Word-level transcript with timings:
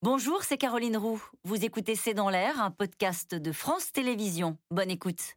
Bonjour, 0.00 0.44
c'est 0.44 0.58
Caroline 0.58 0.96
Roux. 0.96 1.20
Vous 1.42 1.64
écoutez 1.64 1.96
C'est 1.96 2.14
dans 2.14 2.30
l'air, 2.30 2.62
un 2.62 2.70
podcast 2.70 3.34
de 3.34 3.50
France 3.50 3.90
Télévisions. 3.90 4.56
Bonne 4.70 4.92
écoute. 4.92 5.34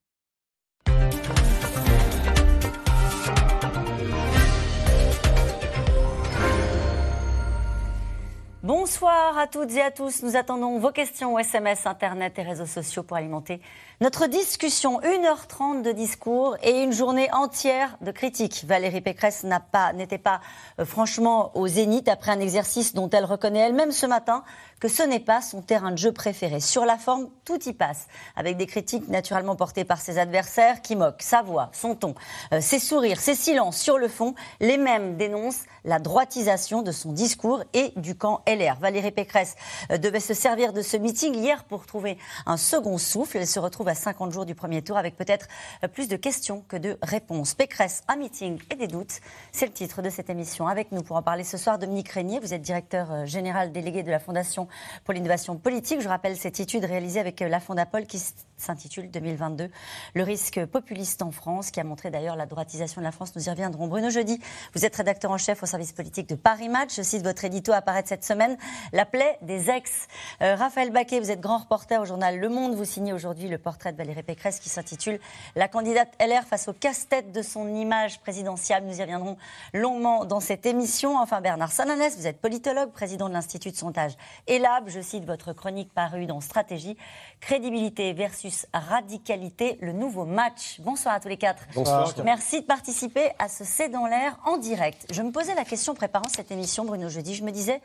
Bonsoir 8.62 9.39
à 9.39 9.47
toutes 9.47 9.71
et 9.71 9.81
à 9.81 9.89
tous. 9.89 10.21
Nous 10.21 10.35
attendons 10.35 10.78
vos 10.78 10.91
questions 10.91 11.39
SMS, 11.39 11.87
Internet 11.87 12.37
et 12.37 12.43
réseaux 12.43 12.67
sociaux 12.67 13.01
pour 13.01 13.17
alimenter 13.17 13.59
notre 14.02 14.26
discussion. 14.26 14.99
1h30 14.99 15.84
de 15.84 15.92
discours 15.92 16.58
et 16.63 16.81
une 16.81 16.91
journée 16.91 17.30
entière 17.31 17.98
de 18.02 18.12
critiques. 18.12 18.66
Valérie 18.67 18.99
Pécresse 18.99 19.45
n'était 19.94 20.17
pas, 20.17 20.40
pas 20.40 20.41
euh, 20.80 20.85
franchement 20.85 21.52
au 21.55 21.67
zénith 21.67 22.09
après 22.09 22.31
un 22.31 22.40
exercice 22.40 22.95
dont 22.95 23.09
elle 23.12 23.26
reconnaît 23.26 23.59
elle-même 23.59 23.91
ce 23.91 24.08
matin 24.08 24.44
que 24.81 24.88
ce 24.88 25.03
n'est 25.03 25.20
pas 25.20 25.41
son 25.41 25.61
terrain 25.61 25.91
de 25.91 25.98
jeu 25.98 26.11
préféré. 26.11 26.59
Sur 26.59 26.85
la 26.85 26.98
forme, 26.98 27.30
tout 27.45 27.70
y 27.70 27.73
passe, 27.73 28.08
avec 28.35 28.58
des 28.58 28.66
critiques 28.66 29.08
naturellement 29.09 29.55
portées 29.55 29.84
par 29.85 30.02
ses 30.02 30.17
adversaires 30.17 30.81
qui 30.81 30.95
moquent 30.95 31.22
sa 31.22 31.44
voix, 31.44 31.70
son 31.72 31.94
ton, 31.94 32.16
euh, 32.52 32.61
ses 32.61 32.80
sourires, 32.80 33.20
ses 33.20 33.36
silences. 33.36 33.77
Sur 33.77 33.99
le 33.99 34.08
fond, 34.08 34.33
les 34.59 34.77
mêmes 34.77 35.17
dénoncent 35.17 35.66
la 35.86 35.99
droitisation 35.99 36.81
de 36.81 36.91
son 36.91 37.11
discours 37.11 37.63
et 37.73 37.94
du 37.95 38.16
camp 38.16 38.41
LR. 38.47 38.77
Valérie 38.80 39.11
Pécresse 39.11 39.55
euh, 39.91 39.99
devait 39.99 40.20
se 40.20 40.33
servir 40.33 40.73
de 40.73 40.81
ce 40.81 40.97
meeting 40.97 41.36
hier 41.36 41.63
pour 41.66 41.86
trouver 41.86 42.17
un 42.47 42.58
second 42.58 42.97
souffle. 42.97 43.38
Elle 43.38 43.47
se 43.47 43.59
retrouve 43.59 43.88
à 43.91 43.95
50 43.95 44.31
jours 44.31 44.45
du 44.45 44.55
premier 44.55 44.81
tour 44.81 44.98
avec 44.98 45.16
peut-être 45.16 45.48
euh, 45.84 45.88
plus 45.88 46.08
de 46.08 46.16
questions 46.16 46.63
que 46.68 46.77
de 46.77 46.98
réponses. 47.02 47.54
Pécresse, 47.54 48.04
un 48.08 48.16
meeting 48.16 48.59
et 48.72 48.76
des 48.76 48.88
doutes, 48.88 49.20
c'est 49.52 49.66
le 49.67 49.72
titre 49.72 50.02
de 50.02 50.09
cette 50.09 50.30
émission. 50.30 50.67
Avec 50.67 50.91
nous 50.91 51.04
pour 51.04 51.16
en 51.16 51.22
parler 51.22 51.44
ce 51.44 51.58
soir, 51.58 51.77
Dominique 51.77 52.09
Régnier, 52.09 52.40
vous 52.40 52.54
êtes 52.54 52.62
directeur 52.62 53.26
général 53.26 53.72
délégué 53.72 54.04
de 54.04 54.09
la 54.09 54.20
Fondation 54.20 54.67
pour 55.04 55.14
l'innovation 55.14 55.58
politique. 55.58 56.02
Je 56.02 56.09
rappelle 56.09 56.38
cette 56.38 56.59
étude 56.59 56.86
réalisée 56.86 57.20
avec 57.20 57.39
la 57.42 57.59
Fondapol 57.59 58.06
qui 58.06 58.20
s'intitule 58.58 59.09
2022, 59.11 59.70
le 60.14 60.23
risque 60.23 60.64
populiste 60.66 61.22
en 61.22 61.31
France, 61.31 61.72
qui 61.72 61.80
a 61.80 61.83
montré 61.83 62.11
d'ailleurs 62.11 62.36
la 62.36 62.45
droitisation 62.45 63.02
de 63.02 63.05
la 63.05 63.11
France. 63.11 63.36
Nous 63.36 63.48
y 63.48 63.50
reviendrons. 63.50 63.88
Bruno 63.88 64.09
Jeudi, 64.09 64.39
vous 64.73 64.86
êtes 64.86 64.95
rédacteur 64.95 65.31
en 65.31 65.38
chef 65.38 65.64
au 65.64 65.66
service 65.66 65.92
politique 65.92 66.30
de 66.30 66.36
Paris 66.36 66.70
Match. 66.70 66.95
Je 66.95 67.02
cite 67.02 67.23
votre 67.23 67.44
édito 67.44 67.72
apparaître 67.73 68.09
cette 68.09 68.23
semaine, 68.23 68.58
La 68.94 69.05
plaie 69.05 69.38
des 69.42 69.70
ex. 69.70 70.08
Euh, 70.42 70.55
Raphaël 70.55 70.92
Baquet, 70.92 71.20
vous 71.20 71.31
êtes 71.31 71.42
grand 71.42 71.58
reporter 71.58 72.00
au 72.00 72.05
journal 72.05 72.39
Le 72.39 72.50
Monde. 72.50 72.76
Vous 72.76 72.86
signez 72.86 73.14
aujourd'hui 73.14 73.48
le 73.48 73.58
portrait 73.58 73.80
de 73.89 73.97
Valérie 73.97 74.21
Pécresse 74.21 74.59
qui 74.59 74.69
s'intitule 74.69 75.19
La 75.55 75.67
candidate 75.67 76.09
LR 76.19 76.43
face 76.43 76.67
au 76.67 76.73
casse-tête 76.73 77.31
de 77.31 77.41
son 77.41 77.73
image 77.73 78.19
présidentielle. 78.19 78.85
Nous 78.85 78.99
y 78.99 79.01
reviendrons 79.01 79.37
longuement 79.73 80.25
dans 80.25 80.39
cette 80.39 80.67
émission. 80.67 81.17
Enfin, 81.17 81.41
Bernard 81.41 81.71
Sananès, 81.71 82.15
vous 82.15 82.27
êtes 82.27 82.39
politologue, 82.39 82.91
président 82.91 83.27
de 83.27 83.33
l'Institut 83.33 83.71
de 83.71 83.75
sondage 83.75 84.13
ELAB. 84.47 84.89
Je 84.89 85.02
cite 85.02 85.25
votre 85.25 85.53
chronique 85.53 85.91
parue 85.93 86.27
dans 86.27 86.41
Stratégie, 86.41 86.97
crédibilité 87.39 88.13
versus 88.13 88.67
radicalité, 88.73 89.79
le 89.81 89.93
nouveau 89.93 90.25
match. 90.25 90.79
Bonsoir 90.81 91.15
à 91.15 91.19
tous 91.19 91.29
les 91.29 91.37
quatre. 91.37 91.63
Bonsoir. 91.73 92.13
Merci 92.23 92.61
de 92.61 92.65
participer 92.65 93.31
à 93.39 93.47
ce 93.47 93.63
C'est 93.63 93.89
dans 93.89 94.05
l'air 94.05 94.37
en 94.45 94.57
direct. 94.57 95.07
Je 95.11 95.21
me 95.21 95.31
posais 95.31 95.55
la 95.55 95.65
question 95.65 95.95
préparant 95.95 96.27
cette 96.27 96.52
émission, 96.52 96.85
Bruno 96.85 97.09
Jeudi. 97.09 97.33
Je 97.33 97.43
me 97.43 97.52
disais, 97.52 97.81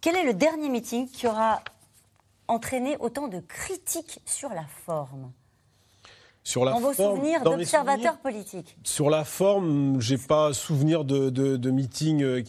quel 0.00 0.14
est 0.14 0.24
le 0.24 0.34
dernier 0.34 0.68
meeting 0.68 1.08
qui 1.08 1.26
aura 1.26 1.60
entraîné 2.48 2.96
autant 3.00 3.28
de 3.28 3.40
critiques 3.40 4.20
sur 4.24 4.50
la 4.50 4.64
forme 4.84 5.32
sur 6.44 6.64
la 6.64 6.72
dans 6.72 6.80
vos 6.80 6.92
souvenirs 6.92 7.42
d'observateurs 7.42 8.18
politiques 8.18 8.78
Sur 8.84 9.10
la 9.10 9.24
forme, 9.24 10.00
j'ai 10.00 10.16
pas 10.16 10.52
souvenir 10.52 11.04
de, 11.04 11.28
de, 11.28 11.56
de 11.56 11.70
meeting. 11.72 12.44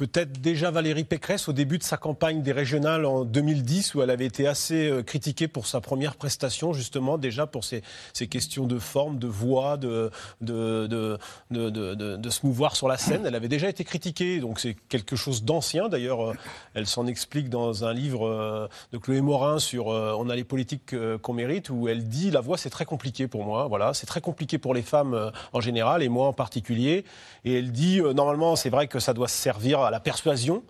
Peut-être 0.00 0.40
déjà 0.40 0.70
Valérie 0.70 1.04
Pécresse 1.04 1.46
au 1.50 1.52
début 1.52 1.76
de 1.76 1.82
sa 1.82 1.98
campagne 1.98 2.40
des 2.40 2.52
régionales 2.52 3.04
en 3.04 3.26
2010 3.26 3.94
où 3.94 4.00
elle 4.00 4.08
avait 4.08 4.24
été 4.24 4.46
assez 4.46 4.88
euh, 4.88 5.02
critiquée 5.02 5.46
pour 5.46 5.66
sa 5.66 5.82
première 5.82 6.14
prestation 6.14 6.72
justement 6.72 7.18
déjà 7.18 7.46
pour 7.46 7.64
ses, 7.64 7.82
questions 8.30 8.66
de 8.66 8.78
forme, 8.78 9.18
de 9.18 9.26
voix, 9.26 9.76
de 9.76 10.10
se 10.40 12.46
mouvoir 12.46 12.76
sur 12.76 12.88
la 12.88 12.96
scène. 12.96 13.26
Elle 13.26 13.34
avait 13.34 13.48
déjà 13.48 13.68
été 13.68 13.84
critiquée 13.84 14.40
donc 14.40 14.58
c'est 14.58 14.74
quelque 14.88 15.16
chose 15.16 15.44
d'ancien 15.44 15.90
d'ailleurs. 15.90 16.30
Euh, 16.30 16.34
elle 16.72 16.86
s'en 16.86 17.06
explique 17.06 17.50
dans 17.50 17.84
un 17.84 17.92
livre 17.92 18.26
euh, 18.26 18.68
de 18.92 18.96
Chloé 18.96 19.20
Morin 19.20 19.58
sur 19.58 19.88
On 19.88 20.30
a 20.30 20.34
les 20.34 20.44
politiques 20.44 20.94
qu'on 21.20 21.34
mérite 21.34 21.68
où 21.68 21.88
elle 21.88 22.08
dit 22.08 22.30
la 22.30 22.40
voix 22.40 22.56
c'est 22.56 22.70
très 22.70 22.86
compliqué 22.86 23.28
pour 23.28 23.44
moi. 23.44 23.66
Voilà, 23.68 23.92
c'est 23.92 24.06
très 24.06 24.22
compliqué 24.22 24.56
pour 24.56 24.72
les 24.72 24.80
femmes 24.80 25.30
en 25.52 25.60
général 25.60 26.02
et 26.02 26.08
moi 26.08 26.26
en 26.26 26.32
particulier. 26.32 27.04
Et 27.44 27.58
elle 27.58 27.70
dit 27.70 28.00
normalement 28.00 28.56
c'est 28.56 28.70
vrai 28.70 28.86
que 28.86 28.98
ça 28.98 29.12
doit 29.12 29.28
servir 29.28 29.89
la 29.90 30.00
persuasion. 30.00 30.62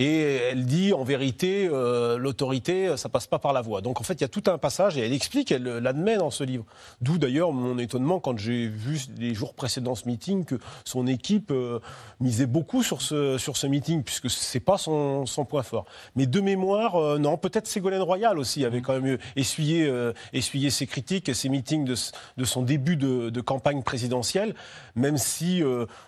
Et 0.00 0.22
elle 0.50 0.64
dit, 0.64 0.94
en 0.94 1.04
vérité, 1.04 1.68
euh, 1.70 2.16
l'autorité, 2.16 2.96
ça 2.96 3.10
passe 3.10 3.26
pas 3.26 3.38
par 3.38 3.52
la 3.52 3.60
voix. 3.60 3.82
Donc 3.82 4.00
en 4.00 4.02
fait, 4.02 4.14
il 4.14 4.22
y 4.22 4.24
a 4.24 4.28
tout 4.28 4.42
un 4.46 4.56
passage, 4.56 4.96
et 4.96 5.04
elle 5.04 5.12
explique, 5.12 5.52
elle 5.52 5.64
l'admet 5.64 6.16
dans 6.16 6.30
ce 6.30 6.42
livre. 6.42 6.64
D'où 7.02 7.18
d'ailleurs 7.18 7.52
mon 7.52 7.76
étonnement 7.76 8.18
quand 8.18 8.38
j'ai 8.38 8.66
vu 8.66 8.98
les 9.18 9.34
jours 9.34 9.52
précédents 9.52 9.94
ce 9.94 10.08
meeting 10.08 10.46
que 10.46 10.54
son 10.86 11.06
équipe 11.06 11.50
euh, 11.50 11.80
misait 12.18 12.46
beaucoup 12.46 12.82
sur 12.82 13.02
ce, 13.02 13.36
sur 13.36 13.58
ce 13.58 13.66
meeting, 13.66 14.02
puisque 14.02 14.30
c'est 14.30 14.58
pas 14.58 14.78
son, 14.78 15.26
son, 15.26 15.44
point 15.44 15.62
fort. 15.62 15.84
Mais 16.16 16.24
de 16.24 16.40
mémoire, 16.40 16.96
euh, 16.96 17.18
non, 17.18 17.36
peut-être 17.36 17.66
Ségolène 17.66 18.00
Royal 18.00 18.38
aussi 18.38 18.64
avait 18.64 18.80
quand 18.80 18.98
même 18.98 19.18
essuyé, 19.36 19.92
essuyé 20.32 20.70
ses 20.70 20.86
critiques 20.86 21.28
et 21.28 21.34
ses 21.34 21.50
meetings 21.50 21.84
de, 21.84 21.94
de 22.38 22.44
son 22.46 22.62
début 22.62 22.96
de, 22.96 23.28
de, 23.28 23.40
campagne 23.42 23.82
présidentielle, 23.82 24.54
même 24.94 25.18
si 25.18 25.62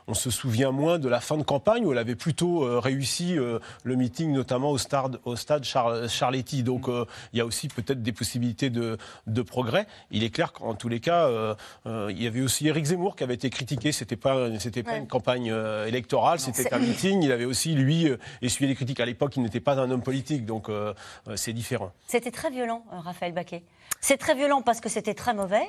on 0.06 0.14
se 0.14 0.30
souvient 0.30 0.70
moins 0.70 0.98
de 0.98 1.10
la 1.10 1.20
fin 1.20 1.36
de 1.36 1.42
campagne 1.42 1.84
où 1.84 1.92
elle 1.92 1.98
avait 1.98 2.14
plutôt 2.14 2.80
réussi 2.80 3.36
le 3.82 3.96
meeting, 3.96 4.32
notamment 4.32 4.70
au 4.70 4.78
stade, 4.78 5.18
au 5.24 5.36
stade 5.36 5.64
Charletti. 5.64 6.62
Donc 6.62 6.88
euh, 6.88 7.04
il 7.32 7.38
y 7.38 7.40
a 7.40 7.46
aussi 7.46 7.68
peut-être 7.68 8.02
des 8.02 8.12
possibilités 8.12 8.70
de, 8.70 8.98
de, 9.26 9.42
progrès. 9.42 9.86
Il 10.10 10.24
est 10.24 10.30
clair 10.30 10.52
qu'en 10.52 10.74
tous 10.74 10.88
les 10.88 11.00
cas, 11.00 11.26
euh, 11.26 11.54
euh, 11.86 12.08
il 12.10 12.22
y 12.22 12.26
avait 12.26 12.40
aussi 12.40 12.68
Éric 12.68 12.84
Zemmour 12.86 13.16
qui 13.16 13.24
avait 13.24 13.34
été 13.34 13.50
critiqué. 13.50 13.92
C'était 13.92 14.16
pas, 14.16 14.58
c'était 14.58 14.82
pas 14.82 14.96
une 14.96 15.08
campagne 15.08 15.54
électorale, 15.86 16.38
c'était 16.38 16.72
un 16.72 16.78
meeting. 16.80 17.22
Il 17.22 17.32
avait 17.32 17.44
aussi 17.44 17.74
lui 17.74 18.08
essuyé 18.40 18.68
des 18.68 18.76
critiques. 18.76 19.00
À 19.00 19.06
l'époque, 19.06 19.36
il 19.36 19.42
n'était 19.42 19.60
pas 19.60 19.78
un 19.78 19.90
homme 19.90 20.02
politique, 20.02 20.44
donc 20.46 20.70
c'est 21.36 21.52
différent. 21.52 21.92
C'était 22.06 22.30
très 22.30 22.50
violent, 22.50 22.84
Raphaël 22.90 23.32
Baquet. 23.32 23.62
C'est 24.04 24.16
très 24.16 24.34
violent 24.34 24.62
parce 24.62 24.80
que 24.80 24.88
c'était 24.88 25.14
très 25.14 25.32
mauvais, 25.32 25.62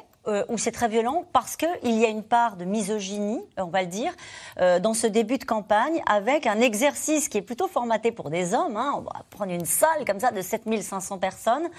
ou 0.50 0.58
c'est 0.58 0.72
très 0.72 0.88
violent 0.88 1.24
parce 1.34 1.56
qu'il 1.56 2.00
y 2.00 2.04
a 2.04 2.08
une 2.08 2.24
part 2.24 2.58
de 2.58 2.66
misogynie, 2.66 3.40
on 3.58 3.68
va 3.68 3.84
le 3.84 3.88
dire, 3.88 4.12
dans 4.58 4.96
ce 4.96 5.06
début 5.06 5.38
de 5.38 5.44
campagne, 5.44 6.02
avec 6.08 6.48
un 6.48 6.60
exercice 6.60 7.30
qui 7.30 7.38
est 7.38 7.44
plutôt 7.44 7.68
formaté 7.68 8.12
pour 8.12 8.32
des 8.32 8.56
hommes. 8.56 8.76
Hein. 8.76 8.96
On 8.98 9.02
va 9.02 9.24
prendre 9.30 9.52
une 9.52 9.66
salle 9.66 10.04
comme 10.08 10.20
ça 10.20 10.32
de 10.32 10.42
7500 10.42 11.20
personnes 11.20 11.70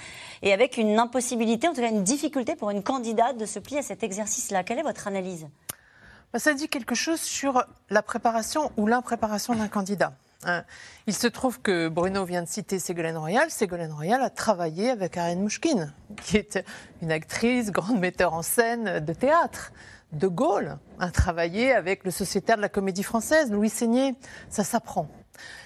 et 0.42 0.52
avec 0.52 0.76
une 0.76 0.96
impossibilité, 1.00 1.66
en 1.66 1.74
tout 1.74 1.80
cas 1.80 1.90
une 1.90 2.04
difficulté 2.04 2.54
pour 2.54 2.70
une 2.70 2.84
candidate 2.84 3.36
de 3.36 3.46
se 3.46 3.58
plier 3.58 3.80
à 3.80 3.82
cet 3.82 4.04
exercice-là. 4.04 4.62
Quelle 4.62 4.78
est 4.78 4.82
votre 4.82 5.08
analyse? 5.08 5.48
Bah, 6.32 6.38
Ça 6.38 6.54
dit 6.54 6.68
quelque 6.68 6.94
chose 6.94 7.20
sur 7.20 7.64
la 7.90 8.02
préparation 8.02 8.70
ou 8.76 8.86
l'impréparation 8.86 9.56
d'un 9.56 9.68
candidat. 9.68 10.12
Hein. 10.46 10.64
Il 11.06 11.14
se 11.14 11.26
trouve 11.26 11.60
que 11.60 11.88
Bruno 11.88 12.24
vient 12.24 12.42
de 12.42 12.48
citer 12.48 12.78
Ségolène 12.78 13.16
Royal. 13.16 13.50
Ségolène 13.50 13.92
Royal 13.92 14.22
a 14.22 14.30
travaillé 14.30 14.90
avec 14.90 15.16
Arène 15.16 15.40
Mouchkine, 15.40 15.92
qui 16.22 16.36
est 16.36 16.64
une 17.02 17.12
actrice, 17.12 17.70
grande 17.70 17.98
metteur 17.98 18.34
en 18.34 18.42
scène 18.42 19.00
de 19.00 19.12
théâtre. 19.12 19.72
De 20.12 20.28
Gaulle 20.28 20.78
a 21.00 21.10
travaillé 21.10 21.72
avec 21.72 22.04
le 22.04 22.10
sociétaire 22.10 22.56
de 22.56 22.62
la 22.62 22.68
comédie 22.68 23.02
française, 23.02 23.50
Louis 23.50 23.68
Seigné. 23.68 24.14
Ça 24.48 24.62
s'apprend. 24.62 25.08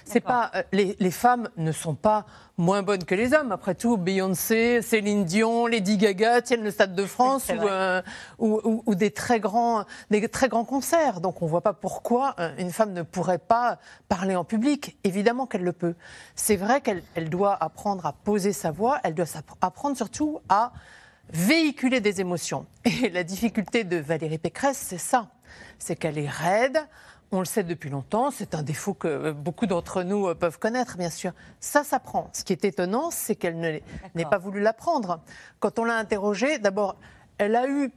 C'est 0.05 0.19
pas 0.19 0.51
euh, 0.55 0.63
les, 0.71 1.11
femmes 1.11 1.49
ne 1.57 1.71
sont 1.71 1.95
pas 1.95 2.25
moins 2.57 2.81
bonnes 2.81 3.03
que 3.03 3.15
les 3.15 3.33
hommes. 3.33 3.51
Après 3.51 3.75
tout, 3.75 3.97
Beyoncé, 3.97 4.81
Céline 4.81 5.25
Dion, 5.25 5.67
Lady 5.67 5.97
Gaga 5.97 6.41
tiennent 6.41 6.63
le 6.63 6.71
Stade 6.71 6.95
de 6.95 7.05
France 7.05 7.47
euh, 7.49 8.01
ou, 8.39 8.83
ou, 8.85 8.95
des 8.95 9.11
très 9.11 9.39
grands 9.39 9.85
des 10.09 10.27
très 10.27 10.49
grands 10.49 10.65
concerts. 10.65 11.21
Donc 11.21 11.41
on 11.41 11.45
voit 11.45 11.61
pas 11.61 11.73
pourquoi 11.73 12.35
euh, 12.39 12.51
une 12.57 12.71
femme 12.71 12.93
ne 12.93 13.03
pourrait 13.03 13.37
pas 13.37 13.79
parler 14.07 14.35
en 14.35 14.43
public. 14.43 14.97
Évidemment 15.03 15.45
qu'elle 15.45 15.63
le 15.63 15.73
peut. 15.73 15.95
C'est 16.35 16.55
vrai 16.55 16.81
qu'elle 16.81 17.03
elle 17.15 17.29
doit 17.29 17.57
apprendre 17.63 18.05
à 18.05 18.13
poser 18.13 18.53
sa 18.53 18.71
voix. 18.71 18.99
Elle 19.03 19.13
doit 19.13 19.25
apprendre 19.61 19.95
surtout 19.95 20.39
à 20.49 20.71
véhiculer 21.31 22.01
des 22.01 22.21
émotions. 22.21 22.65
Et 22.85 23.09
la 23.09 23.23
difficulté 23.23 23.83
de 23.83 23.97
Valérie 23.97 24.37
Pécresse, 24.37 24.77
c'est 24.77 24.97
ça. 24.97 25.27
C'est 25.77 25.95
qu'elle 25.95 26.17
est 26.17 26.29
raide 26.29 26.79
on 27.31 27.39
le 27.39 27.45
sait 27.45 27.63
depuis 27.63 27.89
longtemps, 27.89 28.31
c'est 28.31 28.55
un 28.55 28.63
défaut 28.63 28.93
que 28.93 29.07
euh, 29.07 29.33
beaucoup 29.33 29.67
d'entre 29.67 30.03
nous 30.03 30.27
euh, 30.27 30.35
peuvent 30.35 30.59
connaître, 30.59 30.97
bien 30.97 31.09
sûr. 31.09 31.31
Ça 31.59 31.83
s'apprend. 31.83 32.29
Ce 32.33 32.43
qui 32.43 32.53
est 32.53 32.65
étonnant, 32.65 33.11
c'est 33.11 33.35
qu'elle 33.35 33.59
n'ait 33.59 34.25
pas 34.25 34.37
voulu 34.37 34.61
l'apprendre. 34.61 35.21
Quand 35.59 35.79
on 35.79 35.83
l'a 35.83 35.97
interrogée, 35.97 36.57
d'abord, 36.59 36.95
elle 37.37 37.55
a 37.55 37.67
eu 37.67 37.91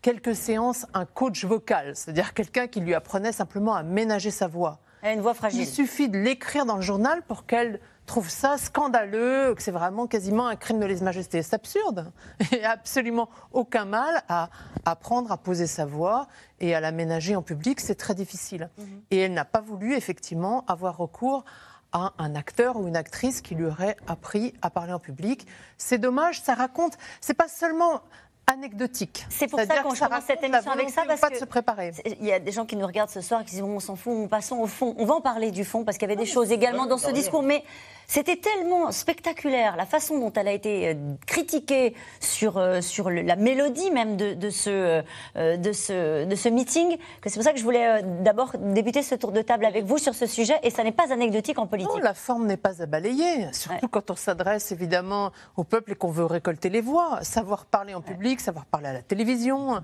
quelques 0.00 0.34
séances 0.34 0.86
un 0.94 1.04
coach 1.04 1.44
vocal, 1.44 1.96
c'est-à-dire 1.96 2.34
quelqu'un 2.34 2.68
qui 2.68 2.80
lui 2.80 2.94
apprenait 2.94 3.32
simplement 3.32 3.74
à 3.74 3.82
ménager 3.82 4.30
sa 4.30 4.46
voix. 4.46 4.78
Elle 5.02 5.10
a 5.10 5.12
une 5.14 5.20
voix 5.20 5.34
fragile. 5.34 5.60
Il 5.60 5.66
suffit 5.66 6.08
de 6.08 6.18
l'écrire 6.18 6.66
dans 6.66 6.76
le 6.76 6.82
journal 6.82 7.22
pour 7.22 7.46
qu'elle 7.46 7.80
trouve 8.08 8.28
ça 8.28 8.58
scandaleux, 8.58 9.54
que 9.54 9.62
c'est 9.62 9.70
vraiment 9.70 10.06
quasiment 10.06 10.48
un 10.48 10.56
crime 10.56 10.80
de 10.80 10.86
lèse-majesté. 10.86 11.42
C'est 11.42 11.54
absurde. 11.54 12.10
Il 12.52 12.58
n'y 12.58 12.64
a 12.64 12.72
absolument 12.72 13.28
aucun 13.52 13.84
mal 13.84 14.22
à 14.28 14.50
apprendre 14.84 15.30
à 15.30 15.36
poser 15.36 15.66
sa 15.66 15.86
voix 15.86 16.26
et 16.58 16.74
à 16.74 16.80
l'aménager 16.80 17.36
en 17.36 17.42
public. 17.42 17.80
C'est 17.80 17.94
très 17.94 18.14
difficile. 18.14 18.70
Mhm. 18.78 19.02
Et 19.12 19.18
elle 19.18 19.32
n'a 19.32 19.44
pas 19.44 19.60
voulu, 19.60 19.94
effectivement, 19.94 20.64
avoir 20.66 20.96
recours 20.96 21.44
à 21.92 22.12
un 22.18 22.34
acteur 22.34 22.76
ou 22.76 22.86
une 22.86 22.96
actrice 22.96 23.40
qui 23.40 23.54
lui 23.54 23.64
aurait 23.64 23.96
appris 24.06 24.52
à 24.60 24.70
parler 24.70 24.92
en 24.92 24.98
public. 24.98 25.46
C'est 25.78 25.98
dommage, 25.98 26.40
ça 26.42 26.54
raconte, 26.54 26.98
c'est 27.20 27.34
pas 27.34 27.48
seulement 27.48 28.02
anecdotique. 28.46 29.26
C'est 29.28 29.46
pour 29.46 29.60
ça 29.60 29.82
qu'on 29.82 29.94
commence 29.94 30.24
cette 30.26 30.42
émission 30.42 30.70
avec 30.70 30.90
ça, 30.90 31.04
parce 31.06 31.20
pas 31.20 31.30
de 31.30 31.36
se 31.36 31.44
préparer. 31.44 31.92
Il 32.04 32.26
y 32.26 32.32
a 32.32 32.38
des 32.38 32.52
gens 32.52 32.66
qui 32.66 32.76
nous 32.76 32.86
regardent 32.86 33.10
ce 33.10 33.20
soir 33.20 33.44
qui 33.44 33.52
disent 33.52 33.62
on 33.62 33.80
s'en 33.80 33.96
fout, 33.96 34.28
passons 34.28 34.56
au 34.56 34.66
fond. 34.66 34.94
On 34.98 35.04
va 35.04 35.14
en 35.14 35.20
parler 35.20 35.50
du 35.50 35.64
fond 35.64 35.84
parce 35.84 35.98
qu'il 35.98 36.08
y 36.08 36.12
avait 36.12 36.20
des 36.20 36.30
choses 36.30 36.50
également 36.50 36.86
dans 36.86 36.98
ce 36.98 37.10
discours, 37.10 37.42
mais 37.42 37.62
c'était 38.10 38.36
tellement 38.36 38.90
spectaculaire 38.90 39.76
la 39.76 39.84
façon 39.84 40.18
dont 40.18 40.32
elle 40.32 40.48
a 40.48 40.52
été 40.52 40.88
euh, 40.88 40.94
critiquée 41.26 41.94
sur, 42.20 42.56
euh, 42.56 42.80
sur 42.80 43.10
la 43.10 43.36
mélodie 43.36 43.90
même 43.90 44.16
de, 44.16 44.32
de 44.32 44.48
ce, 44.48 45.02
euh, 45.36 45.56
de, 45.58 45.72
ce, 45.72 46.24
de 46.24 46.34
ce 46.34 46.48
meeting 46.48 46.96
que 47.20 47.28
c'est 47.28 47.34
pour 47.34 47.44
ça 47.44 47.52
que 47.52 47.58
je 47.58 47.64
voulais 47.64 48.02
d'abord 48.22 48.56
débuter 48.58 49.02
ce 49.02 49.14
tour 49.14 49.30
de 49.30 49.42
table 49.42 49.66
avec 49.66 49.84
vous 49.84 49.98
sur 49.98 50.14
ce 50.14 50.24
sujet 50.24 50.54
et 50.62 50.70
ça 50.70 50.84
n'est 50.84 50.92
pas 50.92 51.12
anecdotique 51.12 51.58
en 51.58 51.66
politique. 51.66 51.92
Non, 51.92 51.98
la 51.98 52.14
forme 52.14 52.46
n'est 52.46 52.56
pas 52.56 52.82
à 52.82 52.86
balayer, 52.86 53.52
surtout 53.52 53.88
quand 53.88 54.10
on 54.10 54.16
s'adresse 54.16 54.72
évidemment 54.72 55.30
au 55.56 55.64
peuple 55.64 55.92
et 55.92 55.94
qu'on 55.94 56.10
veut 56.10 56.24
récolter 56.24 56.70
les 56.70 56.80
voix. 56.80 57.18
Savoir 57.22 57.66
parler 57.66 57.92
en 57.92 58.00
public, 58.00 58.40
savoir 58.40 58.64
parler 58.64 58.88
à 58.88 58.94
la 58.94 59.02
télévision, 59.02 59.82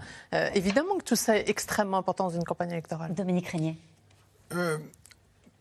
évidemment 0.55 0.97
que 0.97 1.05
tout 1.05 1.17
ça 1.17 1.37
est 1.37 1.49
extrêmement 1.51 1.99
important 1.99 2.25
dans 2.25 2.37
une 2.37 2.45
campagne 2.45 2.71
électorale. 2.71 3.13
Dominique 3.13 3.49
Régnier. 3.49 3.77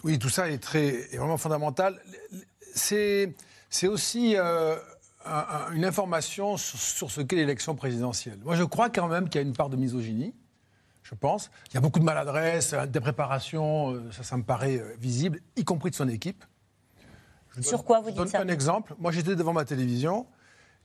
oui, 0.04 0.18
tout 0.18 0.30
ça 0.30 0.50
est, 0.50 0.60
très, 0.60 0.88
est 0.88 1.18
vraiment 1.18 1.38
fondamental 1.38 2.00
c'est 2.73 3.87
aussi 3.87 4.35
euh, 4.37 4.75
une 5.73 5.85
information 5.85 6.57
sur, 6.57 7.09
ce 7.09 7.21
qu'est 7.21 7.35
l'élection 7.35 7.75
présidentielle. 7.75 8.39
Moi, 8.43 8.55
je 8.55 8.63
crois 8.63 8.89
quand 8.89 9.07
même 9.07 9.29
qu'il 9.29 9.41
y 9.41 9.43
a 9.43 9.47
une 9.47 9.55
part 9.55 9.69
de 9.69 9.77
misogynie, 9.77 10.33
je 11.03 11.15
pense. 11.15 11.49
Il 11.69 11.75
y 11.75 11.77
a 11.77 11.81
beaucoup 11.81 11.99
de 11.99 12.03
maladresse, 12.03 12.73
des 12.73 12.99
préparations, 12.99 13.91
euh, 13.91 14.11
ça, 14.11 14.23
ça 14.23 14.37
me 14.37 14.43
paraît 14.43 14.77
euh, 14.77 14.95
visible, 14.99 15.39
y 15.55 15.63
compris 15.63 15.91
de 15.91 15.95
son 15.95 16.09
équipe. 16.09 16.43
sur 17.61 17.83
quoi 17.83 18.01
vous 18.01 18.11
dites 18.11 18.27
ça 18.27 18.41
un 18.41 18.47
exemple. 18.47 18.95
Moi, 18.99 19.11
j'étais 19.11 19.35
devant 19.35 19.53
ma 19.53 19.65
télévision 19.65 20.25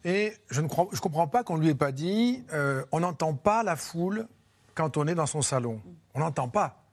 et 0.04 0.34
je 0.50 0.60
ne 0.60 0.68
je 0.92 1.00
comprends 1.00 1.26
pas 1.26 1.42
qu'on 1.42 1.56
ne 1.56 1.62
lui 1.62 1.70
ait 1.70 1.74
pas 1.74 1.92
dit 1.92 2.44
on 2.92 3.00
n'entend 3.00 3.34
pas 3.34 3.64
la 3.64 3.74
foule 3.74 4.28
quand 4.74 4.96
on 4.96 5.06
est 5.08 5.14
dans 5.14 5.26
son 5.26 5.42
salon. 5.42 5.80
On 6.14 6.20
n'entend 6.20 6.48
pas. 6.48 6.84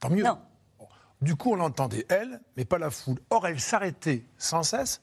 tant 0.00 0.08
mieux. 0.08 0.24
Non. 0.24 0.38
Du 1.22 1.36
coup, 1.36 1.52
on 1.52 1.56
l'entendait, 1.56 2.04
elle, 2.08 2.40
mais 2.56 2.64
pas 2.64 2.78
la 2.78 2.90
foule. 2.90 3.20
Or, 3.30 3.46
elle 3.46 3.60
s'arrêtait 3.60 4.24
sans 4.38 4.64
cesse 4.64 5.00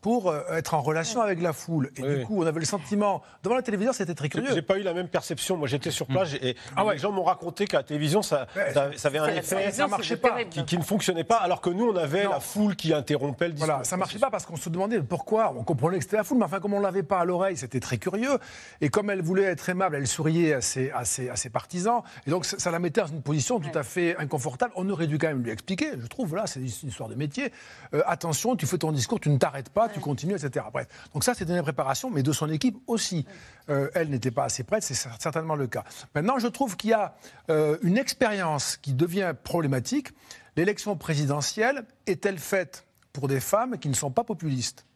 pour 0.00 0.30
euh, 0.30 0.42
être 0.52 0.74
en 0.74 0.80
relation 0.80 1.20
avec 1.20 1.42
la 1.42 1.52
foule. 1.52 1.90
Et 1.96 2.02
du 2.02 2.24
coup, 2.24 2.42
on 2.42 2.46
avait 2.46 2.60
le 2.60 2.66
sentiment, 2.66 3.22
devant 3.42 3.56
la 3.56 3.62
télévision, 3.62 3.92
c'était 3.92 4.14
très 4.14 4.28
curieux. 4.28 4.50
J'ai 4.54 4.62
pas 4.62 4.78
eu 4.78 4.82
la 4.82 4.94
même 4.94 5.08
perception. 5.08 5.56
Moi, 5.56 5.68
j'étais 5.68 5.90
sur 5.90 6.06
place 6.06 6.34
et 6.34 6.56
ah 6.76 6.84
les 6.92 6.98
gens 6.98 7.12
m'ont 7.12 7.24
raconté 7.24 7.66
qu'à 7.66 7.78
la 7.78 7.82
télévision, 7.82 8.22
ça, 8.22 8.46
ça, 8.72 8.90
avait 9.04 9.18
un 9.18 9.28
effet 9.28 9.70
ça 9.72 9.86
marchait 9.86 10.16
pas. 10.16 10.44
Qui, 10.44 10.78
ne 10.78 10.82
fonctionnait 10.82 11.24
pas, 11.24 11.36
alors 11.36 11.60
que 11.60 11.70
nous, 11.70 11.88
on 11.88 11.96
avait 11.96 12.24
la 12.24 12.40
foule 12.40 12.76
qui 12.76 12.92
interrompait 12.92 13.48
le 13.48 13.54
discours. 13.54 13.66
Voilà, 13.68 13.84
ça 13.84 13.96
marchait 13.96 14.18
pas 14.18 14.30
parce 14.30 14.46
qu'on 14.46 14.56
se 14.56 14.68
demandait 14.68 15.00
pourquoi. 15.00 15.52
On 15.56 15.64
comprenait 15.64 15.98
que 15.98 16.04
c'était 16.04 16.16
la 16.16 16.24
foule, 16.24 16.38
mais 16.38 16.44
enfin, 16.44 16.60
comme 16.60 16.74
on 16.74 16.80
l'avait 16.80 17.02
pas 17.02 17.20
à 17.20 17.24
l'oreille, 17.24 17.56
c'était 17.56 17.80
très 17.80 17.98
curieux. 17.98 18.38
Et 18.80 18.88
comme 18.88 19.10
elle 19.10 19.22
voulait 19.22 19.44
être 19.44 19.68
aimable, 19.68 19.96
elle 19.96 20.06
souriait 20.06 20.54
à 20.54 20.60
ses, 20.60 20.90
à 20.90 21.04
ses, 21.04 21.28
à 21.28 21.36
ses 21.36 21.50
partisans. 21.50 22.02
Et 22.26 22.30
donc, 22.30 22.44
ça, 22.44 22.70
la 22.70 22.78
mettait 22.78 23.00
dans 23.00 23.08
une 23.08 23.22
position 23.22 23.60
tout 23.60 23.76
à 23.76 23.82
fait 23.82 24.16
inconfortable. 24.18 24.72
On 24.76 24.88
aurait 24.90 25.06
dû 25.06 25.18
quand 25.18 25.28
même 25.28 25.42
lui 25.42 25.50
expliquer, 25.50 25.92
je 26.00 26.06
trouve, 26.06 26.34
là, 26.36 26.46
c'est 26.46 26.60
une 26.60 26.88
histoire 26.88 27.08
de 27.08 27.14
métier. 27.14 27.52
Euh, 27.94 28.02
attention, 28.06 28.56
tu 28.56 28.66
fais 28.66 28.78
ton 28.78 28.92
discours, 28.92 29.20
tu 29.20 29.30
ne 29.30 29.38
t'arrêtes 29.38 29.70
pas, 29.70 29.87
tu 29.92 30.00
continues, 30.00 30.34
etc. 30.34 30.66
Donc 31.12 31.24
ça, 31.24 31.34
c'était 31.34 31.56
une 31.56 31.62
préparation, 31.62 32.10
mais 32.10 32.22
de 32.22 32.32
son 32.32 32.50
équipe 32.50 32.76
aussi. 32.86 33.26
Euh, 33.68 33.90
elle 33.94 34.10
n'était 34.10 34.30
pas 34.30 34.44
assez 34.44 34.64
prête, 34.64 34.82
c'est 34.82 34.94
certainement 34.94 35.56
le 35.56 35.66
cas. 35.66 35.84
Maintenant, 36.14 36.38
je 36.38 36.48
trouve 36.48 36.76
qu'il 36.76 36.90
y 36.90 36.94
a 36.94 37.14
euh, 37.50 37.78
une 37.82 37.98
expérience 37.98 38.76
qui 38.76 38.94
devient 38.94 39.34
problématique. 39.42 40.08
L'élection 40.56 40.96
présidentielle 40.96 41.84
est-elle 42.06 42.38
faite 42.38 42.86
pour 43.12 43.28
des 43.28 43.40
femmes 43.40 43.78
qui 43.78 43.88
ne 43.88 43.94
sont 43.94 44.10
pas 44.10 44.24
populistes? 44.24 44.86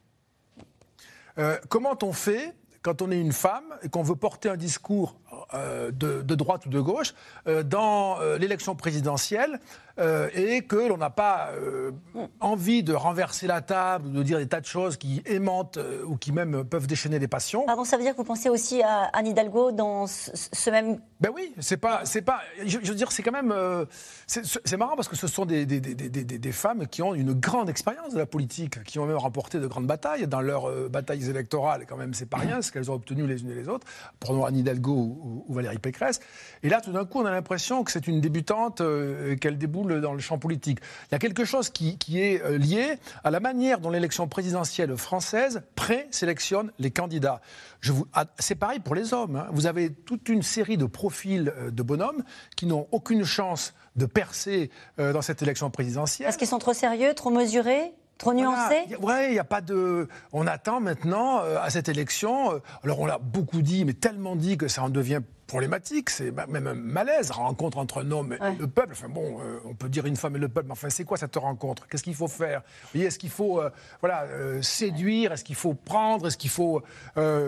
Euh, 1.38 1.58
Comment 1.68 1.96
on 2.02 2.12
fait 2.12 2.54
quand 2.82 3.00
on 3.00 3.10
est 3.10 3.20
une 3.20 3.32
femme 3.32 3.64
et 3.82 3.88
qu'on 3.88 4.02
veut 4.02 4.16
porter 4.16 4.48
un 4.48 4.56
discours 4.56 5.16
de, 5.52 6.34
droite 6.34 6.66
ou 6.66 6.68
de 6.68 6.80
gauche 6.80 7.14
dans 7.46 8.18
l'élection 8.38 8.74
présidentielle 8.74 9.60
euh, 9.98 10.28
et 10.34 10.62
que 10.62 10.88
l'on 10.88 10.96
n'a 10.96 11.10
pas 11.10 11.50
euh, 11.52 11.90
envie 12.40 12.82
de 12.82 12.94
renverser 12.94 13.46
la 13.46 13.60
table 13.60 14.08
ou 14.08 14.10
de 14.12 14.22
dire 14.22 14.38
des 14.38 14.46
tas 14.46 14.60
de 14.60 14.66
choses 14.66 14.96
qui 14.96 15.22
aimantent 15.26 15.76
euh, 15.76 16.02
ou 16.06 16.16
qui 16.16 16.32
même 16.32 16.64
peuvent 16.64 16.86
déchaîner 16.86 17.18
les 17.18 17.28
passions. 17.28 17.66
Pardon, 17.66 17.84
ça 17.84 17.98
veut 17.98 18.02
dire 18.02 18.12
que 18.12 18.16
vous 18.16 18.24
pensez 18.24 18.48
aussi 18.48 18.82
à 18.82 19.10
Anne 19.12 19.26
Hidalgo 19.26 19.70
dans 19.70 20.06
ce, 20.06 20.70
même. 20.70 20.98
Ben 21.20 21.28
oui, 21.34 21.52
c'est 21.58 21.76
pas, 21.76 22.00
c'est 22.04 22.22
pas. 22.22 22.40
Je, 22.64 22.78
veux 22.78 22.94
dire, 22.94 23.12
c'est 23.12 23.22
quand 23.22 23.32
même. 23.32 23.54
c'est 24.26 24.76
marrant 24.78 24.96
parce 24.96 25.08
que 25.08 25.16
ce 25.16 25.26
sont 25.26 25.44
des, 25.44 25.66
des, 25.66 25.80
des, 25.80 26.08
des, 26.08 26.52
femmes 26.52 26.86
qui 26.86 27.02
ont 27.02 27.14
une 27.14 27.34
grande 27.34 27.68
expérience 27.68 28.14
de 28.14 28.18
la 28.18 28.26
politique, 28.26 28.82
qui 28.84 28.98
ont 28.98 29.06
même 29.06 29.16
remporté 29.16 29.60
de 29.60 29.66
grandes 29.66 29.86
batailles 29.86 30.26
dans 30.26 30.40
leurs 30.40 30.88
batailles 30.88 31.28
électorales. 31.28 31.84
Quand 31.86 31.98
même, 31.98 32.14
c'est 32.14 32.26
pas 32.26 32.38
rien 32.38 32.62
ce 32.62 32.72
qu'elles 32.72 32.90
ont 32.90 32.94
obtenu 32.94 33.26
les 33.26 33.42
unes 33.42 33.50
et 33.50 33.54
les 33.54 33.68
autres. 33.68 33.86
Prenons 34.20 34.46
Anne 34.46 34.56
Hidalgo 34.56 34.92
ou, 34.92 35.31
ou 35.48 35.54
Valérie 35.54 35.78
Pécresse. 35.78 36.20
Et 36.62 36.68
là, 36.68 36.80
tout 36.80 36.92
d'un 36.92 37.04
coup, 37.04 37.20
on 37.20 37.26
a 37.26 37.30
l'impression 37.30 37.84
que 37.84 37.90
c'est 37.90 38.06
une 38.06 38.20
débutante, 38.20 38.82
qu'elle 39.40 39.58
déboule 39.58 40.00
dans 40.00 40.12
le 40.12 40.20
champ 40.20 40.38
politique. 40.38 40.78
Il 41.10 41.12
y 41.12 41.14
a 41.14 41.18
quelque 41.18 41.44
chose 41.44 41.70
qui, 41.70 41.98
est 42.18 42.42
euh, 42.42 42.58
lié 42.58 42.98
à 43.24 43.30
la 43.30 43.40
manière 43.40 43.80
dont 43.80 43.90
l'élection 43.90 44.28
présidentielle 44.28 44.96
française 44.96 45.62
présélectionne 45.74 46.72
les 46.78 46.90
candidats. 46.90 47.40
Ah, 48.12 48.26
c'est 48.38 48.54
pareil 48.54 48.80
pour 48.80 48.94
les 48.94 49.12
hommes. 49.14 49.36
Hein. 49.36 49.48
Vous 49.52 49.66
avez 49.66 49.92
toute 49.92 50.28
une 50.28 50.42
série 50.42 50.76
de 50.76 50.86
profils 50.86 51.52
euh, 51.56 51.70
de 51.70 51.82
bonhommes 51.82 52.22
qui 52.56 52.66
n'ont 52.66 52.86
aucune 52.92 53.24
chance 53.24 53.74
de 53.96 54.06
percer 54.06 54.70
euh, 54.98 55.12
dans 55.12 55.22
cette 55.22 55.42
élection 55.42 55.70
présidentielle. 55.70 56.28
Est-ce 56.28 56.38
qu'ils 56.38 56.48
sont 56.48 56.58
trop 56.58 56.72
sérieux, 56.72 57.14
trop 57.14 57.30
mesurés? 57.30 57.92
Trop 58.18 58.34
nuancé 58.34 58.84
Oui, 59.00 59.14
il 59.28 59.32
n'y 59.32 59.38
a 59.38 59.44
pas 59.44 59.60
de. 59.60 60.08
On 60.32 60.46
attend 60.46 60.80
maintenant 60.80 61.38
à 61.38 61.70
cette 61.70 61.88
élection. 61.88 62.60
alors 62.84 63.00
on 63.00 63.06
l'a 63.06 63.18
beaucoup 63.18 63.62
dit, 63.62 63.84
mais 63.84 63.94
tellement 63.94 64.36
dit 64.36 64.56
que 64.56 64.68
ça 64.68 64.82
en 64.82 64.90
devient 64.90 65.20
problématique, 65.52 66.08
c'est 66.08 66.30
même 66.48 66.66
un 66.66 66.72
malaise, 66.72 67.30
rencontre 67.30 67.76
entre 67.76 68.02
un 68.02 68.10
homme 68.10 68.32
et 68.32 68.58
le 68.58 68.66
peuple. 68.66 68.92
Enfin 68.92 69.10
bon, 69.10 69.38
euh, 69.40 69.58
on 69.66 69.74
peut 69.74 69.90
dire 69.90 70.06
une 70.06 70.16
femme 70.16 70.34
et 70.36 70.38
le 70.38 70.48
peuple, 70.48 70.68
mais 70.68 70.72
enfin 70.72 70.88
c'est 70.88 71.04
quoi 71.04 71.18
cette 71.18 71.36
rencontre? 71.36 71.86
Qu'est-ce 71.88 72.02
qu'il 72.02 72.14
faut 72.14 72.26
faire? 72.26 72.62
Est-ce 72.94 73.18
qu'il 73.18 73.28
faut 73.28 73.60
euh, 73.60 73.68
voilà, 74.00 74.22
euh, 74.22 74.62
séduire? 74.62 75.30
Est-ce 75.30 75.44
qu'il 75.44 75.54
faut 75.54 75.74
prendre? 75.74 76.26
Est-ce 76.26 76.38
qu'il 76.38 76.48
faut 76.48 76.82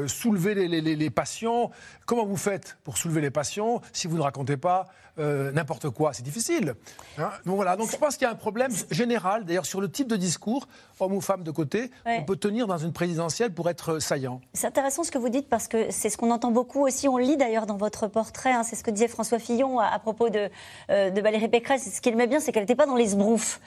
soulever 0.07 0.55
les, 0.55 0.69
les, 0.69 0.97
les, 0.97 1.11
passions? 1.11 1.71
Comment 2.05 2.27
vous 2.27 2.37
faites 2.37 2.77
pour 2.85 2.99
soulever 2.99 3.23
les 3.23 3.31
passions? 3.31 3.81
Si 3.95 4.07
vous 4.07 4.19
ne 4.19 4.23
racontez 4.23 4.59
pas 4.59 4.87
n'importe 5.19 5.91
quoi 5.91 6.13
C'est 6.13 6.23
difficile. 6.23 6.75
Hein 7.19 7.31
donc 7.47 7.57
voilà, 7.57 7.77
donc 7.77 7.91
je 7.91 7.97
pense 7.97 8.17
qu'il 8.17 8.25
y 8.25 8.29
a 8.29 8.33
un 8.33 8.37
problème 8.37 8.73
général, 8.91 9.45
d'ailleurs 9.45 9.67
sur 9.67 9.81
le 9.81 9.91
type 9.91 10.09
de 10.09 10.17
discours, 10.17 10.67
homme 11.01 11.15
ou 11.15 11.21
femme 11.21 11.43
de 11.43 11.51
côté, 11.51 11.91
on 12.07 12.25
peut 12.25 12.37
tenir 12.37 12.67
dans 12.67 12.79
une 12.79 12.93
présidentielle 12.93 13.53
pour 13.53 13.69
être 13.71 13.99
saillant. 13.99 14.41
C'est 14.53 14.67
intéressant 14.67 15.05
ce 15.05 15.11
que 15.11 15.19
vous 15.19 15.29
dites 15.29 15.49
parce 15.49 15.69
que 15.69 15.91
c'est 15.91 16.11
ce 16.11 16.17
qu'on 16.17 16.31
entend 16.31 16.51
beaucoup 16.51 16.87
aussi, 16.87 17.09
on 17.09 17.17
lit 17.17 17.37
d'ailleurs 17.37 17.67
dans 17.67 17.77
votre 17.77 18.09
portrait. 18.09 18.53
Hein. 18.53 18.63
c'est 18.63 18.77
ce 18.77 18.85
que 18.85 18.91
disait 18.91 19.09
François 19.09 19.39
Fillon 19.39 19.79
à, 19.79 19.99
propos 19.99 20.31
de, 20.31 20.49
euh, 20.91 21.11
de, 21.11 21.21
Valérie 21.21 21.49
Pécresse. 21.49 21.95
Ce 21.95 22.01
qu'il 22.01 22.13
aimait 22.13 22.27
bien, 22.27 22.41
c'est 22.41 22.53
qu'elle 22.53 22.63
n'était 22.63 22.75
pas 22.75 22.87
dans 22.87 22.97
les 22.97 23.09
sbroufs. 23.09 23.61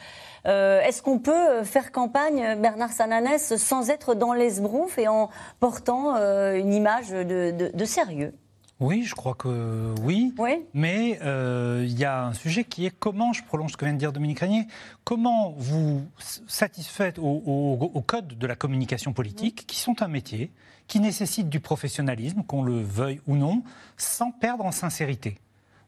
Euh, 0.46 0.82
est-ce 0.82 1.01
qu'on 1.01 1.20
peut 1.20 1.63
faire 1.63 1.92
campagne, 1.92 2.60
Bernard 2.62 2.92
Sananès, 2.92 3.56
sans 3.58 3.89
être 3.89 4.16
dans 4.16 4.34
les 4.34 4.51
sbroufs 4.51 4.98
et 4.98 5.08
en 5.08 5.30
portant 5.60 6.16
euh, 6.16 6.56
une 6.56 6.74
image 6.74 7.10
de, 7.10 7.86
sérieux? 7.86 8.34
Oui, 8.80 9.04
je 9.04 9.16
crois 9.16 9.34
que 9.34 9.94
oui. 10.02 10.34
oui. 10.38 10.66
Mais 10.74 11.20
il 11.22 11.98
y 11.98 12.06
a 12.06 12.26
un 12.26 12.34
sujet 12.34 12.64
qui 12.64 12.86
est 12.86 12.92
comment, 12.92 13.34
je 13.34 13.44
prolonge 13.44 13.72
ce 13.72 13.78
que 13.78 13.86
vient 13.86 13.94
de 13.94 14.00
dire 14.00 14.14
Dominique 14.14 14.40
Régnier, 14.40 14.68
comment 15.04 15.54
vous 15.58 16.06
satisfaites 16.48 17.18
au, 17.20 18.04
code 18.06 18.38
de 18.38 18.48
la 18.48 18.56
communication 18.56 19.14
politique, 19.14 19.66
qui 19.68 19.80
sont 19.80 20.02
un 20.02 20.08
métier, 20.08 20.52
qui 20.88 21.00
nécessite 21.00 21.50
du 21.50 21.60
professionnalisme, 21.60 22.44
qu'on 22.44 22.64
le 22.64 22.82
veuille 22.82 23.22
ou 23.28 23.36
non, 23.36 23.64
sans 23.98 24.32
perdre 24.32 24.66
en 24.66 24.72
sincérité. 24.72 25.38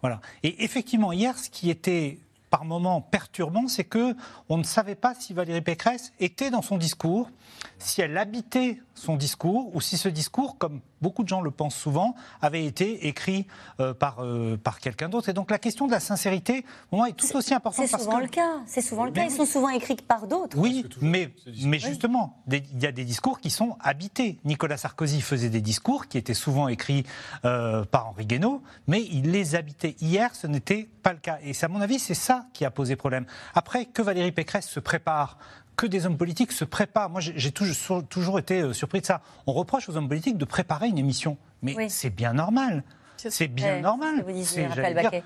Voilà. 0.01 0.21
Et 0.43 0.63
effectivement, 0.63 1.11
hier, 1.11 1.37
ce 1.37 1.49
qui 1.49 1.69
était 1.69 2.19
par 2.49 2.65
moments 2.65 3.01
perturbant, 3.01 3.67
c'est 3.67 3.83
que 3.83 4.15
on 4.49 4.57
ne 4.57 4.63
savait 4.63 4.95
pas 4.95 5.13
si 5.13 5.33
Valérie 5.33 5.61
Pécresse 5.61 6.11
était 6.19 6.49
dans 6.49 6.61
son 6.61 6.77
discours, 6.77 7.29
si 7.79 8.01
elle 8.01 8.17
habitait 8.17 8.81
son 8.93 9.15
discours, 9.15 9.73
ou 9.73 9.81
si 9.81 9.97
ce 9.97 10.09
discours, 10.09 10.57
comme 10.57 10.81
beaucoup 11.01 11.23
de 11.23 11.29
gens 11.29 11.41
le 11.41 11.51
pensent 11.51 11.75
souvent, 11.75 12.15
avait 12.41 12.65
été 12.65 13.07
écrit 13.07 13.47
euh, 13.79 13.93
par, 13.93 14.17
euh, 14.19 14.57
par 14.57 14.79
quelqu'un 14.79 15.07
d'autre. 15.07 15.29
Et 15.29 15.33
donc 15.33 15.49
la 15.49 15.57
question 15.57 15.87
de 15.87 15.91
la 15.91 16.01
sincérité, 16.01 16.65
pour 16.89 16.99
moi, 16.99 17.09
est 17.09 17.13
tout 17.13 17.33
aussi 17.35 17.53
importante. 17.53 17.87
C'est 17.87 17.97
souvent 17.97 18.19
le 18.19 18.27
cas. 18.27 18.57
C'est 18.65 18.81
souvent 18.81 19.05
le 19.05 19.11
cas. 19.11 19.23
Ils 19.23 19.31
sont 19.31 19.45
souvent 19.45 19.69
écrits 19.69 19.95
par 19.95 20.27
d'autres. 20.27 20.57
Oui, 20.57 20.85
mais, 21.01 21.33
mais 21.63 21.79
justement, 21.79 22.41
il 22.51 22.81
y 22.81 22.85
a 22.85 22.91
des 22.91 23.05
discours 23.05 23.39
qui 23.39 23.49
sont 23.49 23.77
habités. 23.79 24.37
Nicolas 24.43 24.77
Sarkozy 24.77 25.21
faisait 25.21 25.49
des 25.49 25.61
discours 25.61 26.07
qui 26.07 26.17
étaient 26.17 26.33
souvent 26.33 26.67
écrits 26.67 27.05
euh, 27.45 27.85
par 27.85 28.07
Henri 28.09 28.25
Guénaud, 28.25 28.61
mais 28.87 29.01
il 29.11 29.31
les 29.31 29.55
habitait. 29.55 29.95
Hier, 30.01 30.35
ce 30.35 30.47
n'était 30.47 30.89
pas 31.01 31.13
le 31.13 31.19
cas. 31.19 31.39
Et 31.43 31.53
à 31.61 31.67
mon 31.69 31.79
avis, 31.79 31.99
c'est 31.99 32.13
ça 32.13 32.45
qui 32.53 32.65
a 32.65 32.71
posé 32.71 32.97
problème. 32.97 33.25
Après, 33.55 33.85
que 33.85 34.01
Valérie 34.01 34.33
Pécresse 34.33 34.67
se 34.67 34.79
prépare 34.79 35.37
que 35.79 35.87
des 35.87 36.05
hommes 36.05 36.17
politiques 36.17 36.51
se 36.51 36.65
préparent. 36.65 37.09
Moi, 37.09 37.21
j'ai 37.21 37.51
toujours, 37.51 38.05
toujours, 38.07 38.37
été 38.37 38.73
surpris 38.73 38.99
de 38.99 39.05
ça. 39.05 39.21
On 39.47 39.53
reproche 39.53 39.87
aux 39.87 39.95
hommes 39.95 40.09
politiques 40.09 40.37
de 40.37 40.43
préparer 40.43 40.89
une 40.89 40.97
émission. 40.97 41.37
Mais 41.61 41.87
c'est 41.87 42.09
bien 42.09 42.33
normal. 42.33 42.83
C'est 43.15 43.47
bien 43.47 43.79
normal. 43.79 44.25
C'est 44.43 44.67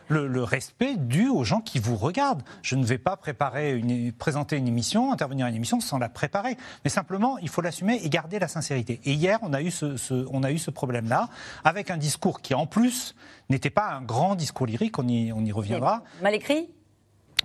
le, 0.10 0.28
le, 0.28 0.44
respect 0.44 0.96
dû 0.98 1.28
aux 1.28 1.44
gens 1.44 1.62
qui 1.62 1.80
vous 1.80 1.96
regardent. 1.96 2.44
Je 2.62 2.76
ne 2.76 2.86
vais 2.86 2.98
pas 2.98 3.18
préparer 3.18 3.78
une, 3.78 4.12
présenter 4.12 4.58
une 4.58 4.68
émission, 4.68 5.12
intervenir 5.12 5.46
à 5.48 5.50
une 5.50 5.56
émission 5.56 5.80
sans 5.80 5.98
la 5.98 6.10
préparer. 6.10 6.58
Mais 6.84 6.90
simplement, 6.90 7.38
il 7.40 7.50
faut 7.50 7.62
l'assumer 7.62 8.00
et 8.04 8.10
garder 8.10 8.40
la 8.40 8.48
sincérité. 8.48 9.00
Et 9.06 9.14
hier, 9.14 9.40
on 9.42 9.54
a 9.54 9.62
eu 9.62 9.72
ce, 9.72 10.28
on 10.32 10.44
a 10.44 10.52
eu 10.52 10.58
ce 10.58 10.72
problème-là, 10.72 11.30
avec 11.64 11.90
un 11.92 11.98
discours 11.98 12.42
qui, 12.42 12.54
en 12.54 12.68
plus, 12.68 13.16
n'était 13.50 13.70
pas 13.70 13.92
un 13.92 14.02
grand 14.02 14.36
discours 14.36 14.68
lyrique, 14.68 14.98
on 15.00 15.08
y, 15.08 15.32
on 15.32 15.44
y 15.44 15.52
reviendra. 15.52 16.04
Mal 16.22 16.36
écrit? 16.36 16.70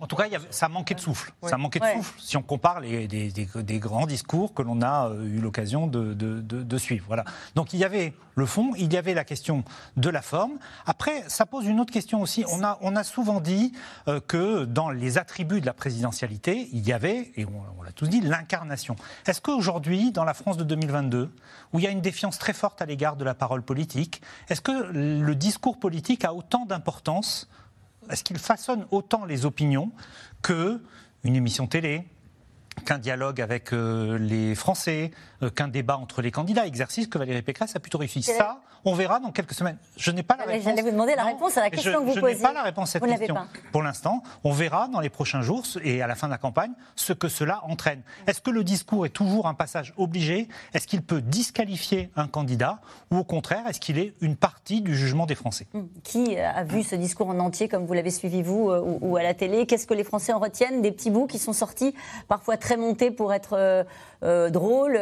En 0.00 0.07
tout 0.07 0.17
cas, 0.17 0.26
ça 0.50 0.69
manquait 0.69 0.95
de 0.95 1.00
souffle. 1.00 1.33
Ça 1.43 1.57
manquait 1.57 1.81
de 1.81 1.87
souffle 1.87 2.14
si 2.19 2.37
on 2.37 2.43
compare 2.43 2.81
les, 2.81 3.07
des, 3.09 3.78
grands 3.78 4.07
discours 4.07 4.55
que 4.55 4.62
l'on 4.62 4.83
a 4.83 5.09
euh, 5.09 5.25
eu 5.25 5.40
l'occasion 5.40 5.87
de, 5.87 6.78
suivre. 6.78 7.05
Voilà. 7.09 7.25
Donc 7.55 7.73
il 7.73 7.81
y 7.81 7.85
avait 7.85 8.12
le 8.37 8.47
fond, 8.47 8.73
il 8.76 8.93
y 8.93 8.97
avait 8.97 9.14
la 9.14 9.25
question 9.25 9.64
de 9.97 10.09
la 10.09 10.23
forme. 10.23 10.59
Après, 10.87 11.25
ça 11.26 11.45
pose 11.45 11.67
une 11.67 11.81
autre 11.81 11.93
question 11.93 12.21
aussi. 12.23 12.45
On 12.52 12.62
a, 12.62 12.78
on 12.83 12.95
a 12.95 13.02
souvent 13.02 13.40
dit 13.40 13.73
euh, 14.07 14.21
que 14.21 14.64
dans 14.64 14.90
les 14.90 15.19
attributs 15.19 15.61
de 15.61 15.67
la 15.67 15.73
présidentialité, 15.73 16.69
il 16.73 16.87
y 16.87 16.93
avait, 16.93 17.33
et 17.37 17.45
on, 17.45 17.83
l'a 17.83 17.93
tous 17.93 18.07
dit, 18.07 18.21
l'incarnation. 18.21 18.95
Est-ce 19.26 19.40
qu'aujourd'hui, 19.40 20.12
dans 20.12 20.25
la 20.25 20.35
France 20.35 20.57
de 20.57 20.64
2022, 20.64 21.31
où 21.73 21.78
il 21.78 21.85
y 21.85 21.88
a 21.88 21.90
une 21.90 22.00
défiance 22.00 22.38
très 22.38 22.52
forte 22.52 22.81
à 22.81 22.87
l'égard 22.87 23.17
de 23.17 23.25
la 23.25 23.35
parole 23.35 23.62
politique, 23.62 24.23
est-ce 24.49 24.61
que 24.61 24.93
le 24.93 25.35
discours 25.35 25.78
politique 25.78 26.25
a 26.25 26.33
autant 26.33 26.64
d'importance 26.64 27.49
est-ce 28.11 28.25
qu'il 28.25 28.38
façonne 28.38 28.87
autant 28.91 29.25
les 29.25 29.47
opinions 29.47 29.93
que 30.43 30.81
une 31.25 31.37
émission 31.37 31.67
télé, 31.67 32.05
qu'un 32.85 32.99
dialogue 32.99 33.41
avec 33.41 33.73
euh, 33.73 34.19
les 34.19 34.55
Français, 34.55 35.11
euh, 35.43 35.50
qu'un 35.50 35.69
débat 35.69 35.97
entre 35.97 36.23
les 36.23 36.31
candidats, 36.31 36.67
exercice 36.67 37.07
que 37.07 37.19
Valérie 37.19 37.43
Pécresse 37.43 37.75
a 37.77 37.81
plutôt 37.81 37.99
réussi. 37.99 38.23
Ça, 38.23 38.61
on 38.85 38.94
verra 38.94 39.20
dans 39.20 39.32
quelques 39.32 39.54
semaines. 39.54 39.78
Je 39.97 40.11
n'ai 40.11 40.23
pas 40.23 40.37
la 40.37 40.44
réponse. 40.44 40.64
J'allais 40.64 40.82
vous 40.82 40.90
demander 40.90 41.14
la 41.14 41.25
réponse 41.25 41.56
à 41.56 41.61
la 41.61 41.70
question 41.70 42.00
que 42.00 42.11
vous 42.11 42.20
posez. 42.20 42.32
Je 42.32 42.38
n'ai 42.38 42.42
pas 42.42 42.52
la 42.52 42.62
réponse 42.62 42.97
à 42.97 43.00
cette 43.00 43.18
question. 43.18 43.37
Pour 43.73 43.82
l'instant, 43.82 44.23
on 44.44 44.52
verra 44.52 44.88
dans 44.88 45.00
les 45.00 45.11
prochains 45.11 45.42
jours 45.42 45.64
et 45.82 46.02
à 46.02 46.06
la 46.06 46.14
fin 46.14 46.26
de 46.26 46.32
la 46.32 46.38
campagne 46.38 46.73
ce 46.97 47.12
que 47.12 47.28
cela 47.28 47.61
entraîne. 47.64 48.02
Est-ce 48.26 48.40
que 48.40 48.50
le 48.50 48.64
discours 48.64 49.06
est 49.06 49.11
toujours 49.11 49.47
un 49.47 49.54
passage 49.54 49.94
obligé? 49.97 50.49
Est-ce 50.75 50.87
qu'il 50.87 51.02
peut 51.02 51.20
disqualifier 51.20 52.11
un 52.16 52.28
candidat? 52.28 52.80
Ou 53.11 53.18
au 53.18 53.25
contraire, 53.25 53.66
est-ce 53.66 53.80
qu'il 53.80 53.99
est 53.99 54.14
une 54.20 54.37
partie 54.37 54.80
du 54.80 54.97
jugement 54.97 55.26
des 55.26 55.35
Français? 55.35 55.66
Hum. 55.75 55.88
Qui 56.04 56.38
a 56.38 56.64
vu 56.64 56.82
ce 56.82 56.94
discours 56.94 57.28
en 57.28 57.38
entier, 57.38 57.68
comme 57.68 57.87
vous 57.87 57.94
l'avez 57.94 58.11
suivi 58.11 58.42
vous, 58.42 58.70
euh, 58.70 58.99
ou, 59.00 59.16
à 59.16 59.23
la 59.23 59.35
télé? 59.35 59.66
Qu'est-ce 59.66 59.87
que 59.87 59.94
les 59.94 60.04
Français 60.04 60.32
en 60.32 60.38
retiennent? 60.38 60.82
Des 60.82 60.92
petits 60.92 61.11
bouts 61.11 61.26
qui 61.26 61.38
sont 61.38 61.52
sortis, 61.52 61.94
parfois 62.28 62.56
très 62.56 62.76
montés 62.76 63.11
pour 63.11 63.32
être 63.32 63.87
euh, 64.23 64.39
euh, 64.39 64.51
drôles. 64.51 64.95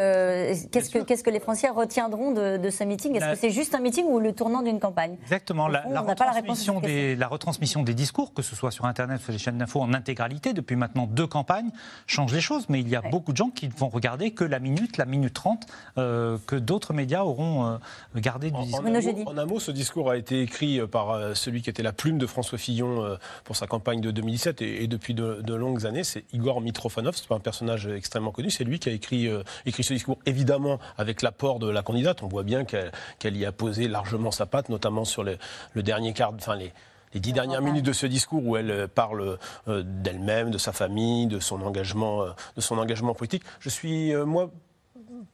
Qu'est-ce 0.70 0.90
que, 0.90 0.98
qu'est-ce 0.98 1.22
que 1.22 1.30
les 1.30 1.40
Français 1.40 1.68
retiendront 1.68 2.32
de, 2.32 2.70
ce 2.70 2.84
meeting? 2.84 3.16
Est-ce 3.16 3.32
que 3.32 3.36
c'est 3.36 3.50
juste 3.50 3.74
un 3.74 3.80
meeting 3.80 4.06
ou 4.06 4.18
le 4.18 4.32
tournant 4.32 4.62
d'une 4.62 4.80
campagne? 4.80 5.16
Exactement. 5.22 5.68
la, 5.68 5.82
retransmission 6.00 6.80
des, 6.80 7.16
la 7.16 7.28
retransmission 7.28 7.82
des 7.82 7.94
discours, 7.94 8.32
que 8.34 8.42
ce 8.42 8.56
soit 8.56 8.70
sur 8.70 8.84
Internet 8.84 9.20
ou 9.20 9.24
sur 9.24 9.32
les 9.32 9.38
chaînes 9.38 9.58
d'infos 9.58 9.80
en 9.80 9.92
intégralité, 9.94 10.52
depuis 10.52 10.76
maintenant 10.76 11.06
deux 11.06 11.26
campagnes, 11.26 11.70
change 12.06 12.32
les 12.32 12.40
choses. 12.40 12.66
Mais 12.68 12.80
il 12.80 12.88
y 12.88 12.96
a 12.96 13.02
beaucoup 13.02 13.32
de 13.32 13.36
gens 13.36 13.50
qui 13.50 13.68
vont 13.68 13.88
regarder 13.88 14.32
que 14.32 14.44
la 14.44 14.58
minute, 14.58 14.96
la 14.96 15.06
minute 15.06 15.34
trente, 15.34 15.66
que 15.96 16.56
d'autres 16.56 16.92
médias 16.92 17.22
auront 17.22 17.78
gardé 18.14 18.50
du 18.50 18.62
discours. 18.62 18.84
En, 19.26 19.38
un 19.38 19.46
mot, 19.46 19.60
ce 19.60 19.70
discours 19.70 20.10
a 20.10 20.16
été 20.16 20.40
écrit 20.42 20.80
par 20.86 21.36
celui 21.36 21.62
qui 21.62 21.70
était 21.70 21.82
la 21.82 21.92
plume 21.92 22.18
de 22.18 22.26
François 22.26 22.58
Fillon 22.58 23.16
pour 23.44 23.56
sa 23.56 23.66
campagne 23.66 24.00
de 24.00 24.10
2017 24.10 24.62
et, 24.62 24.86
depuis 24.86 25.14
de, 25.14 25.40
de 25.42 25.54
longues 25.54 25.86
années. 25.86 26.04
C'est 26.04 26.24
Igor 26.32 26.60
Mitrofanov. 26.60 27.14
C'est 27.16 27.28
pas 27.28 27.36
un 27.36 27.40
personnage 27.40 27.86
extrêmement 27.86 28.32
connu. 28.32 28.50
C'est 28.50 28.64
lui 28.64 28.78
qui 28.78 28.88
a 28.88 28.92
écrit, 28.92 29.05
euh, 29.12 29.42
écrit 29.64 29.82
ce 29.82 29.92
discours, 29.92 30.18
évidemment 30.26 30.78
avec 30.98 31.22
l'apport 31.22 31.58
de 31.58 31.68
la 31.68 31.82
candidate. 31.82 32.22
On 32.22 32.28
voit 32.28 32.42
bien 32.42 32.64
qu'elle 32.64 33.36
y 33.36 33.44
a 33.44 33.52
posé 33.52 33.88
largement 33.88 34.30
sa 34.30 34.46
patte, 34.46 34.68
notamment 34.68 35.04
sur 35.04 35.24
le, 35.24 35.38
dernier 35.82 36.12
quart, 36.12 36.32
enfin 36.34 36.56
les, 36.56 36.72
les 37.14 37.20
dix 37.20 37.32
dernières 37.32 37.62
minutes 37.62 37.84
de 37.84 37.92
ce 37.92 38.06
discours 38.06 38.44
où 38.44 38.56
elle 38.56 38.70
euh, 38.70 38.86
parle 38.86 39.38
euh, 39.68 39.82
d'elle-même, 39.84 40.50
de 40.50 40.58
sa 40.58 40.72
famille, 40.72 41.26
de 41.26 41.40
son 41.40 41.62
engagement, 41.62 42.26
de 42.56 42.60
son 42.60 42.78
engagement 42.78 43.14
politique. 43.14 43.42
Je 43.60 43.68
suis 43.68 44.14
moi 44.14 44.50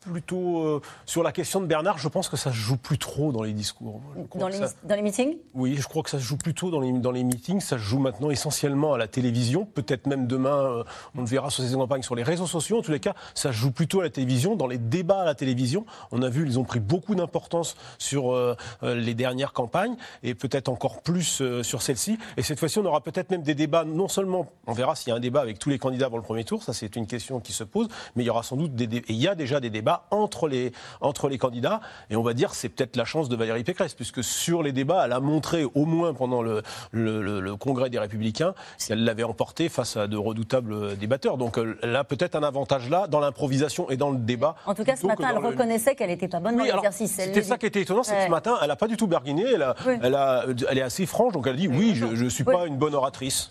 plutôt 0.01 0.59
euh, 0.59 0.81
sur 1.07 1.23
la 1.23 1.33
question 1.33 1.61
de 1.61 1.67
Bernard, 1.67 1.99
je 1.99 2.09
pense 2.09 2.29
que 2.29 2.37
ça 2.37 2.51
se 2.51 2.57
joue 2.57 2.77
plus 2.77 2.99
trop 2.99 3.33
dans 3.33 3.43
les 3.43 3.53
discours. 3.53 4.01
Dans 4.35 4.49
les, 4.49 4.59
dans 4.85 4.95
les, 4.95 5.03
meetings? 5.03 5.37
Oui, 5.55 5.77
je 5.77 5.87
crois 5.87 6.03
que 6.03 6.11
ça 6.11 6.19
se 6.19 6.25
joue 6.25 6.37
plutôt 6.37 6.71
dans 6.71 6.81
les, 6.81 6.93
dans 6.93 7.11
les 7.11 7.25
meetings. 7.25 7.61
Ça 7.61 7.77
se 7.77 7.83
joue 7.83 7.99
maintenant 7.99 8.31
essentiellement 8.31 8.95
à 8.95 8.99
la 8.99 9.09
télévision. 9.09 9.65
Peut-être 9.65 10.07
même 10.07 10.27
demain, 10.27 10.57
euh, 10.57 10.85
on 11.17 11.21
le 11.21 11.27
verra 11.27 11.51
sur 11.51 11.65
ces 11.65 11.75
campagnes 11.75 12.03
sur 12.03 12.15
les 12.15 12.23
réseaux 12.23 12.47
sociaux. 12.47 12.79
En 12.79 12.83
tous 12.83 12.93
les 12.93 13.01
cas, 13.01 13.15
ça 13.35 13.53
se 13.53 13.57
joue 13.57 13.71
plutôt 13.71 14.01
à 14.01 14.05
la 14.05 14.11
télévision. 14.11 14.57
Dans 14.57 14.67
les 14.67 14.79
débats 14.79 15.23
à 15.23 15.25
la 15.25 15.35
télévision, 15.35 15.85
on 16.11 16.23
a 16.23 16.29
vu, 16.29 16.47
ils 16.47 16.59
ont 16.59 16.65
pris 16.65 16.81
beaucoup 16.81 17.15
d'importance 17.15 17.77
sur 17.99 18.33
euh, 18.33 18.57
les 18.83 19.15
dernières 19.15 19.53
campagnes 19.53 19.97
et 20.23 20.35
peut-être 20.35 20.69
encore 20.69 21.03
plus 21.03 21.43
sur 21.63 21.83
celle-ci. 21.83 22.19
Et 22.37 22.43
cette 22.43 22.59
fois-ci, 22.59 22.79
on 22.79 22.85
aura 22.85 23.01
peut-être 23.01 23.31
même 23.31 23.43
des 23.43 23.55
débats, 23.55 23.85
non 23.85 24.09
seulement, 24.09 24.51
on 24.67 24.73
verra 24.73 24.95
s'il 24.95 25.09
y 25.09 25.13
a 25.13 25.17
un 25.17 25.21
débat 25.21 25.41
avec 25.41 25.59
tous 25.59 25.71
les 25.71 25.79
candidats 25.79 26.07
avant 26.07 26.17
le 26.17 26.23
premier 26.23 26.45
tour, 26.45 26.63
ça 26.63 26.73
c'est 26.73 26.97
une 26.97 27.07
question 27.07 27.41
qui 27.41 27.53
se 27.53 27.65
pose, 27.65 27.89
mais 28.17 28.23
il 28.25 28.27
y 28.27 28.31
aura 28.31 28.43
sans 28.43 28.57
doute 28.57 28.75
des, 28.75 28.85
et 28.97 29.05
il 29.09 29.17
y 29.17 29.29
a 29.29 29.35
déjà 29.35 29.61
des 29.61 29.71
débats 29.73 30.07
entre 30.11 30.49
les, 30.49 30.73
entre 31.01 31.29
les 31.29 31.39
candidats. 31.39 31.81
Et 32.11 32.17
on 32.17 32.23
va 32.23 32.35
dire 32.35 32.55
c'est 32.55 32.69
peut-être 32.69 32.97
la 32.97 33.05
chance 33.05 33.29
de 33.29 33.37
Valérie 33.37 33.65
Pécresse, 33.65 33.95
puisque 33.95 34.23
sur 34.23 34.63
les 34.63 34.73
débats, 34.73 35.03
elle 35.05 35.13
a 35.13 35.21
montré, 35.21 35.65
au 35.65 35.85
moins 35.85 36.15
pendant 36.15 36.43
le, 36.43 36.63
le, 36.93 37.57
congrès 37.57 37.91
des 37.91 37.99
Républicains, 37.99 38.55
qu'elle 38.87 39.05
l'avait 39.05 39.23
emporté 39.23 39.69
face 39.69 39.97
à 39.97 40.07
de 40.07 40.17
redoutables 40.17 40.97
débatteurs. 40.97 41.39
Donc 41.39 41.59
euh, 41.59 41.79
elle 41.83 41.97
a 41.97 42.05
peut-être 42.05 42.35
un 42.35 42.43
avantage 42.43 42.89
là, 42.89 43.07
dans 43.07 43.21
l'improvisation 43.21 43.91
et 43.91 43.97
dans 43.97 44.11
le 44.11 44.19
débat. 44.19 44.55
En 44.67 44.75
tout 44.75 44.85
cas, 44.85 44.97
ce 44.97 45.07
matin, 45.07 45.29
elle 45.31 45.45
reconnaissait 45.45 45.95
qu'elle 45.95 46.11
n'était 46.11 46.29
pas 46.29 46.41
bonne 46.41 46.57
dans 46.57 46.65
l'exercice. 46.65 47.13
C'était 47.13 47.43
ça 47.43 47.59
qui 47.59 47.67
était 47.67 47.83
étonnant, 47.83 48.03
c'est 48.03 48.17
que 48.17 48.25
ce 48.25 48.31
matin, 48.31 48.57
elle 48.61 48.69
n'a 48.69 48.77
pas 48.77 48.89
du 48.89 48.97
tout 48.97 49.07
barguiné, 49.07 49.45
elle, 49.55 49.63
a, 49.63 49.75
elle, 50.03 50.15
a, 50.15 50.45
elle, 50.69 50.79
est 50.79 50.83
assez 50.83 51.07
franche, 51.07 51.33
donc 51.33 51.47
elle 51.47 51.57
dit 51.57 51.69
oui, 51.69 51.95
je 51.95 52.07
ne 52.07 52.29
suis 52.29 52.45
pas 52.45 52.67
une 52.67 52.77
bonne 52.77 52.95
oratrice. 52.95 53.51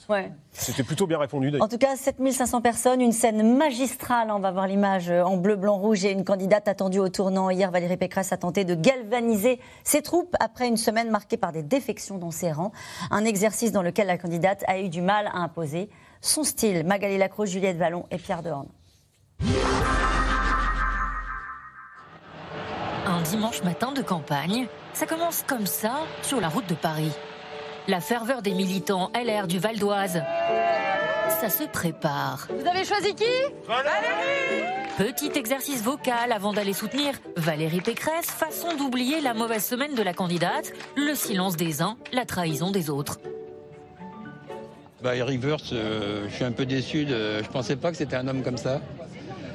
C'était 0.53 0.83
plutôt 0.83 1.07
bien 1.07 1.17
répondu. 1.17 1.51
En 1.59 1.67
tout 1.67 1.77
cas, 1.77 1.95
7500 1.95 2.61
personnes, 2.61 3.01
une 3.01 3.13
scène 3.13 3.57
magistrale. 3.57 4.29
On 4.31 4.39
va 4.39 4.51
voir 4.51 4.67
l'image 4.67 5.09
en 5.09 5.37
bleu, 5.37 5.55
blanc, 5.55 5.77
rouge 5.77 6.03
et 6.05 6.10
une 6.11 6.23
candidate 6.23 6.67
attendue 6.67 6.99
au 6.99 7.09
tournant. 7.09 7.49
Hier, 7.49 7.71
Valérie 7.71 7.97
Pécresse 7.97 8.31
a 8.31 8.37
tenté 8.37 8.65
de 8.65 8.75
galvaniser 8.75 9.59
ses 9.83 10.01
troupes 10.01 10.35
après 10.39 10.67
une 10.67 10.77
semaine 10.77 11.09
marquée 11.09 11.37
par 11.37 11.51
des 11.51 11.63
défections 11.63 12.17
dans 12.17 12.31
ses 12.31 12.51
rangs. 12.51 12.71
Un 13.09 13.25
exercice 13.25 13.71
dans 13.71 13.81
lequel 13.81 14.07
la 14.07 14.17
candidate 14.17 14.63
a 14.67 14.79
eu 14.79 14.89
du 14.89 15.01
mal 15.01 15.27
à 15.27 15.37
imposer 15.37 15.89
son 16.21 16.43
style. 16.43 16.85
Magali 16.85 17.17
Lacroix, 17.17 17.45
Juliette 17.45 17.77
Vallon 17.77 18.05
et 18.11 18.17
Pierre 18.17 18.43
Dehorne. 18.43 18.69
Un 23.07 23.21
dimanche 23.23 23.63
matin 23.63 23.91
de 23.91 24.01
campagne, 24.01 24.67
ça 24.93 25.05
commence 25.05 25.43
comme 25.47 25.65
ça 25.65 26.01
sur 26.21 26.39
la 26.39 26.49
route 26.49 26.67
de 26.67 26.75
Paris. 26.75 27.11
La 27.87 27.99
ferveur 27.99 28.41
des 28.41 28.53
militants 28.53 29.11
LR 29.15 29.47
du 29.47 29.59
Val 29.59 29.79
d'Oise. 29.79 30.21
Ça 31.39 31.49
se 31.49 31.63
prépare. 31.63 32.47
Vous 32.49 32.67
avez 32.67 32.83
choisi 32.83 33.15
qui? 33.15 33.23
Valérie 33.67 34.63
Petit 34.97 35.31
exercice 35.37 35.81
vocal 35.81 36.31
avant 36.31 36.53
d'aller 36.53 36.73
soutenir 36.73 37.13
Valérie 37.35 37.81
Pécresse, 37.81 38.27
façon 38.27 38.75
d'oublier 38.75 39.21
la 39.21 39.33
mauvaise 39.33 39.63
semaine 39.63 39.95
de 39.95 40.03
la 40.03 40.13
candidate, 40.13 40.71
le 40.95 41.15
silence 41.15 41.55
des 41.55 41.81
uns, 41.81 41.97
la 42.11 42.25
trahison 42.25 42.71
des 42.71 42.89
autres. 42.89 43.19
Bah, 45.01 45.15
Eric 45.15 45.43
Wirth, 45.43 45.73
euh, 45.73 46.27
je 46.29 46.35
suis 46.35 46.43
un 46.43 46.51
peu 46.51 46.65
déçu. 46.65 47.05
De, 47.05 47.41
je 47.41 47.49
pensais 47.49 47.75
pas 47.75 47.91
que 47.91 47.97
c'était 47.97 48.15
un 48.15 48.27
homme 48.27 48.43
comme 48.43 48.57
ça. 48.57 48.81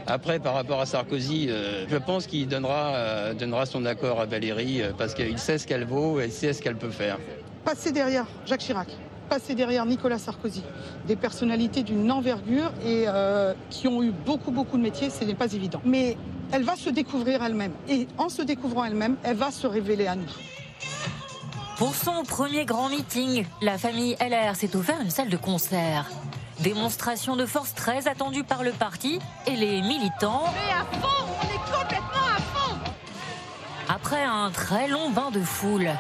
Après, 0.09 0.41
par 0.41 0.55
rapport 0.55 0.81
à 0.81 0.87
Sarkozy, 0.87 1.47
euh, 1.51 1.85
je 1.89 1.97
pense 1.97 2.27
qu'il 2.27 2.49
donnera, 2.49 2.95
euh, 2.95 3.35
donnera 3.35 3.67
son 3.67 3.85
accord 3.85 4.21
à 4.21 4.27
Valérie 4.27 4.83
parce 4.99 5.15
qu'il 5.15 5.39
sait 5.39 5.59
ce 5.59 5.67
qu'elle 5.67 5.85
vaut 5.85 6.21
et 6.21 6.27
il 6.27 6.33
sait 6.33 6.53
ce 6.53 6.63
qu'elle 6.63 6.77
peut 6.77 6.91
faire 6.91 7.19
passer 7.67 7.91
derrière 7.91 8.27
Jacques 8.47 8.61
Chirac, 8.61 8.87
passer 9.27 9.55
derrière 9.55 9.85
Nicolas 9.87 10.19
Sarkozy, 10.19 10.63
des 11.07 11.17
personnalités 11.17 11.83
d'une 11.83 12.11
envergure 12.11 12.73
et 12.85 13.05
euh, 13.07 13.55
qui 13.71 13.89
ont 13.89 14.03
eu 14.03 14.11
beaucoup, 14.11 14.51
beaucoup 14.51 14.77
de 14.77 14.83
métiers, 14.83 15.11
ce 15.11 15.25
n'est 15.25 15.35
pas 15.35 15.53
évident. 15.53 15.81
Mais 15.85 16.17
elle 16.53 16.63
va 16.63 16.77
se 16.77 16.91
découvrir 16.91 17.43
elle-même. 17.43 17.73
Et 17.89 18.07
en 18.19 18.29
se 18.29 18.43
découvrant 18.43 18.85
elle-même, 18.85 19.17
elle 19.23 19.37
va 19.37 19.51
se 19.51 19.67
révéler 19.67 20.07
à 20.07 20.17
nous. 20.17 20.25
Pour 21.77 21.95
son 21.95 22.23
premier 22.23 22.65
grand 22.65 22.89
meeting, 22.89 23.45
la 23.61 23.77
famille 23.77 24.17
LR 24.21 24.57
s'est 24.57 24.75
offert 24.77 25.01
une 25.03 25.11
salle 25.11 25.29
de 25.29 25.37
concert. 25.37 26.07
Démonstration 26.61 27.37
de 27.37 27.45
force 27.45 27.75
très 27.75 28.09
attendue 28.09 28.45
par 28.45 28.63
le 28.63 28.73
parti 28.73 29.19
et 29.47 29.57
les 29.57 29.83
militants. 29.83 30.45
Mais 30.55 30.73
à 30.73 31.01
fond, 31.01 31.27
on 31.39 31.45
est 31.45 31.79
complètement 31.79 32.27
à 32.35 32.41
fond 32.41 32.77
Après 33.91 34.25
un 34.25 34.51
très 34.51 34.89
long 34.89 35.11
bain 35.11 35.31
de 35.31 35.41
foule, 35.41 35.91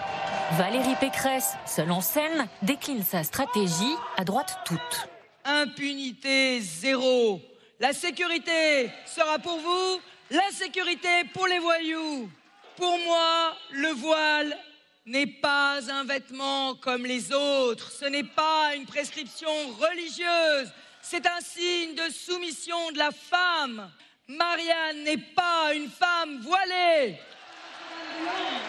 Valérie 0.52 0.94
Pécresse, 1.00 1.54
seule 1.66 1.90
en 1.90 2.00
scène, 2.00 2.46
décline 2.62 3.02
sa 3.02 3.24
stratégie 3.24 3.96
à 4.16 4.24
droite 4.24 4.60
toute. 4.64 5.08
Impunité 5.44 6.60
zéro. 6.60 7.40
La 7.80 7.92
sécurité 7.92 8.90
sera 9.06 9.40
pour 9.40 9.58
vous, 9.58 10.00
l'insécurité 10.30 11.24
pour 11.34 11.48
les 11.48 11.58
voyous. 11.58 12.30
Pour 12.76 12.96
moi, 12.98 13.56
le 13.72 13.88
voile 13.88 14.56
n'est 15.04 15.26
pas 15.26 15.80
un 15.90 16.04
vêtement 16.04 16.76
comme 16.76 17.04
les 17.04 17.32
autres. 17.32 17.90
Ce 17.90 18.04
n'est 18.04 18.22
pas 18.22 18.76
une 18.76 18.86
prescription 18.86 19.50
religieuse. 19.80 20.72
C'est 21.02 21.26
un 21.26 21.40
signe 21.40 21.96
de 21.96 22.12
soumission 22.12 22.92
de 22.92 22.98
la 22.98 23.10
femme. 23.10 23.90
Marianne 24.28 25.02
n'est 25.04 25.18
pas 25.18 25.74
une 25.74 25.90
femme 25.90 26.38
voilée. 26.40 27.18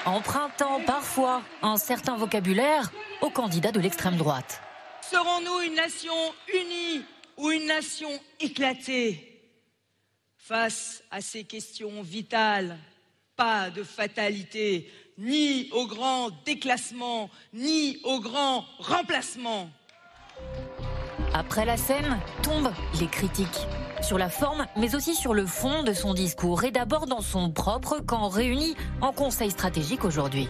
Empruntant 0.05 0.79
parfois 0.85 1.41
un 1.61 1.77
certain 1.77 2.15
vocabulaire 2.15 2.91
aux 3.21 3.29
candidats 3.29 3.71
de 3.71 3.79
l'extrême 3.79 4.15
droite. 4.15 4.61
Serons-nous 5.01 5.61
une 5.61 5.75
nation 5.75 6.13
unie 6.53 7.03
ou 7.37 7.51
une 7.51 7.65
nation 7.65 8.09
éclatée 8.39 9.33
Face 10.37 11.03
à 11.11 11.19
ces 11.19 11.43
questions 11.43 12.01
vitales, 12.01 12.77
pas 13.35 13.69
de 13.69 13.83
fatalité, 13.83 14.89
ni 15.17 15.69
au 15.71 15.87
grand 15.87 16.29
déclassement, 16.45 17.29
ni 17.53 17.99
au 18.03 18.19
grand 18.19 18.65
remplacement. 18.79 19.69
Après 21.33 21.65
la 21.65 21.75
scène, 21.77 22.19
tombent 22.43 22.73
les 22.99 23.07
critiques. 23.07 23.67
Sur 24.01 24.17
la 24.17 24.29
forme, 24.29 24.65
mais 24.77 24.95
aussi 24.95 25.15
sur 25.15 25.33
le 25.33 25.45
fond 25.45 25.83
de 25.83 25.93
son 25.93 26.13
discours, 26.13 26.63
et 26.63 26.71
d'abord 26.71 27.07
dans 27.07 27.21
son 27.21 27.51
propre 27.51 27.99
camp 27.99 28.29
réuni 28.29 28.75
en 29.01 29.11
conseil 29.11 29.51
stratégique 29.51 30.05
aujourd'hui. 30.05 30.47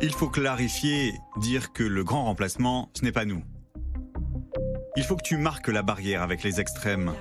Il 0.00 0.12
faut 0.12 0.28
clarifier, 0.28 1.14
dire 1.38 1.72
que 1.72 1.82
le 1.82 2.04
grand 2.04 2.24
remplacement, 2.24 2.90
ce 2.94 3.04
n'est 3.04 3.12
pas 3.12 3.24
nous. 3.24 3.42
Il 4.96 5.02
faut 5.02 5.16
que 5.16 5.22
tu 5.22 5.36
marques 5.36 5.68
la 5.68 5.82
barrière 5.82 6.22
avec 6.22 6.42
les 6.42 6.60
extrêmes. 6.60 7.12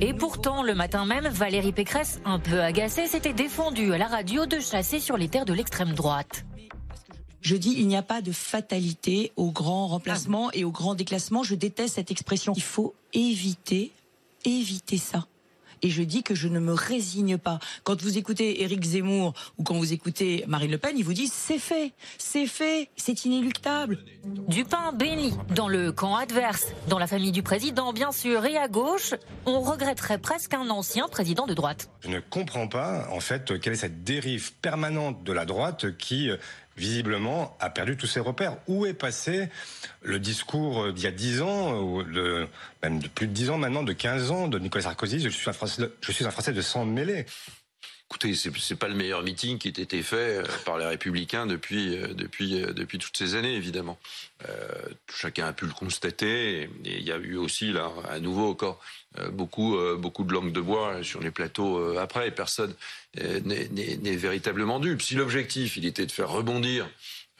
Et 0.00 0.14
pourtant, 0.14 0.62
le 0.62 0.74
matin 0.74 1.04
même, 1.04 1.28
Valérie 1.28 1.72
Pécresse, 1.72 2.20
un 2.24 2.38
peu 2.38 2.62
agacée, 2.62 3.06
s'était 3.06 3.34
défendue 3.34 3.92
à 3.92 3.98
la 3.98 4.06
radio 4.06 4.46
de 4.46 4.58
chasser 4.60 5.00
sur 5.00 5.18
les 5.18 5.28
terres 5.28 5.44
de 5.44 5.52
l'extrême 5.52 5.92
droite. 5.92 6.46
Je 7.42 7.56
dis 7.56 7.74
il 7.76 7.88
n'y 7.88 7.96
a 7.96 8.02
pas 8.02 8.22
de 8.22 8.32
fatalité 8.32 9.32
au 9.36 9.50
grand 9.50 9.88
remplacement 9.88 10.50
et 10.52 10.64
au 10.64 10.70
grand 10.70 10.94
déclassement. 10.94 11.42
Je 11.42 11.56
déteste 11.56 11.96
cette 11.96 12.10
expression. 12.10 12.52
Il 12.56 12.62
faut 12.62 12.94
éviter, 13.12 13.90
éviter 14.44 14.98
ça 14.98 15.26
et 15.82 15.90
je 15.90 16.02
dis 16.02 16.22
que 16.22 16.34
je 16.34 16.48
ne 16.48 16.60
me 16.60 16.72
résigne 16.72 17.36
pas. 17.38 17.58
Quand 17.82 18.00
vous 18.00 18.16
écoutez 18.16 18.62
Éric 18.62 18.84
Zemmour 18.84 19.34
ou 19.58 19.64
quand 19.64 19.74
vous 19.74 19.92
écoutez 19.92 20.44
Marine 20.46 20.70
Le 20.70 20.78
Pen, 20.78 20.96
ils 20.96 21.04
vous 21.04 21.12
disent 21.12 21.32
c'est 21.32 21.58
fait, 21.58 21.92
c'est 22.18 22.46
fait, 22.46 22.88
c'est 22.96 23.24
inéluctable. 23.24 23.98
Du 24.48 24.64
pain 24.64 24.92
béni 24.92 25.34
dans 25.54 25.68
le 25.68 25.92
camp 25.92 26.16
adverse, 26.16 26.68
dans 26.88 26.98
la 26.98 27.06
famille 27.06 27.32
du 27.32 27.42
président 27.42 27.92
bien 27.92 28.12
sûr, 28.12 28.44
et 28.44 28.56
à 28.56 28.68
gauche, 28.68 29.14
on 29.46 29.60
regretterait 29.60 30.18
presque 30.18 30.54
un 30.54 30.70
ancien 30.70 31.08
président 31.08 31.46
de 31.46 31.54
droite. 31.54 31.90
Je 32.00 32.08
ne 32.08 32.20
comprends 32.20 32.68
pas 32.68 33.08
en 33.10 33.20
fait 33.20 33.60
quelle 33.60 33.72
est 33.74 33.76
cette 33.76 34.04
dérive 34.04 34.52
permanente 34.54 35.24
de 35.24 35.32
la 35.32 35.44
droite 35.44 35.96
qui 35.96 36.30
visiblement, 36.76 37.56
a 37.60 37.70
perdu 37.70 37.96
tous 37.96 38.06
ses 38.06 38.20
repères. 38.20 38.56
Où 38.66 38.86
est 38.86 38.94
passé 38.94 39.48
le 40.02 40.18
discours 40.18 40.92
d'il 40.92 41.04
y 41.04 41.06
a 41.06 41.12
10 41.12 41.42
ans, 41.42 41.78
ou 41.80 42.02
même 42.82 42.98
de 42.98 43.08
plus 43.08 43.26
de 43.26 43.32
10 43.32 43.50
ans 43.50 43.58
maintenant, 43.58 43.82
de 43.82 43.92
15 43.92 44.30
ans, 44.30 44.48
de 44.48 44.58
Nicolas 44.58 44.84
Sarkozy? 44.84 45.20
Je 45.20 45.28
suis 45.28 45.48
un 45.48 45.52
Français, 45.52 45.82
je 46.00 46.12
suis 46.12 46.24
un 46.24 46.30
Français 46.30 46.52
de 46.52 46.62
sang 46.62 46.84
mêlé. 46.84 47.26
Écoutez, 48.12 48.34
c'est 48.34 48.76
pas 48.76 48.88
le 48.88 48.94
meilleur 48.94 49.22
meeting 49.22 49.56
qui 49.56 49.68
ait 49.68 49.70
été 49.70 50.02
fait 50.02 50.36
euh, 50.36 50.42
par 50.66 50.76
les 50.76 50.84
Républicains 50.84 51.46
depuis 51.46 51.96
euh, 51.96 52.08
depuis 52.12 52.62
euh, 52.62 52.74
depuis 52.74 52.98
toutes 52.98 53.16
ces 53.16 53.36
années, 53.36 53.54
évidemment. 53.54 53.98
chacun 55.08 55.46
a 55.46 55.54
pu 55.54 55.64
le 55.64 55.72
constater. 55.72 56.68
Il 56.84 57.00
y 57.00 57.10
a 57.10 57.16
eu 57.16 57.36
aussi 57.36 57.72
là, 57.72 57.90
à 58.10 58.20
nouveau 58.20 58.50
encore, 58.50 58.80
beaucoup 59.32 59.78
beaucoup 59.96 60.24
de 60.24 60.32
langue 60.34 60.52
de 60.52 60.60
bois 60.60 61.02
sur 61.02 61.22
les 61.22 61.30
plateaux 61.30 61.96
après. 61.96 62.30
Personne 62.32 62.74
n'est 63.14 64.16
véritablement 64.16 64.78
dupe. 64.78 65.00
Si 65.00 65.14
l'objectif, 65.14 65.78
il 65.78 65.86
était 65.86 66.04
de 66.04 66.12
faire 66.12 66.28
rebondir 66.28 66.90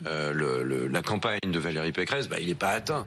la 0.01 1.03
campagne 1.03 1.41
de 1.45 1.59
Valérie 1.59 1.93
Pécresse, 1.93 2.29
bah, 2.29 2.39
il 2.41 2.47
n'est 2.47 2.55
pas 2.55 2.71
atteint. 2.71 3.07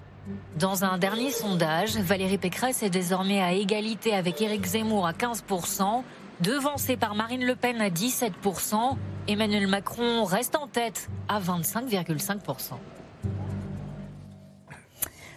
Dans 0.57 0.83
un 0.83 0.97
dernier 0.97 1.31
sondage, 1.31 1.95
Valérie 1.97 2.37
Pécresse 2.37 2.83
est 2.83 2.89
désormais 2.89 3.41
à 3.41 3.53
égalité 3.53 4.13
avec 4.13 4.41
Éric 4.41 4.65
Zemmour 4.65 5.07
à 5.07 5.13
15%. 5.13 6.03
Devancé 6.41 6.97
par 6.97 7.15
Marine 7.15 7.45
Le 7.45 7.55
Pen 7.55 7.79
à 7.79 7.89
17%, 7.89 8.97
Emmanuel 9.29 9.67
Macron 9.67 10.25
reste 10.25 10.55
en 10.55 10.67
tête 10.67 11.09
à 11.29 11.39
25,5%. 11.39 12.73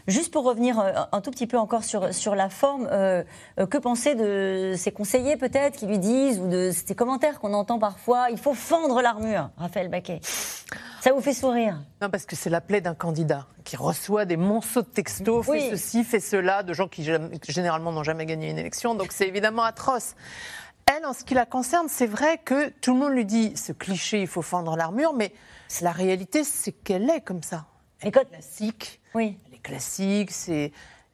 Juste 0.08 0.32
pour 0.32 0.44
revenir 0.44 0.80
euh, 0.80 0.92
un 1.12 1.20
tout 1.20 1.30
petit 1.30 1.46
peu 1.46 1.58
encore 1.58 1.84
sur, 1.84 2.12
sur 2.12 2.34
la 2.34 2.48
forme, 2.48 2.88
euh, 2.90 3.22
euh, 3.60 3.66
que 3.66 3.78
penser 3.78 4.14
de 4.14 4.74
ses 4.76 4.90
conseillers 4.90 5.36
peut-être 5.36 5.76
qui 5.76 5.86
lui 5.86 5.98
disent, 5.98 6.40
ou 6.40 6.48
de 6.48 6.72
ces 6.72 6.94
commentaires 6.94 7.38
qu'on 7.38 7.52
entend 7.52 7.78
parfois, 7.78 8.30
il 8.30 8.38
faut 8.38 8.54
fendre 8.54 9.00
l'armure, 9.00 9.50
Raphaël 9.56 9.88
Baquet 9.88 10.20
ça 11.00 11.12
vous 11.12 11.20
fait 11.20 11.32
sourire? 11.32 11.78
Non, 12.02 12.10
parce 12.10 12.26
que 12.26 12.36
c'est 12.36 12.50
la 12.50 12.60
plaie 12.60 12.80
d'un 12.80 12.94
candidat 12.94 13.46
qui 13.64 13.76
reçoit 13.76 14.24
des 14.24 14.36
monceaux 14.36 14.82
de 14.82 14.86
textos, 14.88 15.46
fait 15.46 15.70
ceci, 15.70 16.04
fait 16.04 16.20
cela, 16.20 16.62
de 16.62 16.72
gens 16.72 16.88
qui 16.88 17.08
généralement 17.48 17.92
n'ont 17.92 18.02
jamais 18.02 18.26
gagné 18.26 18.50
une 18.50 18.58
élection, 18.58 18.94
donc 18.94 19.12
c'est 19.12 19.28
évidemment 19.28 19.62
atroce. 19.62 20.14
Elle, 20.90 21.04
en 21.04 21.12
ce 21.12 21.22
qui 21.22 21.34
la 21.34 21.44
concerne, 21.44 21.86
c'est 21.88 22.06
vrai 22.06 22.38
que 22.38 22.70
tout 22.80 22.94
le 22.94 23.00
monde 23.00 23.12
lui 23.12 23.26
dit 23.26 23.54
ce 23.56 23.72
cliché, 23.72 24.22
il 24.22 24.26
faut 24.26 24.40
fendre 24.40 24.74
l'armure, 24.74 25.12
mais 25.12 25.34
la 25.82 25.92
réalité, 25.92 26.44
c'est 26.44 26.72
qu'elle 26.72 27.10
est 27.10 27.20
comme 27.20 27.42
ça. 27.42 27.66
Elle 28.00 28.08
est 28.08 28.26
classique. 28.26 29.00
Oui. 29.14 29.38
Elle 29.46 29.56
est 29.56 29.62
classique, 29.62 30.30
c'est 30.30 30.72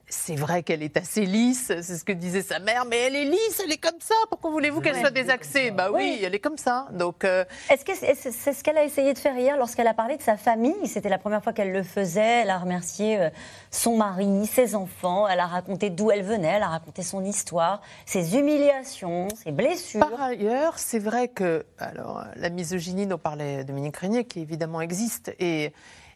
c'est 0.08 0.36
vrai 0.36 0.62
qu'elle 0.62 0.82
est 0.82 0.96
assez 0.96 1.24
lisse, 1.24 1.66
c'est 1.66 1.96
ce 1.96 2.04
que 2.04 2.12
disait 2.12 2.42
sa 2.42 2.58
mère, 2.58 2.84
mais 2.84 2.98
elle 2.98 3.16
est 3.16 3.24
lisse, 3.24 3.60
elle 3.64 3.72
est 3.72 3.78
comme 3.78 4.00
ça. 4.00 4.14
Pourquoi 4.28 4.50
voulez-vous 4.50 4.80
qu'elle 4.80 4.96
soit 4.96 5.10
désaxée? 5.10 5.70
Bah 5.70 5.90
oui, 5.92 6.20
elle 6.22 6.34
est 6.34 6.40
comme 6.40 6.58
ça. 6.58 6.88
Donc, 6.92 7.24
euh, 7.24 7.44
est-ce 7.70 7.84
que 7.84 7.92
c'est 7.94 8.52
ce 8.52 8.62
qu'elle 8.62 8.78
a 8.78 8.84
essayé 8.84 9.12
de 9.14 9.18
faire 9.18 9.36
hier 9.36 9.56
lorsqu'elle 9.56 9.86
a 9.86 9.94
parlé 9.94 10.16
de 10.16 10.22
sa 10.22 10.36
famille? 10.36 10.86
C'était 10.86 11.08
la 11.08 11.18
première 11.18 11.42
fois 11.42 11.52
qu'elle 11.52 11.72
le 11.72 11.82
faisait. 11.82 12.42
Elle 12.42 12.50
a 12.50 12.58
remercié 12.58 13.20
euh, 13.20 13.30
son 13.70 13.96
mari, 13.96 14.46
ses 14.46 14.74
enfants. 14.74 15.26
Elle 15.26 15.40
a 15.40 15.46
raconté 15.46 15.90
d'où 15.90 16.10
elle 16.10 16.22
venait. 16.22 16.54
Elle 16.56 16.62
a 16.62 16.68
raconté 16.68 17.02
son 17.02 17.24
histoire, 17.24 17.80
ses 18.06 18.36
humiliations, 18.36 19.28
ses 19.42 19.52
blessures. 19.52 20.00
Par 20.00 20.20
ailleurs, 20.20 20.78
c'est 20.78 20.98
vrai 20.98 21.28
que 21.28 21.64
alors 21.78 22.24
la 22.36 22.50
misogynie 22.50 23.06
dont 23.06 23.18
parlait 23.18 23.64
Dominique 23.64 23.96
Régnier, 23.96 24.24
qui 24.24 24.40
évidemment 24.40 24.80
existe 24.80 25.34
et 25.38 25.72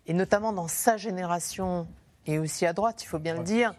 et 0.09 0.15
notamment 0.15 0.55
dans 0.55 0.69
sa 0.69 0.97
génération, 0.97 1.87
et 2.29 2.39
aussi 2.39 2.67
à 2.67 2.73
droite, 2.73 3.03
il 3.03 3.07
faut 3.07 3.19
bien 3.19 3.35
le 3.35 3.43
dire. 3.43 3.75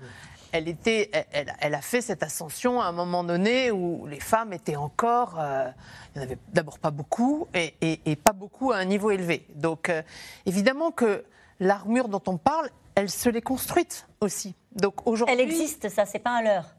Elle, 0.52 0.68
était, 0.68 1.12
elle, 1.32 1.76
a 1.76 1.82
fait 1.82 2.02
cette 2.02 2.24
ascension 2.24 2.82
à 2.82 2.86
un 2.86 2.92
moment 2.92 3.24
donné 3.24 3.70
où 3.70 4.08
les 4.08 4.20
femmes 4.20 4.52
étaient 4.52 4.76
encore. 4.76 5.40
Euh, 5.40 5.70
il 6.16 6.18
n'y 6.18 6.24
en 6.24 6.28
avait 6.28 6.40
d'abord 6.52 6.80
pas 6.80 6.90
beaucoup 6.90 7.48
et, 7.54 8.16
pas 8.16 8.34
beaucoup 8.34 8.72
à 8.72 8.78
un 8.78 8.86
niveau 8.86 9.12
élevé. 9.12 9.46
Donc 9.54 9.90
euh, 9.90 10.02
évidemment 10.48 10.90
que 10.90 11.24
l'armure 11.60 12.10
dont 12.10 12.24
on 12.26 12.38
parle, 12.38 12.70
elle 12.96 13.12
se 13.12 13.30
l'est 13.30 13.44
construite 13.44 14.08
aussi. 14.22 14.56
Donc 14.76 15.06
aujourd'hui. 15.08 15.36
Elle 15.36 15.42
existe, 15.42 15.88
ça, 15.90 16.08
c'est 16.08 16.20
pas 16.20 16.32
un 16.32 16.42
leurre. 16.42 16.74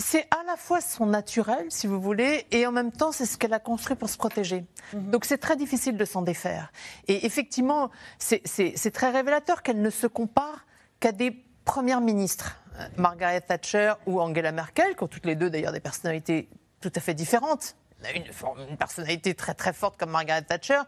C'est 0.00 0.26
à 0.30 0.42
la 0.46 0.56
fois 0.56 0.80
son 0.80 1.06
naturel, 1.06 1.66
si 1.68 1.86
vous 1.86 2.00
voulez, 2.00 2.46
et 2.50 2.66
en 2.66 2.72
même 2.72 2.90
temps, 2.90 3.12
c'est 3.12 3.26
ce 3.26 3.36
qu'elle 3.36 3.52
a 3.52 3.58
construit 3.58 3.96
pour 3.96 4.08
se 4.08 4.16
protéger. 4.16 4.64
Mhm. 4.94 5.10
Donc 5.10 5.24
c'est 5.26 5.38
très 5.38 5.56
difficile 5.56 5.96
de 5.96 6.04
s'en 6.04 6.22
défaire. 6.22 6.72
Et 7.06 7.26
effectivement, 7.26 7.90
c'est 8.18 8.90
très 8.92 9.10
révélateur 9.10 9.62
qu'elle 9.62 9.82
ne 9.82 9.90
se 9.90 10.06
compare 10.06 10.64
qu'à 11.00 11.12
des 11.12 11.30
premières 11.64 12.00
ministres, 12.00 12.56
euh, 12.78 12.86
Margaret 12.96 13.42
Thatcher 13.42 13.92
ou 14.06 14.20
Angela 14.20 14.52
Merkel, 14.52 14.96
qui 14.96 15.04
ont 15.04 15.08
toutes 15.08 15.26
les 15.26 15.36
deux 15.36 15.50
d'ailleurs 15.50 15.72
des 15.72 15.80
personnalités 15.80 16.48
tout 16.80 16.92
à 16.94 17.00
fait 17.00 17.14
différentes. 17.14 17.76
Une, 18.14 18.24
une 18.70 18.78
personnalité 18.78 19.34
très 19.34 19.52
très 19.52 19.74
forte 19.74 19.98
comme 19.98 20.10
Margaret 20.10 20.42
Thatcher, 20.42 20.80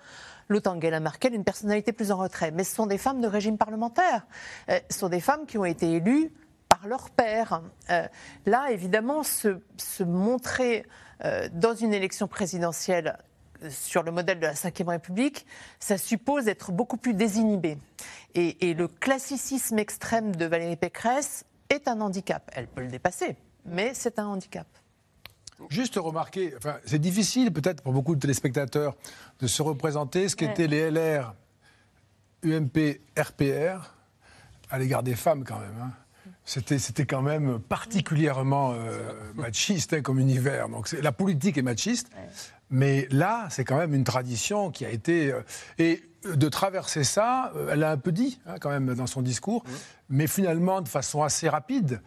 l'autre 0.48 0.70
Angela 0.70 0.98
Merkel, 1.01 1.35
une 1.35 1.44
personnalité 1.44 1.92
plus 1.92 2.11
en 2.11 2.16
retrait. 2.16 2.51
Mais 2.51 2.64
ce 2.64 2.75
sont 2.75 2.87
des 2.87 2.96
femmes 2.96 3.20
de 3.20 3.27
régime 3.27 3.59
parlementaire. 3.59 4.27
Euh, 4.70 4.81
ce 4.88 5.01
sont 5.01 5.11
des 5.11 5.20
femmes 5.20 5.44
qui 5.44 5.59
ont 5.59 5.66
été 5.66 5.92
élues 5.92 6.33
par 6.83 6.88
leur 6.88 7.11
père. 7.11 7.62
Euh, 7.90 8.07
là, 8.47 8.71
évidemment, 8.71 9.23
se, 9.23 9.59
montrer 10.03 10.85
euh, 11.25 11.49
dans 11.53 11.75
une 11.75 11.95
élection 11.95 12.27
présidentielle 12.27 13.18
euh, 13.62 13.71
sur 13.71 14.03
le 14.03 14.11
modèle 14.11 14.40
de 14.40 14.47
la 14.47 14.53
Ve 14.53 14.88
République, 14.88 15.47
ça 15.79 15.97
suppose 15.97 16.49
être 16.49 16.73
beaucoup 16.73 16.97
plus 16.97 17.14
désinhibé. 17.14 17.79
Et, 18.35 18.75
le 18.75 18.88
classicisme 18.88 19.79
extrême 19.79 20.35
de 20.35 20.45
Valérie 20.47 20.77
Pécresse 20.77 21.45
est 21.68 21.87
un 21.87 22.01
handicap. 22.01 22.51
Elle 22.55 22.66
peut 22.66 22.83
le 22.83 22.88
dépasser, 22.88 23.37
mais 23.64 23.92
c'est 23.95 24.18
un 24.18 24.27
handicap. 24.27 24.66
Juste 25.68 25.95
remarquer, 25.97 26.55
enfin, 26.57 26.79
c'est 26.85 26.99
difficile 26.99 27.53
peut-être 27.53 27.83
pour 27.83 27.92
beaucoup 27.92 28.16
de 28.16 28.21
téléspectateurs 28.21 28.97
de 29.38 29.47
se 29.47 29.62
représenter 29.62 30.29
ce 30.29 30.35
qu'étaient 30.35 30.66
les 30.66 30.90
LR, 30.90 31.35
UMP, 32.42 33.01
RPR 33.16 33.95
à 34.71 34.79
l'égard 34.79 35.05
des 35.05 35.14
femmes 35.14 35.45
quand 35.45 35.61
même. 35.61 35.77
Hein 35.81 35.92
c'était 36.44 37.07
quand 37.07 37.22
même 37.22 37.61
particulièrement 37.61 38.72
euh, 38.72 39.12
machiste 39.35 39.92
hein, 39.92 40.02
comme 40.02 40.18
univers. 40.18 40.68
Donc 40.68 40.90
la 40.92 41.12
politique 41.12 41.57
est 41.57 41.62
machiste, 41.62 42.09
mais 42.70 43.07
là, 43.11 43.46
c'est 43.50 43.64
quand 43.64 43.76
même 43.76 43.94
une 43.94 44.05
tradition 44.05 44.70
qui 44.70 44.85
a 44.85 44.90
été. 44.90 45.33
Euh, 45.33 45.42
et 45.78 46.02
de 46.37 46.48
traverser 46.48 47.02
ça, 47.02 47.52
euh, 47.57 47.70
elle 47.72 47.83
a 47.83 47.90
un 47.90 47.96
peu 47.96 48.12
dit 48.12 48.40
hein, 48.46 48.55
quand 48.61 48.70
même 48.70 48.94
dans 48.94 49.07
son 49.07 49.22
discours, 49.22 49.64
mais 50.09 50.26
finalement 50.26 50.81
de 50.81 50.88
façon 50.88 51.22
assez 51.22 51.48
rapide. 51.48 52.00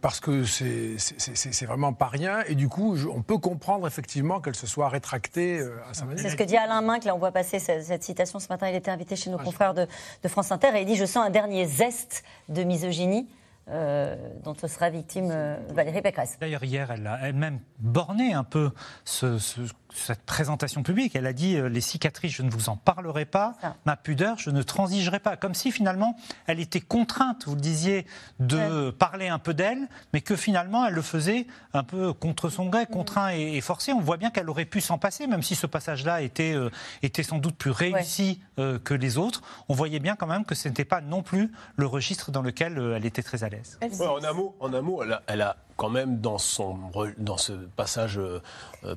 parce 0.00 0.18
que 0.18 0.42
c'est 0.44 1.66
vraiment 1.66 1.92
pas 1.92 2.08
rien, 2.08 2.42
et 2.48 2.56
du 2.56 2.68
coup, 2.68 2.96
on 3.14 3.22
peut 3.22 3.38
comprendre 3.38 3.86
effectivement 3.86 4.40
qu'elle 4.40 4.56
se 4.56 4.66
soit 4.66 4.88
rétractée 4.88 5.60
à 5.88 5.94
sa 5.94 6.04
manière. 6.04 6.20
C'est 6.20 6.30
ce 6.30 6.36
que 6.36 6.42
dit 6.42 6.56
Alain 6.56 6.80
Minck, 6.80 7.04
là 7.04 7.14
on 7.14 7.18
voit 7.18 7.30
passer 7.30 7.60
cette, 7.60 8.02
citation 8.02 8.40
ce 8.40 8.48
matin, 8.48 8.68
il 8.68 8.74
était 8.74 8.90
invité 8.90 9.14
chez 9.14 9.30
nos 9.30 9.38
confrères 9.38 9.74
de, 9.74 9.86
de 10.20 10.28
France 10.28 10.50
Inter, 10.50 10.70
et 10.74 10.80
il 10.80 10.86
dit 10.86 10.96
«Je 10.96 11.04
sens 11.04 11.24
un 11.24 11.30
dernier 11.30 11.64
zeste 11.64 12.24
de 12.48 12.64
misogynie». 12.64 13.28
Euh, 13.70 14.16
dont 14.44 14.54
ce 14.54 14.66
sera 14.66 14.88
victime 14.88 15.28
euh, 15.30 15.56
Valérie 15.74 16.00
Pécresse. 16.00 16.38
D'ailleurs, 16.40 16.64
hier, 16.64 16.90
elle 16.90 17.06
a 17.06 17.18
elle-même 17.28 17.60
borné 17.78 18.32
un 18.32 18.44
peu 18.44 18.70
cette 19.04 20.22
présentation 20.24 20.82
publique. 20.82 21.14
Elle 21.14 21.26
a 21.26 21.34
dit 21.34 21.56
euh, 21.56 21.68
les 21.68 21.82
cicatrices, 21.82 22.32
je 22.32 22.42
ne 22.42 22.50
vous 22.50 22.70
en 22.70 22.76
parlerai 22.76 23.26
pas. 23.26 23.56
Ma 23.84 23.96
pudeur, 23.96 24.38
je 24.38 24.48
ne 24.48 24.62
transigerai 24.62 25.18
pas. 25.18 25.36
Comme 25.36 25.52
si 25.52 25.70
finalement, 25.70 26.16
elle 26.46 26.60
était 26.60 26.80
contrainte, 26.80 27.44
vous 27.46 27.56
le 27.56 27.60
disiez, 27.60 28.06
de 28.40 28.90
parler 28.90 29.28
un 29.28 29.38
peu 29.38 29.52
d'elle, 29.52 29.88
mais 30.14 30.22
que 30.22 30.34
finalement, 30.34 30.86
elle 30.86 30.94
le 30.94 31.02
faisait 31.02 31.46
un 31.74 31.84
peu 31.84 32.14
contre 32.14 32.48
son 32.48 32.66
gré, 32.66 32.86
contraint 32.86 33.32
et, 33.32 33.60
forcé. 33.60 33.92
On 33.92 34.00
voit 34.00 34.16
bien 34.16 34.30
qu'elle 34.30 34.48
aurait 34.48 34.64
pu 34.64 34.80
s'en 34.80 34.96
passer, 34.96 35.26
même 35.26 35.42
si 35.42 35.54
ce 35.54 35.66
passage-là 35.66 36.22
était, 36.22 36.54
était 37.02 37.22
sans 37.22 37.38
doute 37.38 37.56
plus 37.56 37.70
réussi 37.70 38.40
que 38.56 38.94
les 38.94 39.18
autres. 39.18 39.42
On 39.68 39.74
voyait 39.74 40.00
bien 40.00 40.16
quand 40.16 40.26
même 40.26 40.46
que 40.46 40.54
ce 40.54 40.68
n'était 40.68 40.86
pas 40.86 41.02
non 41.02 41.22
plus 41.22 41.52
le 41.76 41.86
registre 41.86 42.30
dans 42.30 42.42
lequel 42.42 42.78
elle 42.96 43.04
était 43.04 43.22
très 43.22 43.44
à 43.44 43.48
l'aise 43.50 43.57
en 44.00 44.24
un 44.24 44.32
mot, 44.32 44.56
en 44.60 44.72
un 44.72 44.80
mot 44.80 45.02
elle, 45.26 45.42
a, 45.42 45.56
quand 45.76 45.90
même, 45.90 46.20
dans, 46.20 46.38
son, 46.38 46.78
dans 47.18 47.36
ce 47.36 47.52
passage 47.52 48.18
euh, 48.18 48.40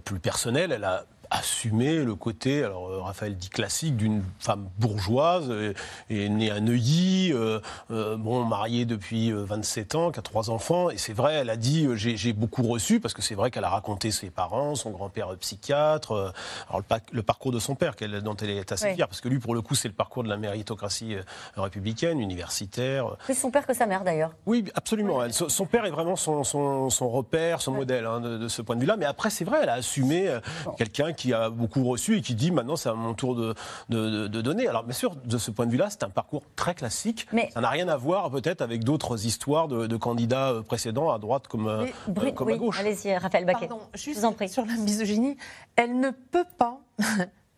plus 0.04 0.20
personnel, 0.20 0.72
elle 0.72 0.84
a 0.84 1.06
assumer 1.32 2.04
le 2.04 2.14
côté, 2.16 2.64
alors 2.64 2.90
euh, 2.90 3.02
Raphaël 3.02 3.36
dit 3.36 3.50
classique, 3.50 3.96
d'une 3.96 4.22
femme 4.40 4.68
bourgeoise, 4.78 5.50
euh, 5.50 5.74
et, 6.10 6.28
née 6.28 6.52
à 6.52 6.60
Neuilly, 6.60 7.32
euh, 7.34 7.60
bon, 7.90 8.44
mariée 8.44 8.86
depuis 8.86 9.32
27 9.32 9.96
ans, 9.96 10.12
qui 10.12 10.20
a 10.20 10.22
trois 10.22 10.50
enfants, 10.50 10.90
et 10.90 10.98
c'est 10.98 11.14
vrai, 11.14 11.36
elle 11.36 11.50
a 11.50 11.56
dit 11.56 11.88
j'ai 11.96 12.34
beaucoup 12.34 12.64
reçu, 12.64 13.00
parce 13.00 13.14
que 13.14 13.22
c'est 13.22 13.36
vrai 13.36 13.50
qu'elle 13.50 13.64
a 13.64 13.70
raconté 13.70 14.12
ses 14.12 14.30
parents, 14.30 14.76
son 14.76 14.92
grand-père 14.92 15.36
psychiatre, 15.38 16.34
alors 16.70 16.84
le, 17.12 17.24
parcours 17.24 17.52
de 17.52 17.60
son 17.60 17.76
père, 17.76 17.96
dont 18.24 18.36
elle 18.36 18.50
est 18.50 18.72
assez 18.72 18.94
fière, 18.94 19.08
parce 19.08 19.22
que 19.22 19.30
lui, 19.30 19.40
pour 19.40 19.56
le 19.56 19.62
coup, 19.62 19.74
c'est 19.74 19.88
le 19.88 19.94
parcours 19.94 20.24
de 20.24 20.30
la 20.30 20.38
méritocratie 20.38 21.16
républicaine, 21.56 22.20
universitaire. 22.20 23.16
Plus 23.24 23.38
son 23.38 23.52
père 23.52 23.66
que 23.66 23.74
sa 23.74 23.86
mère, 23.86 24.04
d'ailleurs. 24.04 24.32
Oui, 24.46 24.66
absolument. 24.76 25.22
son, 25.32 25.66
père 25.66 25.86
est 25.86 25.92
vraiment 25.92 26.18
son, 26.18 26.44
son, 26.44 27.10
repère, 27.10 27.62
son 27.62 27.72
modèle, 27.72 28.06
hein, 28.06 28.20
de, 28.20 28.48
ce 28.50 28.62
point 28.62 28.76
de 28.76 28.82
vue-là, 28.82 28.98
mais 28.98 29.06
après, 29.06 29.30
c'est 29.30 29.46
vrai, 29.46 29.60
elle 29.64 29.70
a 29.70 29.76
assumé 29.76 30.30
quelqu'un 30.78 31.14
qui 31.14 31.21
qui 31.22 31.34
a 31.34 31.50
beaucoup 31.50 31.84
reçu 31.84 32.18
et 32.18 32.22
qui 32.22 32.34
dit 32.34 32.52
maintenant 32.52 32.76
c'est 32.76 32.90
à 32.90 32.94
mon 32.94 33.14
tour 33.14 33.36
de, 33.36 33.54
de, 33.90 34.42
donner. 34.42 34.68
Alors 34.68 34.84
bien 34.84 34.94
sûr, 34.94 35.16
de 35.16 35.38
ce 35.38 35.52
point 35.52 35.68
de 35.68 35.72
vue-là, 35.72 35.90
c'est 35.90 36.04
un 36.04 36.10
parcours 36.10 36.44
très 36.56 36.74
classique. 36.74 37.28
Mais 37.32 37.50
ça 37.54 37.62
n'a 37.62 37.70
rien 37.70 37.88
à 37.88 37.98
voir 37.98 38.32
peut-être 38.32 38.62
avec 38.62 38.84
d'autres 38.84 39.26
histoires 39.26 39.68
de, 39.68 39.98
candidats 39.98 40.50
euh, 40.50 40.62
précédents 40.64 41.12
à 41.12 41.20
droite 41.20 41.48
comme, 41.48 41.68
euh, 41.68 41.86
euh, 42.10 42.32
comme 42.32 42.50
à 42.50 42.58
gauche. 42.58 42.80
Allez-y, 42.80 43.16
Raphaël 43.16 43.46
Baquet. 43.46 43.68
Pardon, 43.68 43.84
juste 43.94 44.20
vous 44.20 44.26
en 44.26 44.34
prie. 44.34 44.50
sur 44.50 44.66
la 44.66 44.74
misogynie, 44.74 45.38
elle 45.76 46.00
ne 46.00 46.10
peut 46.10 46.46
pas 46.58 46.80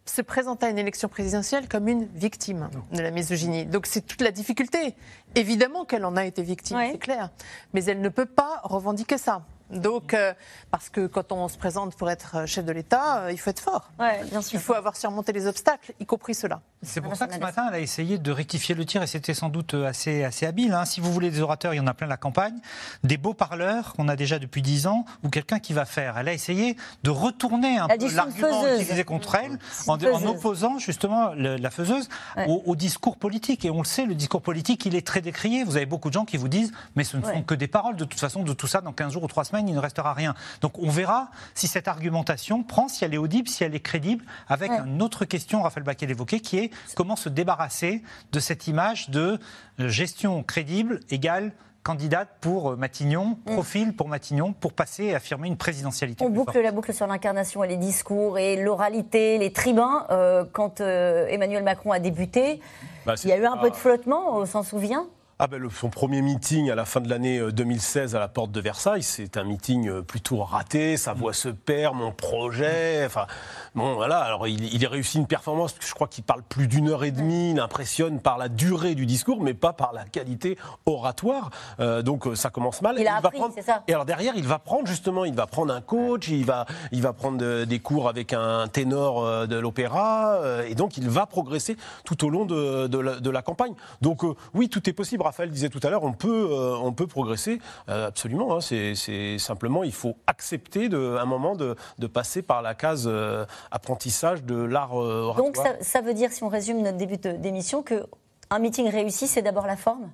se 0.05 0.21
présenter 0.21 0.65
à 0.65 0.69
une 0.69 0.79
élection 0.79 1.07
présidentielle 1.07 1.69
comme 1.69 1.87
une 1.87 2.05
victime 2.05 2.69
de 2.91 3.01
la 3.01 3.11
misogynie. 3.11 3.65
Donc 3.65 3.85
c'est 3.85 4.01
toute 4.01 4.21
la 4.21 4.31
difficulté. 4.31 4.95
Évidemment 5.35 5.85
qu'elle 5.85 6.03
en 6.03 6.17
a 6.17 6.25
été 6.25 6.43
victime, 6.43 6.77
c'est 6.91 6.97
clair. 6.97 7.29
Mais 7.73 7.85
elle 7.85 8.01
ne 8.01 8.09
peut 8.09 8.25
pas 8.25 8.59
revendiquer 8.63 9.17
ça. 9.17 9.43
Donc, 9.73 10.13
euh, 10.13 10.33
parce 10.71 10.89
que 10.89 11.07
quand 11.07 11.31
on 11.31 11.47
se 11.47 11.57
présente 11.57 11.95
pour 11.95 12.09
être 12.09 12.47
chef 12.47 12.65
de 12.65 12.71
l'État, 12.71 13.23
euh, 13.23 13.31
il 13.31 13.39
faut 13.39 13.49
être 13.49 13.59
fort. 13.59 13.91
bien 13.97 14.41
sûr. 14.41 14.59
Il 14.59 14.59
faut 14.59 14.73
avoir 14.73 14.95
surmonté 14.95 15.31
les 15.33 15.47
obstacles, 15.47 15.93
y 15.99 16.05
compris 16.05 16.35
cela. 16.35 16.61
C'est 16.81 17.01
pour 17.01 17.15
ça 17.15 17.27
que 17.27 17.33
ce 17.33 17.39
matin, 17.39 17.65
elle 17.69 17.75
a 17.75 17.79
essayé 17.79 18.17
de 18.17 18.31
rectifier 18.31 18.75
le 18.75 18.85
tir 18.85 19.01
et 19.01 19.07
c'était 19.07 19.33
sans 19.33 19.49
doute 19.49 19.73
assez, 19.73 20.23
assez 20.23 20.45
habile. 20.45 20.73
Hein. 20.73 20.85
Si 20.85 20.99
vous 20.99 21.11
voulez 21.11 21.31
des 21.31 21.41
orateurs, 21.41 21.73
il 21.73 21.77
y 21.77 21.79
en 21.79 21.87
a 21.87 21.93
plein 21.93 22.07
la 22.07 22.17
campagne, 22.17 22.55
des 23.03 23.17
beaux 23.17 23.33
parleurs 23.33 23.93
qu'on 23.93 24.07
a 24.07 24.15
déjà 24.15 24.39
depuis 24.39 24.61
dix 24.61 24.87
ans 24.87 25.05
ou 25.23 25.29
quelqu'un 25.29 25.59
qui 25.59 25.73
va 25.73 25.85
faire. 25.85 26.17
Elle 26.17 26.27
a 26.27 26.33
essayé 26.33 26.75
de 27.03 27.09
retourner 27.09 27.77
un 27.77 27.87
peu 27.87 28.13
l'argument 28.13 28.67
utilisé 28.67 29.03
contre 29.03 29.35
elle 29.35 29.57
en, 29.87 30.25
opposant 30.25 30.77
justement 30.77 31.33
la 31.35 31.69
faiseuse 31.69 32.09
au, 32.47 32.75
discours 32.75 33.17
politique. 33.17 33.65
Et 33.65 33.69
on 33.69 33.79
le 33.79 33.85
sait, 33.85 34.05
le 34.05 34.15
discours 34.15 34.41
politique, 34.41 34.85
il 34.85 34.95
est 34.95 35.05
très 35.05 35.21
décrié. 35.21 35.63
Vous 35.63 35.77
avez 35.77 35.85
beaucoup 35.85 36.09
de 36.09 36.13
gens 36.13 36.25
qui 36.25 36.37
vous 36.37 36.49
disent 36.49 36.71
mais 36.95 37.03
ce 37.03 37.17
ne 37.17 37.23
sont 37.23 37.43
que 37.43 37.55
des 37.55 37.67
paroles. 37.67 37.95
De 37.95 38.05
toute 38.05 38.19
façon, 38.19 38.43
de 38.43 38.53
tout 38.53 38.67
ça, 38.67 38.81
dans 38.81 38.91
15 38.91 39.13
jours 39.13 39.23
ou 39.23 39.27
3 39.27 39.45
semaines, 39.45 39.62
il 39.67 39.75
ne 39.75 39.79
restera 39.79 40.13
rien. 40.13 40.33
Donc 40.61 40.79
on 40.79 40.89
verra 40.89 41.29
si 41.53 41.67
cette 41.67 41.87
argumentation 41.87 42.63
prend, 42.63 42.87
si 42.87 43.05
elle 43.05 43.13
est 43.13 43.17
audible, 43.17 43.47
si 43.47 43.63
elle 43.63 43.75
est 43.75 43.79
crédible, 43.79 44.25
avec 44.47 44.71
une 44.71 45.01
autre 45.01 45.25
question, 45.25 45.61
Raphaël 45.61 45.83
Baquet 45.83 46.05
l'évoquait, 46.05 46.39
qui 46.39 46.57
est 46.57 46.71
comment 46.95 47.15
se 47.15 47.29
débarrasser 47.29 48.03
de 48.31 48.39
cette 48.39 48.67
image 48.67 49.09
de 49.09 49.39
gestion 49.79 50.43
crédible 50.43 50.99
égale 51.09 51.53
candidate 51.83 52.29
pour 52.41 52.71
euh, 52.71 52.75
Matignon, 52.75 53.37
mm. 53.45 53.53
profil 53.53 53.95
pour 53.95 54.07
Matignon, 54.07 54.53
pour 54.53 54.73
passer 54.73 55.05
et 55.05 55.15
affirmer 55.15 55.47
une 55.47 55.57
présidentialité. 55.57 56.23
On 56.25 56.29
boucle 56.29 56.59
la 56.59 56.71
boucle 56.71 56.93
sur 56.93 57.05
l'incarnation 57.05 57.63
et 57.63 57.67
les 57.67 57.77
discours 57.77 58.39
et 58.39 58.55
l'oralité, 58.55 59.37
les 59.37 59.51
tribuns. 59.51 60.07
Euh, 60.09 60.45
quand 60.51 60.81
euh, 60.81 61.27
Emmanuel 61.27 61.63
Macron 61.63 61.91
a 61.91 61.99
débuté, 61.99 62.61
bah, 63.05 63.15
il 63.23 63.29
y 63.29 63.33
a 63.33 63.37
eu 63.37 63.45
un 63.45 63.57
peu 63.57 63.69
de 63.69 63.75
flottement, 63.75 64.37
on 64.37 64.45
s'en 64.45 64.63
souvient? 64.63 65.07
Ah 65.39 65.47
ben, 65.47 65.67
son 65.69 65.89
premier 65.89 66.21
meeting 66.21 66.69
à 66.69 66.75
la 66.75 66.85
fin 66.85 67.01
de 67.01 67.09
l'année 67.09 67.41
2016 67.51 68.13
euh, 68.13 68.17
à 68.17 68.19
la 68.19 68.27
porte 68.27 68.51
de 68.51 68.61
Versailles, 68.61 69.01
c'est 69.01 69.35
un 69.35 69.43
meeting 69.43 69.89
euh, 69.89 70.01
plutôt 70.03 70.37
raté, 70.43 70.95
sa 70.95 71.13
voix 71.13 71.33
se 71.33 71.49
perd, 71.49 71.95
mon 71.95 72.11
projet, 72.11 73.03
enfin 73.05 73.25
bon 73.73 73.95
voilà, 73.95 74.19
alors 74.19 74.47
il, 74.47 74.85
a 74.85 74.89
réussi 74.89 75.17
une 75.17 75.25
performance, 75.25 75.75
je 75.79 75.93
crois 75.93 76.07
qu'il 76.07 76.23
parle 76.23 76.43
plus 76.43 76.67
d'une 76.67 76.89
heure 76.89 77.03
et 77.03 77.09
demie, 77.09 77.51
il 77.51 77.59
impressionne 77.59 78.19
par 78.19 78.37
la 78.37 78.47
durée 78.47 78.93
du 78.93 79.07
discours, 79.07 79.41
mais 79.41 79.55
pas 79.55 79.73
par 79.73 79.91
la 79.91 80.03
qualité 80.05 80.55
oratoire, 80.85 81.49
euh, 81.79 82.03
donc 82.03 82.27
ça 82.35 82.51
commence 82.51 82.83
mal. 82.83 82.97
Il 82.99 83.07
a 83.07 83.15
appris, 83.15 83.39
c'est 83.55 83.63
ça. 83.63 83.83
Et 83.87 83.93
alors 83.93 84.05
derrière, 84.05 84.35
il 84.35 84.45
va 84.45 84.59
prendre 84.59 84.85
justement, 84.85 85.25
il 85.25 85.33
va 85.33 85.47
prendre 85.47 85.73
un 85.73 85.81
coach, 85.81 86.27
il 86.27 86.45
va, 86.45 86.67
il 86.91 87.01
va 87.01 87.11
prendre 87.11 87.63
des 87.65 87.79
cours 87.79 88.07
avec 88.07 88.33
un 88.33 88.67
ténor 88.67 89.47
de 89.47 89.55
l'opéra, 89.55 90.39
et 90.67 90.75
donc 90.75 90.97
il 90.97 91.09
va 91.09 91.25
progresser 91.25 91.75
tout 92.05 92.23
au 92.23 92.29
long 92.29 92.45
de, 92.45 92.85
de, 92.85 92.99
la, 92.99 93.19
de 93.19 93.29
la, 93.31 93.41
campagne. 93.41 93.73
Donc 94.01 94.21
oui, 94.53 94.69
tout 94.69 94.87
est 94.87 94.93
possible. 94.93 95.22
Raphaël 95.23 95.49
disait 95.49 95.69
tout 95.69 95.79
à 95.83 95.89
l'heure, 95.89 96.03
on 96.03 96.13
peut, 96.13 96.49
euh, 96.51 97.07
progresser, 97.07 97.59
euh, 97.89 98.07
absolument. 98.07 98.55
Hein. 98.55 98.61
c'est 98.61 99.37
simplement, 99.37 99.83
il 99.83 99.93
faut 99.93 100.15
accepter 100.27 100.89
un 100.93 101.25
moment 101.25 101.55
de, 101.55 101.75
passer 102.07 102.41
par 102.41 102.61
la 102.61 102.75
case 102.75 103.05
euh, 103.07 103.45
apprentissage 103.71 104.43
de 104.43 104.55
l'art. 104.55 104.93
Donc 105.35 105.55
ça, 105.55 105.75
ça, 105.81 106.01
veut 106.01 106.13
dire, 106.13 106.31
si 106.31 106.43
on 106.43 106.49
résume 106.49 106.81
notre 106.81 106.97
début 106.97 107.17
d'émission, 107.17 107.81
qu'un 107.81 108.59
meeting 108.59 108.89
réussi, 108.89 109.27
c'est 109.27 109.41
d'abord 109.41 109.65
la 109.65 109.77
forme? 109.77 110.09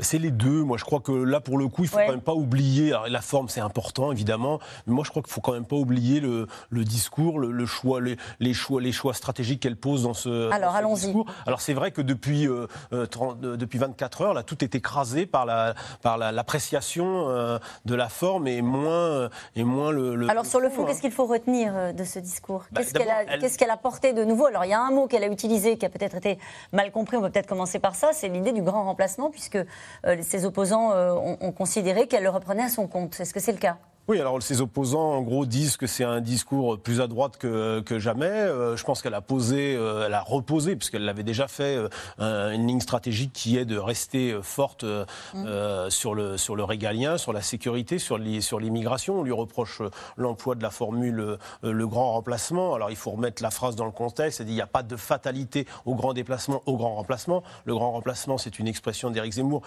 C'est 0.00 0.18
les 0.18 0.30
deux. 0.30 0.62
Moi, 0.62 0.76
je 0.78 0.84
crois 0.84 1.00
que 1.00 1.12
là, 1.12 1.40
pour 1.40 1.58
le 1.58 1.66
coup, 1.66 1.82
il 1.82 1.88
faut 1.88 1.98
quand 1.98 2.08
même 2.08 2.20
pas 2.20 2.34
oublier. 2.34 2.94
la 3.08 3.20
forme, 3.20 3.48
c'est 3.48 3.60
important, 3.60 4.12
évidemment. 4.12 4.60
Mais 4.86 4.94
moi, 4.94 5.02
je 5.04 5.10
crois 5.10 5.22
qu'il 5.22 5.32
faut 5.32 5.40
quand 5.40 5.52
même 5.52 5.66
pas 5.66 5.76
oublier 5.76 6.20
le, 6.20 6.46
discours, 6.84 7.38
le, 7.40 7.66
choix, 7.66 8.00
les, 8.00 8.54
choix, 8.54 8.80
les 8.80 8.92
choix 8.92 9.12
stratégiques 9.14 9.60
qu'elle 9.60 9.76
pose 9.76 10.04
dans 10.04 10.14
ce, 10.14 10.50
Alors, 10.50 10.94
discours. 10.94 11.26
Alors, 11.46 11.60
c'est 11.60 11.74
vrai 11.74 11.90
que 11.90 12.00
depuis, 12.00 12.46
euh, 12.46 12.66
euh, 12.92 13.06
depuis 13.56 13.78
24 13.78 14.22
heures, 14.22 14.34
là, 14.34 14.42
tout 14.42 14.62
est 14.62 14.74
écrasé 14.74 15.26
par 15.26 15.46
la, 15.46 15.74
par 16.02 16.16
l'appréciation 16.16 17.28
euh, 17.28 17.58
de 17.84 17.94
la 17.94 18.08
forme 18.08 18.46
et 18.46 18.62
moins, 18.62 19.28
et 19.56 19.64
moins 19.64 19.90
le. 19.90 20.28
Alors, 20.30 20.46
sur 20.46 20.60
le 20.60 20.70
fond, 20.70 20.84
qu'est-ce 20.84 21.00
qu'il 21.00 21.12
faut 21.12 21.26
retenir 21.26 21.92
de 21.92 22.04
ce 22.04 22.20
discours? 22.20 22.64
Bah, 22.70 22.82
Qu'est-ce 22.82 23.58
qu'elle 23.58 23.70
a, 23.70 23.76
porté 23.76 24.12
de 24.12 24.24
nouveau? 24.24 24.46
Alors, 24.46 24.64
il 24.64 24.70
y 24.70 24.74
a 24.74 24.80
un 24.80 24.90
mot 24.90 25.06
qu'elle 25.06 25.24
a 25.24 25.28
utilisé 25.28 25.76
qui 25.76 25.86
a 25.86 25.88
peut-être 25.88 26.16
été 26.16 26.38
mal 26.72 26.90
compris. 26.92 27.16
On 27.16 27.20
peut 27.20 27.30
peut-être 27.30 27.48
commencer 27.48 27.78
par 27.78 27.94
ça. 27.94 28.10
C'est 28.12 28.28
l'idée 28.28 28.52
du 28.52 28.62
grand 28.62 28.84
remplacement, 28.84 29.30
puisque 29.30 29.56
euh, 29.56 29.64
ses 30.22 30.44
opposants 30.44 30.92
euh, 30.92 31.12
ont, 31.12 31.52
considéré 31.52 32.06
qu'elle 32.06 32.22
le 32.22 32.30
reprenait 32.30 32.64
à 32.64 32.68
son 32.68 32.86
compte. 32.86 33.18
Est-ce 33.20 33.34
que 33.34 33.40
c'est 33.40 33.52
le 33.52 33.58
cas? 33.58 33.78
Oui, 34.08 34.20
alors 34.20 34.42
ses 34.42 34.62
opposants, 34.62 35.12
en 35.12 35.20
gros, 35.20 35.44
disent 35.44 35.76
que 35.76 35.86
c'est 35.86 36.04
un 36.04 36.22
discours 36.22 36.80
plus 36.80 37.02
à 37.02 37.06
droite 37.06 37.36
que, 37.36 37.80
que 37.80 37.98
jamais. 37.98 38.24
Euh, 38.24 38.74
je 38.74 38.82
pense 38.82 39.02
qu'elle 39.02 39.12
a 39.12 39.20
posé, 39.20 39.76
euh, 39.76 40.06
elle 40.06 40.14
a 40.14 40.22
reposé, 40.22 40.76
puisqu'elle 40.76 41.04
l'avait 41.04 41.22
déjà 41.22 41.46
fait, 41.46 41.78
euh, 42.18 42.50
une 42.52 42.66
ligne 42.66 42.80
stratégique 42.80 43.34
qui 43.34 43.58
est 43.58 43.66
de 43.66 43.76
rester 43.76 44.34
forte 44.42 44.84
mmh. 45.34 45.90
sur, 45.90 46.14
le, 46.14 46.38
sur 46.38 46.56
le 46.56 46.64
régalien, 46.64 47.18
sur 47.18 47.34
la 47.34 47.42
sécurité, 47.42 47.98
sur 47.98 48.16
l'immigration. 48.16 49.20
On 49.20 49.22
lui 49.22 49.32
reproche 49.32 49.82
l'emploi 50.16 50.54
de 50.54 50.62
la 50.62 50.70
formule 50.70 51.36
le 51.62 51.86
grand 51.86 52.12
remplacement. 52.12 52.74
Alors 52.74 52.90
il 52.90 52.96
faut 52.96 53.10
remettre 53.10 53.42
la 53.42 53.50
phrase 53.50 53.76
dans 53.76 53.84
le 53.84 53.90
contexte. 53.90 54.40
Il 54.40 54.46
n'y 54.46 54.60
a 54.60 54.66
pas 54.66 54.82
de 54.82 54.96
fatalité 54.96 55.66
au 55.84 55.94
grand 55.94 56.14
déplacement, 56.14 56.62
au 56.64 56.76
grand 56.76 56.94
remplacement. 56.94 57.42
Le 57.66 57.74
grand 57.74 57.92
remplacement, 57.92 58.38
c'est 58.38 58.58
une 58.58 58.68
expression 58.68 59.10
d'Éric 59.10 59.34
Zemmour. 59.34 59.62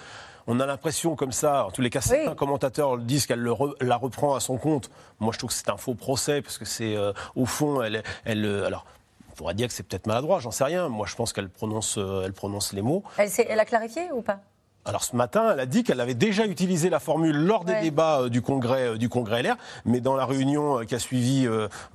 On 0.48 0.60
a 0.60 0.66
l'impression 0.66 1.16
comme 1.16 1.32
ça, 1.32 1.66
en 1.66 1.72
tous 1.72 1.82
les 1.82 1.90
cas, 1.90 2.02
certains 2.02 2.36
commentateurs 2.36 2.98
disent 2.98 3.26
qu'elle 3.26 3.48
la 3.82 3.96
reprend 3.96 4.36
à 4.36 4.40
son 4.40 4.58
compte. 4.58 4.90
Moi, 5.20 5.32
je 5.34 5.38
trouve 5.38 5.50
que 5.50 5.56
c'est 5.56 5.70
un 5.70 5.78
faux 5.78 5.96
procès, 5.96 6.42
parce 6.42 6.58
que 6.58 6.66
c'est, 6.66 6.96
euh, 6.96 7.14
au 7.36 7.46
fond, 7.46 7.82
elle, 7.82 8.04
elle 8.26 8.46
euh, 8.46 8.66
alors, 8.66 8.86
on 9.32 9.36
pourrait 9.36 9.54
dire 9.54 9.68
que 9.68 9.74
c'est 9.74 9.84
peut-être 9.84 10.08
maladroit, 10.08 10.40
j'en 10.40 10.52
sais 10.52 10.64
rien. 10.64 10.90
Moi, 10.90 11.08
je 11.08 11.16
pense 11.16 11.34
qu'elle 11.34 11.50
prononce, 11.50 11.98
euh, 11.98 12.24
elle 12.26 12.34
prononce 12.34 12.74
les 12.74 12.82
mots. 12.82 13.04
Elle, 13.18 13.30
elle 13.48 13.60
a 13.60 13.66
clarifié 13.66 14.12
ou 14.12 14.22
pas? 14.22 14.40
Alors 14.84 15.04
ce 15.04 15.16
matin, 15.16 15.52
elle 15.54 15.60
a 15.60 15.66
dit 15.66 15.84
qu'elle 15.84 16.00
avait 16.00 16.16
déjà 16.16 16.46
utilisé 16.46 16.90
la 16.90 17.00
formule 17.00 17.36
lors 17.36 17.66
des 17.66 17.80
débats 17.82 18.22
euh, 18.22 18.30
du 18.30 18.42
congrès 18.42 18.88
euh, 18.88 18.98
du 18.98 19.10
congrès 19.10 19.44
LR, 19.44 19.56
mais 19.86 20.02
dans 20.02 20.16
la 20.16 20.26
réunion 20.26 20.80
euh, 20.80 20.84
qui 20.86 20.96
a 20.96 21.00
suivi 21.00 21.48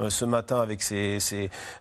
ce 0.08 0.24
matin 0.24 0.60
avec 0.60 0.82
ses, 0.82 1.18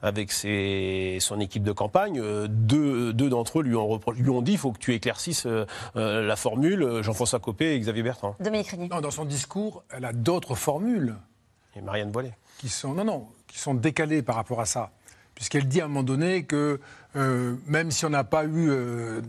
avec 0.01 0.31
ses, 0.31 1.17
son 1.19 1.39
équipe 1.39 1.63
de 1.63 1.71
campagne, 1.71 2.21
deux, 2.47 3.13
deux 3.13 3.29
d'entre 3.29 3.59
eux 3.59 3.63
lui 3.63 3.75
ont, 3.75 3.99
lui 4.15 4.29
ont 4.29 4.41
dit 4.41 4.53
il 4.53 4.57
faut 4.57 4.71
que 4.71 4.79
tu 4.79 4.93
éclaircisses 4.93 5.47
la 5.95 6.35
formule. 6.35 7.01
Jean-François 7.01 7.39
Copé 7.39 7.73
et 7.73 7.79
Xavier 7.79 8.03
Bertrand. 8.03 8.35
Dominique 8.39 8.73
Non, 8.77 9.01
dans 9.01 9.11
son 9.11 9.25
discours, 9.25 9.83
elle 9.89 10.05
a 10.05 10.13
d'autres 10.13 10.55
formules. 10.55 11.15
Et 11.75 11.81
Marianne 11.81 12.11
Boilet. 12.11 12.37
Qui 12.59 12.69
sont 12.69 12.93
non 12.93 13.03
non 13.03 13.27
qui 13.47 13.59
sont 13.59 13.73
décalées 13.73 14.21
par 14.21 14.35
rapport 14.35 14.59
à 14.59 14.65
ça, 14.65 14.91
puisqu'elle 15.33 15.67
dit 15.67 15.79
à 15.79 15.85
un 15.85 15.87
moment 15.87 16.03
donné 16.03 16.43
que 16.43 16.79
euh, 17.15 17.55
même 17.65 17.91
si 17.91 18.05
on 18.05 18.09
n'a 18.09 18.23
pas 18.23 18.45
eu 18.45 18.69
euh, 18.69 19.21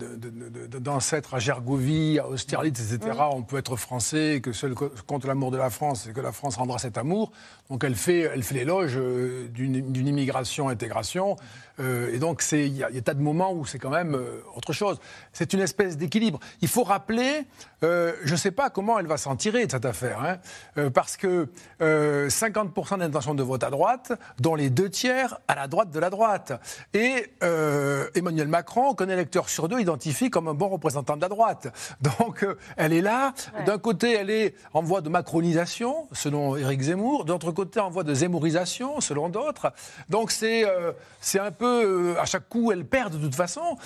d'ancêtres 0.81 1.35
à 1.35 1.39
Gergovie, 1.39 2.19
à 2.19 2.27
Austerlitz, 2.27 2.81
etc., 2.81 3.19
on 3.33 3.43
peut 3.43 3.59
être 3.59 3.77
français 3.77 4.41
que 4.43 4.53
seul 4.53 4.75
compte 4.75 5.25
l'amour 5.25 5.51
de 5.51 5.57
la 5.57 5.71
France 5.71 6.09
et 6.09 6.13
que 6.13 6.21
la 6.21 6.33
France 6.33 6.57
rendra 6.57 6.79
cet 6.79 6.99
amour. 6.99 7.33
Donc 7.71 7.85
elle 7.85 7.95
fait, 7.95 8.21
elle 8.21 8.43
fait 8.43 8.57
l'éloge 8.57 8.97
euh, 8.97 9.49
d'une 9.49 10.07
immigration-intégration. 10.07 11.37
et 11.79 12.19
donc 12.19 12.43
il 12.53 12.77
y, 12.77 12.83
a 12.83 13.01
tas 13.03 13.15
de 13.15 13.21
moments 13.21 13.53
où 13.53 13.67
c'est 13.67 13.79
quand 13.79 13.91
même 13.91 14.19
autre 14.55 14.73
chose. 14.73 14.99
C'est 15.33 15.53
une 15.53 15.61
espèce 15.61 15.97
d'équilibre. 15.97 16.41
Il 16.63 16.69
faut 16.69 16.85
rappeler, 16.85 17.45
je 17.83 18.31
ne 18.31 18.37
sais 18.37 18.51
pas 18.51 18.71
comment 18.71 18.99
elle 18.99 19.07
va 19.07 19.19
s'en 19.19 19.37
tirer 19.37 19.67
de 19.67 19.73
cette 19.73 19.85
affaire, 19.85 20.23
hein, 20.25 20.89
parce 20.91 21.19
que 21.19 21.49
50% 21.81 22.99
d'intention 22.99 23.35
de 23.35 23.43
vote 23.43 23.63
à 23.63 23.71
droite, 23.71 24.13
dont 24.41 24.55
les 24.55 24.71
deux 24.71 24.89
tiers 24.89 25.39
à 25.49 25.55
la 25.55 25.69
droite 25.69 25.91
de 25.91 26.01
la 26.01 26.09
droite. 26.09 26.53
Et 26.95 27.27
euh, 27.43 27.76
Emmanuel 28.15 28.49
Macron, 28.49 28.95
qu'un 28.95 29.09
électeur 29.09 29.49
sur 29.49 29.69
deux 29.69 29.81
identifie 29.81 30.31
comme 30.31 30.49
un 30.49 30.55
bon 30.55 30.69
représentant 30.69 31.17
de 31.17 31.23
la 31.23 31.29
droite. 31.29 31.69
Donc 32.01 32.43
euh, 32.43 32.57
elle 32.77 32.93
est 32.93 33.01
là. 33.01 33.33
D'un 33.65 33.79
côté, 33.79 34.15
elle 34.15 34.31
est 34.31 34.55
en 34.73 34.83
voie 34.83 35.01
de 35.01 35.09
macronisation, 35.09 36.09
selon 36.13 36.57
Éric 36.57 36.83
Zemmour. 36.83 37.25
D'un 37.25 37.35
autre 37.35 37.53
côté, 37.53 37.81
en 37.81 37.91
voie 37.91 38.05
de 38.05 38.15
zemmourisation, 38.15 39.01
selon 39.01 39.29
d'autres. 39.29 39.73
Donc 40.09 40.31
c'est 40.31 40.69
euh, 40.69 40.93
c'est 41.21 41.41
un 41.41 41.51
peu, 41.51 42.17
à 42.21 42.25
chaque 42.25 42.49
coup, 42.49 42.71
elle 42.71 42.85
perd 42.85 43.13
de 43.13 43.19
toute 43.19 43.35
façon. 43.35 43.77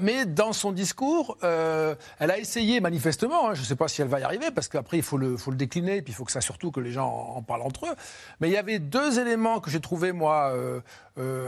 mais 0.00 0.24
dans 0.24 0.52
son 0.52 0.72
discours, 0.72 1.36
elle 1.42 2.30
a 2.30 2.38
essayé 2.38 2.80
manifestement, 2.80 3.50
hein, 3.50 3.54
je 3.54 3.60
ne 3.60 3.66
sais 3.66 3.76
pas 3.76 3.88
si 3.88 4.00
elle 4.00 4.08
va 4.08 4.20
y 4.20 4.22
arriver, 4.22 4.50
parce 4.50 4.68
qu'après, 4.68 4.96
il 4.96 5.02
faut 5.02 5.18
le, 5.18 5.36
faut 5.36 5.50
le 5.50 5.56
décliner, 5.56 6.00
puis 6.00 6.12
il 6.12 6.16
faut 6.16 6.24
que 6.24 6.32
ça 6.32 6.40
surtout 6.40 6.70
que 6.70 6.80
les 6.80 6.92
gens 6.92 7.34
en, 7.36 7.42
parlent 7.42 7.62
entre 7.62 7.86
eux. 7.86 7.94
Mais 8.40 8.48
il 8.48 8.52
y 8.52 8.56
avait 8.56 8.78
deux 8.78 9.18
éléments 9.18 9.60
que 9.60 9.70
j'ai 9.70 9.80
trouvé, 9.80 10.12
moi, 10.12 10.52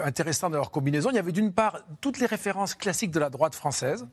intéressants 0.05 0.51
dans 0.51 0.59
leur 0.59 0.71
combinaison. 0.71 1.11
Il 1.11 1.17
y 1.17 1.19
avait 1.19 1.33
d'une 1.33 1.48
part 1.53 1.81
toutes 2.01 2.19
les 2.19 2.27
références 2.27 2.75
classiques 2.75 3.11
de 3.11 3.21
la 3.21 3.31
droite 3.31 3.55
française. 3.55 4.07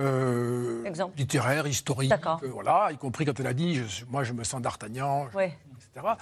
Euh, 0.00 0.82
littéraire, 1.16 1.66
historique, 1.66 2.12
euh, 2.12 2.48
voilà, 2.50 2.88
y 2.92 2.96
compris 2.96 3.26
quand 3.26 3.38
elle 3.38 3.46
a 3.46 3.52
dit 3.52 3.80
Moi, 4.08 4.24
je 4.24 4.32
me 4.32 4.42
sens 4.42 4.62
d'Artagnan, 4.62 5.28
etc. 5.28 6.14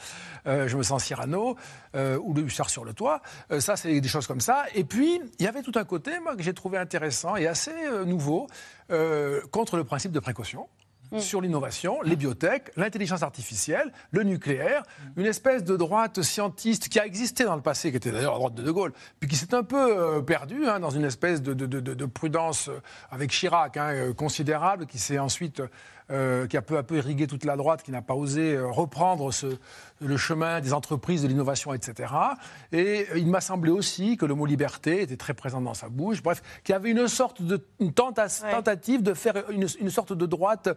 Euh, 0.47 0.67
je 0.67 0.77
me 0.77 0.83
sens 0.83 1.05
Cyrano, 1.05 1.57
ou 1.95 2.35
le 2.35 2.43
hussard 2.43 2.69
sur 2.69 2.85
le 2.85 2.93
toit. 2.95 3.23
ça, 3.61 3.77
c'est 3.77 4.01
des 4.01 4.09
choses 4.09 4.27
comme 4.27 4.41
ça. 4.41 4.65
Et 4.75 4.85
puis, 4.85 5.21
il 5.39 5.45
y 5.45 5.49
avait 5.49 5.63
tout 5.63 5.73
un 5.77 5.85
côté, 5.85 6.19
moi, 6.21 6.35
que 6.35 6.43
j'ai 6.43 6.55
trouvé 6.55 6.79
intéressant 6.79 7.37
et 7.37 7.47
assez 7.47 7.73
nouveau, 8.07 8.49
contre 9.53 9.77
le 9.77 9.85
principe 9.85 10.13
de 10.13 10.21
précaution. 10.21 10.69
Mm. 11.13 11.19
sur 11.19 11.41
l'innovation, 11.41 12.01
les 12.03 12.15
biotech, 12.15 12.71
l'intelligence 12.77 13.23
artificielle, 13.23 13.93
le 14.13 14.23
nucléaire, 14.23 14.85
une 15.17 15.27
espèce 15.27 15.65
de 15.65 15.77
droite 15.77 16.23
scientiste 16.23 16.89
qui 16.89 17.01
a 17.01 17.07
existé 17.07 17.45
dans 17.45 17.57
le 17.57 17.63
passé, 17.63 17.91
qui 17.91 17.97
était 17.97 18.13
d'ailleurs 18.13 18.33
la 18.33 18.39
droite 18.39 18.55
de 18.55 18.63
De 18.63 18.71
Gaulle, 18.71 18.93
puis 19.19 19.29
qui 19.29 19.35
s'est 19.35 19.55
un 19.55 19.65
peu 19.65 19.99
euh, 19.99 20.21
perdue 20.23 20.67
hein, 20.69 20.79
dans 20.79 20.91
une 20.91 21.05
espèce 21.05 21.43
de, 21.43 22.07
prudence 22.07 22.69
euh, 22.69 22.81
avec 23.11 23.31
Chirac 23.31 23.77
hein, 23.77 23.91
euh, 23.93 24.13
considérable, 24.13 24.87
qui 24.87 24.99
s'est 24.99 25.19
ensuite 25.19 25.61
euh, 26.11 26.49
qui 26.49 26.57
a 26.57 26.63
peu 26.63 26.77
à 26.77 26.83
peu 26.83 26.97
irrigué 26.97 27.29
toute 27.29 27.45
la 27.45 27.57
droite, 27.57 27.85
qui 27.85 27.93
n'a 27.93 28.03
pas 28.03 28.15
osé 28.15 28.59
reprendre 28.59 29.33
ce, 29.33 29.47
le 30.01 30.17
chemin 30.17 30.61
des 30.61 30.73
entreprises, 30.73 31.23
de 31.23 31.29
l'innovation, 31.29 31.73
etc. 31.73 32.13
Et 32.73 33.07
il 33.15 33.29
m'a 33.29 33.41
semblé 33.41 33.71
aussi 33.71 34.17
que 34.17 34.27
le 34.27 34.35
mot 34.35 34.45
liberté 34.45 35.03
était 35.03 35.17
très 35.17 35.35
présent 35.35 35.61
dans 35.61 35.75
sa 35.75 35.89
bouche. 35.89 36.21
Bref, 36.21 36.43
qu'il 36.65 36.73
y 36.73 36.77
avait 36.77 36.91
une 36.91 37.07
sorte 37.07 37.43
de 37.43 37.65
tentative 37.95 39.05
de 39.05 39.15
faire 39.15 39.35
une, 39.51 39.91
sorte 39.91 40.13
de 40.13 40.27
droite 40.27 40.71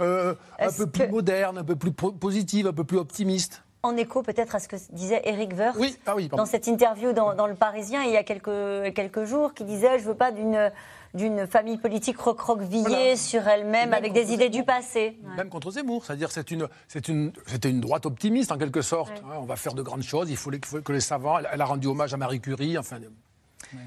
euh, 0.00 0.34
un 0.58 0.72
peu 0.72 0.86
plus 0.86 1.08
moderne, 1.08 1.58
un 1.58 1.64
peu 1.64 1.76
plus 1.76 1.92
positive, 1.92 2.66
un 2.66 2.72
peu 2.72 2.84
plus 2.84 2.98
optimiste 2.98 3.62
en 3.82 3.96
écho 3.96 4.22
peut-être 4.22 4.54
à 4.54 4.58
ce 4.58 4.68
que 4.68 4.76
disait 4.92 5.22
Eric 5.24 5.52
Woerth 5.56 5.76
oui. 5.78 5.96
Ah 6.04 6.14
oui, 6.14 6.28
dans 6.28 6.44
cette 6.44 6.66
interview 6.66 7.14
dans, 7.14 7.34
dans, 7.34 7.46
Le 7.46 7.54
Parisien 7.54 8.02
il 8.02 8.12
y 8.12 8.16
a 8.18 8.22
quelques, 8.22 8.94
quelques 8.94 9.24
jours, 9.24 9.54
qui 9.54 9.64
disait 9.64 9.98
Je 9.98 10.04
veux 10.04 10.14
pas 10.14 10.32
d'une 10.32 10.70
d'une 11.14 11.46
famille 11.46 11.76
politique 11.76 12.20
recroquevillée 12.20 13.16
sur 13.16 13.46
elle-même 13.48 13.92
avec 13.92 14.12
des 14.12 14.32
idées 14.32 14.48
du 14.48 14.62
passé. 14.62 15.18
Même 15.36 15.48
contre 15.48 15.72
Zemmour, 15.72 16.04
c'est-à-dire 16.04 16.30
c'est 16.30 16.50
une, 16.50 16.68
c'est 16.86 17.08
une, 17.08 17.32
c'était 17.46 17.70
une 17.70 17.80
droite 17.80 18.06
optimiste 18.06 18.52
en 18.52 18.58
quelque 18.58 18.82
sorte. 18.82 19.22
Hein, 19.24 19.38
on 19.40 19.44
va 19.44 19.56
faire 19.56 19.74
de 19.74 19.82
grandes 19.82 20.02
choses, 20.02 20.30
il 20.30 20.36
faut, 20.36 20.50
que 20.50 20.92
les 20.92 21.00
savants. 21.00 21.38
Elle 21.38 21.60
a 21.60 21.64
rendu 21.64 21.88
hommage 21.88 22.14
à 22.14 22.16
Marie 22.16 22.40
Curie, 22.40 22.78
enfin. 22.78 22.98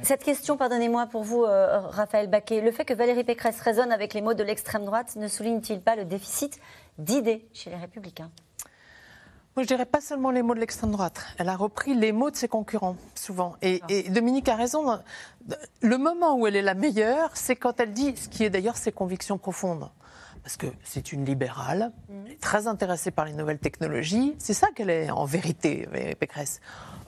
Cette 0.02 0.24
question, 0.24 0.58
pardonnez-moi 0.58 1.08
pour 1.08 1.24
vous, 1.24 1.44
euh, 1.44 1.80
Raphaël 1.80 2.30
Baquet, 2.30 2.62
le 2.62 2.72
fait 2.72 2.86
que 2.86 2.94
Valérie 2.94 3.24
Pécresse 3.24 3.60
résonne 3.62 3.92
avec 3.92 4.14
les 4.14 4.22
mots 4.22 4.34
de 4.34 4.44
l'extrême 4.44 4.86
droite 4.86 5.16
ne 5.16 5.28
souligne-t-il 5.28 5.82
pas 5.82 5.96
le 5.96 6.06
déficit 6.06 6.60
d'idées 6.98 7.48
chez 7.54 7.70
les 7.70 7.76
Républicains? 7.76 8.32
Moi, 9.56 9.64
je 9.64 9.68
dirais 9.68 9.86
pas 9.86 10.02
seulement 10.02 10.32
les 10.32 10.42
mots 10.42 10.56
de 10.56 10.60
l'extrême 10.60 10.92
droite. 10.92 11.24
Elle 11.38 11.48
a 11.48 11.56
repris 11.56 11.94
les 11.94 12.12
mots 12.12 12.32
de 12.32 12.36
ses 12.36 12.48
concurrents, 12.48 12.96
souvent. 13.14 13.56
Et, 13.62 13.82
ah. 13.84 14.10
Dominique 14.10 14.50
a 14.50 14.56
raison. 14.56 15.00
Le 15.82 15.98
moment 15.98 16.36
où 16.36 16.48
elle 16.48 16.56
est 16.56 16.64
la 16.64 16.74
meilleure, 16.74 17.30
c'est 17.36 17.56
quand 17.56 17.80
elle 17.80 17.94
dit 17.94 18.16
ce 18.18 18.30
qui 18.30 18.44
est 18.44 18.50
d'ailleurs 18.50 18.78
ses 18.78 18.92
convictions 18.92 19.38
profondes. 19.38 19.90
Parce 20.44 20.58
que 20.58 20.68
c'est 20.84 21.14
une 21.14 21.26
libérale, 21.26 21.92
mm. 22.10 22.14
très 22.42 22.68
intéressée 22.68 23.12
par 23.12 23.26
les 23.26 23.34
nouvelles 23.34 23.60
technologies. 23.60 24.36
C'est 24.40 24.54
ça 24.54 24.68
qu'elle 24.76 24.90
est 24.90 25.10
en 25.10 25.26
vérité, 25.26 25.88
Pécresse. 26.20 26.60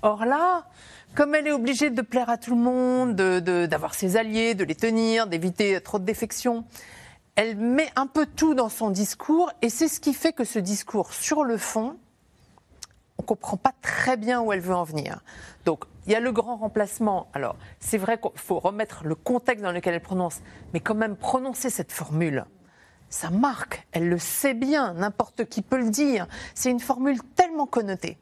Or 0.01 0.25
là, 0.25 0.67
comme 1.15 1.35
elle 1.35 1.47
est 1.47 1.51
obligée 1.51 1.89
de 1.89 2.01
plaire 2.01 2.29
à 2.29 2.37
tout 2.37 2.55
le 2.55 2.61
monde, 2.61 3.15
d'avoir 3.15 3.93
ses 3.93 4.17
alliés, 4.17 4.53
de 4.53 4.63
les 4.63 4.75
tenir, 4.75 5.27
d'éviter 5.27 5.79
trop 5.81 5.99
de 5.99 6.05
défections, 6.05 6.65
elle 7.35 7.57
met 7.57 7.89
un 7.95 8.07
peu 8.07 8.25
tout 8.25 8.53
dans 8.53 8.69
son 8.69 8.89
discours. 8.89 9.51
Et 9.61 9.69
c'est 9.69 9.87
ce 9.87 9.99
qui 9.99 10.13
fait 10.13 10.33
que 10.33 10.43
ce 10.43 10.59
discours, 10.59 11.13
sur 11.13 11.43
le 11.43 11.57
fond, 11.57 11.97
on 13.17 13.23
ne 13.23 13.25
comprend 13.25 13.57
pas 13.57 13.73
très 13.81 14.17
bien 14.17 14.41
où 14.41 14.51
elle 14.51 14.59
veut 14.59 14.75
en 14.75 14.83
venir. 14.83 15.19
Donc, 15.65 15.85
il 16.05 16.13
y 16.13 16.15
a 16.15 16.19
le 16.19 16.31
grand 16.31 16.57
remplacement. 16.57 17.27
Alors, 17.33 17.55
c'est 17.79 17.97
vrai 17.97 18.19
qu'il 18.19 18.29
faut 18.35 18.59
remettre 18.59 19.05
le 19.05 19.15
contexte 19.15 19.63
dans 19.63 19.71
lequel 19.71 19.93
elle 19.95 20.01
prononce, 20.01 20.41
mais 20.73 20.79
quand 20.79 20.95
même 20.95 21.15
prononcer 21.15 21.69
cette 21.69 21.91
formule, 21.91 22.45
ça 23.09 23.29
marque. 23.29 23.87
Elle 23.91 24.09
le 24.09 24.19
sait 24.19 24.53
bien, 24.53 24.93
n'importe 24.93 25.45
qui 25.45 25.61
peut 25.61 25.77
le 25.77 25.89
dire. 25.89 26.27
C'est 26.53 26.69
une 26.69 26.79
formule 26.79 27.21
tellement 27.35 27.65
connotée. 27.65 28.17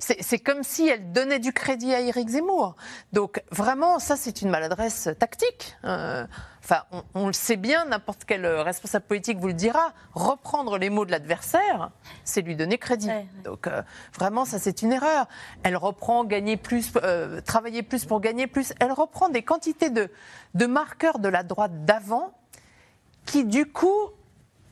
C'est 0.00 0.38
comme 0.38 0.62
si 0.62 0.86
elle 0.86 1.12
donnait 1.12 1.40
du 1.40 1.52
crédit 1.52 1.92
à 1.92 2.00
Éric 2.00 2.28
Zemmour. 2.28 2.76
Donc 3.12 3.42
vraiment, 3.50 3.98
ça 3.98 4.16
c'est 4.16 4.42
une 4.42 4.48
maladresse 4.48 5.08
tactique. 5.18 5.76
Euh, 5.84 6.24
enfin, 6.62 6.84
on, 7.14 7.26
le 7.26 7.32
sait 7.32 7.56
bien, 7.56 7.84
n'importe 7.84 8.24
quel 8.24 8.46
responsable 8.46 9.06
politique 9.06 9.38
vous 9.38 9.48
le 9.48 9.54
dira. 9.54 9.92
Reprendre 10.14 10.78
les 10.78 10.88
mots 10.88 11.04
de 11.04 11.10
l'adversaire, 11.10 11.90
c'est 12.22 12.42
lui 12.42 12.54
donner 12.54 12.78
crédit. 12.78 13.10
Donc 13.42 13.66
euh, 13.66 13.82
vraiment, 14.16 14.44
ça 14.44 14.60
c'est 14.60 14.82
une 14.82 14.92
erreur. 14.92 15.26
Elle 15.64 15.76
reprend 15.76 16.24
gagner 16.24 16.56
plus, 16.56 16.92
euh, 17.02 17.40
travailler 17.40 17.82
plus 17.82 18.04
pour 18.04 18.20
gagner 18.20 18.46
plus. 18.46 18.72
Elle 18.78 18.92
reprend 18.92 19.28
des 19.28 19.42
quantités 19.42 19.90
de, 19.90 20.10
de 20.54 20.66
marqueurs 20.66 21.18
de 21.18 21.28
la 21.28 21.42
droite 21.42 21.84
d'avant 21.84 22.32
qui 23.26 23.44
du 23.44 23.66
coup 23.66 24.12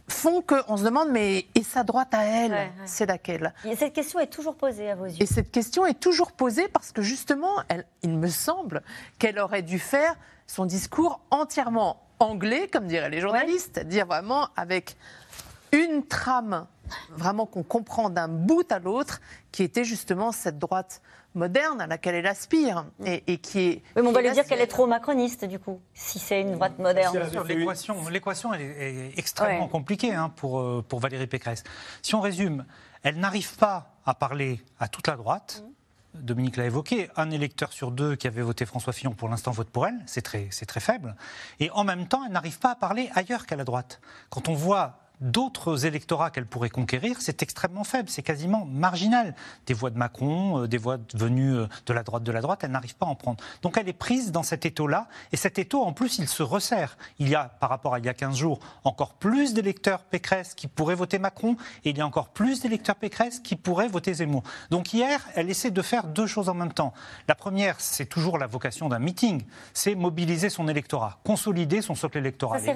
font 0.08 0.42
qu'on 0.42 0.76
se 0.76 0.84
demande, 0.84 1.08
mais 1.10 1.46
et 1.54 1.62
sa 1.62 1.82
droite 1.82 2.14
à 2.14 2.24
elle, 2.24 2.70
c'est 2.84 3.06
laquelle? 3.06 3.52
Et 3.64 3.76
Cette 3.76 3.92
question 3.92 4.20
est 4.20 4.28
toujours 4.28 4.54
posée 4.56 4.90
à 4.90 4.94
vos 4.94 5.06
yeux. 5.06 5.20
Et 5.20 5.26
cette 5.26 5.50
question 5.50 5.84
est 5.84 5.98
toujours 5.98 6.32
posée 6.32 6.68
parce 6.68 6.92
que 6.92 7.02
justement, 7.02 7.62
elle, 7.68 7.86
il 8.02 8.16
me 8.16 8.28
semble 8.28 8.82
qu'elle 9.18 9.38
aurait 9.38 9.62
dû 9.62 9.78
faire 9.78 10.14
son 10.46 10.64
discours 10.64 11.20
entièrement 11.30 12.02
anglais, 12.20 12.68
comme 12.72 12.86
diraient 12.86 13.10
les 13.10 13.20
journalistes, 13.20 13.80
dire 13.80 14.06
vraiment 14.06 14.48
avec 14.56 14.96
une 15.84 16.06
trame 16.06 16.66
vraiment 17.10 17.46
qu'on 17.46 17.62
comprend 17.62 18.10
d'un 18.10 18.28
bout 18.28 18.70
à 18.70 18.78
l'autre, 18.78 19.20
qui 19.52 19.62
était 19.62 19.84
justement 19.84 20.32
cette 20.32 20.58
droite 20.58 21.02
moderne 21.34 21.80
à 21.80 21.86
laquelle 21.86 22.14
elle 22.14 22.26
aspire 22.26 22.86
et, 23.04 23.38
qui 23.38 23.60
est. 23.60 23.82
Oui, 23.94 24.02
mais 24.02 24.08
on 24.08 24.12
va 24.12 24.22
lui 24.22 24.32
dire 24.32 24.44
qu'elle 24.44 24.60
est 24.60 24.66
trop 24.66 24.86
macroniste 24.86 25.44
du 25.44 25.58
coup, 25.58 25.80
si 25.94 26.18
c'est 26.18 26.40
une 26.40 26.52
droite 26.52 26.78
moderne. 26.78 27.16
L'équation, 28.10 28.54
est, 28.54 29.12
extrêmement 29.16 29.68
compliquée 29.68 30.14
hein, 30.14 30.32
pour, 30.34 30.60
euh, 30.60 30.84
pour 30.86 31.00
Valérie 31.00 31.26
Pécresse. 31.26 31.62
Si 32.02 32.14
on 32.14 32.20
résume, 32.20 32.64
elle 33.02 33.18
n'arrive 33.18 33.56
pas 33.56 33.94
à 34.04 34.14
parler 34.14 34.60
à 34.80 34.88
toute 34.88 35.06
la 35.06 35.16
droite. 35.16 35.62
Mm. 35.62 35.72
Dominique 36.22 36.56
l'a 36.56 36.64
évoqué, 36.64 37.10
un 37.16 37.30
électeur 37.30 37.74
sur 37.74 37.90
deux 37.90 38.16
qui 38.16 38.26
avait 38.26 38.40
voté 38.40 38.64
François 38.64 38.94
Fillon 38.94 39.12
pour 39.12 39.28
l'instant 39.28 39.50
vote 39.50 39.68
pour 39.68 39.86
elle, 39.86 39.98
c'est 40.06 40.22
très, 40.22 40.48
très 40.48 40.80
faible. 40.80 41.14
Et 41.60 41.70
en 41.72 41.84
même 41.84 42.08
temps, 42.08 42.22
elle 42.24 42.32
n'arrive 42.32 42.58
pas 42.58 42.70
à 42.70 42.74
parler 42.74 43.10
ailleurs 43.14 43.44
qu'à 43.44 43.54
la 43.54 43.64
droite. 43.64 44.00
Quand 44.30 44.48
on 44.48 44.54
voit 44.54 45.05
d'autres 45.20 45.86
électorats 45.86 46.30
qu'elle 46.30 46.46
pourrait 46.46 46.70
conquérir, 46.70 47.16
c'est 47.20 47.42
extrêmement 47.42 47.84
faible, 47.84 48.08
c'est 48.08 48.22
quasiment 48.22 48.66
marginal. 48.66 49.34
Des 49.66 49.74
voix 49.74 49.90
de 49.90 49.98
Macron, 49.98 50.62
euh, 50.62 50.68
des 50.68 50.78
voix 50.78 50.98
venues 51.14 51.54
euh, 51.54 51.66
de 51.86 51.92
la 51.92 52.02
droite 52.02 52.22
de 52.22 52.32
la 52.32 52.40
droite, 52.40 52.60
elle 52.62 52.70
n'arrive 52.70 52.96
pas 52.96 53.06
à 53.06 53.08
en 53.08 53.14
prendre. 53.14 53.42
Donc 53.62 53.76
elle 53.76 53.88
est 53.88 53.94
prise 53.94 54.32
dans 54.32 54.42
cet 54.42 54.66
étau-là, 54.66 55.08
et 55.32 55.36
cet 55.36 55.58
étau, 55.58 55.82
en 55.82 55.92
plus, 55.92 56.18
il 56.18 56.28
se 56.28 56.42
resserre. 56.42 56.96
Il 57.18 57.28
y 57.28 57.34
a, 57.34 57.44
par 57.44 57.70
rapport 57.70 57.94
à 57.94 57.98
il 57.98 58.04
y 58.04 58.08
a 58.08 58.14
15 58.14 58.36
jours, 58.36 58.60
encore 58.84 59.14
plus 59.14 59.54
d'électeurs 59.54 60.04
Pécresse 60.04 60.54
qui 60.54 60.66
pourraient 60.66 60.94
voter 60.94 61.18
Macron, 61.18 61.56
et 61.84 61.90
il 61.90 61.98
y 61.98 62.00
a 62.00 62.06
encore 62.06 62.28
plus 62.28 62.60
d'électeurs 62.60 62.96
Pécresse 62.96 63.40
qui 63.40 63.56
pourraient 63.56 63.88
voter 63.88 64.14
Zemmour. 64.14 64.42
Donc 64.70 64.92
hier, 64.92 65.26
elle 65.34 65.50
essaie 65.50 65.70
de 65.70 65.82
faire 65.82 66.04
deux 66.04 66.26
choses 66.26 66.48
en 66.48 66.54
même 66.54 66.72
temps. 66.72 66.92
La 67.28 67.34
première, 67.34 67.80
c'est 67.80 68.06
toujours 68.06 68.38
la 68.38 68.46
vocation 68.46 68.88
d'un 68.88 68.98
meeting, 68.98 69.42
c'est 69.72 69.94
mobiliser 69.94 70.50
son 70.50 70.68
électorat, 70.68 71.18
consolider 71.24 71.82
son 71.82 71.94
socle 71.94 72.18
électoral. 72.18 72.60
Ça 72.60 72.66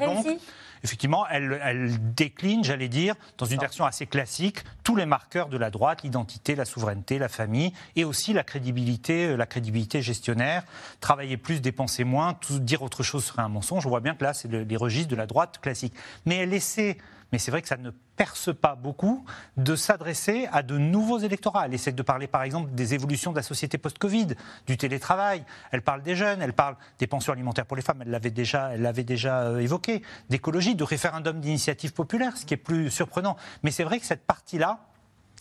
effectivement, 0.84 1.26
elle, 1.28 1.60
elle 1.62 2.14
décline, 2.14 2.64
j'allais 2.64 2.88
dire, 2.88 3.14
dans 3.38 3.46
une 3.46 3.60
version 3.60 3.84
assez 3.84 4.06
classique, 4.06 4.64
tous 4.84 4.96
les 4.96 5.06
marqueurs 5.06 5.48
de 5.48 5.56
la 5.58 5.70
droite, 5.70 6.02
l'identité, 6.02 6.54
la 6.54 6.64
souveraineté, 6.64 7.18
la 7.18 7.28
famille, 7.28 7.72
et 7.96 8.04
aussi 8.04 8.32
la 8.32 8.42
crédibilité, 8.44 9.26
euh, 9.28 9.36
la 9.36 9.46
crédibilité 9.46 10.02
gestionnaire. 10.02 10.64
Travailler 11.00 11.36
plus, 11.36 11.60
dépenser 11.60 12.04
moins, 12.04 12.34
tout, 12.34 12.58
dire 12.58 12.82
autre 12.82 13.02
chose 13.02 13.24
serait 13.24 13.42
un 13.42 13.48
mensonge. 13.48 13.86
On 13.86 13.90
voit 13.90 14.00
bien 14.00 14.14
que 14.14 14.24
là, 14.24 14.34
c'est 14.34 14.48
le- 14.48 14.62
les 14.62 14.76
registres 14.76 15.10
de 15.10 15.16
la 15.16 15.26
droite 15.26 15.58
classique. 15.60 15.94
Mais 16.26 16.36
elle 16.36 16.54
essaie, 16.54 16.96
mais 17.32 17.38
c'est 17.38 17.50
vrai 17.50 17.62
que 17.62 17.68
ça 17.68 17.76
ne 17.76 17.90
perce 18.16 18.54
pas 18.54 18.74
beaucoup, 18.74 19.24
de 19.56 19.76
s'adresser 19.76 20.48
à 20.52 20.62
de 20.62 20.78
nouveaux 20.78 21.18
électorats. 21.18 21.66
Elle 21.66 21.74
essaie 21.74 21.92
de 21.92 22.02
parler, 22.02 22.26
par 22.26 22.42
exemple, 22.42 22.72
des 22.72 22.94
évolutions 22.94 23.30
de 23.30 23.36
la 23.36 23.42
société 23.42 23.78
post-Covid, 23.78 24.28
du 24.66 24.76
télétravail. 24.76 25.44
Elle 25.70 25.82
parle 25.82 26.02
des 26.02 26.16
jeunes, 26.16 26.42
elle 26.42 26.52
parle 26.52 26.76
des 26.98 27.06
pensions 27.06 27.32
alimentaires 27.32 27.66
pour 27.66 27.76
les 27.76 27.82
femmes, 27.82 28.02
elle 28.02 28.10
l'avait 28.10 28.30
déjà, 28.30 28.74
elle 28.74 28.82
l'avait 28.82 29.04
déjà 29.04 29.42
euh, 29.42 29.58
évoqué, 29.58 30.02
d'écologie, 30.28 30.74
de 30.74 30.84
référendum 30.84 31.40
d'initiative 31.40 31.92
populaire, 31.92 32.36
ce 32.36 32.44
qui 32.44 32.54
est 32.54 32.58
plus 32.58 32.90
surprenant. 32.90 33.36
Mais 33.62 33.70
c'est 33.70 33.84
vrai 33.84 34.00
que 34.00 34.06
cette 34.06 34.26
partie-là, 34.26 34.89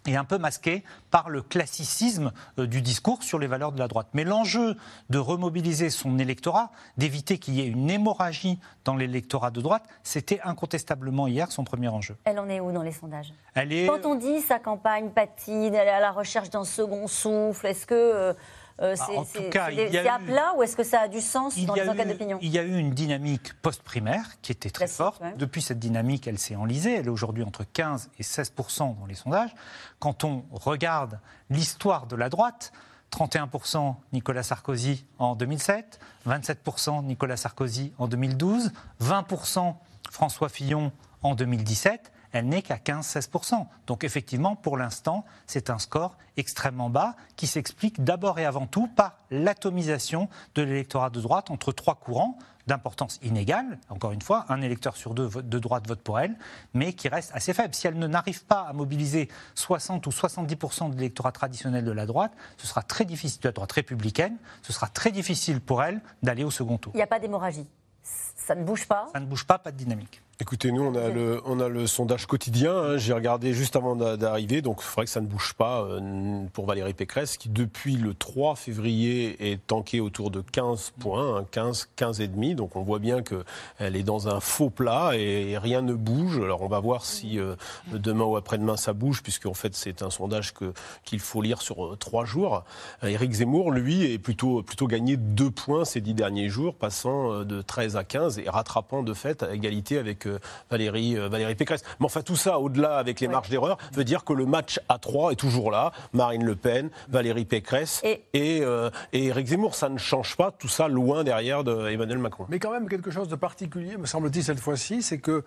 est 0.05 0.15
un 0.15 0.23
peu 0.23 0.37
masquée 0.37 0.83
par 1.11 1.29
le 1.29 1.41
classicisme 1.41 2.31
euh, 2.57 2.67
du 2.67 2.81
discours 2.81 3.23
sur 3.23 3.39
les 3.39 3.47
valeurs 3.47 3.71
de 3.71 3.79
la 3.79 3.87
droite. 3.87 4.07
Mais 4.13 4.23
l'enjeu 4.23 4.75
de 5.09 5.17
remobiliser 5.17 5.89
son 5.89 6.19
électorat, 6.19 6.71
d'éviter 6.97 7.37
qu'il 7.37 7.55
y 7.55 7.61
ait 7.61 7.67
une 7.67 7.89
hémorragie 7.89 8.59
dans 8.85 8.95
l'électorat 8.95 9.51
de 9.51 9.61
droite, 9.61 9.83
c'était 10.03 10.39
incontestablement 10.43 11.27
hier 11.27 11.51
son 11.51 11.63
premier 11.63 11.89
enjeu. 11.89 12.15
Elle 12.25 12.39
en 12.39 12.49
est 12.49 12.59
où 12.59 12.71
dans 12.71 12.83
les 12.83 12.91
sondages? 12.91 13.33
Elle 13.55 13.73
est 13.73 13.87
Quand 13.87 14.05
on 14.05 14.15
dit 14.15 14.41
sa 14.41 14.59
campagne 14.59 15.09
patine, 15.09 15.73
elle 15.75 15.87
est 15.87 15.91
à 15.91 15.99
la 15.99 16.11
recherche 16.11 16.49
d'un 16.49 16.65
second 16.65 17.07
souffle, 17.07 17.65
est-ce 17.65 17.85
que 17.85 18.35
euh, 18.81 18.95
Ah, 18.99 19.05
c'est 19.25 19.57
à 19.57 20.19
eu- 20.19 20.25
plat 20.25 20.53
ou 20.57 20.63
est-ce 20.63 20.75
que 20.75 20.83
ça 20.83 21.01
a 21.01 21.07
du 21.07 21.21
sens 21.21 21.57
dans 21.65 21.73
les 21.75 21.87
enquêtes 21.89 22.07
d'opinion? 22.07 22.37
il 22.41 22.49
y 22.49 22.57
a 22.59 22.63
eu 22.63 22.77
une 22.77 22.91
dynamique 22.91 23.53
post-primaire 23.61 24.25
qui 24.41 24.51
était 24.51 24.69
très 24.69 24.85
Classique, 24.85 24.97
forte. 24.97 25.21
ouais. 25.21 25.33
Depuis 25.37 25.61
cette 25.61 25.79
dynamique, 25.79 26.27
elle 26.27 26.39
s'est 26.39 26.55
enlisée. 26.55 26.95
Elle 26.95 27.05
est 27.07 27.09
aujourd'hui 27.09 27.43
entre 27.43 27.63
15 27.63 28.09
et 28.19 28.23
16% 28.23 28.97
dans 28.99 29.05
les 29.05 29.15
sondages. 29.15 29.53
Quand 29.99 30.23
on 30.23 30.43
regarde 30.51 31.19
l'histoire 31.49 32.07
de 32.07 32.15
la 32.15 32.29
droite, 32.29 32.71
31% 33.11 33.95
Nicolas 34.13 34.43
Sarkozy 34.43 35.05
en 35.17 35.35
2007, 35.35 35.99
27% 36.27 37.03
Nicolas 37.03 37.37
Sarkozy 37.37 37.91
en 37.97 38.07
2012, 38.07 38.71
20% 39.01 39.75
François 40.11 40.49
Fillon 40.49 40.91
en 41.23 41.35
2017 41.35 42.11
elle 42.31 42.47
n'est 42.47 42.61
qu'à 42.61 42.77
15-16%. 42.77 43.65
Donc 43.87 44.03
effectivement, 44.03 44.55
pour 44.55 44.77
l'instant, 44.77 45.25
c'est 45.47 45.69
un 45.69 45.79
score 45.79 46.17
extrêmement 46.37 46.89
bas 46.89 47.15
qui 47.35 47.47
s'explique 47.47 48.03
d'abord 48.03 48.39
et 48.39 48.45
avant 48.45 48.67
tout 48.67 48.87
par 48.87 49.17
l'atomisation 49.31 50.29
de 50.55 50.61
l'électorat 50.61 51.09
de 51.09 51.21
droite 51.21 51.51
entre 51.51 51.71
trois 51.71 51.95
courants 51.95 52.37
d'importance 52.67 53.19
inégale, 53.23 53.79
encore 53.89 54.11
une 54.11 54.21
fois, 54.21 54.45
un 54.47 54.61
électeur 54.61 54.95
sur 54.95 55.15
deux 55.15 55.27
de 55.27 55.59
droite 55.59 55.87
vote 55.87 56.01
pour 56.01 56.19
elle, 56.19 56.37
mais 56.75 56.93
qui 56.93 57.09
reste 57.09 57.31
assez 57.33 57.51
faible. 57.51 57.73
Si 57.73 57.87
elle 57.87 57.97
ne 57.97 58.05
n'arrive 58.05 58.45
pas 58.45 58.61
à 58.61 58.73
mobiliser 58.73 59.27
60 59.55 60.05
ou 60.05 60.11
70% 60.11 60.91
de 60.91 60.95
l'électorat 60.95 61.31
traditionnel 61.31 61.83
de 61.83 61.91
la 61.91 62.05
droite, 62.05 62.31
ce 62.57 62.67
sera 62.67 62.83
très 62.83 63.05
difficile, 63.05 63.41
de 63.41 63.47
la 63.47 63.53
droite 63.53 63.71
républicaine, 63.71 64.37
ce 64.61 64.71
sera 64.71 64.87
très 64.87 65.11
difficile 65.11 65.61
pour 65.61 65.83
elle 65.83 65.99
d'aller 66.21 66.43
au 66.43 66.51
second 66.51 66.77
tour. 66.77 66.91
Il 66.93 66.97
n'y 66.97 67.03
a 67.03 67.07
pas 67.07 67.19
d'hémorragie. 67.19 67.67
Ça 68.03 68.53
ne 68.53 68.63
bouge 68.63 68.87
pas. 68.87 69.07
Ça 69.13 69.19
ne 69.19 69.25
bouge 69.25 69.45
pas, 69.45 69.57
pas 69.57 69.71
de 69.71 69.77
dynamique. 69.77 70.21
Écoutez, 70.41 70.71
nous, 70.71 70.83
on 70.83 70.95
a 70.95 71.09
le, 71.09 71.41
on 71.43 71.59
a 71.59 71.67
le 71.67 71.85
sondage 71.85 72.25
quotidien. 72.25 72.73
hein. 72.73 72.97
J'ai 72.97 73.11
regardé 73.11 73.53
juste 73.53 73.75
avant 73.75 73.97
d'a- 73.97 74.15
d'arriver, 74.15 74.61
donc 74.61 74.77
il 74.79 74.83
faudrait 74.85 75.03
que 75.03 75.11
ça 75.11 75.19
ne 75.19 75.27
bouge 75.27 75.53
pas 75.53 75.81
euh, 75.81 76.45
pour 76.53 76.65
Valérie 76.65 76.93
Pécresse, 76.93 77.35
qui 77.35 77.49
depuis 77.49 77.97
le 77.97 78.13
3 78.13 78.55
février 78.55 79.51
est 79.51 79.67
tankée 79.67 79.99
autour 79.99 80.31
de 80.31 80.39
15 80.39 80.93
points, 80.97 81.39
hein, 81.39 81.45
15, 81.51 81.89
15 81.97 82.21
et 82.21 82.29
demi. 82.29 82.55
Donc 82.55 82.77
on 82.77 82.83
voit 82.83 82.99
bien 82.99 83.21
qu'elle 83.21 83.97
est 83.97 84.03
dans 84.03 84.29
un 84.29 84.39
faux 84.39 84.69
plat 84.69 85.11
et 85.17 85.57
rien 85.57 85.81
ne 85.81 85.93
bouge. 85.93 86.37
Alors 86.39 86.61
on 86.61 86.69
va 86.69 86.79
voir 86.79 87.03
si 87.03 87.37
euh, 87.37 87.55
demain 87.91 88.23
ou 88.23 88.37
après-demain 88.37 88.77
ça 88.77 88.93
bouge, 88.93 89.21
puisque 89.21 89.45
en 89.45 89.53
fait 89.53 89.75
c'est 89.75 90.03
un 90.03 90.09
sondage 90.09 90.53
que 90.53 90.71
qu'il 91.03 91.19
faut 91.19 91.41
lire 91.41 91.61
sur 91.61 91.85
euh, 91.85 91.95
trois 91.97 92.23
jours. 92.23 92.63
Euh, 93.03 93.07
Éric 93.07 93.33
Zemmour, 93.33 93.71
lui, 93.71 94.09
est 94.09 94.17
plutôt 94.17 94.63
plutôt 94.63 94.87
gagné 94.87 95.17
deux 95.17 95.51
points 95.51 95.83
ces 95.83 95.99
dix 95.99 96.13
derniers 96.13 96.47
jours, 96.47 96.75
passant 96.75 97.43
de 97.43 97.61
13 97.61 97.97
à 97.97 98.05
15 98.05 98.39
et 98.39 98.49
rattrapant 98.49 99.03
de 99.03 99.13
fait 99.13 99.43
à 99.43 99.53
égalité 99.53 99.97
avec 99.97 100.28
Valérie, 100.69 101.17
euh, 101.17 101.29
Valérie 101.29 101.55
Pécresse. 101.55 101.83
Mais 101.99 102.05
enfin, 102.05 102.21
tout 102.21 102.35
ça, 102.35 102.59
au-delà 102.59 102.97
avec 102.97 103.19
les 103.19 103.27
marges 103.27 103.49
d'erreur, 103.49 103.77
veut 103.93 104.03
dire 104.03 104.23
que 104.23 104.33
le 104.33 104.45
match 104.45 104.79
à 104.89 104.97
3 104.97 105.31
est 105.31 105.35
toujours 105.35 105.71
là. 105.71 105.91
Marine 106.13 106.43
Le 106.43 106.55
Pen, 106.55 106.89
Valérie 107.09 107.45
Pécresse 107.45 108.01
et, 108.03 108.21
euh, 108.61 108.89
et 109.13 109.27
Éric 109.27 109.47
Zemmour. 109.47 109.75
Ça 109.75 109.89
ne 109.89 109.97
change 109.97 110.35
pas, 110.35 110.51
tout 110.51 110.67
ça 110.67 110.87
loin 110.87 111.23
derrière 111.23 111.63
de 111.63 111.89
Emmanuel 111.89 112.19
Macron. 112.19 112.45
Mais 112.49 112.59
quand 112.59 112.71
même, 112.71 112.89
quelque 112.89 113.11
chose 113.11 113.27
de 113.27 113.35
particulier, 113.35 113.97
me 113.97 114.05
semble-t-il, 114.05 114.43
cette 114.43 114.59
fois-ci, 114.59 115.01
c'est 115.01 115.19
que 115.19 115.43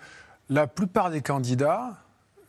la 0.48 0.66
plupart 0.66 1.10
des 1.10 1.22
candidats 1.22 1.90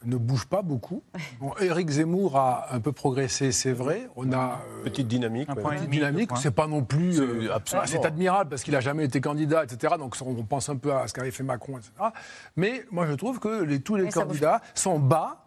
ne 0.06 0.18
bougent 0.18 0.46
pas 0.48 0.62
beaucoup. 0.62 1.04
Bon, 1.40 1.54
Éric 1.60 1.90
Zemmour 1.90 2.38
a 2.38 2.74
un 2.74 2.80
peu 2.80 2.92
progressé, 2.92 3.52
c'est 3.52 3.72
vrai. 3.72 4.10
On 4.16 4.32
a 4.32 4.62
euh, 4.80 4.84
petite 4.84 5.08
dynamique. 5.08 5.50
un 5.50 5.56
ouais. 5.56 5.62
point 5.62 5.76
Petite 5.76 5.90
dynamique. 5.90 6.32
C'est 6.36 6.52
pas 6.52 6.68
non 6.68 6.84
plus. 6.84 7.20
euh, 7.20 7.50
C'est 7.86 8.06
admirable 8.06 8.50
parce 8.50 8.64
qu'il 8.64 8.76
a 8.76 8.80
jamais 8.80 9.06
été 9.06 9.22
candidat, 9.22 9.64
etc. 9.64 9.96
Donc 9.98 10.16
on 10.26 10.44
pense 10.44 10.70
un 10.70 10.78
peu 10.78 10.94
à 10.94 11.08
ce 11.08 11.14
qu'avait 11.14 11.32
fait 11.32 11.44
Macron, 11.44 11.78
etc. 11.78 11.92
Mais 12.56 12.86
moi 12.92 13.06
je 13.08 13.14
trouve 13.14 13.40
que 13.40 13.64
les, 13.64 13.82
tous 13.82 13.96
les 13.96 14.04
Mais 14.04 14.10
bouge 14.10 14.16
candidats 14.24 14.62
sont 14.74 15.00
bas. 15.00 15.43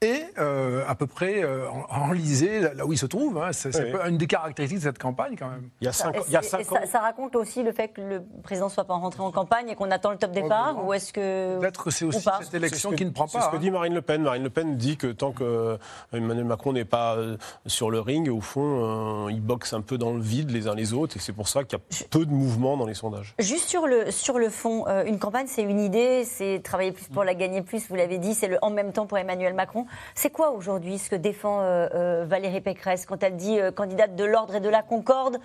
Et 0.00 0.22
euh, 0.38 0.84
à 0.86 0.94
peu 0.94 1.08
près 1.08 1.42
euh, 1.42 1.66
en- 1.68 2.10
enlisés 2.10 2.60
là, 2.60 2.72
là 2.72 2.86
où 2.86 2.92
ils 2.92 2.98
se 2.98 3.06
trouvent. 3.06 3.36
hein. 3.42 3.48
C'est 3.50 3.72
c'est 3.72 3.92
Oui. 3.92 4.00
une 4.10 4.16
des 4.16 4.28
caractéristiques 4.28 4.78
de 4.78 4.84
cette 4.84 4.98
campagne 5.00 5.34
quand 5.36 5.48
même. 5.48 5.70
Il 5.80 5.86
y 5.86 5.88
a 5.88 5.92
cinq, 5.92 6.14
c'est- 6.14 6.28
il 6.28 6.32
y 6.34 6.36
a 6.36 6.40
et 6.40 6.44
cinq 6.44 6.64
ça, 6.64 6.74
ans. 6.76 6.86
ça 6.86 7.00
raconte 7.00 7.34
aussi 7.34 7.64
le 7.64 7.72
fait 7.72 7.88
que 7.88 8.00
le 8.00 8.22
président 8.44 8.68
soit 8.68 8.84
pas 8.84 8.94
rentré 8.94 9.24
en 9.24 9.32
campagne 9.32 9.70
et 9.70 9.74
qu'on 9.74 9.90
attend 9.90 10.12
le 10.12 10.16
top 10.16 10.30
départ 10.30 10.86
ou 10.86 10.92
est-ce 10.92 11.12
que 11.12 11.58
Peut-être 11.58 11.82
que 11.82 11.90
c'est 11.90 12.04
aussi 12.04 12.22
pas 12.22 12.38
cette 12.44 12.54
élection 12.54 12.76
C'est 12.76 12.82
ce 12.84 12.88
que- 12.90 12.94
qui 12.98 13.04
ne 13.06 13.10
prend 13.10 13.26
C'est 13.26 13.38
pas. 13.38 13.46
ce 13.46 13.50
que 13.50 13.56
hein. 13.56 13.58
dit 13.58 13.72
Marine 13.72 13.92
Le 13.92 14.00
Pen. 14.02 14.22
Marine 14.22 14.44
Le 14.44 14.50
Pen 14.50 14.76
dit 14.76 14.96
que 14.96 15.08
tant 15.08 15.32
que 15.32 15.42
euh, 15.42 15.76
Emmanuel 16.12 16.44
Macron 16.44 16.72
n'est 16.72 16.84
pas 16.84 17.16
euh, 17.16 17.36
sur 17.66 17.90
le 17.90 17.98
ring, 17.98 18.28
au 18.28 18.40
fond, 18.40 19.26
euh, 19.26 19.32
ils 19.32 19.40
boxent 19.42 19.72
un 19.72 19.80
peu 19.80 19.98
dans 19.98 20.12
le 20.12 20.20
vide 20.20 20.52
les 20.52 20.68
uns 20.68 20.76
les 20.76 20.92
autres, 20.92 21.16
et 21.16 21.20
c'est 21.20 21.32
pour 21.32 21.48
ça 21.48 21.64
qu'il 21.64 21.76
y 21.76 21.82
a 21.82 22.06
peu 22.08 22.24
de 22.24 22.30
mouvement 22.30 22.76
dans 22.76 22.86
les 22.86 22.94
sondages. 22.94 23.34
Juste 23.40 23.68
sur 23.68 23.88
le, 23.88 24.12
sur 24.12 24.38
le 24.38 24.48
fond, 24.48 24.86
euh, 24.86 25.02
une 25.06 25.18
campagne, 25.18 25.46
c'est 25.48 25.62
une 25.62 25.80
idée, 25.80 26.22
c'est 26.24 26.60
travailler 26.62 26.92
plus 26.92 27.06
pour 27.08 27.24
la 27.24 27.34
gagner 27.34 27.62
plus, 27.62 27.88
vous 27.88 27.96
l'avez 27.96 28.18
dit, 28.18 28.34
c'est 28.34 28.46
le 28.46 28.58
en 28.62 28.70
même 28.70 28.92
temps 28.92 29.06
pour 29.06 29.18
Emmanuel 29.18 29.54
Macron. 29.54 29.86
C'est 30.14 30.30
quoi 30.30 30.50
aujourd'hui 30.50 30.98
ce 30.98 31.10
que 31.10 31.16
défend 31.16 31.60
euh, 31.60 31.88
euh, 31.94 32.24
Valérie 32.26 32.60
Pécresse 32.60 33.06
quand 33.06 33.22
elle 33.22 33.36
dit 33.36 33.60
euh, 33.60 33.70
candidate 33.70 34.16
de 34.16 34.24
l'ordre 34.24 34.56
et 34.56 34.60
de 34.60 34.68
la 34.68 34.82
concorde 34.82 35.38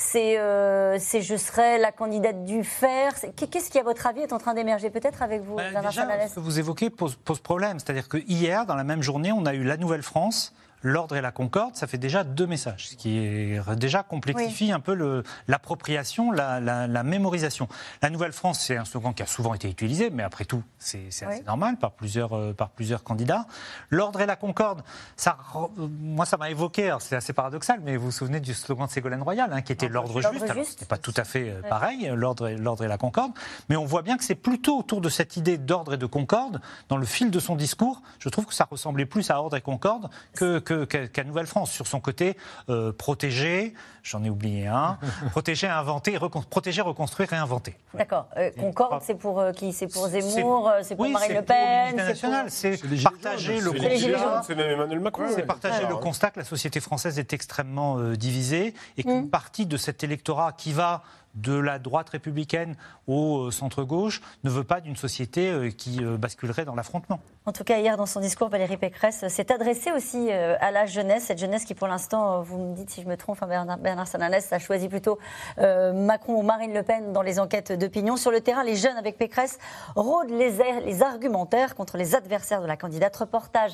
c'est, 0.00 0.38
euh, 0.38 0.96
je 0.96 1.36
serai 1.36 1.76
la 1.78 1.90
candidate 1.90 2.44
du 2.44 2.62
fer. 2.62 3.12
Qu'est-ce 3.34 3.68
qui, 3.68 3.80
à 3.80 3.82
votre 3.82 4.06
avis, 4.06 4.20
est 4.20 4.32
en 4.32 4.38
train 4.38 4.54
d'émerger 4.54 4.90
peut-être 4.90 5.22
avec 5.22 5.42
vous, 5.42 5.56
Bah, 5.56 5.82
déjà, 5.82 6.28
ce 6.28 6.36
que 6.36 6.40
vous 6.40 6.60
évoquez 6.60 6.88
pose, 6.88 7.16
pose 7.16 7.40
problème. 7.40 7.80
C'est-à-dire 7.80 8.08
que 8.08 8.18
hier, 8.28 8.64
dans 8.64 8.76
la 8.76 8.84
même 8.84 9.02
journée, 9.02 9.32
on 9.32 9.44
a 9.44 9.54
eu 9.54 9.64
la 9.64 9.76
Nouvelle-France, 9.76 10.54
l'ordre 10.82 11.16
et 11.16 11.20
la 11.20 11.30
concorde. 11.32 11.74
Ça 11.76 11.86
fait 11.86 11.98
déjà 11.98 12.24
deux 12.24 12.46
messages, 12.46 12.88
ce 12.88 12.96
qui 12.96 13.18
est 13.18 13.60
déjà 13.76 14.02
complexifie 14.02 14.72
un 14.72 14.80
peu 14.80 15.22
l'appropriation, 15.48 16.30
la, 16.30 16.60
la- 16.60 16.86
la 16.86 17.02
mémorisation. 17.02 17.68
La 18.02 18.10
Nouvelle-France, 18.10 18.60
c'est 18.60 18.76
un 18.76 18.84
slogan 18.84 19.14
qui 19.14 19.22
a 19.22 19.26
souvent 19.26 19.54
été 19.54 19.68
utilisé, 19.68 20.10
mais 20.10 20.22
après 20.22 20.44
tout, 20.44 20.62
c'est 20.78 21.08
Oui. 21.26 21.42
normal 21.46 21.76
par 21.78 21.92
plusieurs, 21.92 22.36
euh, 22.36 22.52
par 22.52 22.70
plusieurs 22.70 23.02
candidats. 23.02 23.46
L'ordre 23.90 24.20
et 24.20 24.26
la 24.26 24.36
concorde, 24.36 24.82
ça, 25.16 25.36
moi, 25.78 26.26
ça 26.26 26.36
m'a 26.36 26.50
évoqué. 26.50 26.96
C'est 27.00 27.16
assez 27.16 27.32
paradoxal, 27.32 27.80
mais 27.82 27.96
vous 27.96 28.06
vous 28.06 28.10
souvenez 28.12 28.40
du 28.40 28.54
slogan 28.54 28.86
de 28.86 28.90
Ségolène 28.92 29.22
Royal, 29.22 29.52
hein, 29.52 29.62
qui 29.62 29.72
était 29.72 29.88
l'ordre 29.88 30.20
L'ordre 30.20 30.54
juste. 30.54 30.70
C'était 30.70 30.86
pas 30.86 30.98
tout 30.98 31.14
à 31.16 31.24
fait 31.24 31.50
euh, 31.50 31.62
pareil, 31.68 32.10
l'ordre 32.14 32.48
et, 32.48 32.56
l'ordre 32.56 32.84
et 32.84 32.88
la 32.88 32.98
concorde, 32.98 33.32
mais 33.68 33.76
on 33.76 33.84
voit 33.84 34.02
bien 34.02 34.16
que 34.16 34.24
c'est 34.24 34.34
plutôt 34.34 34.78
autour 34.78 35.00
de 35.00 35.08
cette 35.08 35.36
idée 35.36 35.58
d'ordre 35.58 35.94
et 35.94 35.96
de 35.96 36.06
concorde, 36.06 36.60
dans 36.88 36.96
le 36.96 37.06
fil 37.06 37.30
de 37.30 37.40
son 37.40 37.56
discours, 37.56 38.02
je 38.18 38.28
trouve 38.28 38.46
que 38.46 38.54
ça 38.54 38.66
ressemblait 38.70 39.06
plus 39.06 39.30
à 39.30 39.40
ordre 39.40 39.56
et 39.56 39.60
concorde 39.60 40.08
que, 40.36 40.58
que- 40.74 41.06
qu'à 41.06 41.24
Nouvelle-France, 41.24 41.70
sur 41.70 41.86
son 41.86 42.00
côté 42.00 42.36
euh, 42.68 42.92
protéger, 42.92 43.74
j'en 44.02 44.22
ai 44.24 44.30
oublié 44.30 44.66
un, 44.66 44.98
protéger, 45.30 45.66
inventer, 45.66 46.16
recon- 46.16 46.44
protéger, 46.44 46.82
reconstruire, 46.82 47.28
réinventer. 47.28 47.76
D'accord. 47.94 48.26
Euh, 48.36 48.50
concorde, 48.58 49.02
c'est 49.02 49.14
pour 49.14 49.40
euh, 49.40 49.52
qui? 49.52 49.72
C'est 49.72 49.86
pour 49.88 50.06
Zemmour, 50.08 50.70
c'est 50.82 50.94
pour 50.96 51.04
Oui, 51.06 51.12
Marine 51.12 51.28
c'est 51.28 51.34
Le 51.34 51.42
Pen 51.42 51.94
c'est 51.96 52.14
c'est 52.48 52.76
C'est 52.76 52.84
les 52.86 52.96
Gilets 52.96 53.02
partager 53.10 53.60
le 53.60 53.72
constat-. 53.72 54.42
C'est 54.46 54.54
même 54.54 54.70
Emmanuel 54.70 55.00
Macron. 55.00 55.24
c'est 55.34 55.42
partager 55.42 55.86
le 55.86 55.96
constat 55.96 56.30
que 56.30 56.38
la 56.40 56.44
société 56.44 56.80
française 56.80 57.18
est 57.18 57.32
extrêmement 57.32 57.98
euh, 57.98 58.16
divisée 58.16 58.74
et 58.96 59.02
qu'une 59.02 59.22
Mm. 59.26 59.30
partie 59.30 59.66
de 59.66 59.76
cet 59.76 60.04
électorat 60.04 60.52
qui 60.52 60.72
va 60.72 61.02
de 61.40 61.58
la 61.58 61.78
droite 61.78 62.10
républicaine 62.10 62.76
au 63.06 63.46
euh, 63.46 63.50
centre-gauche 63.50 64.20
ne 64.44 64.50
veut 64.50 64.64
pas 64.64 64.80
d'une 64.80 64.96
société 64.96 65.50
euh, 65.50 65.70
qui 65.70 66.02
euh, 66.02 66.16
basculerait 66.16 66.64
dans 66.64 66.74
l'affrontement. 66.74 67.20
En 67.46 67.52
tout 67.52 67.64
cas, 67.64 67.78
hier, 67.78 67.96
dans 67.96 68.06
son 68.06 68.20
discours, 68.20 68.48
Valérie 68.48 68.76
Pécresse 68.76 69.26
s'est 69.28 69.52
adressée 69.52 69.90
aussi 69.92 70.30
à 70.30 70.70
la 70.70 70.84
jeunesse, 70.84 71.24
cette 71.24 71.38
jeunesse 71.38 71.64
qui, 71.64 71.74
pour 71.74 71.88
l'instant, 71.88 72.42
vous 72.42 72.58
me 72.58 72.74
dites 72.74 72.90
si 72.90 73.00
je 73.00 73.08
me 73.08 73.16
trompe, 73.16 73.38
enfin, 73.40 73.46
Bernard, 73.78 74.06
Sananès 74.06 74.52
a 74.52 74.58
choisi 74.58 74.88
plutôt 74.88 75.18
Macron 75.56 76.34
ou 76.34 76.42
Marine 76.42 76.74
Le 76.74 76.82
Pen 76.82 77.14
dans 77.14 77.22
les 77.22 77.40
enquêtes 77.40 77.72
d'opinion. 77.72 78.18
Sur 78.18 78.30
le 78.30 78.42
terrain, 78.42 78.64
les 78.64 78.76
jeunes 78.76 78.98
avec 78.98 79.16
Pécresse 79.16 79.58
rôdent 79.96 80.30
les, 80.30 80.58
les 80.84 81.02
argumentaires 81.02 81.74
contre 81.74 81.96
les 81.96 82.14
adversaires 82.14 82.60
de 82.60 82.66
la 82.66 82.76
candidate. 82.76 83.16
Reportage 83.16 83.72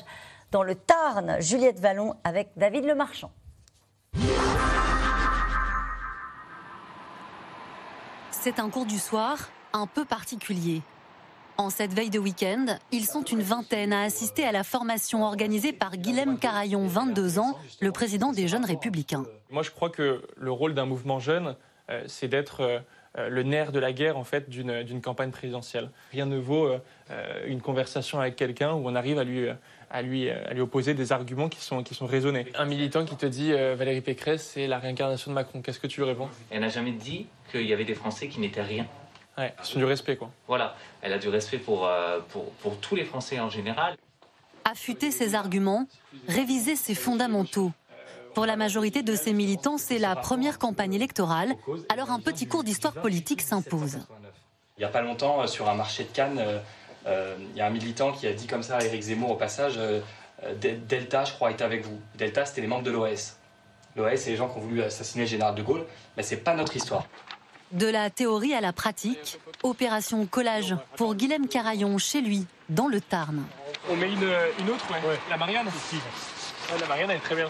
dans 0.51 0.63
le 0.63 0.75
Tarn, 0.75 1.41
Juliette 1.41 1.81
Vallon 1.81 2.15
avec 2.23 2.51
David 2.55 2.85
Lemarchand. 2.85 3.31
C'est 8.45 8.59
un 8.59 8.69
cours 8.69 8.85
du 8.85 8.99
soir 8.99 9.49
un 9.73 9.87
peu 9.87 10.05
particulier. 10.05 10.83
En 11.57 11.71
cette 11.71 11.93
veille 11.93 12.11
de 12.11 12.19
week-end, 12.19 12.77
ils 12.91 13.07
sont 13.07 13.23
une 13.23 13.41
vingtaine 13.41 13.91
à 13.91 14.03
assister 14.03 14.45
à 14.45 14.51
la 14.51 14.63
formation 14.63 15.23
organisée 15.23 15.73
par 15.73 15.97
Guilhem 15.97 16.37
Carayon, 16.37 16.85
22 16.85 17.39
ans, 17.39 17.57
le 17.81 17.91
président 17.91 18.33
des 18.33 18.47
Jeunes 18.47 18.63
Républicains. 18.63 19.25
Moi, 19.49 19.63
je 19.63 19.71
crois 19.71 19.89
que 19.89 20.21
le 20.37 20.51
rôle 20.51 20.75
d'un 20.75 20.85
mouvement 20.85 21.17
jeune, 21.17 21.55
euh, 21.89 22.03
c'est 22.05 22.27
d'être 22.27 22.61
euh, 22.61 22.79
le 23.17 23.43
nerf 23.43 23.71
de 23.71 23.79
la 23.79 23.93
guerre 23.93 24.17
en 24.17 24.23
fait 24.23 24.49
d'une 24.49 25.01
campagne 25.01 25.31
présidentielle. 25.31 25.89
Rien 26.11 26.25
ne 26.25 26.37
vaut 26.37 26.69
une 27.45 27.61
conversation 27.61 28.19
avec 28.19 28.35
quelqu'un 28.35 28.73
où 28.73 28.87
on 28.87 28.95
arrive 28.95 29.19
à 29.19 29.23
lui 29.23 29.47
à 29.89 30.01
lui, 30.01 30.29
à 30.29 30.53
lui 30.53 30.61
opposer 30.61 30.93
des 30.93 31.11
arguments 31.11 31.47
qui 31.47 31.61
sont, 31.61 31.83
qui 31.83 31.93
sont 31.93 32.07
raisonnés. 32.07 32.47
Un 32.55 32.65
militant 32.65 33.05
qui 33.05 33.15
te 33.15 33.25
dit 33.25 33.51
Valérie 33.51 34.01
Pécresse, 34.01 34.51
c'est 34.53 34.67
la 34.67 34.79
réincarnation 34.79 35.31
de 35.31 35.35
Macron, 35.35 35.61
qu'est-ce 35.61 35.79
que 35.79 35.87
tu 35.87 36.01
lui 36.01 36.07
réponds? 36.07 36.27
Elle 36.49 36.61
n'a 36.61 36.69
jamais 36.69 36.91
dit 36.91 37.27
qu'il 37.51 37.65
y 37.65 37.73
avait 37.73 37.85
des 37.85 37.93
Français 37.93 38.27
qui 38.27 38.39
n'étaient 38.39 38.61
rien. 38.63 38.87
Ouais, 39.37 39.53
c'est 39.63 39.77
du 39.77 39.85
respect, 39.85 40.15
quoi. 40.15 40.31
Voilà, 40.47 40.75
elle 41.01 41.11
a 41.11 41.17
du 41.17 41.27
respect 41.27 41.57
pour, 41.57 41.85
euh, 41.85 42.19
pour, 42.29 42.51
pour 42.53 42.77
tous 42.79 42.95
les 42.95 43.03
Français 43.03 43.39
en 43.39 43.49
général. 43.49 43.97
Affûter 44.63 45.11
ses 45.11 45.35
arguments, 45.35 45.87
réviser 46.27 46.75
ses 46.75 46.95
fondamentaux. 46.95 47.71
Pour 48.35 48.45
la 48.45 48.57
majorité 48.57 49.01
de 49.01 49.15
ces 49.15 49.31
militants, 49.31 49.77
c'est 49.77 49.97
la 49.97 50.15
première 50.15 50.59
campagne 50.59 50.93
électorale, 50.93 51.55
alors 51.89 52.11
un 52.11 52.19
petit 52.19 52.47
cours 52.47 52.65
d'histoire 52.65 52.93
politique 52.93 53.41
s'impose. 53.41 53.97
Il 54.77 54.81
n'y 54.81 54.85
a 54.85 54.89
pas 54.89 55.01
longtemps, 55.01 55.41
euh, 55.41 55.47
sur 55.47 55.69
un 55.69 55.73
marché 55.73 56.03
de 56.03 56.09
Cannes, 56.09 56.43
euh, 57.07 57.37
il 57.51 57.57
y 57.57 57.61
a 57.61 57.65
un 57.65 57.69
militant 57.69 58.11
qui 58.11 58.27
a 58.27 58.33
dit 58.33 58.45
comme 58.45 58.61
ça 58.61 58.77
à 58.77 58.83
Éric 58.83 59.03
Zemmour 59.03 59.31
au 59.31 59.35
passage 59.35 59.79
Delta, 60.61 61.23
je 61.23 61.31
crois, 61.31 61.49
est 61.49 61.61
avec 61.61 61.85
vous. 61.85 61.99
Delta, 62.15 62.45
c'était 62.45 62.61
les 62.61 62.67
membres 62.67 62.83
de 62.83 62.91
l'OS. 62.91 63.37
L'OS, 63.95 64.17
c'est 64.17 64.31
les 64.31 64.35
gens 64.35 64.49
qui 64.49 64.57
ont 64.57 64.61
voulu 64.61 64.83
assassiner 64.83 65.23
le 65.23 65.29
général 65.29 65.55
de 65.55 65.63
Gaulle, 65.63 65.85
mais 66.17 66.23
c'est 66.23 66.37
pas 66.37 66.53
notre 66.53 66.75
histoire. 66.75 67.05
De 67.71 67.87
la 67.87 68.09
théorie 68.09 68.53
à 68.53 68.61
la 68.61 68.73
pratique, 68.73 69.39
opération 69.63 70.25
collage 70.25 70.75
pour 70.97 71.15
Guilhem 71.15 71.47
Carayon 71.47 71.97
chez 71.97 72.21
lui, 72.21 72.45
dans 72.69 72.87
le 72.87 72.99
Tarn. 72.99 73.43
On 73.89 73.95
met 73.95 74.11
une, 74.11 74.23
autre, 74.69 74.91
ouais. 74.91 75.17
La 75.29 75.37
Marianne 75.37 75.67
La 76.79 76.87
Marianne, 76.87 77.11
elle 77.11 77.17
est 77.17 77.21
très 77.21 77.35
bien. 77.35 77.49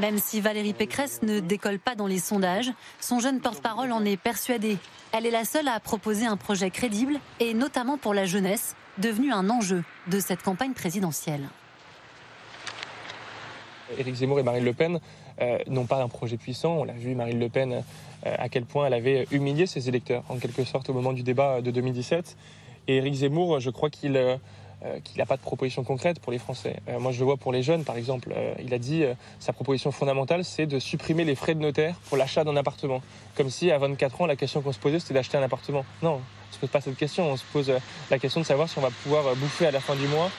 Même 0.00 0.18
si 0.18 0.40
Valérie 0.40 0.72
Pécresse 0.72 1.20
ne 1.22 1.40
décolle 1.40 1.78
pas 1.78 1.94
dans 1.94 2.06
les 2.06 2.18
sondages, 2.18 2.72
son 2.98 3.20
jeune 3.20 3.40
porte-parole 3.40 3.92
en 3.92 4.04
est 4.04 4.16
persuadé. 4.16 4.78
Elle 5.12 5.26
est 5.26 5.30
la 5.30 5.44
seule 5.44 5.68
à 5.68 5.78
proposer 5.80 6.24
un 6.24 6.38
projet 6.38 6.70
crédible, 6.70 7.20
et 7.40 7.52
notamment 7.52 7.98
pour 7.98 8.14
la 8.14 8.24
jeunesse, 8.24 8.74
devenu 8.96 9.32
un 9.32 9.50
enjeu 9.50 9.84
de 10.06 10.18
cette 10.18 10.42
campagne 10.42 10.72
présidentielle. 10.72 11.48
Éric 13.98 14.14
Zemmour 14.14 14.40
et 14.40 14.42
Marine 14.42 14.64
Le 14.64 14.72
Pen 14.72 14.98
euh, 15.42 15.58
n'ont 15.66 15.84
pas 15.84 16.02
un 16.02 16.08
projet 16.08 16.38
puissant. 16.38 16.78
On 16.78 16.84
l'a 16.84 16.94
vu, 16.94 17.14
Marine 17.14 17.38
Le 17.38 17.50
Pen, 17.50 17.72
euh, 17.72 18.34
à 18.38 18.48
quel 18.48 18.64
point 18.64 18.86
elle 18.86 18.94
avait 18.94 19.26
humilié 19.30 19.66
ses 19.66 19.90
électeurs, 19.90 20.24
en 20.30 20.36
quelque 20.36 20.64
sorte, 20.64 20.88
au 20.88 20.94
moment 20.94 21.12
du 21.12 21.22
débat 21.22 21.60
de 21.60 21.70
2017. 21.70 22.36
Et 22.88 22.96
Éric 22.96 23.14
Zemmour, 23.14 23.60
je 23.60 23.68
crois 23.68 23.90
qu'il 23.90 24.16
euh, 24.16 24.36
n'a 25.16 25.26
pas 25.26 25.36
de 25.36 25.42
proposition 25.42 25.84
concrète 25.84 26.20
pour 26.20 26.32
les 26.32 26.38
Français. 26.38 26.76
moi, 26.98 27.12
je 27.12 27.18
le 27.20 27.24
vois 27.24 27.36
pour 27.36 27.52
les 27.52 27.62
jeunes, 27.62 27.84
par 27.84 27.96
exemple. 27.96 28.34
il 28.62 28.72
a 28.74 28.78
dit 28.78 29.04
sa 29.38 29.52
proposition 29.52 29.92
fondamentale, 29.92 30.44
c'est 30.44 30.66
de 30.66 30.78
supprimer 30.78 31.24
les 31.24 31.34
frais 31.34 31.54
de 31.54 31.60
notaire 31.60 31.96
pour 32.08 32.16
l'achat 32.16 32.44
d'un 32.44 32.56
appartement. 32.56 33.02
Comme 33.36 33.50
si, 33.50 33.70
à 33.70 33.78
24 33.78 34.22
ans, 34.22 34.26
la 34.26 34.36
question 34.36 34.60
qu'on 34.60 34.72
se 34.72 34.78
posait, 34.78 34.98
c'était 34.98 35.14
d'acheter 35.14 35.38
un 35.38 35.42
appartement. 35.42 35.84
Non, 36.02 36.20
on 36.50 36.54
se 36.54 36.58
pose 36.58 36.70
pas 36.70 36.80
cette 36.80 36.96
question. 36.96 37.30
On 37.30 37.36
se 37.36 37.44
pose 37.52 37.72
la 38.10 38.18
question 38.18 38.40
de 38.40 38.46
savoir 38.46 38.68
si 38.68 38.78
on 38.78 38.82
va 38.82 38.90
pouvoir 38.90 39.36
bouffer 39.36 39.66
à 39.66 39.70
la 39.70 39.80
fin 39.80 39.94
du 39.94 40.06
mois 40.06 40.30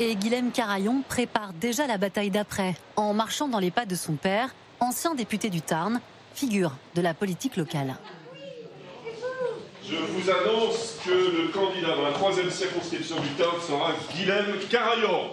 et 0.00 0.14
Guilhem 0.14 0.52
Carayon 0.52 1.02
prépare 1.02 1.52
déjà 1.52 1.88
la 1.88 1.98
bataille 1.98 2.30
d'après, 2.30 2.76
en 2.94 3.14
marchant 3.14 3.48
dans 3.48 3.58
les 3.58 3.72
pas 3.72 3.84
de 3.84 3.96
son 3.96 4.12
père, 4.12 4.54
ancien 4.78 5.16
député 5.16 5.50
du 5.50 5.60
Tarn, 5.60 6.00
figure 6.34 6.76
de 6.94 7.02
la 7.02 7.14
politique 7.14 7.56
locale. 7.56 7.96
Je 9.90 9.96
vous 9.96 10.30
annonce 10.30 10.98
que 11.02 11.10
le 11.10 11.48
candidat 11.48 11.96
dans 11.96 12.02
la 12.02 12.12
troisième 12.12 12.50
circonscription 12.50 13.16
du 13.20 13.28
Tarn 13.38 13.58
sera 13.60 13.92
Guilhem 14.14 14.58
Carayon. 14.68 15.30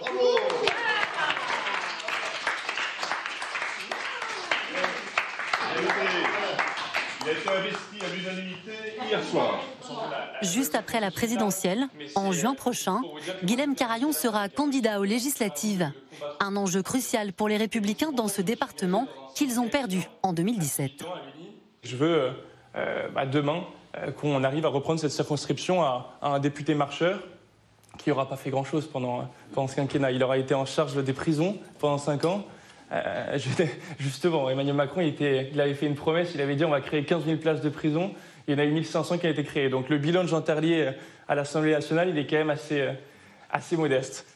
Il 7.20 7.28
a 7.28 7.32
été 7.32 7.48
investi 7.48 7.96
à 8.02 8.16
l'unanimité 8.16 8.72
hier 9.06 9.22
soir. 9.24 9.60
Juste 10.40 10.74
après 10.74 11.00
la 11.00 11.10
présidentielle, 11.10 11.88
en 12.14 12.32
juin 12.32 12.54
prochain, 12.54 13.02
Guilhem 13.44 13.74
Carayon 13.74 14.12
sera 14.12 14.48
candidat 14.48 15.00
aux 15.00 15.04
législatives. 15.04 15.90
Un 16.40 16.56
enjeu 16.56 16.82
crucial 16.82 17.34
pour 17.34 17.48
les 17.48 17.58
républicains 17.58 18.12
dans 18.12 18.28
ce 18.28 18.40
département 18.40 19.06
qu'ils 19.34 19.60
ont 19.60 19.68
perdu 19.68 20.04
en 20.22 20.32
2017. 20.32 21.04
Je 21.82 21.96
veux 21.96 22.30
euh, 22.76 23.08
bah, 23.10 23.26
demain 23.26 23.58
euh, 23.58 23.75
qu'on 24.18 24.44
arrive 24.44 24.66
à 24.66 24.68
reprendre 24.68 25.00
cette 25.00 25.10
circonscription 25.10 25.82
à, 25.82 26.18
un 26.22 26.38
député 26.38 26.74
marcheur 26.74 27.20
qui 27.98 28.10
n'aura 28.10 28.28
pas 28.28 28.36
fait 28.36 28.50
grand-chose 28.50 28.86
pendant, 28.86 29.28
pendant 29.54 29.68
ce 29.68 29.76
quinquennat. 29.76 30.12
Il 30.12 30.22
aura 30.22 30.38
été 30.38 30.54
en 30.54 30.66
charge 30.66 31.02
des 31.02 31.12
prisons 31.12 31.58
pendant 31.78 31.98
cinq 31.98 32.24
ans. 32.24 32.44
Euh, 32.92 33.38
justement, 33.98 34.48
Emmanuel 34.50 34.74
Macron, 34.74 35.00
il, 35.00 35.14
il, 35.20 35.60
avait 35.60 35.74
fait 35.74 35.86
une 35.86 35.94
promesse, 35.94 36.30
il 36.34 36.40
avait 36.40 36.56
dit 36.56 36.64
on 36.64 36.70
va 36.70 36.80
créer 36.80 37.04
15 37.04 37.24
000 37.24 37.38
places 37.38 37.60
de 37.60 37.68
prison. 37.68 38.12
Il 38.46 38.54
y 38.54 38.56
en 38.56 38.60
a 38.60 38.64
eu 38.64 38.70
1500 38.70 39.18
qui 39.18 39.26
ont 39.26 39.30
été 39.30 39.44
créées. 39.44 39.68
Donc 39.68 39.88
le 39.88 39.98
bilan 39.98 40.22
de 40.22 40.28
Jean 40.28 40.40
Terlier 40.40 40.92
à 41.28 41.34
l'Assemblée 41.34 41.72
nationale, 41.72 42.10
il 42.10 42.18
est 42.18 42.26
quand 42.26 42.36
même 42.36 42.50
assez, 42.50 42.80
euh, 42.80 42.92
assez 43.50 43.76
modeste. 43.76 44.26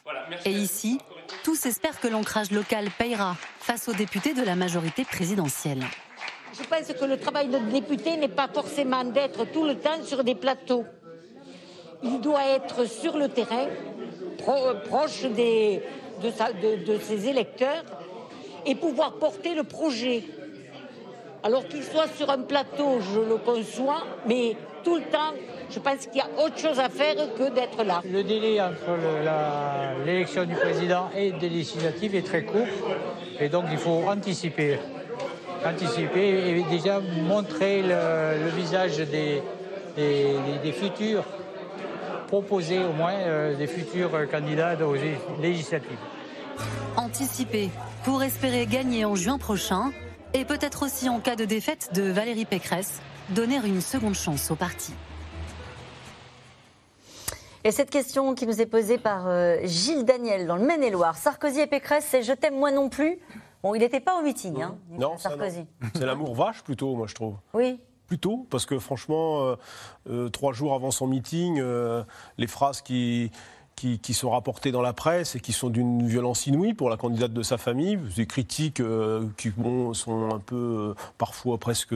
Et 0.44 0.50
ici, 0.50 0.98
tous 1.44 1.66
espèrent 1.66 2.00
que 2.00 2.08
l'ancrage 2.08 2.50
local 2.50 2.88
payera 2.98 3.36
face 3.60 3.88
aux 3.88 3.92
députés 3.92 4.34
de 4.34 4.42
la 4.42 4.56
majorité 4.56 5.04
présidentielle. 5.04 5.84
Je 6.52 6.62
pense 6.64 6.92
que 6.92 7.04
le 7.04 7.16
travail 7.16 7.48
de 7.48 7.58
député 7.70 8.16
n'est 8.16 8.28
pas 8.28 8.48
forcément 8.52 9.04
d'être 9.04 9.44
tout 9.52 9.64
le 9.64 9.76
temps 9.76 10.02
sur 10.02 10.24
des 10.24 10.34
plateaux. 10.34 10.84
Il 12.02 12.20
doit 12.20 12.44
être 12.56 12.86
sur 12.86 13.16
le 13.16 13.28
terrain, 13.28 13.66
proche 14.88 15.22
des, 15.26 15.82
de, 16.22 16.84
de 16.84 16.98
ses 16.98 17.28
électeurs 17.28 17.84
et 18.66 18.74
pouvoir 18.74 19.14
porter 19.14 19.54
le 19.54 19.64
projet. 19.64 20.24
Alors 21.42 21.66
qu'il 21.68 21.84
soit 21.84 22.08
sur 22.16 22.28
un 22.30 22.42
plateau, 22.42 23.00
je 23.00 23.20
le 23.20 23.36
conçois, 23.36 24.02
mais 24.26 24.56
tout 24.82 24.96
le 24.96 25.02
temps, 25.02 25.32
je 25.70 25.78
pense 25.78 26.06
qu'il 26.06 26.16
y 26.16 26.20
a 26.20 26.44
autre 26.44 26.58
chose 26.58 26.78
à 26.80 26.88
faire 26.88 27.14
que 27.34 27.50
d'être 27.50 27.82
là. 27.84 28.02
Le 28.04 28.22
délai 28.24 28.60
entre 28.60 28.96
l'élection 30.04 30.44
du 30.44 30.54
président 30.54 31.10
et 31.16 31.32
des 31.32 31.48
législatives 31.48 32.14
est 32.14 32.26
très 32.26 32.42
court, 32.42 32.66
et 33.38 33.48
donc 33.48 33.66
il 33.70 33.78
faut 33.78 34.02
anticiper. 34.06 34.78
Anticiper 35.64 36.50
et 36.50 36.62
déjà 36.70 37.00
montrer 37.00 37.82
le, 37.82 38.48
visage 38.56 38.96
des, 38.96 39.42
des, 39.96 40.72
futurs 40.72 41.24
proposés, 42.28 42.82
au 42.84 42.92
moins, 42.92 43.12
euh, 43.12 43.56
des 43.56 43.66
futurs 43.66 44.10
candidats 44.30 44.76
aux 44.86 44.96
législatives. 45.40 45.98
Anticiper 46.96 47.70
pour 48.04 48.22
espérer 48.22 48.66
gagner 48.66 49.04
en 49.04 49.14
juin 49.14 49.38
prochain 49.38 49.92
et 50.32 50.44
peut-être 50.44 50.84
aussi 50.84 51.08
en 51.08 51.20
cas 51.20 51.36
de 51.36 51.44
défaite 51.44 51.90
de 51.94 52.02
Valérie 52.02 52.44
Pécresse, 52.46 53.00
donner 53.30 53.56
une 53.56 53.80
seconde 53.80 54.14
chance 54.14 54.50
au 54.50 54.54
parti. 54.54 54.94
Et 57.62 57.72
cette 57.72 57.90
question 57.90 58.34
qui 58.34 58.46
nous 58.46 58.62
est 58.62 58.66
posée 58.66 58.96
par 58.96 59.26
euh, 59.26 59.58
Gilles 59.64 60.04
Daniel 60.04 60.46
dans 60.46 60.56
le 60.56 60.64
Maine-et-Loire. 60.64 61.18
Sarkozy 61.18 61.60
et 61.60 61.66
Pécresse, 61.66 62.06
c'est 62.08 62.22
je 62.22 62.32
t'aime 62.32 62.58
moi 62.58 62.70
non 62.70 62.88
plus. 62.88 63.18
Bon, 63.62 63.74
il 63.74 63.80
n'était 63.80 64.00
pas 64.00 64.18
au 64.18 64.22
meeting, 64.22 64.62
hein, 64.62 64.78
non, 64.90 65.18
Sarkozy. 65.18 65.66
C'est 65.94 66.06
l'amour 66.06 66.34
vache 66.34 66.62
plutôt, 66.62 66.94
moi 66.96 67.06
je 67.06 67.14
trouve. 67.14 67.36
Oui. 67.54 67.78
Plutôt, 68.06 68.46
parce 68.50 68.66
que 68.66 68.78
franchement, 68.78 69.42
euh, 69.42 69.56
euh, 70.08 70.28
trois 70.30 70.52
jours 70.52 70.74
avant 70.74 70.90
son 70.90 71.06
meeting, 71.06 71.62
les 72.38 72.46
phrases 72.46 72.80
qui, 72.82 73.30
qui, 74.02 74.14
sont 74.14 74.30
rapportés 74.30 74.72
dans 74.72 74.82
la 74.82 74.92
presse 74.92 75.36
et 75.36 75.40
qui 75.40 75.52
sont 75.52 75.70
d'une 75.70 76.06
violence 76.06 76.46
inouïe 76.46 76.74
pour 76.74 76.90
la 76.90 76.96
candidate 76.96 77.32
de 77.32 77.42
sa 77.42 77.56
famille. 77.56 77.96
Des 78.16 78.26
critiques 78.26 78.80
euh, 78.80 79.26
qui 79.36 79.52
sont 79.94 80.30
un 80.30 80.38
peu 80.38 80.56
euh, 80.56 80.94
parfois 81.18 81.58
presque 81.58 81.94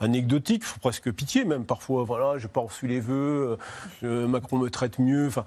anecdotiques, 0.00 0.64
presque 0.80 1.10
pitié 1.12 1.44
même 1.44 1.64
parfois. 1.64 2.04
Voilà, 2.04 2.38
j'ai 2.38 2.48
pas 2.48 2.60
reçu 2.60 2.86
les 2.86 3.00
vœux, 3.00 3.58
euh, 4.02 4.26
Macron 4.26 4.58
me 4.58 4.68
traite 4.68 4.98
mieux. 4.98 5.28
Enfin, 5.28 5.44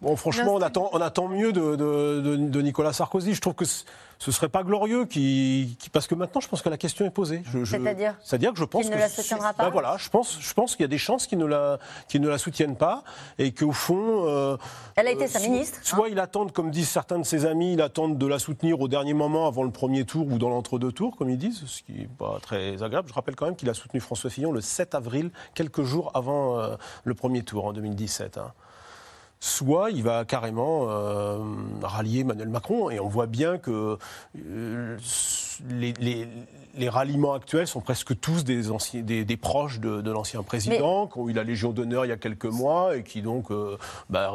Bon, 0.00 0.16
franchement, 0.16 0.54
on 0.54 0.62
attend, 0.62 0.88
on 0.92 1.00
attend 1.00 1.28
mieux 1.28 1.52
de, 1.52 1.76
de, 1.76 2.62
Nicolas 2.62 2.94
Sarkozy. 2.94 3.34
Je 3.34 3.40
trouve 3.40 3.54
que 3.54 3.66
ce 3.66 4.32
serait 4.32 4.48
pas 4.48 4.62
glorieux 4.62 5.04
qui, 5.04 5.76
parce 5.92 6.06
que 6.06 6.14
maintenant, 6.14 6.40
je 6.40 6.48
pense 6.48 6.62
que 6.62 6.70
la 6.70 6.78
question 6.78 7.04
est 7.04 7.10
posée. 7.10 7.42
C'est-à-dire 7.66 8.16
C'est-à-dire 8.22 8.52
que 8.52 8.58
je 8.58 8.64
pense 8.64 8.84
qu'il 8.84 8.94
ne 8.94 8.98
la 8.98 9.10
soutiendra 9.10 9.52
pas. 9.52 9.64
Ben 9.64 9.70
voilà, 9.70 9.96
je 9.98 10.08
pense, 10.08 10.38
je 10.40 10.54
pense 10.54 10.74
qu'il 10.74 10.84
y 10.84 10.88
a 10.88 10.88
des 10.88 10.98
chances 10.98 11.26
qu'il 11.26 11.38
ne 11.38 11.44
la, 11.44 11.78
ne 12.14 12.28
la 12.28 12.38
soutiennent 12.38 12.76
pas 12.76 13.04
et 13.38 13.52
qu'au 13.52 13.72
fond, 13.72 14.24
euh, 14.26 14.56
elle 14.96 15.06
a 15.06 15.10
été 15.10 15.26
sa 15.26 15.40
ministre. 15.40 15.78
Soit 15.82 16.06
hein. 16.06 16.10
il 16.10 16.18
attendent, 16.18 16.52
comme 16.52 16.70
disent 16.70 16.88
certains 16.88 17.18
de 17.18 17.24
ses 17.24 17.44
amis, 17.44 17.74
il 17.74 17.82
attendent 17.82 18.16
de 18.16 18.26
la 18.26 18.38
soutenir 18.38 18.80
au 18.80 18.88
dernier 18.88 19.12
moment, 19.12 19.46
avant 19.46 19.64
le 19.64 19.70
premier 19.70 20.06
tour 20.06 20.26
ou 20.28 20.38
dans 20.38 20.48
l'entre-deux 20.48 20.92
tours, 20.92 21.14
comme 21.16 21.28
ils 21.28 21.38
disent, 21.38 21.62
ce 21.66 21.82
qui 21.82 21.92
n'est 21.92 22.08
pas 22.08 22.38
très 22.40 22.82
agréable. 22.82 23.08
Je 23.08 23.14
rappelle 23.14 23.36
quand 23.36 23.46
même 23.46 23.56
qu'il 23.56 23.68
a 23.68 23.74
soutenu 23.74 24.00
François 24.00 24.30
Fillon 24.30 24.50
le 24.50 24.62
7 24.62 24.94
avril, 24.94 25.30
quelques 25.54 25.82
jours 25.82 26.10
avant 26.14 26.58
euh, 26.58 26.76
le 27.04 27.14
premier 27.14 27.42
tour 27.42 27.66
en 27.66 27.74
2017 27.74 28.38
soit 29.40 29.90
il 29.90 30.02
va 30.02 30.24
carrément 30.26 30.86
euh, 30.88 31.38
rallier 31.82 32.20
Emmanuel 32.20 32.48
Macron. 32.48 32.90
Et 32.90 33.00
on 33.00 33.08
voit 33.08 33.26
bien 33.26 33.58
que 33.58 33.98
euh, 34.36 34.98
les, 35.68 35.92
les, 35.94 36.28
les 36.74 36.88
ralliements 36.88 37.32
actuels 37.32 37.66
sont 37.66 37.80
presque 37.80 38.18
tous 38.20 38.44
des, 38.44 38.70
anciens, 38.70 39.02
des, 39.02 39.24
des 39.24 39.36
proches 39.36 39.80
de, 39.80 40.00
de 40.00 40.10
l'ancien 40.10 40.42
président, 40.42 41.06
qui 41.06 41.18
ont 41.18 41.28
eu 41.28 41.32
la 41.32 41.44
Légion 41.44 41.72
d'honneur 41.72 42.04
il 42.04 42.08
y 42.08 42.12
a 42.12 42.16
quelques 42.16 42.44
mois 42.44 42.96
et 42.96 43.02
qui 43.02 43.22
donc 43.22 43.50
euh, 43.50 43.76
bah, 44.08 44.32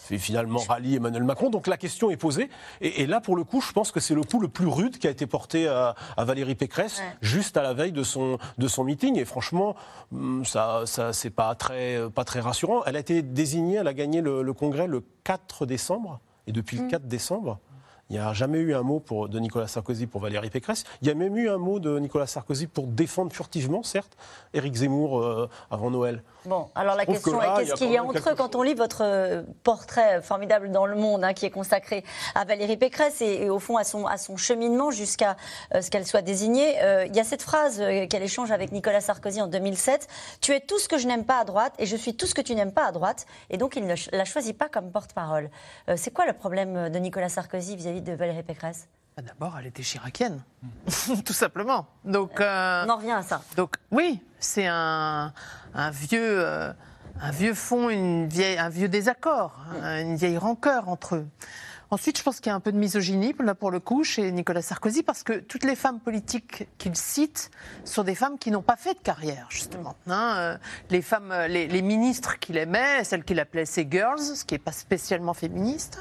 finalement 0.00 0.60
rallient 0.60 0.96
Emmanuel 0.96 1.24
Macron. 1.24 1.50
Donc 1.50 1.66
la 1.66 1.76
question 1.76 2.10
est 2.10 2.16
posée. 2.16 2.48
Et, 2.80 3.02
et, 3.02 3.06
là, 3.06 3.20
pour 3.20 3.36
le 3.36 3.44
coup, 3.44 3.60
je 3.60 3.72
pense 3.72 3.92
que 3.92 4.00
c'est 4.00 4.14
le 4.14 4.22
coup 4.22 4.40
le 4.40 4.48
plus 4.48 4.66
rude 4.66 4.98
qui 4.98 5.06
a 5.06 5.10
été 5.10 5.26
porté 5.26 5.68
à, 5.68 5.94
à 6.16 6.24
Valérie 6.24 6.54
Pécresse, 6.54 6.98
ouais. 6.98 7.16
juste 7.20 7.56
à 7.56 7.62
la 7.62 7.74
veille 7.74 7.92
de 7.92 8.02
son, 8.02 8.38
de 8.58 8.68
son 8.68 8.84
meeting. 8.84 9.18
Et 9.18 9.24
franchement, 9.24 9.76
hum, 10.12 10.44
ça, 10.44 10.82
ça 10.86 11.12
c'est 11.12 11.30
pas 11.30 11.54
très, 11.54 12.00
pas 12.14 12.24
très 12.24 12.40
rassurant. 12.40 12.82
Elle 12.86 12.96
a 12.96 13.00
été 13.00 13.22
désignée, 13.22 13.76
elle 13.76 13.88
a 13.88 13.94
gagné 13.94 14.20
le, 14.20 14.45
le 14.46 14.54
Congrès 14.54 14.86
le 14.86 15.02
4 15.24 15.66
décembre. 15.66 16.20
Et 16.46 16.52
depuis 16.52 16.78
le 16.78 16.88
4 16.88 17.06
décembre, 17.06 17.58
il 18.08 18.12
n'y 18.12 18.18
a 18.18 18.32
jamais 18.32 18.58
eu 18.58 18.74
un 18.74 18.82
mot 18.82 19.00
pour, 19.00 19.28
de 19.28 19.38
Nicolas 19.40 19.66
Sarkozy 19.66 20.06
pour 20.06 20.20
Valérie 20.20 20.50
Pécresse. 20.50 20.84
Il 21.02 21.08
y 21.08 21.10
a 21.10 21.14
même 21.14 21.36
eu 21.36 21.48
un 21.48 21.58
mot 21.58 21.80
de 21.80 21.98
Nicolas 21.98 22.28
Sarkozy 22.28 22.68
pour 22.68 22.86
défendre 22.86 23.32
furtivement, 23.32 23.82
certes, 23.82 24.16
Éric 24.54 24.74
Zemmour 24.74 25.20
euh, 25.20 25.48
avant 25.70 25.90
Noël. 25.90 26.22
Bon, 26.46 26.68
alors 26.74 26.94
la 26.96 27.06
question 27.06 27.42
est 27.42 27.46
qu'est-ce 27.56 27.74
qu'il 27.74 27.90
y 27.90 27.96
a 27.96 28.04
entre 28.04 28.30
eux 28.30 28.34
quand 28.36 28.54
on 28.54 28.62
lit 28.62 28.74
votre 28.74 29.02
euh, 29.02 29.42
portrait 29.64 30.22
formidable 30.22 30.70
dans 30.70 30.86
le 30.86 30.94
monde, 30.94 31.24
hein, 31.24 31.34
qui 31.34 31.44
est 31.44 31.50
consacré 31.50 32.04
à 32.34 32.44
Valérie 32.44 32.76
Pécresse 32.76 33.20
et, 33.20 33.42
et, 33.42 33.50
au 33.50 33.58
fond 33.58 33.76
à 33.76 33.84
son, 33.84 34.06
à 34.06 34.16
son 34.16 34.36
cheminement 34.36 34.90
jusqu'à 34.90 35.36
euh, 35.74 35.82
ce 35.82 35.90
qu'elle 35.90 36.06
soit 36.06 36.22
désignée. 36.22 36.82
Euh, 36.82 37.06
il 37.06 37.16
y 37.16 37.20
a 37.20 37.24
cette 37.24 37.42
phrase 37.42 37.80
euh, 37.80 38.06
qu'elle 38.06 38.22
échange 38.22 38.50
avec 38.50 38.72
Nicolas 38.72 39.00
Sarkozy 39.00 39.40
en 39.40 39.48
2007 39.48 40.06
Tu 40.40 40.52
es 40.52 40.60
tout 40.60 40.78
ce 40.78 40.88
que 40.88 40.98
je 40.98 41.06
n'aime 41.06 41.24
pas 41.24 41.40
à 41.40 41.44
droite 41.44 41.74
et 41.78 41.86
je 41.86 41.96
suis 41.96 42.16
tout 42.16 42.26
ce 42.26 42.34
que 42.34 42.40
tu 42.40 42.54
n'aimes 42.54 42.72
pas 42.72 42.86
à 42.86 42.92
droite. 42.92 43.26
Et 43.50 43.56
donc 43.56 43.76
il 43.76 43.86
ne 43.86 43.94
la 44.12 44.24
choisit 44.24 44.56
pas 44.56 44.68
comme 44.68 44.90
porte-parole. 44.90 45.50
C'est 45.96 46.12
quoi 46.12 46.26
le 46.26 46.32
problème 46.32 46.88
de 46.88 46.98
Nicolas 46.98 47.28
Sarkozy 47.28 47.76
vis-à-vis 47.76 48.00
-vis 48.00 48.04
de 48.04 48.12
Valérie 48.12 48.42
Pécresse? 48.42 48.88
D'abord, 49.24 49.56
elle 49.58 49.66
était 49.68 49.82
chiracienne, 49.82 50.42
tout 51.24 51.32
simplement. 51.32 51.86
Donc, 52.04 52.38
euh, 52.38 52.84
on 52.86 52.90
en 52.90 52.96
revient 52.98 53.12
à 53.12 53.22
ça. 53.22 53.40
Donc, 53.56 53.76
oui, 53.90 54.22
c'est 54.40 54.66
un, 54.66 55.32
un, 55.72 55.90
vieux, 55.90 56.44
euh, 56.44 56.70
un 57.22 57.30
vieux 57.30 57.54
fond, 57.54 57.88
une 57.88 58.28
vieille, 58.28 58.58
un 58.58 58.68
vieux 58.68 58.88
désaccord, 58.90 59.58
hein, 59.82 60.02
une 60.02 60.16
vieille 60.16 60.36
rancœur 60.36 60.90
entre 60.90 61.14
eux. 61.14 61.28
Ensuite, 61.90 62.18
je 62.18 62.22
pense 62.22 62.40
qu'il 62.40 62.50
y 62.50 62.52
a 62.52 62.54
un 62.54 62.60
peu 62.60 62.72
de 62.72 62.78
misogynie, 62.78 63.34
là, 63.38 63.54
pour 63.54 63.70
le 63.70 63.80
coup, 63.80 64.04
chez 64.04 64.30
Nicolas 64.32 64.62
Sarkozy, 64.62 65.02
parce 65.02 65.22
que 65.22 65.34
toutes 65.34 65.64
les 65.64 65.76
femmes 65.76 66.00
politiques 66.00 66.68
qu'il 66.78 66.96
cite 66.96 67.50
sont 67.84 68.02
des 68.02 68.14
femmes 68.14 68.38
qui 68.38 68.50
n'ont 68.50 68.62
pas 68.62 68.76
fait 68.76 68.94
de 68.94 68.98
carrière, 68.98 69.46
justement. 69.50 69.94
Hein. 70.08 70.58
Les 70.90 71.02
femmes, 71.02 71.32
les, 71.48 71.66
les 71.68 71.82
ministres 71.82 72.38
qu'il 72.38 72.56
aimait, 72.56 73.04
celles 73.04 73.24
qu'il 73.24 73.38
appelait 73.40 73.66
ses 73.66 73.86
girls, 73.88 74.20
ce 74.20 74.44
qui 74.44 74.54
n'est 74.54 74.58
pas 74.58 74.72
spécialement 74.72 75.34
féministe, 75.34 76.00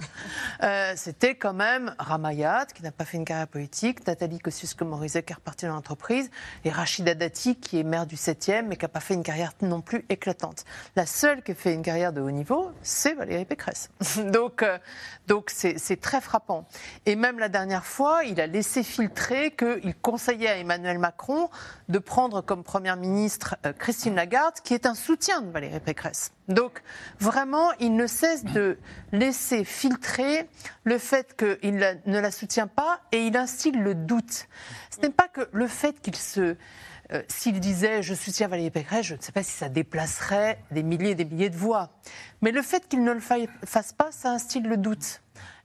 euh, 0.64 0.94
c'était 0.96 1.36
quand 1.36 1.54
même 1.54 1.96
Ramayat, 2.00 2.68
qui 2.74 2.84
n'a 2.84 2.92
pas 2.92 3.06
fait 3.06 3.18
une 3.18 3.26
carrière 3.26 3.48
politique, 3.48 4.06
Nathalie 4.08 4.40
Kosciusko-Morizet, 4.40 5.24
qui 5.24 5.34
est 5.34 5.36
repartie 5.36 5.66
dans 5.66 5.74
l'entreprise, 5.74 6.30
et 6.64 6.70
Rachida 6.70 7.14
Dati, 7.14 7.56
qui 7.56 7.80
est 7.80 7.84
maire 7.84 8.06
du 8.06 8.16
7e, 8.16 8.66
mais 8.68 8.76
qui 8.76 8.86
n'a 8.86 8.90
pas 8.90 9.00
fait 9.00 9.14
une 9.14 9.24
carrière 9.24 9.54
non 9.62 9.82
plus 9.82 10.06
éclatante. 10.10 10.66
La 10.96 11.06
seule 11.06 11.42
qui 11.44 11.52
a 11.52 11.56
fait 11.56 11.74
une 11.74 11.84
carrière 11.84 12.14
de 12.14 12.22
haut 12.22 12.32
niveau, 12.32 12.72
c'est 12.82 13.14
Valérie 13.14 13.46
Pécresse. 13.46 13.90
donc, 14.32 14.64
euh, 14.64 14.78
donc 15.28 15.50
c'est 15.52 15.75
c'est 15.78 16.00
très 16.00 16.22
frappant. 16.22 16.66
Et 17.06 17.16
même 17.16 17.40
la 17.40 17.50
dernière 17.50 17.86
fois, 17.86 18.24
il 18.24 18.40
a 18.42 18.48
laissé 18.48 18.84
filtrer 18.84 19.52
qu'il 19.52 19.96
conseillait 20.02 20.50
à 20.50 20.58
Emmanuel 20.58 21.00
Macron 21.00 21.50
de 21.90 22.00
prendre 22.00 22.42
comme 22.42 22.64
première 22.64 22.98
ministre 22.98 23.56
euh, 23.66 23.74
Christine 23.74 24.16
Lagarde, 24.16 24.56
qui 24.64 24.74
est 24.74 24.86
un 24.86 24.96
soutien 24.96 25.42
de 25.42 25.52
Valérie 25.52 25.80
Pécresse. 25.80 26.32
Donc, 26.48 26.82
vraiment, 27.20 27.72
il 27.80 27.96
ne 27.96 28.08
cesse 28.08 28.44
de 28.44 28.78
laisser 29.12 29.64
filtrer 29.64 30.48
le 30.84 30.98
fait 30.98 31.36
qu'il 31.36 31.76
ne 32.06 32.20
la 32.20 32.32
soutient 32.32 32.68
pas 32.68 33.02
et 33.12 33.26
il 33.26 33.36
instille 33.38 33.72
le 33.72 33.96
doute. 33.96 34.48
Ce 34.92 35.02
n'est 35.02 35.14
pas 35.14 35.28
que 35.28 35.50
le 35.52 35.68
fait 35.68 36.00
qu'il 36.02 36.16
se. 36.16 36.56
Euh, 37.12 37.22
S'il 37.28 37.60
disait 37.60 38.02
je 38.02 38.16
soutiens 38.16 38.48
Valérie 38.48 38.72
Pécresse, 38.72 39.06
je 39.06 39.16
ne 39.16 39.22
sais 39.22 39.32
pas 39.32 39.44
si 39.44 39.52
ça 39.52 39.70
déplacerait 39.70 40.60
des 40.72 40.82
milliers 40.82 41.12
et 41.12 41.16
des 41.16 41.26
milliers 41.26 41.52
de 41.52 41.58
voix. 41.58 41.92
Mais 42.42 42.52
le 42.52 42.64
fait 42.64 42.88
qu'il 42.88 43.04
ne 43.04 43.12
le 43.12 43.20
fasse 43.20 43.94
pas, 43.94 44.12
ça 44.12 44.32
instille 44.32 44.64
le 44.64 44.78
doute. 44.78 45.22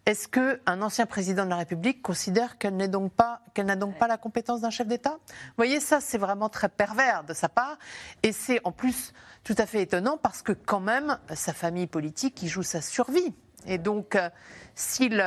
Est-ce 0.07 0.29
qu'un 0.29 0.83
ancien 0.83 1.07
président 1.07 1.45
de 1.45 1.51
la 1.51 1.57
République 1.57 2.03
considère 2.03 2.59
qu'elle 2.59 2.77
n'a 2.77 2.89
donc 2.89 3.13
pas, 3.13 3.43
donc 3.77 3.99
pas 3.99 4.09
la 4.09 4.17
compétence 4.17 4.63
d'un 4.63 4.71
chef 4.71 4.87
d'État? 4.87 5.19
Vous 5.29 5.55
voyez, 5.57 5.79
ça, 5.79 6.01
c'est 6.01 6.19
vraiment 6.19 6.49
très 6.49 6.69
pervers 6.69 7.25
de 7.25 7.35
sa 7.35 7.49
part. 7.49 7.79
Et 8.23 8.33
c'est 8.33 8.61
en 8.65 8.73
plus 8.73 9.13
tout 9.45 9.55
à 9.59 9.67
fait 9.67 9.83
étonnant 9.83 10.17
parce 10.17 10.43
que, 10.43 10.53
quand 10.53 10.81
même, 10.81 11.19
sa 11.35 11.53
famille 11.53 11.87
politique, 11.87 12.43
il 12.43 12.49
joue 12.49 12.63
sa 12.63 12.81
survie. 12.81 13.35
Et 13.67 13.79
donc, 13.79 14.17
euh, 14.17 14.31
s'il. 14.75 15.23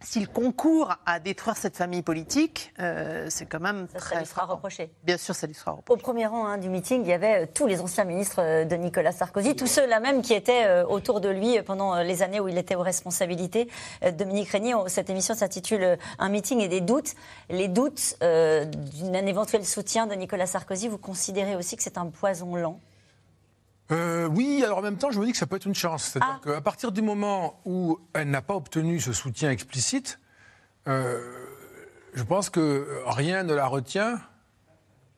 S'il 0.00 0.28
concourt 0.28 0.94
à 1.06 1.18
détruire 1.18 1.56
cette 1.56 1.76
famille 1.76 2.02
politique, 2.02 2.72
euh, 2.78 3.26
c'est 3.30 3.46
quand 3.46 3.58
même 3.58 3.88
ça, 3.92 3.98
très. 3.98 4.14
Ça 4.14 4.20
lui 4.20 4.26
sera 4.26 4.44
reproché. 4.44 4.90
Bien 5.02 5.16
sûr, 5.16 5.34
ça 5.34 5.48
lui 5.48 5.54
sera 5.54 5.72
reproché. 5.72 5.98
Au 5.98 6.00
premier 6.00 6.26
rang 6.26 6.46
hein, 6.46 6.56
du 6.56 6.68
meeting, 6.68 7.02
il 7.02 7.08
y 7.08 7.12
avait 7.12 7.42
euh, 7.42 7.46
tous 7.52 7.66
les 7.66 7.80
anciens 7.80 8.04
ministres 8.04 8.40
euh, 8.40 8.64
de 8.64 8.76
Nicolas 8.76 9.10
Sarkozy, 9.10 9.56
tous 9.56 9.66
ceux-là 9.66 9.98
même 9.98 10.22
qui 10.22 10.34
étaient 10.34 10.82
autour 10.82 11.20
de 11.20 11.28
lui 11.28 11.60
pendant 11.62 12.00
les 12.00 12.22
années 12.22 12.38
où 12.38 12.48
il 12.48 12.58
était 12.58 12.76
aux 12.76 12.82
responsabilités. 12.82 13.68
Dominique 14.16 14.48
Régnier, 14.50 14.74
cette 14.86 15.10
émission 15.10 15.34
s'intitule 15.34 15.98
Un 16.18 16.28
meeting 16.28 16.60
et 16.60 16.68
des 16.68 16.80
doutes. 16.80 17.14
Les 17.50 17.68
doutes 17.68 18.16
d'un 18.20 19.26
éventuel 19.26 19.64
soutien 19.64 20.06
de 20.06 20.14
Nicolas 20.14 20.46
Sarkozy, 20.46 20.88
vous 20.88 20.98
considérez 20.98 21.56
aussi 21.56 21.76
que 21.76 21.82
c'est 21.82 21.98
un 21.98 22.06
poison 22.06 22.54
lent? 22.56 22.80
Euh, 23.90 24.26
oui, 24.26 24.62
alors 24.64 24.78
en 24.78 24.82
même 24.82 24.98
temps, 24.98 25.10
je 25.10 25.18
me 25.18 25.24
dis 25.24 25.32
que 25.32 25.38
ça 25.38 25.46
peut 25.46 25.56
être 25.56 25.66
une 25.66 25.74
chance. 25.74 26.04
C'est-à-dire 26.04 26.40
ah. 26.42 26.44
qu'à 26.44 26.60
partir 26.60 26.92
du 26.92 27.02
moment 27.02 27.60
où 27.64 27.98
elle 28.14 28.30
n'a 28.30 28.42
pas 28.42 28.54
obtenu 28.54 29.00
ce 29.00 29.12
soutien 29.12 29.50
explicite, 29.50 30.18
euh, 30.86 31.20
je 32.14 32.22
pense 32.22 32.50
que 32.50 32.86
rien 33.06 33.42
ne 33.44 33.54
la 33.54 33.66
retient 33.66 34.20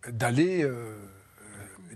d'aller, 0.09 0.63
euh, 0.63 0.97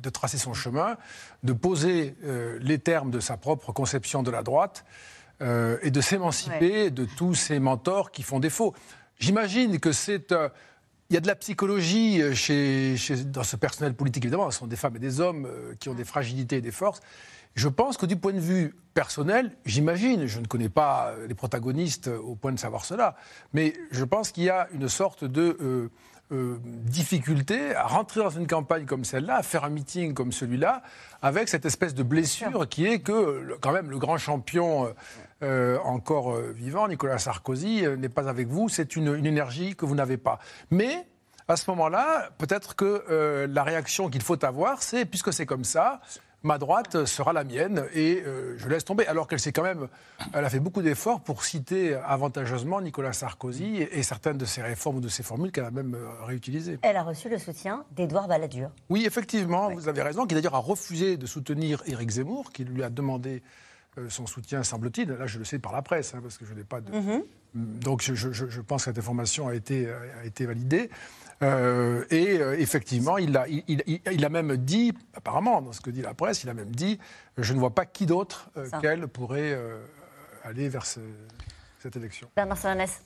de 0.00 0.10
tracer 0.10 0.38
son 0.38 0.52
chemin, 0.52 0.96
de 1.42 1.52
poser 1.52 2.16
les 2.60 2.78
termes 2.78 3.10
de 3.10 3.20
sa 3.20 3.36
propre 3.36 3.72
conception 3.72 4.22
de 4.22 4.30
la 4.30 4.42
droite 4.42 4.84
et 5.40 5.90
de 5.90 6.00
s'émanciper 6.00 6.84
ouais. 6.84 6.90
de 6.90 7.04
tous 7.04 7.34
ces 7.34 7.58
mentors 7.58 8.10
qui 8.10 8.22
font 8.22 8.40
défaut. 8.40 8.74
J'imagine 9.18 9.80
que 9.80 9.92
c'est 9.92 10.32
il 11.14 11.18
y 11.18 11.18
a 11.18 11.20
de 11.20 11.28
la 11.28 11.36
psychologie 11.36 12.34
chez, 12.34 12.96
chez, 12.96 13.14
dans 13.22 13.44
ce 13.44 13.54
personnel 13.54 13.94
politique, 13.94 14.24
évidemment. 14.24 14.50
Ce 14.50 14.58
sont 14.58 14.66
des 14.66 14.74
femmes 14.74 14.96
et 14.96 14.98
des 14.98 15.20
hommes 15.20 15.46
euh, 15.46 15.76
qui 15.78 15.88
ont 15.88 15.94
des 15.94 16.04
fragilités 16.04 16.56
et 16.56 16.60
des 16.60 16.72
forces. 16.72 17.00
Je 17.54 17.68
pense 17.68 17.96
que 17.96 18.04
du 18.04 18.16
point 18.16 18.32
de 18.32 18.40
vue 18.40 18.74
personnel, 18.94 19.52
j'imagine, 19.64 20.26
je 20.26 20.40
ne 20.40 20.46
connais 20.46 20.68
pas 20.68 21.14
les 21.28 21.34
protagonistes 21.34 22.08
au 22.08 22.34
point 22.34 22.50
de 22.50 22.58
savoir 22.58 22.84
cela, 22.84 23.14
mais 23.52 23.74
je 23.92 24.02
pense 24.02 24.32
qu'il 24.32 24.42
y 24.42 24.50
a 24.50 24.66
une 24.72 24.88
sorte 24.88 25.24
de 25.24 25.56
euh, 25.60 25.88
euh, 26.34 26.58
difficulté 26.64 27.74
à 27.74 27.84
rentrer 27.84 28.20
dans 28.20 28.30
une 28.30 28.46
campagne 28.46 28.84
comme 28.84 29.04
celle-là, 29.04 29.36
à 29.36 29.42
faire 29.42 29.64
un 29.64 29.70
meeting 29.70 30.14
comme 30.14 30.32
celui-là, 30.32 30.82
avec 31.22 31.48
cette 31.48 31.64
espèce 31.64 31.94
de 31.94 32.02
blessure 32.02 32.68
qui 32.68 32.86
est 32.86 33.00
que, 33.00 33.56
quand 33.60 33.72
même, 33.72 33.90
le 33.90 33.98
grand 33.98 34.18
champion 34.18 34.92
euh, 35.42 35.78
encore 35.84 36.32
euh, 36.32 36.52
vivant, 36.56 36.88
Nicolas 36.88 37.18
Sarkozy, 37.18 37.84
n'est 37.98 38.08
pas 38.08 38.28
avec 38.28 38.48
vous. 38.48 38.68
C'est 38.68 38.96
une, 38.96 39.14
une, 39.14 39.26
énergie 39.26 39.76
que 39.76 39.84
vous 39.84 39.94
n'avez 39.94 40.16
pas. 40.16 40.38
Mais 40.70 41.06
à 41.48 41.56
ce 41.56 41.70
moment-là, 41.70 42.30
peut-être 42.38 42.74
que 42.74 43.04
euh, 43.10 43.46
la 43.46 43.62
réaction 43.62 44.08
qu'il 44.08 44.22
faut 44.22 44.42
avoir, 44.44 44.82
c'est 44.82 45.04
puisque 45.04 45.32
c'est 45.32 45.44
comme 45.44 45.64
ça, 45.64 46.00
ma 46.44 46.58
droite 46.58 47.06
sera 47.06 47.32
la 47.32 47.42
mienne 47.42 47.86
et 47.94 48.22
euh, 48.24 48.56
je 48.58 48.68
laisse 48.68 48.84
tomber. 48.84 49.06
Alors 49.06 49.26
qu'elle 49.26 49.40
s'est 49.40 49.52
quand 49.52 49.62
même, 49.62 49.88
elle 50.32 50.44
a 50.44 50.50
fait 50.50 50.60
beaucoup 50.60 50.82
d'efforts 50.82 51.20
pour 51.20 51.42
citer 51.42 51.94
avantageusement 51.94 52.80
Nicolas 52.80 53.14
Sarkozy 53.14 53.78
et, 53.78 53.98
et, 53.98 54.02
certaines 54.02 54.38
de 54.38 54.44
ses 54.44 54.62
réformes 54.62 54.98
ou 54.98 55.00
de 55.00 55.08
ses 55.08 55.22
formules 55.22 55.50
qu'elle 55.50 55.64
a 55.64 55.70
même 55.70 55.94
euh, 55.94 56.24
réutilisées. 56.24 56.78
Elle 56.82 56.96
a 56.96 57.02
reçu 57.02 57.28
le 57.28 57.38
soutien 57.38 57.84
d'Edouard 57.96 58.28
Balladur. 58.28 58.70
Oui, 58.90 59.04
effectivement, 59.06 59.70
vous 59.70 59.88
avez 59.88 60.02
raison, 60.02 60.26
qui 60.26 60.34
d'ailleurs 60.34 60.54
a 60.54 60.58
refusé 60.58 61.16
de 61.16 61.26
soutenir 61.26 61.82
Éric 61.86 62.10
Zemmour, 62.10 62.52
qui 62.52 62.64
lui 62.64 62.82
a 62.82 62.90
demandé 62.90 63.42
euh, 63.96 64.10
son 64.10 64.26
soutien, 64.26 64.62
semble-t-il. 64.62 65.08
Là, 65.08 65.26
je 65.26 65.38
le 65.38 65.44
sais 65.44 65.58
par 65.58 65.72
la 65.72 65.80
presse, 65.80 66.14
hein, 66.14 66.20
parce 66.22 66.36
que 66.36 66.44
je 66.44 66.52
n'ai 66.52 66.64
pas 66.64 66.80
de. 66.82 66.90
Mm 66.90 67.08
-hmm. 67.08 67.22
Donc, 67.54 68.02
je, 68.02 68.14
je, 68.14 68.32
je, 68.32 68.60
pense 68.60 68.82
que 68.82 68.90
cette 68.90 68.98
information 68.98 69.46
a 69.46 69.54
été, 69.54 69.88
a 69.88 70.24
été 70.24 70.44
validée. 70.44 70.90
Euh, 71.42 72.04
et 72.10 72.38
euh, 72.38 72.58
effectivement, 72.58 73.18
il 73.18 73.36
a, 73.36 73.48
il, 73.48 73.64
il, 73.68 74.00
il 74.10 74.24
a, 74.24 74.28
même 74.28 74.56
dit, 74.56 74.92
apparemment, 75.14 75.60
dans 75.62 75.72
ce 75.72 75.80
que 75.80 75.90
dit 75.90 76.02
la 76.02 76.14
presse, 76.14 76.44
il 76.44 76.50
a 76.50 76.54
même 76.54 76.70
dit 76.70 76.98
Je 77.38 77.52
ne 77.52 77.58
vois 77.58 77.74
pas 77.74 77.86
qui 77.86 78.06
d'autre 78.06 78.50
euh, 78.56 78.68
qu'elle 78.80 79.08
pourrait 79.08 79.58
aller 80.44 80.68
vers 80.68 80.86
ce, 80.86 81.00
cette 81.80 81.96
élection. 81.96 82.28
Bernard 82.36 82.58
Sananès. 82.58 83.02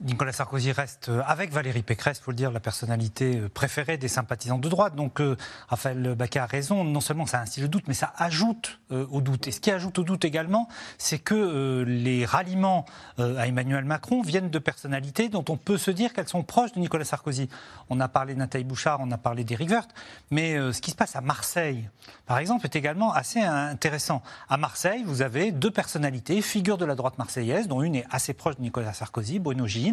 Nicolas 0.00 0.32
Sarkozy 0.32 0.72
reste 0.72 1.10
avec 1.26 1.52
Valérie 1.52 1.82
Pécresse, 1.82 2.18
faut 2.18 2.30
le 2.30 2.36
dire, 2.36 2.50
la 2.50 2.60
personnalité 2.60 3.40
préférée 3.52 3.96
des 3.96 4.08
sympathisants 4.08 4.58
de 4.58 4.68
droite. 4.68 4.96
Donc 4.96 5.20
euh, 5.20 5.36
Raphaël 5.68 6.14
Baquet 6.14 6.40
a 6.40 6.46
raison. 6.46 6.84
Non 6.84 7.00
seulement 7.00 7.26
ça 7.26 7.40
instille 7.40 7.62
le 7.62 7.68
doute, 7.68 7.84
mais 7.86 7.94
ça 7.94 8.12
ajoute 8.16 8.80
euh, 8.90 9.06
au 9.10 9.20
doute. 9.20 9.46
Et 9.46 9.52
ce 9.52 9.60
qui 9.60 9.70
ajoute 9.70 9.98
au 9.98 10.04
doute 10.04 10.24
également, 10.24 10.68
c'est 10.98 11.18
que 11.18 11.34
euh, 11.34 11.84
les 11.84 12.24
ralliements 12.24 12.84
à 13.18 13.46
Emmanuel 13.46 13.84
Macron 13.84 14.22
viennent 14.22 14.50
de 14.50 14.58
personnalités 14.58 15.28
dont 15.28 15.44
on 15.48 15.56
peut 15.56 15.78
se 15.78 15.90
dire 15.90 16.12
qu'elles 16.12 16.28
sont 16.28 16.42
proches 16.42 16.72
de 16.72 16.80
Nicolas 16.80 17.04
Sarkozy. 17.04 17.48
On 17.88 18.00
a 18.00 18.08
parlé 18.08 18.34
de 18.34 18.38
Nathalie 18.38 18.64
Bouchard, 18.64 18.98
on 19.00 19.10
a 19.12 19.18
parlé 19.18 19.44
d'Éric 19.44 19.70
Woerth, 19.70 19.90
mais 20.30 20.56
ce 20.72 20.80
qui 20.80 20.90
se 20.90 20.96
passe 20.96 21.16
à 21.16 21.20
Marseille, 21.20 21.88
par 22.26 22.38
exemple, 22.38 22.66
est 22.66 22.76
également 22.76 23.12
assez 23.12 23.40
intéressant. 23.40 24.22
À 24.48 24.56
Marseille, 24.56 25.04
vous 25.06 25.22
avez 25.22 25.52
deux 25.52 25.70
personnalités, 25.70 26.42
figures 26.42 26.78
de 26.78 26.84
la 26.84 26.94
droite 26.94 27.18
marseillaise, 27.18 27.68
dont 27.68 27.82
une 27.82 27.94
est 27.94 28.06
assez 28.10 28.34
proche 28.34 28.56
de 28.56 28.62
Nicolas 28.62 28.92
Sarkozy, 28.92 29.38
Bruno 29.38 29.66
Gilles 29.66 29.83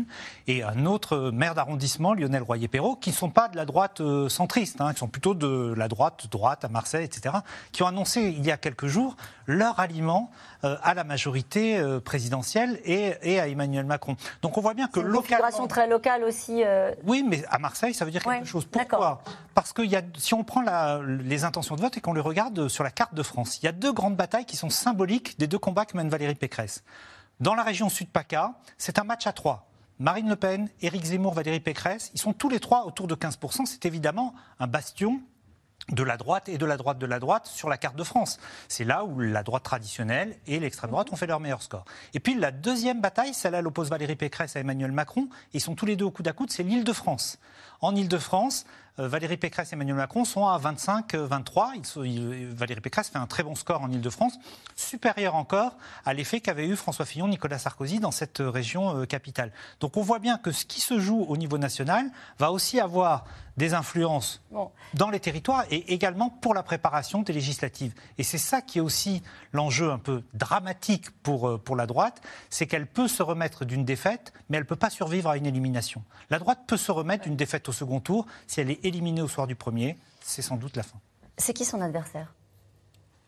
Et 0.48 0.64
un 0.64 0.86
autre 0.86 1.32
maire 1.32 1.56
d'arrondissement, 1.56 2.14
Lionel 2.14 2.44
Royer-Perrault, 2.44 2.96
qui 2.96 3.10
ne 3.10 3.16
sont 3.16 3.30
pas 3.30 3.48
de 3.48 3.56
la 3.56 3.66
droite 3.66 4.02
euh, 4.02 4.30
centriste, 4.30 4.82
hein, 4.82 4.94
qui 4.94 5.00
sont 5.00 5.08
plutôt 5.08 5.34
de 5.34 5.74
la 5.76 5.88
droite, 5.88 6.28
droite 6.32 6.66
à 6.66 6.70
Marseille, 6.70 7.06
etc., 7.06 7.36
qui 7.72 7.84
ont 7.84 7.88
annoncé 7.88 8.22
il 8.22 8.46
y 8.46 8.52
a 8.52 8.58
quelques 8.58 8.88
jours 8.88 9.16
leur 9.48 9.80
aliment 9.80 10.32
euh, 10.64 10.78
à 10.84 10.94
la 10.94 11.04
majorité 11.04 11.78
euh, 11.78 12.00
présidentielle 12.00 12.80
et, 12.86 13.40
à 13.40 13.48
Emmanuel 13.48 13.86
Macron. 13.86 14.16
Donc 14.42 14.58
on 14.58 14.62
voit 14.62 14.74
bien 14.74 14.88
que 14.88 15.00
une 15.00 15.12
configuration 15.12 15.68
très 15.68 15.88
locale 15.88 16.24
aussi. 16.24 16.64
Oui, 17.04 17.26
mais 17.28 17.44
à 17.50 17.58
Marseille, 17.60 17.94
ça 17.94 18.06
veut 18.06 18.12
dire 18.12 18.24
quelque 18.24 18.46
chose. 18.46 18.66
Pourquoi 18.66 19.24
Parce 19.56 19.74
que 19.74 19.82
y 19.82 19.96
a, 19.96 20.02
si 20.18 20.34
on 20.34 20.44
prend 20.44 20.62
la, 20.62 21.02
les 21.04 21.44
intentions 21.44 21.76
de 21.76 21.82
vote 21.82 21.98
et 21.98 22.02
qu'on 22.02 22.14
les 22.14 22.22
regarde 22.22 22.68
sur 22.68 22.84
la 22.84 22.92
carte 22.92 23.14
de 23.14 23.24
France, 23.24 23.60
il 23.62 23.66
y 23.66 23.70
a 23.70 23.72
deux 23.72 23.94
grandes 23.94 24.16
batailles 24.16 24.46
qui 24.46 24.58
sont 24.58 24.70
symboliques 24.70 25.40
des 25.40 25.48
deux 25.48 25.60
combats 25.60 25.86
que 25.86 25.98
mène 25.98 26.10
Valérie 26.10 26.36
Pécresse. 26.36 26.84
Dans 27.40 27.56
la 27.56 27.64
région 27.64 27.90
Sud-PACA, 27.90 28.54
c'est 28.78 29.00
un 29.00 29.04
match 29.04 29.26
à 29.26 29.34
trois. 29.34 29.71
Marine 30.02 30.30
Le 30.30 30.36
Pen, 30.36 30.68
Éric 30.82 31.06
Zemmour, 31.06 31.36
Valérie 31.36 31.60
Pécresse, 31.60 32.10
ils 32.16 32.20
sont 32.20 32.34
tous 32.34 32.50
les 32.50 32.60
trois 32.60 32.88
autour 32.88 33.06
de 33.06 33.14
15%. 33.14 33.68
C'est 33.68 33.86
évidemment 33.86 34.34
un 34.60 34.66
bastion 34.66 35.22
de 35.92 36.02
la 36.02 36.18
droite 36.18 36.50
et 36.50 36.58
de 36.58 36.66
la 36.66 36.76
droite 36.76 36.98
de 36.98 37.06
la 37.06 37.20
droite 37.20 37.46
sur 37.46 37.70
la 37.70 37.78
carte 37.78 37.96
de 37.96 38.04
France. 38.04 38.40
C'est 38.68 38.84
là 38.84 39.06
où 39.06 39.20
la 39.20 39.44
droite 39.44 39.62
traditionnelle 39.62 40.40
et 40.48 40.60
l'extrême 40.60 40.90
droite 40.90 41.14
ont 41.14 41.16
fait 41.16 41.28
leur 41.28 41.40
meilleur 41.40 41.62
score. 41.62 41.86
Et 42.16 42.20
puis 42.20 42.34
la 42.34 42.50
deuxième 42.50 43.00
bataille, 43.00 43.36
celle-là, 43.36 43.62
oppose 43.62 43.92
Valérie 43.92 44.16
Pécresse 44.16 44.56
à 44.56 44.60
Emmanuel 44.60 44.92
Macron. 44.92 45.30
Ils 45.54 45.62
sont 45.62 45.76
tous 45.76 45.86
les 45.86 45.96
deux 45.96 46.06
au 46.06 46.12
coude 46.12 46.28
à 46.28 46.34
coude, 46.34 46.50
c'est 46.50 46.64
l'île 46.64 46.84
de 46.84 46.94
France. 46.94 47.38
En 47.80 47.96
île 47.96 48.08
de 48.08 48.18
France, 48.18 48.66
Valérie 48.98 49.38
Pécresse 49.38 49.72
et 49.72 49.76
Emmanuel 49.76 49.96
Macron 49.96 50.26
sont 50.26 50.46
à 50.46 50.60
25-23. 50.60 51.98
Euh, 51.98 52.52
Valérie 52.54 52.82
Pécresse 52.82 53.10
fait 53.10 53.18
un 53.18 53.26
très 53.26 53.44
bon 53.44 53.56
score 53.56 53.82
en 53.82 53.90
Ile-de-France, 53.90 54.38
supérieur 54.76 55.36
encore 55.36 55.78
à 56.06 56.14
l'effet 56.14 56.42
qu'avait 56.42 56.68
eu 56.68 56.76
François 56.76 57.06
Fillon, 57.06 57.28
Nicolas 57.28 57.58
Sarkozy 57.58 58.00
dans 58.00 58.12
cette 58.12 58.40
région 58.40 58.98
euh, 58.98 59.06
capitale. 59.06 59.52
Donc 59.80 59.96
on 59.96 60.02
voit 60.02 60.20
bien 60.20 60.38
que 60.38 60.52
ce 60.52 60.66
qui 60.66 60.82
se 60.82 61.00
joue 61.00 61.26
au 61.28 61.38
niveau 61.38 61.58
national 61.58 62.12
va 62.38 62.52
aussi 62.52 62.80
avoir 62.80 63.26
des 63.58 63.74
influences 63.74 64.42
dans 64.94 65.10
les 65.10 65.20
territoires 65.20 65.66
et 65.70 65.94
également 65.94 66.30
pour 66.30 66.54
la 66.54 66.64
préparation 66.64 67.22
des 67.22 67.34
législatives. 67.34 67.94
Et 68.18 68.24
c'est 68.24 68.38
ça 68.38 68.62
qui 68.62 68.78
est 68.78 68.82
aussi 68.82 69.22
l'enjeu 69.52 69.92
un 69.92 70.00
peu 70.00 70.24
dramatique 70.34 71.12
pour, 71.22 71.62
pour 71.62 71.76
la 71.76 71.86
droite, 71.86 72.22
c'est 72.50 72.66
qu'elle 72.66 72.88
peut 72.88 73.10
se 73.10 73.22
remettre 73.22 73.66
d'une 73.66 73.84
défaite, 73.84 74.34
mais 74.50 74.58
elle 74.58 74.64
ne 74.64 74.68
peut 74.68 74.78
pas 74.78 74.90
survivre 74.90 75.30
à 75.30 75.38
une 75.38 75.46
élimination. 75.46 76.02
La 76.30 76.40
droite 76.40 76.62
peut 76.66 76.78
se 76.78 76.92
remettre 76.92 77.26
d'une 77.26 77.36
défaite 77.36 77.68
au 77.68 77.74
second 77.74 78.00
tour 78.00 78.26
si 78.48 78.62
elle 78.62 78.72
est 78.72 78.81
éliminé 78.84 79.22
au 79.22 79.28
soir 79.28 79.48
du 79.48 79.56
premier, 79.56 79.98
c'est 80.22 80.42
sans 80.42 80.58
doute 80.58 80.76
la 80.76 80.84
fin. 80.84 80.98
C'est 81.38 81.54
qui 81.54 81.66
son 81.66 81.82
adversaire? 81.82 82.34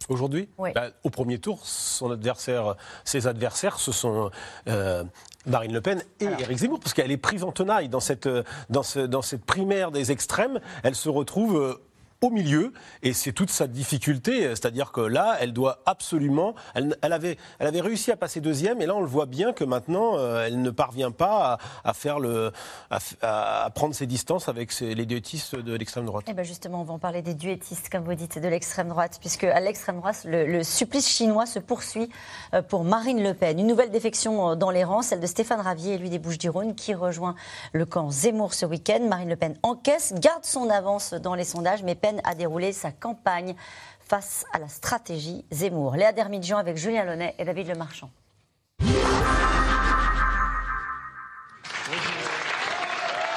Aujourd'hui? 0.10 0.50
Bah, 0.58 0.90
Au 1.04 1.10
premier 1.10 1.40
tour, 1.40 1.66
son 1.66 2.12
adversaire, 2.12 2.76
ses 3.06 3.28
adversaires, 3.28 3.80
ce 3.80 3.92
sont 3.92 4.32
euh, 4.68 5.04
Marine 5.46 5.72
Le 5.74 5.82
Pen 5.82 6.04
et 6.20 6.26
Éric 6.26 6.58
Zemmour, 6.58 6.80
parce 6.80 6.94
qu'elle 6.94 7.12
est 7.12 7.18
prise 7.18 7.44
en 7.44 7.52
tenaille 7.52 7.88
dans 7.90 8.02
cette, 8.02 8.28
dans, 8.70 8.84
ce, 8.84 9.00
dans 9.00 9.22
cette 9.22 9.46
primaire 9.46 9.92
des 9.92 10.12
extrêmes. 10.12 10.60
Elle 10.84 10.96
se 10.96 11.10
retrouve 11.10 11.56
euh, 11.56 11.82
au 12.24 12.30
milieu. 12.30 12.74
Et 13.02 13.14
c'est 13.14 13.34
toute 13.34 13.50
sa 13.50 13.68
difficulté. 13.68 14.42
C'est-à-dire 14.50 14.92
que 14.92 15.02
là, 15.02 15.38
elle 15.40 15.54
doit 15.54 15.80
absolument. 15.86 16.56
Elle, 16.74 16.96
avait, 17.02 17.38
elle 17.60 17.68
avait 17.68 17.82
réussi 17.82 18.12
à 18.12 18.16
passer 18.16 18.40
deuxième. 18.42 18.82
Et 18.82 18.86
là, 18.86 18.96
on 18.96 19.02
le 19.02 19.08
voit 19.08 19.26
bien 19.26 19.54
que 19.54 19.64
maintenant, 19.64 20.18
euh, 20.18 20.46
elle 20.46 20.62
ne 20.62 20.70
parvient 20.70 21.12
pas 21.12 21.58
à, 21.84 21.94
faire 21.94 22.20
le, 22.20 22.52
à, 22.90 23.70
prendre 23.76 23.94
ses 23.94 24.08
distances 24.08 24.50
avec 24.50 24.78
les 24.80 25.06
duettistes 25.06 25.56
de 25.56 25.76
l'extrême 25.76 26.06
droite. 26.06 26.24
Et 26.28 26.32
eh 26.32 26.34
ben 26.34 26.44
justement, 26.44 26.82
on 26.82 26.84
va 26.84 26.94
en 26.94 27.00
parler 27.00 27.22
des 27.22 27.34
duettistes, 27.34 27.90
comme 27.90 28.04
vous 28.04 28.16
dites, 28.16 28.40
de 28.40 28.48
l'extrême 28.48 28.88
droite, 28.88 29.18
puisque 29.20 29.44
à 29.44 29.60
l'extrême 29.60 29.98
droite, 29.98 30.22
le, 30.26 30.64
supplice 30.64 31.08
chinois 31.08 31.46
se 31.46 31.60
poursuit 31.60 32.10
euh, 32.54 32.62
pour 32.62 32.84
Marine 32.84 33.22
Le 33.22 33.34
Pen. 33.34 33.60
Une 33.60 33.68
nouvelle 33.68 33.92
défection 33.92 34.52
euh, 34.52 34.56
dans 34.56 34.70
les 34.70 34.84
rangs, 34.84 35.02
celle 35.02 35.20
de 35.20 35.28
Stéphane 35.28 35.60
Ravier, 35.60 35.98
lui 35.98 36.10
des 36.10 36.20
Bouches-du-Rhône, 36.20 36.76
qui 36.76 36.94
rejoint 36.94 37.36
le 37.74 37.86
camp 37.86 38.10
Zemmour 38.10 38.54
ce 38.54 38.66
week-end. 38.66 39.00
Marine 39.08 39.30
Le 39.30 39.36
Pen 39.36 39.56
encaisse, 39.64 40.14
garde 40.16 40.46
son 40.46 40.70
avance 40.70 41.14
dans 41.14 41.36
les 41.36 41.44
sondages, 41.44 41.84
mais 41.84 41.96
peine 41.96 42.13
à 42.24 42.36
dérouler 42.36 42.72
sa 42.72 42.92
campagne 42.92 43.56
face 44.00 44.46
à 44.54 44.60
la 44.60 44.68
stratégie 44.68 45.46
Zemmour. 45.52 45.96
Léa 45.96 46.12
Dermidjian 46.12 46.58
avec 46.58 46.78
Julien 46.78 47.04
Launay 47.06 47.36
et 47.38 47.46
David 47.46 47.68
Lemarchand. 47.68 48.10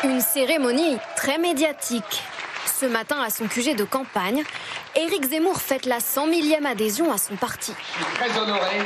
Une 0.04 0.20
cérémonie 0.20 0.98
très 1.16 1.38
médiatique. 1.38 2.22
Ce 2.66 2.86
matin, 2.86 3.16
à 3.20 3.30
son 3.30 3.46
QG 3.46 3.74
de 3.74 3.84
campagne, 3.84 4.42
Éric 4.94 5.24
Zemmour 5.24 5.60
fête 5.60 5.86
la 5.86 6.00
100 6.00 6.26
millième 6.26 6.66
adhésion 6.66 7.12
à 7.12 7.18
son 7.18 7.36
parti. 7.36 7.72
Je 7.72 8.04
suis 8.04 8.14
très 8.14 8.38
honoré 8.38 8.78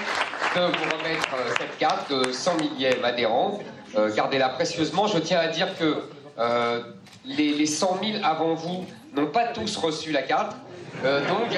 de 0.54 0.60
vous 0.60 0.96
remettre 0.96 1.28
euh, 1.34 1.54
cette 1.58 1.78
carte 1.78 2.12
de 2.12 2.32
100 2.32 2.56
millième 2.58 3.04
adhérent. 3.04 3.58
Euh, 3.96 4.14
gardez-la 4.14 4.50
précieusement. 4.50 5.06
Je 5.06 5.18
tiens 5.18 5.40
à 5.40 5.48
dire 5.48 5.76
que 5.76 6.04
euh, 6.38 6.82
les, 7.24 7.52
les 7.52 7.66
100 7.66 7.98
000 8.02 8.24
avant 8.24 8.54
vous 8.54 8.86
n'ont 9.14 9.26
pas 9.26 9.48
tous 9.48 9.76
reçu 9.76 10.12
la 10.12 10.22
carte. 10.22 10.56
Euh, 11.04 11.26
donc. 11.28 11.48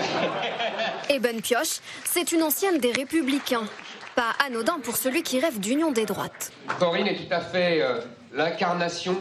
Eben 1.08 1.40
Pioche, 1.40 1.80
c'est 2.04 2.32
une 2.32 2.42
ancienne 2.42 2.78
des 2.78 2.92
Républicains. 2.92 3.64
Pas 4.14 4.34
anodin 4.46 4.78
pour 4.82 4.96
celui 4.96 5.22
qui 5.22 5.40
rêve 5.40 5.58
d'union 5.58 5.90
des 5.90 6.04
droites. 6.04 6.52
Corinne 6.78 7.06
est 7.06 7.16
tout 7.16 7.34
à 7.34 7.40
fait 7.40 7.80
euh, 7.80 8.00
l'incarnation 8.32 9.16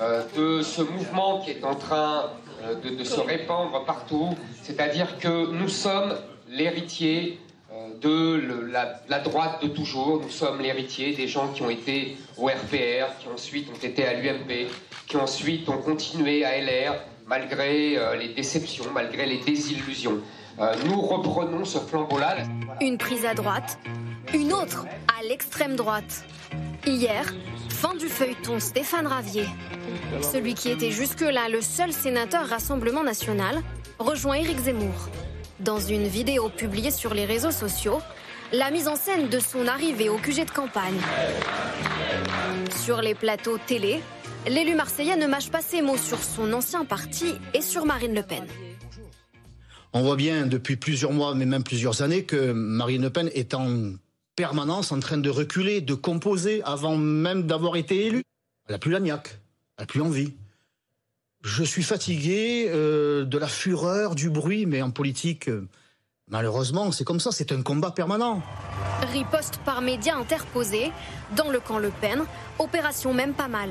euh, 0.00 0.22
de 0.36 0.62
ce 0.62 0.80
mouvement 0.82 1.40
qui 1.40 1.50
est 1.50 1.64
en 1.64 1.74
train 1.74 2.30
de, 2.82 3.04
se 3.04 3.20
répandre 3.20 3.84
partout. 3.84 4.36
C'est-à-dire 4.62 5.18
que 5.18 5.50
nous 5.52 5.68
sommes 5.68 6.14
l'héritier 6.48 7.40
de 8.00 8.68
la, 8.70 9.00
la, 9.08 9.18
droite 9.20 9.62
de 9.62 9.68
toujours. 9.68 10.20
Nous 10.20 10.30
sommes 10.30 10.60
l'héritier 10.60 11.14
des 11.14 11.28
gens 11.28 11.48
qui 11.48 11.62
ont 11.62 11.70
été 11.70 12.16
au 12.36 12.46
RPR, 12.46 13.16
qui 13.20 13.28
ensuite 13.32 13.68
ont 13.70 13.86
été 13.86 14.04
à 14.06 14.14
l'UMP, 14.14 14.68
qui 15.06 15.16
ensuite 15.16 15.68
ont 15.68 15.78
continué 15.78 16.44
à 16.44 16.58
LR, 16.60 16.94
malgré 17.28 17.98
euh, 17.98 18.16
les 18.16 18.28
déceptions, 18.28 18.86
malgré 18.92 19.26
les 19.26 19.38
désillusions. 19.38 20.20
Euh, 20.58 20.74
nous 20.86 21.00
reprenons 21.00 21.64
ce 21.64 21.78
flambeau-là. 21.78 22.38
Une 22.80 22.98
prise 22.98 23.24
à 23.24 23.34
droite, 23.34 23.78
une 24.34 24.52
autre 24.52 24.86
à 25.08 25.22
l'extrême 25.22 25.76
droite. 25.76 26.24
Hier, 26.86 27.24
fin 27.68 27.94
du 27.94 28.08
feuilleton 28.08 28.58
Stéphane 28.58 29.06
Ravier. 29.06 29.46
Celui 30.22 30.54
qui 30.54 30.70
était 30.70 30.90
jusque-là 30.90 31.48
le 31.48 31.60
seul 31.60 31.92
sénateur 31.92 32.46
Rassemblement 32.46 33.04
national 33.04 33.62
rejoint 33.98 34.36
Éric 34.36 34.58
Zemmour. 34.58 35.08
Dans 35.60 35.78
une 35.78 36.06
vidéo 36.06 36.48
publiée 36.48 36.90
sur 36.90 37.14
les 37.14 37.24
réseaux 37.26 37.50
sociaux, 37.50 37.98
la 38.52 38.70
mise 38.70 38.88
en 38.88 38.96
scène 38.96 39.28
de 39.28 39.38
son 39.38 39.66
arrivée 39.66 40.08
au 40.08 40.16
QG 40.16 40.46
de 40.46 40.50
campagne. 40.50 40.98
Sur 42.84 43.02
les 43.02 43.14
plateaux 43.14 43.58
télé, 43.58 44.00
l'élu 44.46 44.74
marseillais 44.74 45.16
ne 45.16 45.26
mâche 45.26 45.50
pas 45.50 45.60
ses 45.60 45.82
mots 45.82 45.96
sur 45.96 46.18
son 46.18 46.52
ancien 46.52 46.84
parti 46.84 47.34
et 47.54 47.62
sur 47.62 47.84
Marine 47.84 48.14
Le 48.14 48.22
Pen. 48.22 48.44
On 49.92 50.02
voit 50.02 50.16
bien 50.16 50.46
depuis 50.46 50.76
plusieurs 50.76 51.12
mois, 51.12 51.34
mais 51.34 51.46
même 51.46 51.64
plusieurs 51.64 52.02
années, 52.02 52.24
que 52.24 52.52
Marine 52.52 53.02
Le 53.02 53.10
Pen 53.10 53.30
est 53.34 53.54
en 53.54 53.92
permanence 54.36 54.92
en 54.92 55.00
train 55.00 55.18
de 55.18 55.30
reculer, 55.30 55.80
de 55.80 55.94
composer 55.94 56.62
avant 56.64 56.96
même 56.96 57.44
d'avoir 57.44 57.76
été 57.76 58.06
élue. 58.06 58.22
Elle 58.66 58.74
n'a 58.74 58.78
plus 58.78 58.92
la 58.92 59.00
niaque, 59.00 59.40
elle 59.76 59.82
n'a 59.82 59.86
plus 59.86 60.02
envie. 60.02 60.34
Je 61.42 61.64
suis 61.64 61.82
fatigué 61.82 62.66
euh, 62.68 63.24
de 63.24 63.38
la 63.38 63.46
fureur, 63.46 64.14
du 64.14 64.28
bruit, 64.28 64.66
mais 64.66 64.82
en 64.82 64.90
politique, 64.90 65.48
euh, 65.48 65.66
malheureusement, 66.28 66.92
c'est 66.92 67.04
comme 67.04 67.20
ça, 67.20 67.32
c'est 67.32 67.52
un 67.52 67.62
combat 67.62 67.90
permanent. 67.90 68.42
Riposte 69.12 69.58
par 69.64 69.80
médias 69.80 70.16
interposés, 70.16 70.92
dans 71.36 71.50
le 71.50 71.60
camp 71.60 71.78
Le 71.78 71.90
Pen, 72.00 72.24
opération 72.58 73.14
même 73.14 73.34
pas 73.34 73.48
mal. 73.48 73.70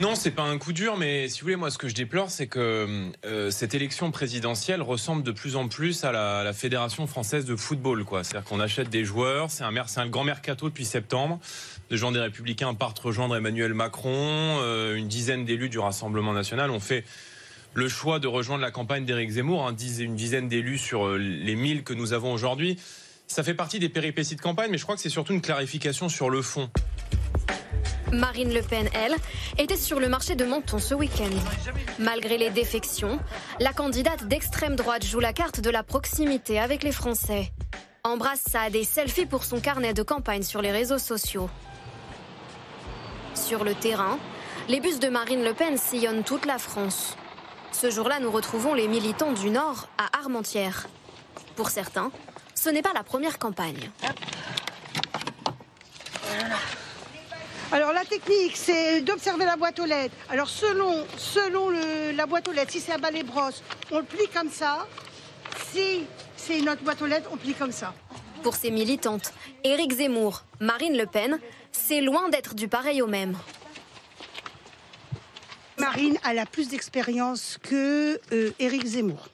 Non, 0.00 0.16
c'est 0.16 0.32
pas 0.32 0.42
un 0.42 0.58
coup 0.58 0.72
dur, 0.72 0.96
mais 0.96 1.28
si 1.28 1.40
vous 1.40 1.44
voulez, 1.44 1.56
moi, 1.56 1.70
ce 1.70 1.78
que 1.78 1.86
je 1.86 1.94
déplore, 1.94 2.28
c'est 2.28 2.48
que 2.48 3.12
euh, 3.24 3.50
cette 3.52 3.74
élection 3.74 4.10
présidentielle 4.10 4.82
ressemble 4.82 5.22
de 5.22 5.30
plus 5.30 5.54
en 5.54 5.68
plus 5.68 6.02
à 6.02 6.10
la, 6.10 6.52
Fédération 6.52 7.06
française 7.06 7.44
de 7.44 7.54
football, 7.54 8.04
quoi. 8.04 8.24
C'est-à-dire 8.24 8.48
qu'on 8.48 8.58
achète 8.58 8.90
des 8.90 9.04
joueurs, 9.04 9.50
c'est 9.50 9.62
un, 9.62 10.08
grand 10.08 10.24
mercato 10.24 10.68
depuis 10.68 10.84
septembre. 10.84 11.38
Les 11.90 11.96
gens 11.96 12.10
des 12.10 12.18
Républicains 12.18 12.74
partent 12.74 12.98
rejoindre 12.98 13.36
Emmanuel 13.36 13.72
Macron, 13.72 14.58
euh, 14.60 14.96
une 14.96 15.06
dizaine 15.06 15.44
d'élus 15.44 15.68
du 15.68 15.78
Rassemblement 15.78 16.32
national 16.32 16.72
ont 16.72 16.80
fait 16.80 17.04
le 17.72 17.88
choix 17.88 18.18
de 18.18 18.26
rejoindre 18.26 18.62
la 18.62 18.72
campagne 18.72 19.04
d'Éric 19.04 19.30
Zemmour, 19.30 19.66
hein, 19.66 19.76
une 19.76 20.16
dizaine 20.16 20.48
d'élus 20.48 20.78
sur 20.78 21.06
euh, 21.06 21.18
les 21.18 21.54
1000 21.54 21.84
que 21.84 21.94
nous 21.94 22.12
avons 22.12 22.32
aujourd'hui. 22.32 22.78
Ça 23.28 23.44
fait 23.44 23.54
partie 23.54 23.78
des 23.78 23.88
péripéties 23.88 24.34
de 24.34 24.40
campagne, 24.40 24.70
mais 24.72 24.78
je 24.78 24.82
crois 24.82 24.96
que 24.96 25.00
c'est 25.00 25.08
surtout 25.08 25.34
une 25.34 25.40
clarification 25.40 26.08
sur 26.08 26.30
le 26.30 26.42
fond. 26.42 26.68
Marine 28.18 28.52
Le 28.52 28.62
Pen, 28.62 28.88
elle, 28.94 29.14
était 29.58 29.76
sur 29.76 30.00
le 30.00 30.08
marché 30.08 30.34
de 30.34 30.44
Menton 30.44 30.78
ce 30.78 30.94
week-end. 30.94 31.30
Malgré 31.98 32.38
les 32.38 32.50
défections, 32.50 33.18
la 33.60 33.72
candidate 33.72 34.24
d'extrême 34.24 34.76
droite 34.76 35.04
joue 35.04 35.20
la 35.20 35.32
carte 35.32 35.60
de 35.60 35.70
la 35.70 35.82
proximité 35.82 36.58
avec 36.58 36.82
les 36.82 36.92
Français. 36.92 37.52
Embrasse 38.02 38.56
des 38.70 38.84
selfies 38.84 39.26
pour 39.26 39.44
son 39.44 39.60
carnet 39.60 39.94
de 39.94 40.02
campagne 40.02 40.42
sur 40.42 40.62
les 40.62 40.72
réseaux 40.72 40.98
sociaux. 40.98 41.48
Sur 43.34 43.64
le 43.64 43.74
terrain, 43.74 44.18
les 44.68 44.80
bus 44.80 45.00
de 45.00 45.08
Marine 45.08 45.42
Le 45.42 45.54
Pen 45.54 45.76
sillonnent 45.76 46.24
toute 46.24 46.46
la 46.46 46.58
France. 46.58 47.16
Ce 47.72 47.90
jour-là, 47.90 48.20
nous 48.20 48.30
retrouvons 48.30 48.74
les 48.74 48.88
militants 48.88 49.32
du 49.32 49.50
Nord 49.50 49.88
à 49.98 50.18
Armentières. 50.18 50.86
Pour 51.56 51.70
certains, 51.70 52.10
ce 52.54 52.70
n'est 52.70 52.82
pas 52.82 52.92
la 52.94 53.02
première 53.02 53.38
campagne. 53.38 53.90
Alors 57.74 57.92
la 57.92 58.04
technique, 58.04 58.56
c'est 58.56 59.00
d'observer 59.00 59.44
la 59.44 59.56
boîte 59.56 59.80
aux 59.80 59.84
lettres. 59.84 60.14
Alors 60.30 60.48
selon, 60.48 61.04
selon 61.16 61.70
la 62.14 62.24
boîte 62.24 62.46
aux 62.46 62.52
lettres, 62.52 62.70
si 62.70 62.78
c'est 62.78 62.92
un 62.92 62.98
balai 62.98 63.24
brosse, 63.24 63.64
on 63.90 63.98
le 63.98 64.04
plie 64.04 64.28
comme 64.32 64.48
ça. 64.48 64.86
Si 65.72 66.04
c'est 66.36 66.60
une 66.60 66.68
autre 66.68 66.84
boîte 66.84 67.02
aux 67.02 67.06
lettres, 67.06 67.28
on 67.32 67.36
plie 67.36 67.52
comme 67.52 67.72
ça. 67.72 67.92
Pour 68.44 68.54
ces 68.54 68.70
militantes, 68.70 69.32
Éric 69.64 69.90
Zemmour, 69.90 70.44
Marine 70.60 70.96
Le 70.96 71.06
Pen, 71.06 71.40
c'est 71.72 72.00
loin 72.00 72.28
d'être 72.28 72.54
du 72.54 72.68
pareil 72.68 73.02
au 73.02 73.08
même. 73.08 73.36
Marine, 75.76 76.16
elle 76.30 76.38
a 76.38 76.46
plus 76.46 76.68
d'expérience 76.68 77.58
que 77.60 78.20
euh, 78.32 78.52
Éric 78.60 78.86
Zemmour. 78.86 79.26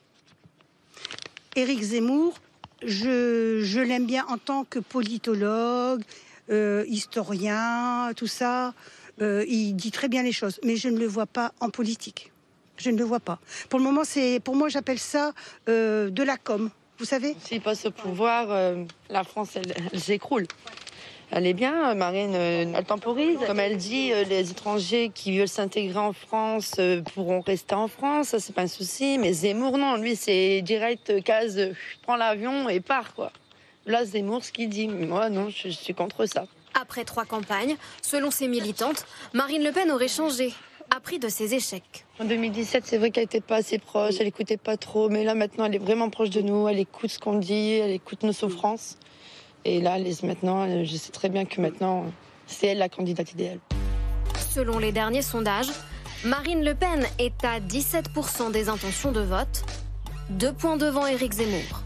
Éric 1.56 1.82
Zemmour, 1.82 2.38
je, 2.82 3.80
l'aime 3.80 4.06
bien 4.06 4.24
en 4.28 4.38
tant 4.38 4.64
que 4.64 4.78
politologue, 4.78 6.02
euh, 6.50 6.84
historien, 6.88 8.12
tout 8.16 8.26
ça. 8.26 8.74
Euh, 9.20 9.44
il 9.48 9.74
dit 9.74 9.90
très 9.90 10.08
bien 10.08 10.22
les 10.22 10.32
choses, 10.32 10.60
mais 10.64 10.76
je 10.76 10.88
ne 10.88 10.98
le 10.98 11.06
vois 11.06 11.26
pas 11.26 11.52
en 11.60 11.70
politique. 11.70 12.32
Je 12.76 12.90
ne 12.90 12.96
le 12.96 13.04
vois 13.04 13.20
pas. 13.20 13.38
Pour 13.68 13.78
le 13.78 13.84
moment, 13.84 14.04
c'est, 14.04 14.40
pour 14.40 14.56
moi, 14.56 14.68
j'appelle 14.68 14.98
ça 14.98 15.32
de 15.66 16.22
la 16.22 16.36
com. 16.38 16.70
Vous 16.98 17.04
savez? 17.04 17.36
S'il 17.44 17.60
passe 17.60 17.84
au 17.84 17.90
pouvoir, 17.90 18.74
la 19.10 19.24
France, 19.24 19.50
elle 19.56 20.00
s'écroule. 20.00 20.46
Elle 21.32 21.46
est 21.46 21.54
bien, 21.54 21.94
Marine, 21.94 22.34
euh, 22.34 22.72
elle 22.74 22.84
temporise. 22.84 23.38
Comme 23.46 23.60
elle 23.60 23.76
dit, 23.76 24.12
euh, 24.12 24.24
les 24.24 24.50
étrangers 24.50 25.12
qui 25.14 25.38
veulent 25.38 25.46
s'intégrer 25.46 25.98
en 25.98 26.12
France 26.12 26.74
euh, 26.80 27.02
pourront 27.02 27.40
rester 27.40 27.76
en 27.76 27.86
France, 27.86 28.28
ça 28.28 28.40
c'est 28.40 28.52
pas 28.52 28.62
un 28.62 28.66
souci. 28.66 29.16
Mais 29.16 29.32
Zemmour, 29.32 29.78
non, 29.78 29.96
lui 29.96 30.16
c'est 30.16 30.60
direct, 30.62 31.22
case, 31.22 31.56
prends 32.02 32.16
l'avion 32.16 32.68
et 32.68 32.80
part 32.80 33.14
quoi. 33.14 33.30
Là, 33.90 34.04
Zemmour, 34.04 34.44
ce 34.44 34.52
qu'il 34.52 34.68
dit, 34.68 34.86
moi 34.86 35.30
non, 35.30 35.48
je 35.50 35.68
suis 35.68 35.94
contre 35.94 36.24
ça. 36.24 36.44
Après 36.80 37.02
trois 37.02 37.24
campagnes, 37.24 37.74
selon 38.02 38.30
ses 38.30 38.46
militantes, 38.46 39.04
Marine 39.32 39.64
Le 39.64 39.72
Pen 39.72 39.90
aurait 39.90 40.06
changé, 40.06 40.54
appris 40.94 41.18
de 41.18 41.28
ses 41.28 41.54
échecs. 41.54 42.06
En 42.20 42.24
2017, 42.24 42.84
c'est 42.86 42.98
vrai 42.98 43.10
qu'elle 43.10 43.24
n'était 43.24 43.40
pas 43.40 43.56
assez 43.56 43.80
proche, 43.80 44.14
elle 44.20 44.28
écoutait 44.28 44.58
pas 44.58 44.76
trop, 44.76 45.08
mais 45.08 45.24
là 45.24 45.34
maintenant, 45.34 45.64
elle 45.64 45.74
est 45.74 45.78
vraiment 45.78 46.08
proche 46.08 46.30
de 46.30 46.40
nous, 46.40 46.68
elle 46.68 46.78
écoute 46.78 47.10
ce 47.10 47.18
qu'on 47.18 47.38
dit, 47.38 47.72
elle 47.72 47.90
écoute 47.90 48.22
nos 48.22 48.32
souffrances. 48.32 48.96
Et 49.64 49.80
là, 49.80 49.98
maintenant, 50.22 50.84
je 50.84 50.96
sais 50.96 51.10
très 51.10 51.28
bien 51.28 51.44
que 51.44 51.60
maintenant, 51.60 52.04
c'est 52.46 52.68
elle 52.68 52.78
la 52.78 52.88
candidate 52.88 53.32
idéale. 53.32 53.58
Selon 54.50 54.78
les 54.78 54.92
derniers 54.92 55.22
sondages, 55.22 55.70
Marine 56.24 56.62
Le 56.62 56.76
Pen 56.76 57.04
est 57.18 57.44
à 57.44 57.58
17% 57.58 58.52
des 58.52 58.68
intentions 58.68 59.10
de 59.10 59.20
vote, 59.20 59.64
deux 60.28 60.52
points 60.52 60.76
devant 60.76 61.08
Éric 61.08 61.32
Zemmour. 61.32 61.79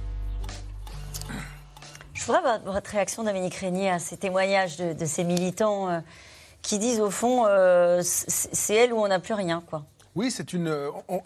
Je 2.25 2.33
voudrais 2.33 2.59
votre 2.65 2.91
réaction, 2.91 3.23
Dominique 3.23 3.57
Régnier, 3.57 3.91
à 3.91 3.99
ces 3.99 4.17
témoignages 4.17 4.79
de, 4.79 5.05
ces 5.05 5.25
militants 5.25 5.91
euh, 5.91 6.01
qui 6.63 6.79
disent 6.79 7.01
au 7.01 7.11
fond, 7.11 7.45
euh, 7.47 8.01
c'est 8.03 8.75
elle 8.75 8.95
où 8.95 8.97
on 8.97 9.09
n'a 9.09 9.19
plus 9.19 9.35
rien, 9.35 9.63
quoi. 9.69 9.85
Oui, 10.15 10.31
c'est 10.31 10.55
une. 10.55 10.75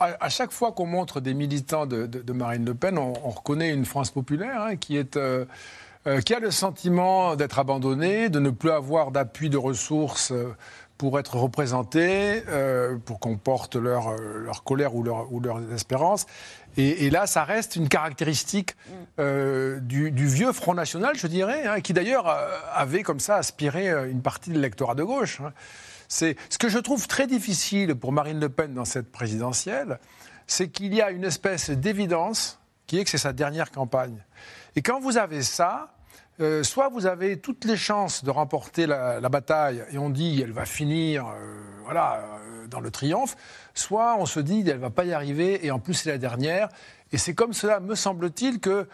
à, 0.01 0.29
chaque 0.29 0.51
fois 0.51 0.73
qu'on 0.73 0.87
montre 0.87 1.21
des 1.21 1.35
militants 1.35 1.87
de, 1.87 2.33
Marine 2.33 2.65
Le 2.65 2.75
Pen, 2.75 2.99
on, 2.99 3.13
reconnaît 3.13 3.71
une 3.71 3.85
France 3.85 4.11
populaire 4.11 4.61
hein, 4.63 4.75
qui 4.75 4.97
est. 4.97 5.17
Euh, 5.17 5.45
euh, 6.09 6.21
qui 6.21 6.33
a 6.33 6.39
le 6.39 6.51
sentiment 6.51 7.37
d'être 7.37 7.59
abandonné, 7.59 8.31
de 8.31 8.39
ne 8.39 8.51
plus 8.51 8.71
avoir 8.71 9.11
d'appui 9.11 9.51
de 9.51 9.59
ressources 9.59 10.31
euh, 10.31 10.55
pour 10.97 11.19
être 11.19 11.37
représenté, 11.37 12.45
euh, 12.49 12.97
pour 13.05 13.21
qu'on 13.21 13.37
porte 13.37 13.77
leur, 13.77 14.17
leur, 14.17 14.63
colère 14.65 14.95
ou 14.95 15.03
leur, 15.03 15.31
ou 15.33 15.41
leur 15.41 15.61
espérance. 15.73 16.27
Et, 16.81 17.11
là, 17.11 17.27
ça 17.27 17.43
reste 17.43 17.75
une 17.75 17.89
caractéristique 17.89 18.77
du, 19.19 20.27
vieux 20.27 20.53
Front 20.53 20.75
National, 20.75 21.17
je 21.17 21.27
dirais, 21.27 21.67
hein, 21.67 21.81
qui 21.81 21.93
d'ailleurs 21.93 22.29
avait 22.73 23.03
comme 23.03 23.19
ça 23.19 23.35
aspiré 23.35 23.89
une 24.09 24.23
partie 24.23 24.51
de 24.51 24.55
l'électorat 24.55 24.95
de 24.95 25.03
gauche. 25.03 25.41
Hein. 25.41 25.53
C'est 26.09 26.37
ce 26.49 26.57
que 26.57 26.69
je 26.69 26.79
trouve 26.79 27.07
très 27.07 27.27
difficile 27.27 27.95
pour 27.95 28.13
Marine 28.13 28.41
Le 28.41 28.49
Pen 28.49 28.73
dans 28.73 28.87
cette 28.87 29.13
présidentielle, 29.13 29.99
c'est 30.47 30.69
qu'il 30.69 30.95
y 30.95 31.03
a 31.03 31.11
une 31.11 31.25
espèce 31.25 31.69
d'évidence 31.69 32.59
qui 32.87 32.99
est 32.99 33.05
que 33.05 33.11
c'est 33.11 33.19
sa 33.19 33.35
dernière 33.35 33.71
campagne. 33.71 34.25
Et 34.75 34.81
quand 34.81 35.01
vous 35.01 35.19
avez 35.19 35.43
ça, 35.43 35.95
euh, 36.41 36.63
soit 36.63 36.89
vous 36.89 37.07
avez 37.07 37.39
toutes 37.39 37.65
les 37.65 37.77
chances 37.77 38.23
de 38.23 38.31
remporter 38.31 38.87
la, 38.87 39.21
bataille 39.29 39.83
et 39.91 39.99
on 39.99 40.09
dit 40.09 40.41
elle 40.41 40.53
va 40.53 40.67
finir 40.67 41.27
euh, 41.27 41.33
voilà, 41.83 42.39
euh, 42.45 42.67
dans 42.69 42.79
le 42.79 42.93
triomphe, 42.93 43.37
soit 43.75 44.17
on 44.19 44.27
se 44.27 44.39
dit 44.39 44.63
elle 44.69 44.79
va 44.79 44.91
pas 44.91 45.05
y 45.05 45.13
arriver 45.13 45.67
et 45.67 45.73
en 45.73 45.81
plus 45.81 45.95
c'est 45.95 46.11
la 46.11 46.19
dernière. 46.19 46.69
Et 47.11 47.19
c'est 47.19 47.35
comme 47.35 47.53
cela, 47.53 47.81
me 47.81 47.95
semble-t-il, 47.95 48.61
que 48.61 48.87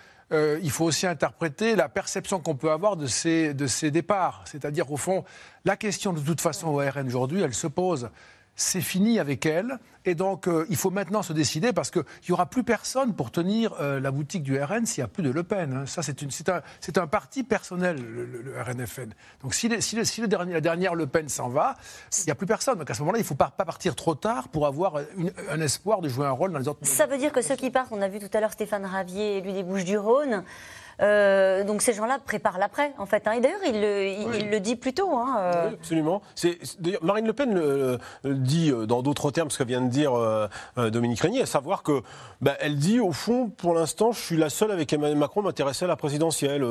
il 0.63 0.71
faut 0.73 0.85
aussi 0.87 1.07
interpréter 1.07 1.77
la 1.77 1.89
perception 1.89 2.41
qu'on 2.41 2.57
peut 2.57 2.73
avoir 2.73 2.97
de 2.97 3.07
ces, 3.07 3.55
de 3.55 3.69
ces 3.69 3.93
départs. 3.93 4.43
C'est-à-dire, 4.47 4.91
au 4.91 4.97
fond, 4.97 5.23
la 5.65 5.77
question 5.77 6.13
de 6.13 6.19
toute 6.19 6.41
façon 6.41 6.71
au 6.71 6.79
RN 6.79 7.07
aujourd'hui, 7.07 7.41
elle 7.41 7.55
se 7.55 7.69
pose 7.69 8.11
c'est 8.57 8.81
fini 8.81 9.19
avec 9.19 9.47
elle. 9.47 9.79
Et 10.07 10.15
donc, 10.15 10.49
euh, 10.49 10.67
il 10.69 10.77
faut 10.77 10.91
maintenant 10.91 11.23
se 11.23 11.33
décider 11.33 11.73
parce 11.73 11.91
qu'il 11.91 12.05
n'y 12.29 12.33
aura 12.33 12.47
plus 12.47 12.63
personne 12.63 13.15
pour 13.15 13.31
tenir 13.31 13.75
euh, 13.81 14.01
la 14.01 14.11
boutique 14.11 14.43
du 14.43 14.61
RN 14.61 14.85
s'il 14.85 15.03
n'y 15.03 15.07
a 15.07 15.09
plus 15.09 15.23
de 15.23 15.31
Le 15.31 15.43
Pen. 15.43 15.73
Hein. 15.73 15.87
Ça, 15.87 16.03
c'est 16.03 16.99
un, 16.99 17.07
parti 17.07 17.43
personnel, 17.43 17.97
le, 17.97 18.55
RNFN. 18.61 19.11
Donc, 19.43 19.55
si, 19.55 19.69
la 19.69 20.61
dernière 20.61 20.95
Le 20.95 21.07
Pen 21.07 21.29
s'en 21.29 21.49
va, 21.49 21.75
il 22.19 22.25
n'y 22.27 22.33
a 22.33 22.35
plus 22.35 22.47
personne. 22.47 22.79
Donc, 22.79 22.91
à 22.91 22.95
ce 22.95 23.01
moment-là, 23.01 23.19
il 23.19 23.23
ne 23.23 23.27
faut 23.27 23.35
pas, 23.35 23.51
pas, 23.51 23.65
partir 23.65 23.97
trop 23.97 24.15
tard 24.15 24.49
pour 24.49 24.67
avoir 24.67 24.97
un 25.49 25.61
espoir 25.61 26.03
de 26.03 26.09
jouer 26.09 26.27
un 26.27 26.33
rôle 26.33 26.53
dans 26.53 26.59
les 26.59 26.69
autres. 26.69 26.81
Ça 26.83 27.07
veut 27.07 27.17
dire 27.17 27.33
que 27.33 27.41
ceux 27.41 27.57
qui 27.57 27.71
partent, 27.71 27.93
on 27.93 28.03
a 28.03 28.09
vu 28.09 28.19
tout 28.19 28.31
à 28.35 28.41
l'heure 28.41 28.53
Stéphane 28.53 28.85
Ravier, 28.85 29.39
élu 29.39 29.53
des 29.53 29.63
Bouches-du-Rhône, 29.63 30.45
euh, 31.01 31.65
donc 31.65 31.83
ces 31.83 31.93
gens-là 31.93 32.19
préparent 32.25 32.59
l'après, 32.59 32.93
en 32.99 33.07
fait. 33.07 33.27
Hein. 33.27 33.33
Et 33.33 33.41
d'ailleurs, 33.41 33.61
il, 33.67 33.77
il, 33.77 34.51
le 34.51 34.61
dit 34.61 34.77
plus 34.77 34.93
tôt. 34.93 35.11
Hein, 35.17 35.37
euh. 35.39 35.69
Oui, 35.69 35.75
absolument. 35.75 36.23
Marine 37.03 37.27
Le 37.27 37.33
Pen 37.33 37.55
le, 37.55 37.99
dit 38.25 38.71
euh, 38.71 38.87
dans 38.87 39.03
d'autres 39.03 39.31
termes 39.31 39.51
ce 39.51 39.59
que 39.59 39.65
vient 39.65 39.81
de 39.81 39.89
dire 39.89 40.13
Dominique 40.77 41.21
Régnier, 41.21 41.43
à 41.43 41.47
savoir 41.47 41.83
que 41.83 42.03
bah, 42.41 42.55
elle 42.61 42.77
dit 42.77 43.01
au 43.01 43.13
fond, 43.13 43.49
pour 43.49 43.75
l'instant, 43.75 44.13
je 44.13 44.21
suis 44.21 44.37
la 44.37 44.51
seule 44.51 44.71
avec 44.71 44.93
Emmanuel 44.93 45.19
Macron 45.19 45.41
à 45.41 45.45
m'intéresser 45.45 45.85
à 45.85 45.89
la 45.89 45.97
présidentielle. 45.97 46.65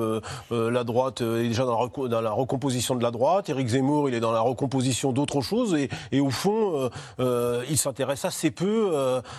la 0.51 0.83
droite 0.83 1.21
est 1.21 1.47
déjà 1.47 1.65
dans 1.65 1.81
la, 1.81 2.07
dans 2.09 2.21
la, 2.21 2.31
recomposition 2.31 2.95
de 2.95 3.03
la 3.03 3.11
droite. 3.11 3.49
Éric 3.49 3.67
Zemmour, 3.67 4.09
il 4.09 4.15
est 4.15 4.19
dans 4.19 4.31
la 4.31 4.41
recomposition 4.41 5.11
d'autres 5.11 5.41
choses. 5.41 5.75
Et, 5.75 5.89
et, 6.11 6.19
au 6.19 6.29
fond, 6.29 6.89
il 7.19 7.77
s'intéresse 7.77 8.25
assez 8.25 8.51
peu 8.51 8.91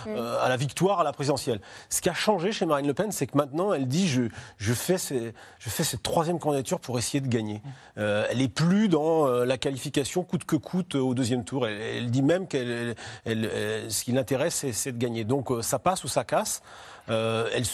mm. 0.05 0.17
à 0.41 0.49
la 0.49 0.57
victoire 0.57 0.99
à 0.99 1.03
la 1.03 1.13
présidentielle. 1.13 1.61
Ce 1.89 2.01
qui 2.01 2.09
a 2.09 2.13
changé 2.13 2.51
chez 2.51 2.65
Marine 2.65 2.87
Le 2.87 2.93
Pen, 2.93 3.11
c'est 3.11 3.27
que 3.27 3.37
maintenant, 3.37 3.73
elle 3.73 3.87
dit 3.87 4.07
je, 4.07 4.23
je 4.57 4.73
je 4.75 5.69
fais 5.69 5.83
cette 5.83 6.03
troisième 6.03 6.39
candidature 6.39 6.79
pour 6.79 6.97
essayer 6.97 7.21
de 7.21 7.27
gagner. 7.27 7.61
Euh, 7.97 8.27
elle 8.29 8.39
n'est 8.39 8.47
plus 8.47 8.89
dans 8.89 9.27
euh, 9.27 9.45
la 9.45 9.57
qualification 9.57 10.23
coûte 10.23 10.45
que 10.45 10.55
coûte 10.55 10.95
au 10.95 11.13
deuxième 11.13 11.43
tour. 11.43 11.67
Elle, 11.67 12.11
dit 12.11 12.21
même 12.21 12.47
qu'elle, 12.47 12.95
ce 13.25 14.03
qui 14.03 14.11
l'intéresse, 14.11 14.65
c'est, 14.71 14.91
de 14.91 14.97
gagner. 14.97 15.23
Donc 15.23 15.51
euh, 15.51 15.61
ça 15.61 15.79
passe 15.79 16.03
ou 16.03 16.07
ça 16.07 16.23
casse. 16.23 16.61
elle, 17.07 17.65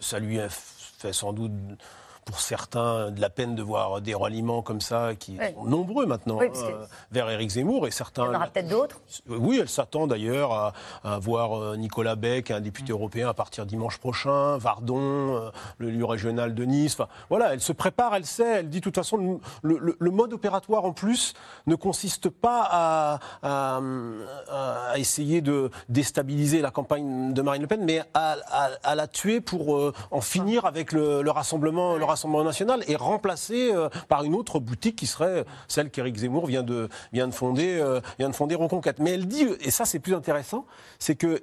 ça 0.00 0.18
lui 0.18 0.38
fait 0.98 1.12
sans 1.12 1.32
doute 1.32 1.52
pour 2.24 2.40
certains 2.40 3.10
de 3.10 3.20
la 3.20 3.30
peine 3.30 3.54
de 3.54 3.62
voir 3.62 4.00
des 4.00 4.14
ralliements 4.14 4.62
comme 4.62 4.80
ça 4.80 5.14
qui 5.14 5.36
sont 5.36 5.64
nombreux 5.64 6.06
maintenant 6.06 6.40
hein, 6.40 6.48
vers 7.10 7.30
Éric 7.30 7.50
Zemmour 7.50 7.86
et 7.86 7.90
certains. 7.90 8.24
Il 8.24 8.26
y 8.26 8.30
en 8.30 8.36
aura 8.36 8.46
peut-être 8.48 8.68
d'autres. 8.68 9.00
Oui, 9.28 9.58
elle 9.60 9.68
s'attend 9.68 10.06
d'ailleurs 10.06 10.74
à, 11.04 11.18
voir 11.18 11.58
euh, 11.58 11.76
Nicolas 11.76 12.16
Beck, 12.16 12.50
un 12.50 12.60
député 12.60 12.92
mm. 12.92 12.96
européen, 12.96 13.28
à 13.28 13.34
partir 13.34 13.66
dimanche 13.66 13.98
prochain, 13.98 14.56
Vardon, 14.58 14.98
euh, 14.98 15.50
le 15.78 15.90
lieu 15.90 16.04
régional 16.04 16.54
de 16.54 16.64
Nice. 16.64 16.94
Enfin, 16.94 17.08
voilà, 17.28 17.52
elle 17.52 17.60
se 17.60 17.72
prépare, 17.72 18.14
elle 18.14 18.26
sait, 18.26 18.60
elle 18.60 18.68
dit 18.68 18.78
de 18.78 18.84
toute 18.84 18.94
façon 18.94 19.40
le, 19.62 20.10
mode 20.10 20.32
opératoire 20.32 20.84
en 20.84 20.92
plus 20.92 21.34
ne 21.66 21.74
consiste 21.74 22.28
pas 22.28 23.18
à, 23.42 23.80
essayer 24.96 25.40
de 25.40 25.70
déstabiliser 25.88 26.60
la 26.60 26.70
campagne 26.70 27.32
de 27.34 27.42
Marine 27.42 27.62
Le 27.62 27.68
Pen, 27.68 27.84
mais 27.84 28.02
à, 28.14 28.36
la 28.94 29.06
tuer 29.06 29.40
pour 29.40 29.76
euh, 29.76 29.92
en 30.10 30.20
finir 30.20 30.66
avec 30.66 30.92
le, 30.92 31.28
rassemblement. 31.30 31.96
Le 31.96 32.04
Rassemblement 32.04 32.13
national 32.44 32.84
est 32.88 32.96
remplacé 32.96 33.72
euh, 33.72 33.88
par 34.08 34.24
une 34.24 34.34
autre 34.34 34.58
boutique 34.60 34.96
qui 34.96 35.06
serait 35.06 35.44
celle 35.68 35.90
qu'Éric 35.90 36.16
Zemmour 36.16 36.46
vient 36.46 36.62
de, 36.62 36.88
vient 37.12 37.28
de 37.28 37.34
fonder, 37.34 37.78
euh, 37.80 38.00
vient 38.18 38.28
de 38.28 38.54
Reconquête. 38.54 38.98
Mais 38.98 39.12
elle 39.12 39.26
dit, 39.26 39.46
et 39.60 39.70
ça 39.70 39.84
c'est 39.84 39.98
plus 39.98 40.14
intéressant, 40.14 40.66
c'est 40.98 41.14
que 41.14 41.42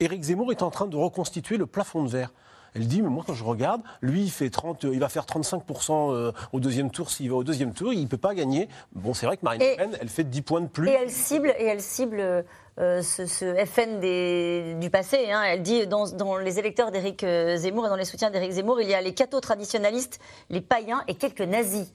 Éric 0.00 0.22
Zemmour 0.22 0.52
est 0.52 0.62
en 0.62 0.70
train 0.70 0.86
de 0.86 0.96
reconstituer 0.96 1.56
le 1.56 1.66
plafond 1.66 2.02
de 2.02 2.08
verre. 2.08 2.32
Elle 2.74 2.86
dit, 2.86 3.02
mais 3.02 3.08
moi 3.08 3.24
quand 3.26 3.34
je 3.34 3.44
regarde, 3.44 3.82
lui 4.02 4.22
il, 4.22 4.30
fait 4.30 4.50
30, 4.50 4.84
il 4.84 4.98
va 4.98 5.08
faire 5.08 5.24
35% 5.24 6.12
euh, 6.12 6.32
au 6.52 6.60
deuxième 6.60 6.90
tour. 6.90 7.10
S'il 7.10 7.30
va 7.30 7.36
au 7.36 7.44
deuxième 7.44 7.72
tour, 7.72 7.92
il 7.92 8.02
ne 8.02 8.06
peut 8.06 8.16
pas 8.16 8.34
gagner. 8.34 8.68
Bon, 8.92 9.14
c'est 9.14 9.26
vrai 9.26 9.36
que 9.36 9.44
Marine 9.44 9.62
Le 9.62 9.76
Pen, 9.76 9.96
elle 10.00 10.08
fait 10.08 10.24
10 10.24 10.42
points 10.42 10.60
de 10.60 10.66
plus. 10.66 10.88
Et 10.88 10.92
elle 10.92 11.10
cible, 11.10 11.54
et 11.58 11.64
elle 11.64 11.80
cible 11.80 12.44
euh, 12.80 13.02
ce, 13.02 13.64
FN 13.66 14.00
des, 14.00 14.74
du 14.80 14.90
passé. 14.90 15.30
Hein. 15.30 15.42
Elle 15.46 15.62
dit 15.62 15.86
dans, 15.86 16.08
dans 16.08 16.36
les 16.36 16.58
électeurs 16.58 16.90
d'Éric 16.90 17.22
euh, 17.22 17.56
Zemmour 17.56 17.86
et 17.86 17.88
dans 17.88 17.96
les 17.96 18.04
soutiens 18.04 18.30
d'Éric 18.30 18.52
Zemmour, 18.52 18.80
il 18.80 18.88
y 18.88 18.94
a 18.94 19.00
les 19.00 19.14
cathos 19.14 19.40
traditionalistes, 19.40 20.18
les 20.50 20.60
païens 20.60 21.04
et 21.06 21.14
quelques 21.14 21.40
nazis. 21.40 21.92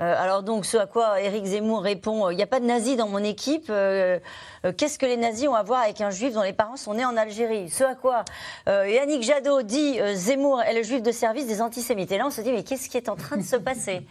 Euh, 0.00 0.14
alors 0.18 0.42
donc, 0.42 0.66
ce 0.66 0.76
à 0.76 0.86
quoi 0.86 1.20
Éric 1.20 1.44
Zemmour 1.44 1.82
répond, 1.82 2.30
il 2.30 2.36
n'y 2.36 2.42
a 2.42 2.46
pas 2.46 2.60
de 2.60 2.64
nazis 2.66 2.96
dans 2.96 3.08
mon 3.08 3.22
équipe. 3.22 3.66
Qu'est-ce 3.66 4.98
que 4.98 5.06
les 5.06 5.16
nazis 5.16 5.48
ont 5.48 5.54
à 5.54 5.62
voir 5.62 5.82
avec 5.82 6.00
un 6.00 6.10
juif 6.10 6.34
dont 6.34 6.42
les 6.42 6.52
parents 6.52 6.76
sont 6.76 6.94
nés 6.94 7.04
en 7.04 7.16
Algérie? 7.16 7.68
Ce 7.70 7.84
à 7.84 7.94
quoi 7.94 8.24
Yannick 8.66 9.22
Jadot 9.22 9.62
dit 9.62 9.98
Zemmour 10.14 10.62
est 10.62 10.74
le 10.74 10.82
juif 10.82 11.02
de 11.02 11.12
service 11.12 11.46
des 11.46 11.62
antisémites. 11.62 12.10
Et 12.12 12.18
là, 12.18 12.26
on 12.26 12.30
se 12.30 12.40
dit 12.40 12.52
mais 12.52 12.64
qu'est-ce 12.64 12.88
qui 12.88 12.96
est 12.96 13.08
en 13.08 13.16
train 13.16 13.36
de 13.36 13.42
se 13.42 13.56
passer? 13.56 14.06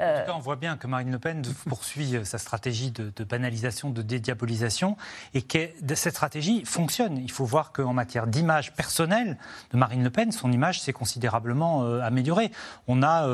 En 0.00 0.20
tout 0.20 0.26
cas, 0.26 0.34
on 0.34 0.40
voit 0.40 0.56
bien 0.56 0.76
que 0.76 0.86
Marine 0.86 1.10
Le 1.10 1.18
Pen 1.18 1.42
poursuit 1.68 2.16
sa 2.24 2.38
stratégie 2.38 2.90
de, 2.90 3.24
banalisation, 3.24 3.90
de 3.90 4.02
dédiabolisation, 4.02 4.96
et 5.34 5.42
que 5.42 5.68
cette 5.94 6.14
stratégie 6.14 6.64
fonctionne. 6.64 7.18
Il 7.18 7.30
faut 7.30 7.44
voir 7.44 7.72
qu'en 7.72 7.92
matière 7.92 8.26
d'image 8.26 8.74
personnelle 8.74 9.38
de 9.72 9.78
Marine 9.78 10.02
Le 10.02 10.10
Pen, 10.10 10.32
son 10.32 10.52
image 10.52 10.80
s'est 10.80 10.92
considérablement 10.92 11.84
améliorée. 12.00 12.50
On 12.88 13.02
a 13.02 13.26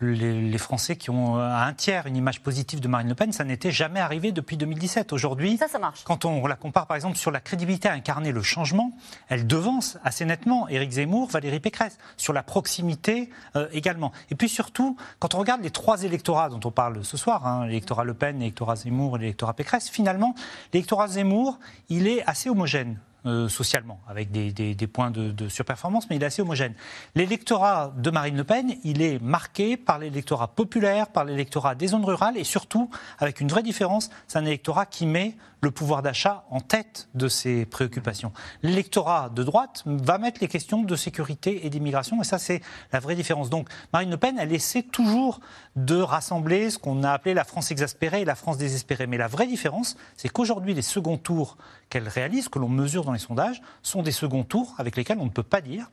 les, 0.00 0.50
les, 0.50 0.58
Français 0.58 0.96
qui 0.96 1.10
ont 1.10 1.36
à 1.36 1.64
un 1.64 1.72
tiers 1.72 2.06
une 2.06 2.16
image 2.16 2.40
positive 2.42 2.80
de 2.80 2.88
Marine 2.88 3.08
Le 3.08 3.14
Pen, 3.14 3.32
ça 3.32 3.44
n'était 3.44 3.70
jamais 3.70 4.00
arrivé 4.00 4.32
depuis 4.32 4.56
2017. 4.56 5.12
Aujourd'hui, 5.12 5.56
ça, 5.56 5.68
ça 5.68 5.78
marche. 5.78 6.04
Quand 6.04 6.24
on 6.24 6.46
la 6.46 6.56
compare 6.56 6.86
par 6.86 6.96
exemple 6.96 7.16
sur 7.16 7.30
la 7.30 7.40
crédibilité 7.40 7.88
à 7.88 7.92
incarner 7.92 8.32
le 8.32 8.42
changement, 8.42 8.92
elle 9.28 9.46
devance 9.46 9.98
assez 10.04 10.24
nettement 10.24 10.68
Éric 10.68 10.92
Zemmour, 10.92 11.28
Valérie 11.28 11.60
Pécresse, 11.60 11.98
sur 12.16 12.32
la 12.32 12.42
proximité 12.42 13.30
euh, 13.56 13.68
également. 13.72 14.12
Et 14.30 14.34
puis 14.34 14.48
surtout, 14.48 14.96
quand 15.18 15.34
on 15.34 15.38
regarde 15.38 15.62
les 15.62 15.70
trois 15.70 16.02
électorats 16.08 16.48
dont 16.48 16.60
on 16.64 16.70
parle 16.70 17.04
ce 17.04 17.16
soir, 17.16 17.46
hein, 17.46 17.66
l'électorat 17.66 18.04
Le 18.04 18.14
Pen, 18.14 18.38
l'électorat 18.38 18.76
Zemmour 18.76 19.16
et 19.16 19.20
l'électorat 19.20 19.54
Pécresse, 19.54 19.88
finalement, 19.88 20.34
l'électorat 20.72 21.08
Zemmour, 21.08 21.58
il 21.88 22.06
est 22.08 22.22
assez 22.26 22.50
homogène. 22.50 22.98
Euh, 23.26 23.48
socialement, 23.48 23.98
avec 24.06 24.30
des, 24.30 24.86
points 24.86 25.10
de, 25.10 25.48
surperformance, 25.48 26.08
mais 26.08 26.14
il 26.14 26.22
est 26.22 26.26
assez 26.26 26.40
homogène. 26.40 26.74
L'électorat 27.16 27.92
de 27.96 28.10
Marine 28.10 28.36
Le 28.36 28.44
Pen, 28.44 28.76
il 28.84 29.02
est 29.02 29.20
marqué 29.20 29.76
par 29.76 29.98
l'électorat 29.98 30.46
populaire, 30.46 31.08
par 31.08 31.24
l'électorat 31.24 31.74
des 31.74 31.88
zones 31.88 32.04
rurales, 32.04 32.36
et 32.36 32.44
surtout, 32.44 32.88
avec 33.18 33.40
une 33.40 33.48
vraie 33.48 33.64
différence, 33.64 34.10
c'est 34.28 34.38
un 34.38 34.44
électorat 34.44 34.86
qui 34.86 35.04
met 35.04 35.36
le 35.60 35.72
pouvoir 35.72 36.02
d'achat 36.02 36.44
en 36.50 36.60
tête 36.60 37.08
de 37.14 37.26
ses 37.26 37.66
préoccupations. 37.66 38.32
L'électorat 38.62 39.30
de 39.30 39.42
droite 39.42 39.82
va 39.84 40.18
mettre 40.18 40.40
les 40.40 40.46
questions 40.46 40.84
de 40.84 40.96
sécurité 40.96 41.66
et 41.66 41.70
d'immigration, 41.70 42.20
et 42.20 42.24
ça, 42.24 42.38
c'est 42.38 42.60
la 42.92 43.00
vraie 43.00 43.16
différence. 43.16 43.50
Donc, 43.50 43.68
Marine 43.92 44.10
Le 44.10 44.16
Pen, 44.16 44.36
elle 44.38 44.52
essaie 44.52 44.82
toujours 44.84 45.40
de 45.74 45.96
rassembler 45.96 46.70
ce 46.70 46.78
qu'on 46.78 47.02
a 47.02 47.10
appelé 47.10 47.34
la 47.34 47.42
France 47.42 47.72
exaspérée 47.72 48.22
et 48.22 48.24
la 48.24 48.36
France 48.36 48.58
désespérée. 48.58 49.08
Mais 49.08 49.16
la 49.16 49.26
vraie 49.26 49.48
différence, 49.48 49.96
c'est 50.16 50.28
qu'aujourd'hui, 50.28 50.72
les 50.72 50.82
seconds 50.82 51.18
tours 51.18 51.56
qu'elle 51.90 52.06
réalise, 52.06 52.48
que 52.48 52.58
l'on 52.58 52.68
mesure 52.68 53.07
dans 53.08 53.12
les 53.14 53.18
sondages, 53.18 53.60
sont 53.82 54.02
des 54.02 54.12
seconds 54.12 54.44
tours 54.44 54.74
avec 54.78 54.96
lesquels 54.96 55.18
on 55.18 55.24
ne 55.24 55.30
peut 55.30 55.42
pas 55.42 55.60
dire 55.60 55.90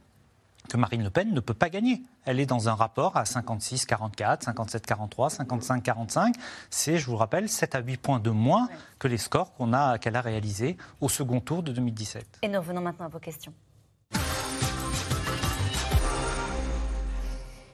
que 0.70 0.78
Marine 0.78 1.03
Le 1.03 1.09
Pen 1.09 1.32
ne 1.34 1.39
peut 1.39 1.53
pas 1.53 1.70
gagner. 1.70 2.01
Elle 2.26 2.39
est 2.39 2.45
dans 2.45 2.70
un 2.70 2.76
rapport 2.76 3.16
à 3.18 3.24
56-44, 3.24 4.43
57-43, 4.43 5.38
55-45. 5.38 6.34
C'est, 6.70 6.97
je 6.97 7.05
vous 7.05 7.16
rappelle, 7.16 7.47
7 7.47 7.76
à 7.76 7.80
8 7.80 7.97
points 7.97 8.20
de 8.20 8.32
moins 8.32 8.68
que 8.99 9.07
les 9.07 9.18
scores 9.18 9.53
qu'on 9.53 9.74
a, 9.74 9.97
qu'elle 9.97 10.16
a 10.16 10.22
réalisés 10.22 10.76
au 11.01 11.09
second 11.09 11.39
tour 11.39 11.63
de 11.63 11.72
2017. 11.72 12.39
Et 12.41 12.47
nous 12.47 12.59
revenons 12.59 12.82
maintenant 12.82 13.05
à 13.05 13.09
vos 13.09 13.20
questions. 13.20 13.53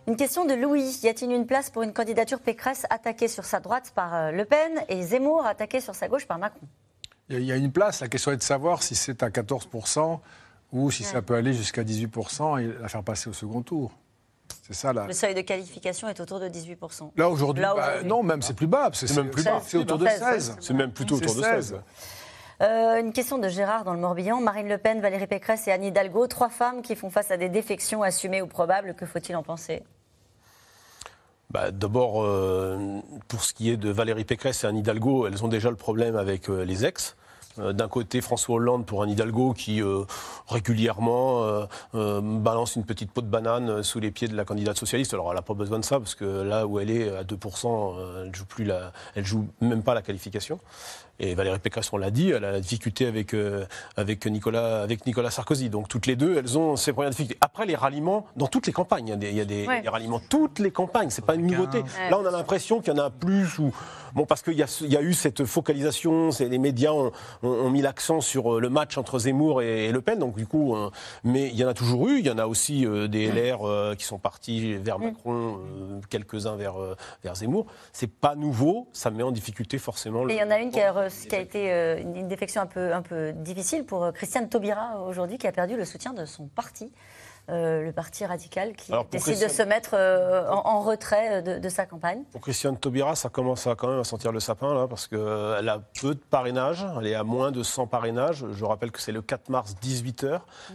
Une 0.08 0.18
question 0.18 0.46
de 0.46 0.54
Louis. 0.54 1.00
Y 1.04 1.08
a-t-il 1.08 1.32
une 1.32 1.46
place 1.46 1.70
pour 1.70 1.84
une 1.84 1.94
candidature 1.94 2.42
Pécresse 2.42 2.86
attaquée 2.90 3.28
sur 3.28 3.46
sa 3.46 3.60
droite 3.60 3.94
par 3.96 4.14
euh, 4.14 4.32
Le 4.32 4.46
Pen 4.46 4.84
et 4.90 5.02
Zemmour 5.02 5.46
attaqué 5.46 5.80
sur 5.80 5.96
sa 5.96 6.08
gauche 6.08 6.28
par 6.28 6.38
Macron? 6.38 6.68
Il 7.40 7.46
y 7.46 7.52
a 7.52 7.56
une 7.56 7.72
place. 7.72 8.02
La 8.02 8.08
question 8.08 8.32
est 8.32 8.38
de 8.38 8.44
savoir 8.44 8.84
si 8.84 8.96
c'est 8.96 9.24
à 9.24 9.30
14% 9.30 10.20
ou 10.72 10.92
si 10.92 11.04
ça 11.04 11.22
peut 11.22 11.36
aller 11.36 11.54
jusqu'à 11.54 11.84
18% 11.84 12.62
et 12.62 12.80
la 12.82 12.88
faire 12.88 13.04
passer 13.04 13.30
au 13.30 13.34
second 13.34 13.62
tour. 13.62 13.92
C'est 14.64 14.74
ça 14.74 14.94
là. 14.94 15.08
Le 15.08 15.14
seuil 15.14 15.34
de 15.34 15.42
qualification 15.42 16.08
est 16.08 16.20
autour 16.20 16.40
de 16.40 16.48
18%. 16.48 17.12
Là 17.18 17.30
aujourd'hui, 17.30 17.64
bah, 17.64 18.04
non, 18.04 18.24
même 18.24 18.42
c'est 18.42 18.54
plus 18.54 18.68
bas. 18.68 18.90
C'est 18.94 19.14
même 19.16 19.30
plus 19.30 19.44
bas. 19.44 19.62
C'est 19.66 19.78
autour 19.78 19.98
de 19.98 20.08
16. 20.08 20.58
C'est 20.60 20.74
même 20.74 20.92
plutôt 20.92 21.16
autour 21.16 21.36
de 21.36 21.42
16. 21.42 21.76
Euh, 22.62 23.00
une 23.00 23.12
question 23.12 23.40
de 23.40 23.48
Gérard 23.48 23.84
dans 23.84 23.94
le 23.94 24.00
Morbihan. 24.00 24.40
Marine 24.40 24.70
Le 24.70 24.78
Pen, 24.78 25.02
Valérie 25.02 25.26
Pécresse 25.26 25.68
et 25.68 25.72
Anne 25.72 25.84
Hidalgo, 25.84 26.28
trois 26.28 26.50
femmes 26.50 26.84
qui 26.84 26.96
font 26.96 27.10
face 27.10 27.32
à 27.32 27.38
des 27.38 27.50
défections 27.50 28.04
assumées 28.04 28.42
ou 28.42 28.48
probables. 28.48 28.94
Que 28.94 29.08
faut-il 29.08 29.36
en 29.36 29.42
penser? 29.42 29.82
Bah, 31.50 31.72
D'abord, 31.72 32.24
euh, 32.24 33.00
pour 33.28 33.44
ce 33.44 33.54
qui 33.54 33.72
est 33.72 33.78
de 33.78 33.90
Valérie 33.90 34.26
Pécresse 34.26 34.64
et 34.64 34.68
Anne 34.68 34.78
Hidalgo, 34.78 35.28
elles 35.28 35.44
ont 35.44 35.48
déjà 35.48 35.72
le 35.72 35.76
problème 35.76 36.16
avec 36.16 36.50
euh, 36.50 36.64
les 36.64 36.86
ex. 36.86 37.16
Euh, 37.60 37.74
d'un 37.74 37.88
côté, 37.88 38.22
François 38.22 38.56
Hollande 38.56 38.86
pour 38.86 39.04
un 39.04 39.08
Hidalgo 39.08 39.54
qui 39.54 39.82
euh, 39.82 40.04
régulièrement 40.48 41.44
euh, 41.94 42.22
balance 42.22 42.76
une 42.76 42.86
petite 42.86 43.12
peau 43.12 43.22
de 43.22 43.28
banane 43.28 43.84
sous 43.84 44.00
les 44.00 44.12
pieds 44.12 44.28
de 44.28 44.36
la 44.36 44.46
candidate 44.46 44.78
socialiste. 44.78 45.14
Alors 45.14 45.30
elle 45.30 45.36
n'a 45.36 45.42
pas 45.42 45.54
besoin 45.54 45.80
de 45.80 45.86
ça 45.86 46.00
parce 46.00 46.16
que 46.16 46.26
là 46.26 46.68
où 46.68 46.80
elle 46.80 46.92
est 46.92 47.16
à 47.16 47.24
2%, 47.24 47.96
elle 48.26 48.36
joue 48.36 48.46
elle 49.16 49.26
joue 49.26 49.48
même 49.62 49.84
pas 49.84 49.94
la 49.94 50.02
qualification. 50.02 50.60
Et 51.24 51.36
Valérie 51.36 51.60
Pécresse, 51.60 51.94
on 51.94 51.98
l'a 51.98 52.10
dit, 52.10 52.32
elle 52.32 52.44
a 52.44 52.52
la 52.52 52.60
difficulté 52.60 53.06
avec, 53.06 53.36
avec, 53.96 54.26
Nicolas, 54.26 54.82
avec 54.82 55.06
Nicolas 55.06 55.30
Sarkozy. 55.30 55.70
Donc 55.70 55.88
toutes 55.88 56.08
les 56.08 56.16
deux, 56.16 56.36
elles 56.38 56.58
ont 56.58 56.76
ces 56.76 56.94
premières 56.94 57.12
difficultés. 57.12 57.38
Après, 57.42 57.66
les 57.68 57.76
ralliements, 57.76 58.26
dans 58.36 58.48
toutes 58.48 58.66
les 58.66 58.74
campagnes, 58.74 59.16
il 59.22 59.36
y 59.36 59.40
a 59.40 59.46
des, 59.46 59.68
ralliements. 59.88 60.22
Toutes 60.30 60.60
les 60.60 60.72
campagnes, 60.72 61.12
c'est 61.12 61.26
pas 61.26 61.36
une 61.36 61.46
nouveauté. 61.46 61.84
Là, 62.10 62.18
on 62.20 62.26
a 62.26 62.32
l'impression 62.32 62.82
qu'il 62.82 62.94
y 62.94 63.00
en 63.00 63.04
a 63.04 63.10
plus. 63.10 63.60
Ou, 63.60 63.72
bon, 64.16 64.26
parce 64.26 64.42
qu'il 64.42 64.54
y, 64.54 64.58
y 64.58 64.98
a, 64.98 65.02
eu 65.02 65.14
cette 65.14 65.46
focalisation, 65.46 66.30
les 66.40 66.58
médias 66.58 66.92
ont, 66.92 67.12
ont, 67.44 67.70
mis 67.70 67.82
l'accent 67.82 68.22
sur 68.22 68.56
euh, 68.56 68.60
le 68.60 68.70
match 68.70 68.98
entre 68.98 69.20
Zemmour 69.20 69.62
et, 69.62 69.92
Le 69.92 70.02
Pen. 70.02 70.20
Donc 70.20 70.36
du 70.36 70.48
coup, 70.48 70.76
euh, 70.76 70.90
mais 71.24 71.50
il 71.50 71.56
y 71.56 71.64
en 71.64 71.68
a 71.68 71.74
toujours 71.74 72.10
eu. 72.10 72.20
Il 72.20 72.26
y 72.26 72.32
en 72.32 72.38
a 72.38 72.48
aussi 72.48 72.86
euh, 72.86 73.08
des 73.08 73.28
LR 73.28 73.96
qui 73.98 74.06
sont 74.06 74.20
partis 74.20 74.76
vers 74.76 75.00
Macron, 75.00 75.60
quelques-uns 76.10 76.56
vers, 76.56 76.76
vers 77.24 77.36
Zemmour. 77.36 77.66
C'est 77.94 78.12
pas 78.12 78.36
nouveau. 78.36 78.88
Ça 78.94 79.12
met 79.12 79.24
en 79.24 79.32
difficulté 79.32 79.78
forcément. 79.78 80.28
Et 80.30 80.34
il 80.34 80.40
y 80.40 80.44
en 80.44 80.52
a 80.52 80.60
une 80.60 80.72
qui 80.72 80.80
a, 80.80 81.10
qui 81.28 81.36
a 81.36 81.40
été 81.40 82.02
une 82.02 82.28
défection 82.28 82.62
un 82.62 82.66
peu, 82.66 82.94
un 82.94 83.02
peu 83.02 83.32
difficile 83.34 83.86
pour 83.86 84.12
Christiane 84.14 84.50
Taubira 84.50 85.02
aujourd'hui, 85.02 85.38
qui 85.38 85.48
a 85.48 85.52
perdu 85.52 85.78
le 85.78 85.86
soutien 85.86 86.14
de 86.14 86.26
son 86.26 86.48
parti. 86.48 86.92
Euh, 87.50 87.84
le 87.84 87.92
parti 87.92 88.24
radical 88.24 88.74
qui 88.76 88.92
décide 89.12 89.42
de 89.44 89.48
se 89.50 89.64
mettre 89.64 89.92
euh, 89.94 90.48
en, 90.48 90.82
retrait 90.82 91.42
euh, 91.42 91.60
de, 91.60 91.70
sa 91.70 91.86
campagne. 91.86 92.24
Pour 92.32 92.42
Christiane 92.42 92.78
Taubira, 92.78 93.16
ça 93.16 93.30
commence 93.30 93.66
à 93.68 93.76
quand 93.76 93.90
même 93.90 94.00
à 94.00 94.04
sentir 94.04 94.32
le 94.32 94.40
sapin, 94.40 94.74
là, 94.74 94.88
parce 94.88 95.08
qu'elle 95.08 95.68
a 95.68 95.82
peu 96.00 96.14
de 96.14 96.20
parrainage, 96.30 96.86
elle 97.00 97.08
est 97.08 97.16
à 97.16 97.24
moins 97.24 97.52
de 97.52 97.64
100 97.64 97.88
parrainages. 97.88 98.46
Je 98.54 98.64
rappelle 98.64 98.92
que 98.92 99.02
c'est 99.02 99.12
le 99.12 99.22
4 99.22 99.50
mars, 99.50 99.76
18h. 99.82 100.40
Mm. 100.70 100.74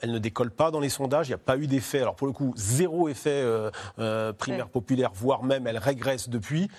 elle 0.00 0.12
ne 0.12 0.18
décolle 0.18 0.50
pas 0.50 0.70
dans 0.70 0.80
les 0.80 0.88
sondages, 0.88 1.28
il 1.28 1.30
n'y 1.30 1.34
a 1.34 1.38
pas 1.38 1.56
eu 1.56 1.66
d'effet. 1.66 2.00
Alors 2.00 2.16
pour 2.16 2.26
le 2.26 2.32
coup, 2.32 2.52
zéro 2.56 3.08
effet 3.08 3.44
primaire 4.38 4.68
populaire, 4.68 5.10
voire 5.14 5.44
même 5.44 5.66
elle 5.66 5.78
régresse 5.78 6.28
depuis. 6.28 6.70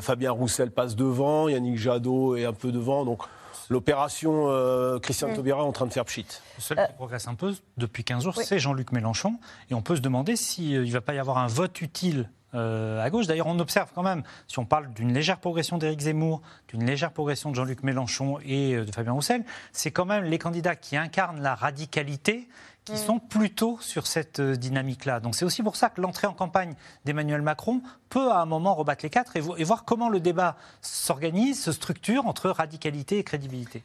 Fabien 0.00 0.30
Roussel 0.30 0.70
passe 0.70 0.96
devant, 0.96 1.48
Yannick 1.48 1.78
Jadot 1.78 2.36
est 2.36 2.44
un 2.44 2.52
peu 2.52 2.72
devant. 2.72 3.04
Donc 3.04 3.22
l'opération 3.68 4.46
euh, 4.48 4.98
Christian 4.98 5.28
mm. 5.28 5.34
Taubira 5.34 5.58
est 5.58 5.66
en 5.66 5.72
train 5.72 5.86
de 5.86 5.92
faire 5.92 6.04
pchit. 6.04 6.26
Le 6.56 6.62
seul 6.62 6.76
qui 6.76 6.82
euh, 6.82 6.96
progresse 6.96 7.28
un 7.28 7.34
peu 7.34 7.54
depuis 7.76 8.04
15 8.04 8.24
jours, 8.24 8.36
c'est 8.36 8.58
Jean-Luc 8.58 8.92
Mélenchon. 8.92 9.38
Et 9.70 9.74
on 9.74 9.82
peut 9.82 9.96
se 9.96 10.00
demander 10.00 10.36
s'il 10.36 10.82
ne 10.82 10.90
va 10.90 11.00
pas 11.00 11.14
y 11.14 11.18
avoir 11.18 11.38
un 11.38 11.46
vote 11.46 11.80
utile 11.80 12.30
euh, 12.54 13.02
à 13.02 13.10
gauche. 13.10 13.26
D'ailleurs, 13.26 13.46
on 13.46 13.58
observe 13.58 13.90
quand 13.94 14.02
même, 14.02 14.22
si 14.46 14.58
on 14.58 14.64
parle 14.64 14.92
d'une 14.94 15.12
légère 15.12 15.38
progression 15.38 15.78
d'Éric 15.78 16.00
Zemmour, 16.00 16.40
d'une 16.68 16.84
légère 16.84 17.12
progression 17.12 17.50
de 17.50 17.56
Jean-Luc 17.56 17.82
Mélenchon 17.82 18.38
et 18.44 18.76
de 18.76 18.90
Fabien 18.90 19.12
Roussel, 19.12 19.44
c'est 19.72 19.90
quand 19.90 20.06
même 20.06 20.24
les 20.24 20.38
candidats 20.38 20.76
qui 20.76 20.96
incarnent 20.96 21.40
la 21.40 21.54
radicalité 21.54 22.48
qui 22.88 23.02
mm. 23.02 23.06
sont 23.06 23.18
plutôt 23.18 23.78
sur 23.80 24.06
cette 24.06 24.40
euh, 24.40 24.56
dynamique-là. 24.56 25.20
Donc 25.20 25.34
c'est 25.34 25.44
aussi 25.44 25.62
pour 25.62 25.76
ça 25.76 25.90
que 25.90 26.00
l'entrée 26.00 26.26
en 26.26 26.32
campagne 26.32 26.74
d'Emmanuel 27.04 27.42
Macron 27.42 27.82
peut 28.08 28.30
à 28.30 28.40
un 28.40 28.46
moment 28.46 28.74
rebattre 28.74 29.04
les 29.04 29.10
quatre 29.10 29.36
et, 29.36 29.40
voir 29.40 29.84
comment 29.84 30.08
le 30.08 30.20
débat 30.20 30.56
s'organise, 30.80 31.62
se 31.62 31.72
structure 31.72 32.26
entre 32.26 32.50
radicalité 32.50 33.18
et 33.18 33.24
crédibilité. 33.24 33.82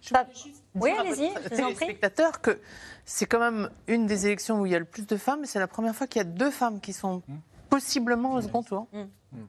oui, 0.75 0.91
allez-y, 0.97 1.31
spectateurs 1.75 2.41
que 2.41 2.59
c'est 3.05 3.25
quand 3.25 3.39
même 3.39 3.69
une 3.87 4.07
des 4.07 4.25
élections 4.25 4.61
où 4.61 4.65
il 4.65 4.71
y 4.71 4.75
a 4.75 4.79
le 4.79 4.85
plus 4.85 5.05
de 5.05 5.17
femmes, 5.17 5.43
et 5.43 5.47
c'est 5.47 5.59
la 5.59 5.67
première 5.67 5.95
fois 5.95 6.07
qu'il 6.07 6.19
y 6.19 6.25
a 6.25 6.27
deux 6.27 6.51
femmes 6.51 6.79
qui 6.79 6.93
sont 6.93 7.21
mm. 7.27 7.35
possiblement 7.69 8.33
au 8.35 8.41
second 8.41 8.63
tour. 8.63 8.87
Mm. 8.93 9.43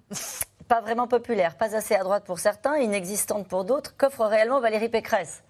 Pas 0.69 0.81
vraiment 0.81 1.07
populaire, 1.07 1.57
pas 1.57 1.77
assez 1.77 1.95
à 1.95 2.03
droite 2.03 2.25
pour 2.25 2.39
certains, 2.39 2.79
inexistante 2.79 3.47
pour 3.47 3.65
d'autres. 3.65 3.95
Qu'offre 3.97 4.25
réellement 4.25 4.61
Valérie 4.61 4.89
Pécresse? 4.89 5.43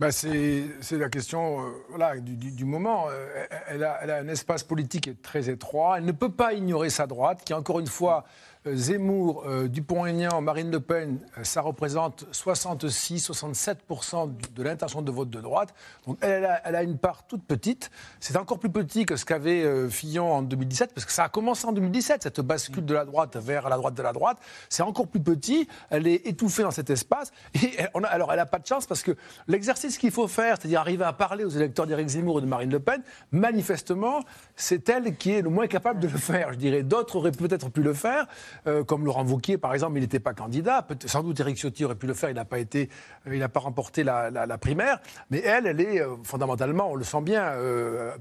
Bah, 0.00 0.10
c'est 0.12 0.64
la 0.92 1.10
question 1.10 1.66
euh, 1.98 2.20
du, 2.20 2.64
moment. 2.64 3.08
Euh, 3.10 3.46
elle 3.68 3.84
a, 3.84 4.00
un 4.16 4.28
espace 4.28 4.62
politique 4.62 5.20
très 5.20 5.50
étroit. 5.50 5.98
Elle 5.98 6.06
ne 6.06 6.12
peut 6.12 6.32
pas 6.32 6.54
ignorer 6.54 6.88
sa 6.88 7.06
droite, 7.06 7.42
qui, 7.44 7.52
encore 7.52 7.80
une 7.80 7.86
fois, 7.86 8.24
Zemmour, 8.66 9.44
euh, 9.46 9.68
Dupont-Aignan, 9.68 10.42
Marine 10.42 10.70
Le 10.70 10.80
Pen, 10.80 11.18
euh, 11.38 11.44
ça 11.44 11.62
représente 11.62 12.26
66-67% 12.30 14.30
de 14.54 14.62
l'intention 14.62 15.00
de 15.00 15.10
vote 15.10 15.30
de 15.30 15.40
droite. 15.40 15.72
Donc 16.06 16.18
elle 16.20 16.44
a, 16.44 16.82
une 16.82 16.98
part 16.98 17.26
toute 17.26 17.42
petite. 17.42 17.90
C'est 18.20 18.36
encore 18.36 18.58
plus 18.58 18.68
petit 18.68 19.06
que 19.06 19.16
ce 19.16 19.24
qu'avait 19.24 19.88
Fillon 19.88 20.30
en 20.30 20.42
2017, 20.42 20.92
parce 20.94 21.06
que 21.06 21.12
ça 21.12 21.24
a 21.24 21.30
commencé 21.30 21.66
en 21.66 21.72
2017, 21.72 22.22
cette 22.22 22.40
bascule 22.40 22.84
de 22.84 22.92
la 22.92 23.06
droite 23.06 23.34
vers 23.36 23.70
la 23.70 23.76
droite 23.76 23.94
de 23.94 24.02
la 24.02 24.12
droite. 24.12 24.36
C'est 24.68 24.82
encore 24.82 25.06
plus 25.06 25.20
petit. 25.20 25.66
Elle 25.88 26.06
est 26.06 26.26
étouffée 26.26 26.62
dans 26.62 26.70
cet 26.70 26.90
espace. 26.90 27.32
Et 27.54 27.78
alors 27.94 28.30
elle 28.30 28.38
n'a 28.38 28.46
pas 28.46 28.58
de 28.58 28.66
chance 28.66 28.86
parce 28.86 29.02
que 29.02 29.12
l'exercice 29.48 29.96
qu'il 29.96 30.10
faut 30.10 30.28
faire, 30.28 30.56
c'est-à-dire 30.58 30.80
arriver 30.80 31.04
à 31.04 31.14
parler 31.14 31.44
aux 31.44 31.50
électeurs 31.50 31.86
d'Éric 31.86 32.08
Zemmour 32.08 32.40
et 32.40 32.42
de 32.42 32.46
Marine 32.46 32.70
Le 32.70 32.80
Pen, 32.80 33.02
manifestement, 33.32 34.20
c'est 34.54 34.86
elle 34.90 35.16
qui 35.16 35.32
est 35.32 35.42
le 35.42 35.48
moins 35.48 35.66
capable 35.66 36.00
de 36.00 36.08
le 36.08 36.18
faire. 36.18 36.52
Je 36.52 36.58
dirais 36.58 36.82
d'autres 36.82 37.16
auraient 37.16 37.32
peut-être 37.32 37.70
pu 37.70 37.82
le 37.82 37.94
faire. 37.94 38.26
Euh, 38.66 38.84
comme 38.84 39.04
Laurent 39.04 39.24
Wauquiez, 39.24 39.58
par 39.58 39.74
exemple, 39.74 39.96
il 39.96 40.00
n'était 40.00 40.20
pas 40.20 40.34
candidat. 40.34 40.86
Sans 41.06 41.22
doute 41.22 41.40
Éric 41.40 41.56
Ciotti 41.56 41.84
aurait 41.84 41.94
pu 41.94 42.06
le 42.06 42.14
faire, 42.14 42.30
il 42.30 42.36
n'a 42.36 42.44
pas 42.44 42.58
été, 42.58 42.88
euh, 43.26 43.36
il 43.36 43.48
pas 43.48 43.60
remporté 43.60 44.04
la, 44.04 44.58
primaire. 44.58 45.00
Mais 45.30 45.40
elle, 45.40 45.66
elle 45.66 45.80
est 45.80 46.00
euh, 46.00 46.16
fondamentalement, 46.22 46.90
on 46.90 46.94
le 46.94 47.04
sent 47.04 47.22
bien, 47.22 47.52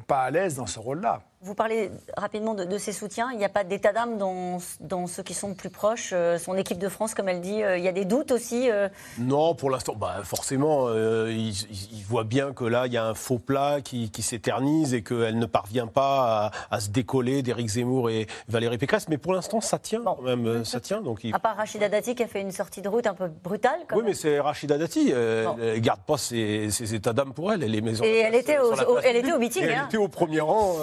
pas 0.07 0.21
à 0.21 0.31
l'aise 0.31 0.55
dans 0.55 0.65
ce 0.65 0.79
rôle-là. 0.79 1.21
Vous 1.41 1.55
parlez 1.55 1.89
rapidement 2.17 2.53
de, 2.53 2.77
ses 2.77 2.91
soutiens. 2.91 3.29
Il 3.31 3.37
n'y 3.37 3.45
a 3.45 3.49
pas 3.49 3.63
d'état 3.63 3.93
d'âme 3.93 4.17
dans, 4.17 4.57
dans, 4.81 5.07
ceux 5.07 5.23
qui 5.23 5.33
sont 5.33 5.53
plus 5.53 5.69
proches. 5.69 6.09
Euh, 6.11 6.37
son 6.37 6.57
équipe 6.57 6.79
de 6.79 6.89
France, 6.89 7.13
comme 7.13 7.29
elle 7.29 7.39
dit, 7.39 7.63
euh, 7.63 7.77
il 7.77 7.83
y 7.83 7.87
a 7.87 7.93
des 7.93 8.03
doutes 8.03 8.31
aussi 8.31 8.69
euh 8.69 8.89
Non, 9.17 9.55
pour 9.55 9.69
l'instant, 9.69 9.95
bah, 9.95 10.17
forcément, 10.23 10.89
il, 10.93 11.53
voit 12.05 12.25
bien 12.25 12.51
que 12.51 12.65
là, 12.65 12.87
il 12.87 12.93
y 12.93 12.97
a 12.97 13.05
un 13.05 13.13
faux 13.13 13.39
plat 13.39 13.79
qui, 13.81 14.11
s'éternise 14.19 14.93
et 14.93 15.01
qu'elle 15.01 15.39
ne 15.39 15.45
parvient 15.45 15.87
pas 15.87 16.51
à, 16.69 16.79
se 16.81 16.89
décoller 16.89 17.41
d'Éric 17.41 17.69
Zemmour 17.69 18.09
et 18.09 18.27
Valérie 18.49 18.77
Pécresse. 18.77 19.07
Mais 19.07 19.17
pour 19.17 19.33
l'instant, 19.33 19.61
ça 19.61 19.79
tient 19.79 20.01
quand 20.03 20.21
même. 20.21 20.65
Ça 20.65 20.81
tient, 20.81 20.99
donc 20.99 21.25
À 21.31 21.39
part 21.39 21.55
Rachida 21.55 21.87
Dati 21.87 22.15
qui 22.15 22.23
a 22.23 22.27
fait 22.27 22.41
une 22.41 22.51
sortie 22.51 22.81
de 22.81 22.89
route 22.89 23.07
un 23.07 23.13
peu 23.13 23.27
brutale. 23.27 23.79
oui, 23.95 24.01
mais 24.03 24.13
c'est 24.13 24.41
Rachida 24.41 24.77
Dati. 24.77 25.11
Elle 25.11 25.55
ne 25.55 25.77
garde 25.77 26.01
pas 26.01 26.17
ses, 26.17 26.93
états 26.93 27.13
d'âme 27.13 27.33
pour 27.33 27.53
elle. 27.53 27.63
Elle 27.63 27.75
est 27.75 27.81
maison. 27.81 28.03
Et 28.03 28.17
elle 28.17 28.35
était, 28.35 28.59
au, 28.59 28.73
elle 28.99 29.15
était 29.15 29.31
au 29.31 29.39
meeting. 29.39 29.63
Elle 29.63 29.71
hein. 29.71 29.85
était 29.87 29.95
au 29.95 30.09
premier 30.09 30.41
rang. 30.41 30.75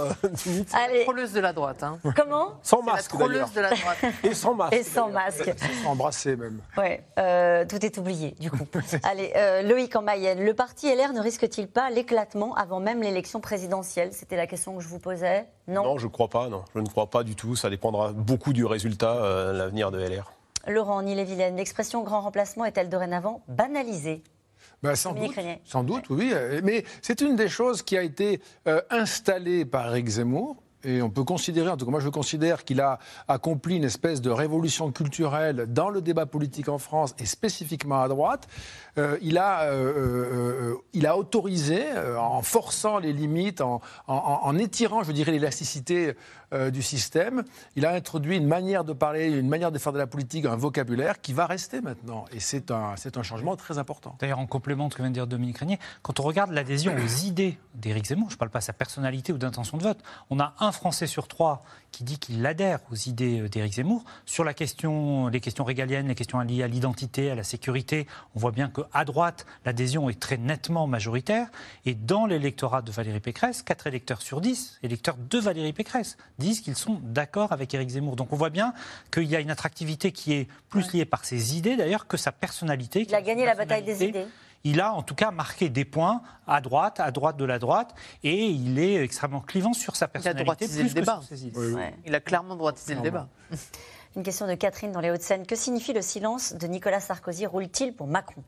Allez. 0.73 1.05
Trolleuse 1.05 1.33
de 1.33 1.41
la 1.41 1.53
droite. 1.53 1.83
Hein. 1.83 1.99
Comment? 2.15 2.55
Sans 2.63 2.83
masque. 2.83 3.13
La 3.13 3.19
trolleuse 3.19 3.53
de 3.53 3.61
la 3.61 3.71
droite. 3.71 3.99
Et 4.23 4.35
sans 4.35 4.55
masque. 4.55 4.73
Et 4.73 4.83
sans 4.83 5.09
masque. 5.09 5.53
Sans 5.83 5.91
embrasser 5.91 6.37
même. 6.37 6.61
Ouais, 6.77 7.05
euh, 7.19 7.65
tout 7.65 7.85
est 7.85 7.99
oublié 7.99 8.35
du 8.41 8.51
coup. 8.51 8.67
Allez, 9.03 9.33
euh, 9.37 9.63
Loïc 9.63 9.95
en 9.97 10.03
Mayenne. 10.03 10.45
Le 10.45 10.55
parti 10.55 10.95
LR 10.95 11.13
ne 11.13 11.21
risque-t-il 11.21 11.69
pas 11.69 11.91
l'éclatement 11.91 12.55
avant 12.55 12.81
même 12.81 13.03
l'élection 13.03 13.41
présidentielle? 13.41 14.13
C'était 14.13 14.37
la 14.37 14.47
question 14.47 14.77
que 14.77 14.83
je 14.83 14.89
vous 14.89 14.99
posais. 14.99 15.47
Non. 15.69 15.83
Non, 15.83 15.99
je 15.99 16.07
ne 16.07 16.11
crois 16.11 16.29
pas. 16.29 16.49
Non, 16.49 16.65
je 16.75 16.81
ne 16.81 16.87
crois 16.87 17.11
pas 17.11 17.23
du 17.23 17.35
tout. 17.35 17.57
Ça 17.57 17.71
dépendra 17.71 18.13
beaucoup 18.13 18.53
du 18.53 18.65
résultat, 18.65 19.17
euh, 19.17 19.53
l'avenir 19.53 19.91
de 19.91 19.99
LR. 19.99 20.33
Laurent, 20.69 20.97
en 20.97 21.07
Ille-et-Vilaine, 21.07 21.57
l'expression 21.57 22.03
grand 22.03 22.23
remplacement 22.23 22.65
est-elle 22.65 22.89
dorénavant 22.89 23.43
banalisée? 23.49 24.23
Ben, 24.83 24.95
sans, 24.95 25.13
doute, 25.13 25.35
sans 25.65 25.85
doute, 25.85 26.05
oui. 26.11 26.33
Mais 26.63 26.85
c'est 27.03 27.21
une 27.21 27.37
des 27.37 27.49
choses 27.49 27.83
qui 27.83 27.97
a 27.97 28.03
été 28.03 28.41
installée 28.91 29.65
par 29.65 29.89
Eric 29.89 30.09
Zemmour 30.09 30.57
et 30.87 31.03
on 31.03 31.11
peut 31.11 31.25
considérer, 31.25 31.69
en 31.69 31.77
tout 31.77 31.85
cas 31.85 31.91
moi 31.91 32.01
je 32.01 32.09
considère 32.09 32.65
qu'il 32.65 32.81
a 32.81 32.99
accompli 33.27 33.77
une 33.77 33.85
espèce 33.85 34.21
de 34.21 34.31
révolution 34.31 34.93
culturelle 34.93 35.67
dans 35.69 35.91
le 35.91 36.01
débat 36.01 36.27
politique 36.27 36.69
en 36.69 36.79
France 36.79 37.15
et 37.19 37.27
spécifiquement 37.27 38.01
à 38.01 38.09
droite. 38.09 38.47
Euh, 38.97 39.19
il, 39.21 39.37
a, 39.37 39.65
euh, 39.65 40.73
euh, 40.73 40.75
il 40.93 41.07
a 41.07 41.19
autorisé, 41.19 41.83
en 42.19 42.41
forçant 42.43 42.99
les 42.99 43.13
limites, 43.13 43.61
en, 43.61 43.81
en 44.07 44.59
étirant, 44.59 45.03
je 45.03 45.11
dirais, 45.13 45.33
l'élasticité 45.33 46.15
du 46.53 46.83
système, 46.83 47.45
il 47.75 47.85
a 47.85 47.93
introduit 47.93 48.37
une 48.37 48.47
manière 48.47 48.85
de 48.85 48.93
parler, 48.93 49.27
une 49.27 49.49
manière 49.49 49.73
de 49.73 49.79
faire 49.79 49.93
de 49.93 49.99
la 49.99 50.07
politique, 50.07 50.45
un 50.47 50.57
vocabulaire 50.57 51.21
qui 51.21 51.33
va 51.33 51.47
rester 51.47 51.81
maintenant. 51.81 52.25
Et 52.33 52.41
c'est 52.41 52.71
un, 52.71 52.95
c'est 52.97 53.17
un 53.17 53.23
changement 53.23 53.57
très 53.57 53.79
important. 53.79 54.17
D'ailleurs, 54.21 54.39
en 54.39 54.47
complément 54.47 54.89
de 54.89 54.93
ce 54.93 54.97
que 54.97 55.03
vient 55.03 55.11
de 55.11 55.15
dire 55.15 55.27
Dominique 55.27 55.59
Régnier, 55.59 55.79
quand 56.03 56.21
on 56.21 56.23
regarde 56.23 56.53
l'adhésion 56.53 56.95
aux 56.95 57.25
idées 57.25 57.59
d'Éric 57.75 58.07
Zemmour, 58.07 58.31
je 58.31 58.35
ne 58.35 58.39
parle 58.39 58.51
pas 58.51 58.61
de 58.61 58.65
sa 58.65 58.73
personnalité 58.73 59.33
ou 59.33 59.39
d'intention 59.39 59.77
de 59.77 59.83
vote, 59.83 59.99
on 60.31 60.41
a 60.41 60.55
un 60.61 60.73
Français 60.73 61.07
sur 61.07 61.29
trois 61.29 61.65
qui 61.93 62.05
dit 62.05 62.19
qu'il 62.19 62.45
adhère 62.45 62.81
aux 62.91 62.95
idées 62.95 63.41
euh, 63.41 63.49
d'Éric 63.49 63.75
Zemmour. 63.75 64.05
Sur 64.27 64.45
la 64.45 64.55
question, 64.55 65.29
les 65.29 65.41
questions 65.41 65.65
régaliennes, 65.65 66.09
les 66.09 66.15
questions 66.15 66.39
liées 66.41 66.63
à 66.63 66.69
l'identité, 66.69 67.31
à 67.31 67.35
la 67.35 67.43
sécurité, 67.43 68.07
on 68.35 68.39
voit 68.39 68.51
bien 68.51 68.69
qu'à 68.69 69.05
droite, 69.05 69.47
l'adhésion 69.65 70.11
est 70.11 70.21
très 70.21 70.37
nettement 70.37 70.87
majoritaire. 70.87 71.49
Et 71.85 71.95
dans 71.95 72.27
l'électorat 72.27 72.83
de 72.83 72.91
Valérie 72.91 73.21
Pécresse, 73.21 73.63
4 73.63 73.87
électeurs 73.87 74.23
sur 74.23 74.41
10, 74.41 74.81
électeurs 74.83 75.17
de 75.17 75.39
Valérie 75.39 75.73
Pécresse, 75.73 76.17
disent 76.39 76.61
qu'ils 76.61 76.77
sont 76.77 77.01
d'accord 77.03 77.53
avec 77.53 77.73
Éric 77.75 77.91
Zemmour. 77.91 78.17
Donc 78.17 78.33
on 78.33 78.37
voit 78.37 78.51
bien 78.51 78.75
qu'il 79.13 79.25
y 79.25 79.37
a 79.37 79.41
une 79.41 79.51
attractivité 79.51 80.13
qui 80.13 80.33
est 80.35 80.49
plus 80.69 80.93
liée 80.93 81.05
par 81.05 81.25
ses 81.25 81.57
idées 81.57 81.77
d'ailleurs 81.77 82.07
que 82.07 82.17
sa 82.17 82.33
personnalité. 82.33 83.03
Il 83.09 83.15
a 83.15 83.23
gagné 83.23 83.45
la 83.45 83.55
bataille 83.55 83.85
des 83.85 84.05
idées 84.05 84.27
il 84.67 84.81
a 84.81 84.93
en 84.93 85.03
tout 85.03 85.15
cas 85.15 85.31
marqué 85.31 85.69
des 85.69 85.85
points 85.85 86.23
à 86.47 86.61
droite, 86.61 86.99
à 86.99 87.13
droite 87.13 87.37
de 87.37 87.45
la 87.45 87.61
droite, 87.61 87.95
et 88.25 88.47
il 88.47 88.81
est 88.81 88.97
extrêmement 88.97 89.41
clivant 89.41 89.73
sur 89.73 89.95
sa 89.95 90.09
personnalité. 90.09 90.65
Il 90.65 90.73
a 90.73 90.75
plus 90.75 90.83
le 90.83 90.91
débat. 90.91 91.21
Il 92.05 92.15
a 92.15 92.21
clairement 92.21 92.57
droitisé 92.57 92.97
le 92.97 93.01
débat. 93.01 93.29
Une 94.17 94.25
question 94.25 94.49
de 94.49 94.55
Catherine 94.55 94.93
dans 94.93 95.01
les 95.01 95.11
Hauts-de-Seine. 95.11 95.47
Que 95.47 95.55
signifie 95.55 95.93
le 95.93 96.03
silence 96.03 96.55
de 96.55 96.67
Nicolas 96.67 97.01
Sarkozy? 97.01 97.47
Roule-t-il 97.47 97.95
pour 97.95 98.07
Macron? 98.07 98.43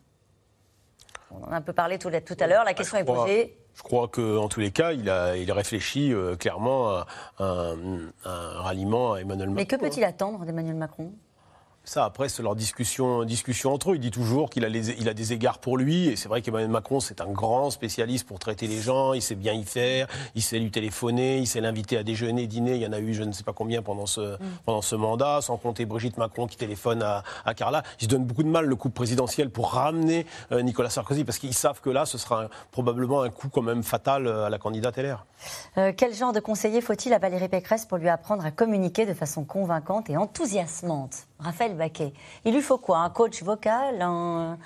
On 1.31 1.45
en 1.45 1.53
a 1.53 1.57
un 1.57 1.61
peu 1.61 1.75
parlé 1.75 1.99
tout, 1.99 2.09
à 2.09 2.47
l'heure, 2.47 2.65
la 2.65 2.71
bah, 2.71 2.75
question 2.75 2.97
est 2.97 3.05
posée. 3.05 3.57
Je 3.79 3.83
crois 3.85 4.09
qu'en 4.09 4.49
tous 4.49 4.59
les 4.59 4.73
cas, 4.73 4.93
il 4.93 5.09
a, 5.09 5.37
il 5.37 5.51
réfléchit 5.53 6.13
euh, 6.13 6.35
clairement 6.35 6.91
à, 6.91 7.07
un, 7.39 8.11
ralliement 8.25 9.13
à 9.13 9.21
Emmanuel 9.21 9.51
Macron. 9.51 9.55
Mais 9.55 9.67
que 9.67 9.77
peut-il 9.77 10.03
attendre 10.03 10.45
d'Emmanuel 10.45 10.75
Macron? 10.75 11.13
Ça, 11.89 12.05
après, 12.05 12.29
c'est 12.29 12.43
leur 12.43 12.55
discussion, 12.55 13.25
discussion 13.25 13.73
entre 13.73 13.93
eux. 13.93 13.95
Il 13.95 14.01
dit 14.01 14.11
toujours 14.11 14.51
qu'il 14.51 14.63
a, 14.67 14.69
il 14.69 15.09
a 15.09 15.15
des 15.15 15.33
égards 15.33 15.59
pour 15.59 15.79
lui. 15.79 16.09
Et 16.09 16.17
c'est 16.17 16.29
vrai 16.29 16.43
qu'Emmanuel 16.43 16.71
Macron, 16.71 17.01
c'est 17.01 17.23
un 17.23 17.33
grand 17.33 17.71
spécialiste 17.71 18.27
pour 18.27 18.39
traiter 18.39 18.67
les 18.67 18.79
gens. 18.79 19.15
Il 19.15 19.23
sait 19.23 19.35
bien 19.35 19.55
y 19.55 19.65
faire. 19.65 20.07
Il 20.35 20.43
sait 20.43 20.59
lui 20.59 20.71
téléphoner. 20.71 21.39
Il 21.39 21.47
sait 21.47 21.63
l'inviter 21.63 21.97
à 21.97 22.03
déjeuner, 22.03 22.47
dîner. 22.47 22.75
Il 22.75 22.83
y 22.83 22.87
en 22.87 22.93
a 22.93 23.01
eu 23.01 23.15
je 23.15 23.23
ne 23.23 23.33
sais 23.33 23.43
pas 23.43 23.55
combien 23.55 23.81
pendant 23.81 24.05
ce, 24.05 24.35
mm. 24.35 24.39
pendant 24.67 24.83
ce 24.83 24.97
mandat. 24.97 25.41
Sans 25.41 25.57
compter 25.57 25.87
Brigitte 25.87 26.19
Macron 26.19 26.47
qui 26.47 26.59
téléphone 26.59 27.03
à, 27.03 27.23
à, 27.47 27.55
Carla. 27.55 27.83
Il 28.01 28.05
se 28.05 28.09
donne 28.11 28.27
beaucoup 28.27 28.43
de 28.43 28.51
mal, 28.51 28.67
le 28.67 28.77
coup 28.77 28.91
présidentiel, 28.91 29.49
pour 29.49 29.71
ramener 29.73 30.27
euh, 30.53 30.61
Nicolas 30.61 30.91
Sarkozy. 30.91 31.25
Parce 31.25 31.39
qu'ils 31.39 31.55
savent 31.55 31.81
que 31.81 31.89
là, 31.89 32.05
ce 32.05 32.19
sera 32.19 32.49
probablement 32.71 33.23
un 33.23 33.31
coup 33.31 33.49
quand 33.49 33.63
même 33.63 33.83
fatal 33.83 34.27
euh, 34.27 34.45
à 34.45 34.51
la 34.51 34.59
candidate 34.59 34.99
LR. 34.99 35.25
Euh, 35.79 35.95
quel 35.97 36.13
genre 36.13 36.35
de 36.35 36.41
conseiller 36.41 36.83
faut-il 36.83 37.15
à 37.15 37.19
Valérie 37.19 37.49
Pécresse 37.49 37.87
pour 37.87 37.97
lui 37.97 38.11
apprendre 38.11 38.45
à 38.45 38.51
communiquer 38.51 39.07
de 39.07 39.15
façon 39.15 39.45
convaincante 39.45 40.11
et 40.11 40.19
enthousiasmante? 40.19 41.28
Raphaël 41.39 41.77
Baquet. 41.77 42.13
Il 42.45 42.55
lui 42.55 42.63
faut 42.63 42.79
quoi? 42.79 42.99
Un 42.99 43.11
coach 43.11 43.43
vocal? 43.43 44.03
Un, 44.03 44.59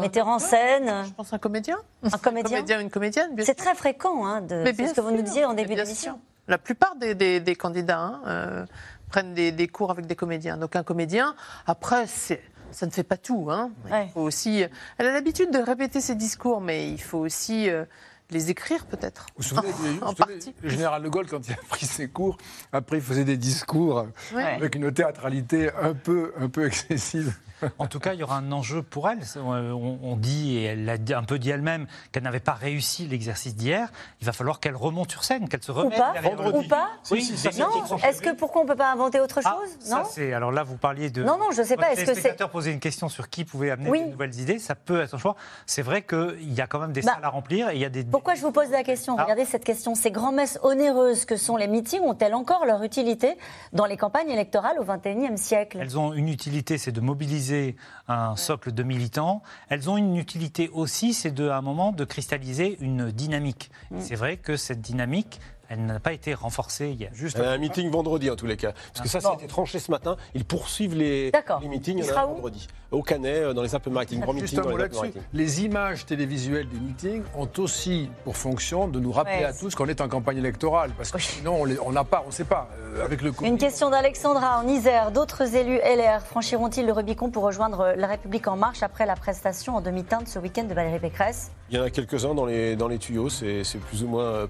metteur 0.00 0.26
en 0.26 0.38
scène? 0.38 1.04
Je 1.04 1.12
pense 1.12 1.32
un 1.32 1.38
comédien. 1.38 1.78
Un 2.02 2.18
comédien, 2.18 2.80
une 2.80 2.90
comédienne, 2.90 3.30
C'est 3.38 3.54
très 3.54 3.74
fréquent, 3.74 4.26
hein, 4.26 4.40
de, 4.40 4.64
ce 4.66 4.94
que 4.94 5.00
vous 5.00 5.12
nous 5.12 5.22
disiez 5.22 5.44
en 5.44 5.54
début 5.54 5.74
d'émission. 5.74 6.20
La 6.48 6.58
plupart 6.58 6.96
des, 6.96 7.56
candidats 7.56 8.00
hein, 8.00 8.20
euh, 8.26 8.66
prennent 9.10 9.34
des, 9.34 9.68
cours 9.68 9.90
avec 9.90 10.06
des 10.06 10.16
comédiens. 10.16 10.56
Donc 10.56 10.76
un 10.76 10.82
comédien, 10.82 11.34
après, 11.66 12.06
ça 12.06 12.86
ne 12.86 12.90
fait 12.90 13.04
pas 13.04 13.16
tout. 13.16 13.48
Hein. 13.50 13.70
Il 13.90 14.10
faut 14.12 14.22
aussi, 14.22 14.64
elle 14.98 15.06
a 15.06 15.12
l'habitude 15.12 15.50
de 15.50 15.58
répéter 15.58 16.00
ses 16.00 16.14
discours, 16.14 16.60
mais 16.60 16.90
il 16.90 17.00
faut 17.00 17.18
aussi... 17.18 17.70
Euh, 17.70 17.84
les 18.30 18.50
écrire 18.50 18.86
peut-être. 18.86 19.26
Vous 19.36 19.42
vous 19.42 19.48
souvenez, 19.48 19.72
en 20.02 20.14
partie. 20.14 20.54
le 20.62 20.68
général 20.68 21.02
de 21.02 21.08
Gaulle, 21.08 21.26
quand 21.28 21.46
il 21.46 21.52
a 21.52 21.58
pris 21.68 21.86
ses 21.86 22.08
cours, 22.08 22.36
après 22.72 22.98
il 22.98 23.02
faisait 23.02 23.24
des 23.24 23.36
discours 23.36 24.06
avec 24.34 24.74
une 24.74 24.92
théâtralité 24.92 25.70
un 25.80 25.94
peu, 25.94 26.32
un 26.38 26.48
peu 26.48 26.66
excessive. 26.66 27.34
En 27.78 27.86
tout 27.86 28.00
cas, 28.00 28.14
il 28.14 28.20
y 28.20 28.22
aura 28.22 28.36
un 28.36 28.52
enjeu 28.52 28.82
pour 28.82 29.08
elle. 29.08 29.20
On 29.36 30.16
dit, 30.16 30.56
et 30.58 30.64
elle 30.64 30.84
l'a 30.84 31.18
un 31.18 31.22
peu 31.22 31.38
dit 31.38 31.50
elle-même, 31.50 31.86
qu'elle 32.12 32.22
n'avait 32.22 32.40
pas 32.40 32.54
réussi 32.54 33.06
l'exercice 33.06 33.54
d'hier. 33.54 33.90
Il 34.20 34.26
va 34.26 34.32
falloir 34.32 34.60
qu'elle 34.60 34.76
remonte 34.76 35.10
sur 35.10 35.24
scène, 35.24 35.48
qu'elle 35.48 35.62
se 35.62 35.72
remette. 35.72 35.98
Ou 35.98 36.00
pas, 36.00 36.50
ou 36.58 36.62
pas 36.62 36.88
oui, 37.10 37.30
Non, 37.58 37.98
est-ce 38.04 38.20
que 38.20 38.34
pourquoi 38.34 38.62
on 38.62 38.64
ne 38.64 38.70
peut 38.70 38.76
pas 38.76 38.92
inventer 38.92 39.20
autre 39.20 39.40
ah, 39.44 39.56
chose? 39.56 39.90
Non. 39.90 40.34
alors 40.34 40.52
là, 40.52 40.62
vous 40.62 40.76
parliez 40.76 41.10
de. 41.10 41.22
Non, 41.22 41.38
non, 41.38 41.50
je 41.52 41.62
ne 41.62 41.66
sais 41.66 41.76
pas. 41.76 41.92
Est-ce 41.92 42.04
que 42.04 42.14
c'est. 42.14 42.36
posait 42.46 42.72
une 42.72 42.80
question 42.80 43.08
sur 43.08 43.28
qui 43.28 43.44
pouvait 43.44 43.70
amener 43.70 44.04
de 44.04 44.10
nouvelles 44.10 44.38
idées. 44.40 44.58
Ça 44.58 44.74
peut 44.74 45.00
être 45.00 45.14
un 45.14 45.18
choix. 45.18 45.36
C'est 45.66 45.82
vrai 45.82 46.02
qu'il 46.02 46.52
y 46.52 46.60
a 46.60 46.66
quand 46.66 46.78
même 46.78 46.92
des 46.92 47.02
bah, 47.02 47.12
salles 47.14 47.24
à 47.24 47.28
remplir 47.28 47.70
et 47.70 47.74
il 47.74 47.80
y 47.80 47.84
a 47.84 47.88
des. 47.88 48.04
Pourquoi 48.04 48.34
je 48.34 48.42
vous 48.42 48.52
pose 48.52 48.70
la 48.70 48.82
question? 48.82 49.16
Ah. 49.18 49.24
Regardez 49.24 49.44
cette 49.44 49.64
question. 49.64 49.94
Ces 49.94 50.10
grands-messes 50.10 50.58
onéreuses 50.62 51.24
que 51.24 51.36
sont 51.36 51.56
les 51.56 51.66
meetings 51.66 52.02
ont-elles 52.02 52.34
encore 52.34 52.64
leur 52.64 52.82
utilité 52.82 53.36
dans 53.72 53.86
les 53.86 53.96
campagnes 53.96 54.30
électorales 54.30 54.78
au 54.78 54.84
XXIe 54.84 55.36
siècle? 55.36 55.78
Elles 55.80 55.98
ont 55.98 56.12
une 56.12 56.28
utilité, 56.28 56.78
c'est 56.78 56.92
de 56.92 57.00
mobiliser 57.00 57.45
un 58.08 58.36
socle 58.36 58.72
de 58.72 58.82
militants. 58.82 59.42
Elles 59.68 59.90
ont 59.90 59.96
une 59.96 60.16
utilité 60.16 60.68
aussi, 60.72 61.14
c'est 61.14 61.30
de, 61.30 61.48
à 61.48 61.56
un 61.56 61.62
moment 61.62 61.92
de 61.92 62.04
cristalliser 62.04 62.76
une 62.80 63.10
dynamique. 63.10 63.70
Mm. 63.90 64.00
C'est 64.00 64.14
vrai 64.14 64.36
que 64.36 64.56
cette 64.56 64.80
dynamique, 64.80 65.40
elle 65.68 65.84
n'a 65.84 66.00
pas 66.00 66.12
été 66.12 66.34
renforcée 66.34 66.90
hier. 66.90 67.10
Juste 67.12 67.38
un 67.40 67.58
meeting 67.58 67.90
vendredi 67.90 68.30
en 68.30 68.36
tous 68.36 68.46
les 68.46 68.56
cas. 68.56 68.72
Parce 68.92 69.02
que 69.02 69.08
ça, 69.08 69.20
ça 69.20 69.30
a 69.30 69.34
été 69.34 69.46
tranché 69.46 69.78
ce 69.78 69.90
matin. 69.90 70.16
Ils 70.34 70.44
poursuivent 70.44 70.94
les, 70.94 71.32
les 71.62 71.68
meetings 71.68 71.98
Il 71.98 72.04
sera 72.04 72.26
vendredi. 72.26 72.66
Au 72.92 73.02
Canet, 73.02 73.42
euh, 73.42 73.52
dans 73.52 73.62
les 73.62 73.74
Alpes-Maritimes. 73.74 74.20
Grand 74.20 74.32
meeting 74.32 74.60
dans 74.60 74.76
les 74.76 74.88
Les 75.32 75.64
images 75.64 76.06
télévisuelles 76.06 76.68
des 76.68 76.78
meetings 76.78 77.22
ont 77.34 77.48
aussi 77.58 78.08
pour 78.24 78.36
fonction 78.36 78.86
de 78.86 79.00
nous 79.00 79.12
rappeler 79.12 79.44
à 79.44 79.52
tous 79.52 79.74
qu'on 79.74 79.88
est 79.88 80.00
en 80.00 80.08
campagne 80.08 80.38
électorale. 80.38 80.92
Parce 80.96 81.10
que 81.10 81.18
sinon, 81.18 81.64
on 81.84 81.92
n'a 81.92 82.04
pas, 82.04 82.22
on 82.24 82.28
ne 82.28 82.32
sait 82.32 82.44
pas. 82.44 82.68
Euh, 82.78 83.04
avec 83.04 83.22
le 83.22 83.32
Une 83.42 83.58
question 83.58 83.90
d'Alexandra 83.90 84.60
en 84.60 84.68
Isère. 84.68 85.10
D'autres 85.10 85.56
élus 85.56 85.78
LR 85.78 86.22
franchiront-ils 86.22 86.86
le 86.86 86.92
Rubicon 86.92 87.30
pour 87.30 87.42
rejoindre 87.42 87.94
La 87.96 88.06
République 88.06 88.46
En 88.46 88.56
Marche 88.56 88.82
après 88.82 89.06
la 89.06 89.16
prestation 89.16 89.76
en 89.76 89.80
demi-teinte 89.80 90.28
ce 90.28 90.38
week-end 90.38 90.64
de 90.64 90.74
Valérie 90.74 91.00
Pécresse? 91.00 91.50
Il 91.70 91.76
y 91.76 91.80
en 91.80 91.84
a 91.84 91.90
quelques-uns 91.90 92.34
dans 92.34 92.46
les, 92.46 92.76
dans 92.76 92.88
les 92.88 92.98
tuyaux. 92.98 93.28
C'est 93.28 93.62
plus 93.88 94.04
ou 94.04 94.08
moins 94.08 94.22
euh, 94.22 94.46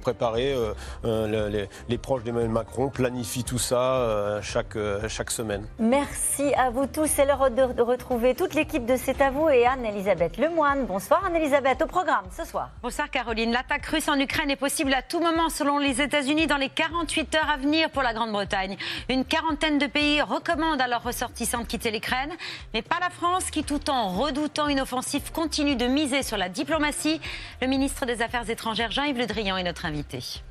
préparé. 1.06 1.68
les, 1.88 1.98
proches 1.98 2.22
d'Emmanuel 2.22 2.50
Macron 2.50 2.88
planifient 2.88 3.44
tout 3.44 3.58
ça 3.58 4.40
chaque, 4.42 4.76
chaque 5.08 5.30
semaine. 5.30 5.66
Merci 5.78 6.54
à 6.54 6.70
vous 6.70 6.86
tous. 6.86 7.06
C'est 7.06 7.24
l'heure 7.24 7.50
de 7.50 7.82
retrouver 7.82 8.34
toute 8.34 8.54
l'équipe 8.54 8.84
de 8.86 8.96
C'est 8.96 9.20
à 9.20 9.30
vous 9.30 9.48
et 9.48 9.66
Anne-Elisabeth 9.66 10.36
Lemoine. 10.36 10.86
Bonsoir 10.86 11.24
Anne-Elisabeth, 11.24 11.82
au 11.82 11.86
programme 11.86 12.24
ce 12.36 12.44
soir. 12.44 12.70
Bonsoir 12.82 13.10
Caroline. 13.10 13.52
L'attaque 13.52 13.86
russe 13.86 14.08
en 14.08 14.18
Ukraine 14.18 14.50
est 14.50 14.56
possible 14.56 14.92
à 14.94 15.02
tout 15.02 15.20
moment 15.20 15.48
selon 15.48 15.78
les 15.78 16.00
États-Unis 16.00 16.46
dans 16.46 16.56
les 16.56 16.68
48 16.68 17.34
heures 17.34 17.50
à 17.50 17.56
venir 17.56 17.90
pour 17.90 18.02
la 18.02 18.12
Grande-Bretagne. 18.12 18.76
Une 19.08 19.24
quarantaine 19.24 19.78
de 19.78 19.86
pays 19.86 20.20
recommandent 20.22 20.80
à 20.80 20.88
leurs 20.88 21.02
ressortissants 21.02 21.60
de 21.60 21.66
quitter 21.66 21.90
l'Ukraine, 21.90 22.32
mais 22.74 22.82
pas 22.82 22.98
la 23.00 23.10
France 23.10 23.50
qui, 23.50 23.64
tout 23.64 23.90
en 23.90 24.08
redoutant 24.08 24.68
une 24.68 24.80
offensive, 24.80 25.32
continue 25.32 25.76
de 25.76 25.86
miser 25.86 26.22
sur 26.22 26.36
la 26.36 26.48
diplomatie. 26.48 27.20
Le 27.60 27.66
ministre 27.66 28.06
des 28.06 28.22
Affaires 28.22 28.48
étrangères 28.48 28.90
Jean-Yves 28.90 29.18
Le 29.18 29.26
Drian 29.26 29.56
est 29.56 29.62
notre 29.62 29.86
invité. 29.86 30.42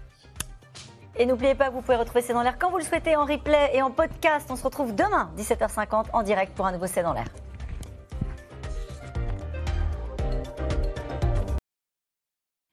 Et 1.17 1.25
n'oubliez 1.25 1.55
pas 1.55 1.69
vous 1.69 1.81
pouvez 1.81 1.97
retrouver 1.97 2.21
C'est 2.21 2.33
dans 2.33 2.41
l'air 2.41 2.57
quand 2.59 2.69
vous 2.69 2.77
le 2.77 2.83
souhaitez 2.83 3.15
en 3.15 3.25
replay 3.25 3.71
et 3.73 3.81
en 3.81 3.91
podcast. 3.91 4.47
On 4.49 4.55
se 4.55 4.63
retrouve 4.63 4.93
demain, 4.93 5.31
17h50, 5.37 6.07
en 6.13 6.23
direct 6.23 6.53
pour 6.55 6.65
un 6.65 6.73
nouveau 6.73 6.87
C'est 6.87 7.03
dans 7.03 7.13
l'air. 7.13 7.27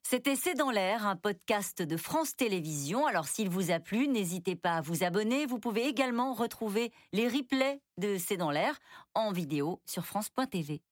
C'était 0.02 0.36
C'est 0.36 0.54
dans 0.54 0.70
l'air, 0.70 1.06
un 1.06 1.16
podcast 1.16 1.80
de 1.80 1.96
France 1.96 2.36
Télévisions. 2.36 3.06
Alors 3.06 3.26
s'il 3.26 3.48
vous 3.48 3.70
a 3.70 3.80
plu, 3.80 4.08
n'hésitez 4.08 4.56
pas 4.56 4.74
à 4.74 4.80
vous 4.82 5.04
abonner. 5.04 5.46
Vous 5.46 5.58
pouvez 5.58 5.86
également 5.86 6.34
retrouver 6.34 6.92
les 7.12 7.28
replays 7.28 7.80
de 7.96 8.18
C'est 8.18 8.36
dans 8.36 8.50
l'air 8.50 8.78
en 9.14 9.32
vidéo 9.32 9.80
sur 9.86 10.04
France.tv. 10.04 10.82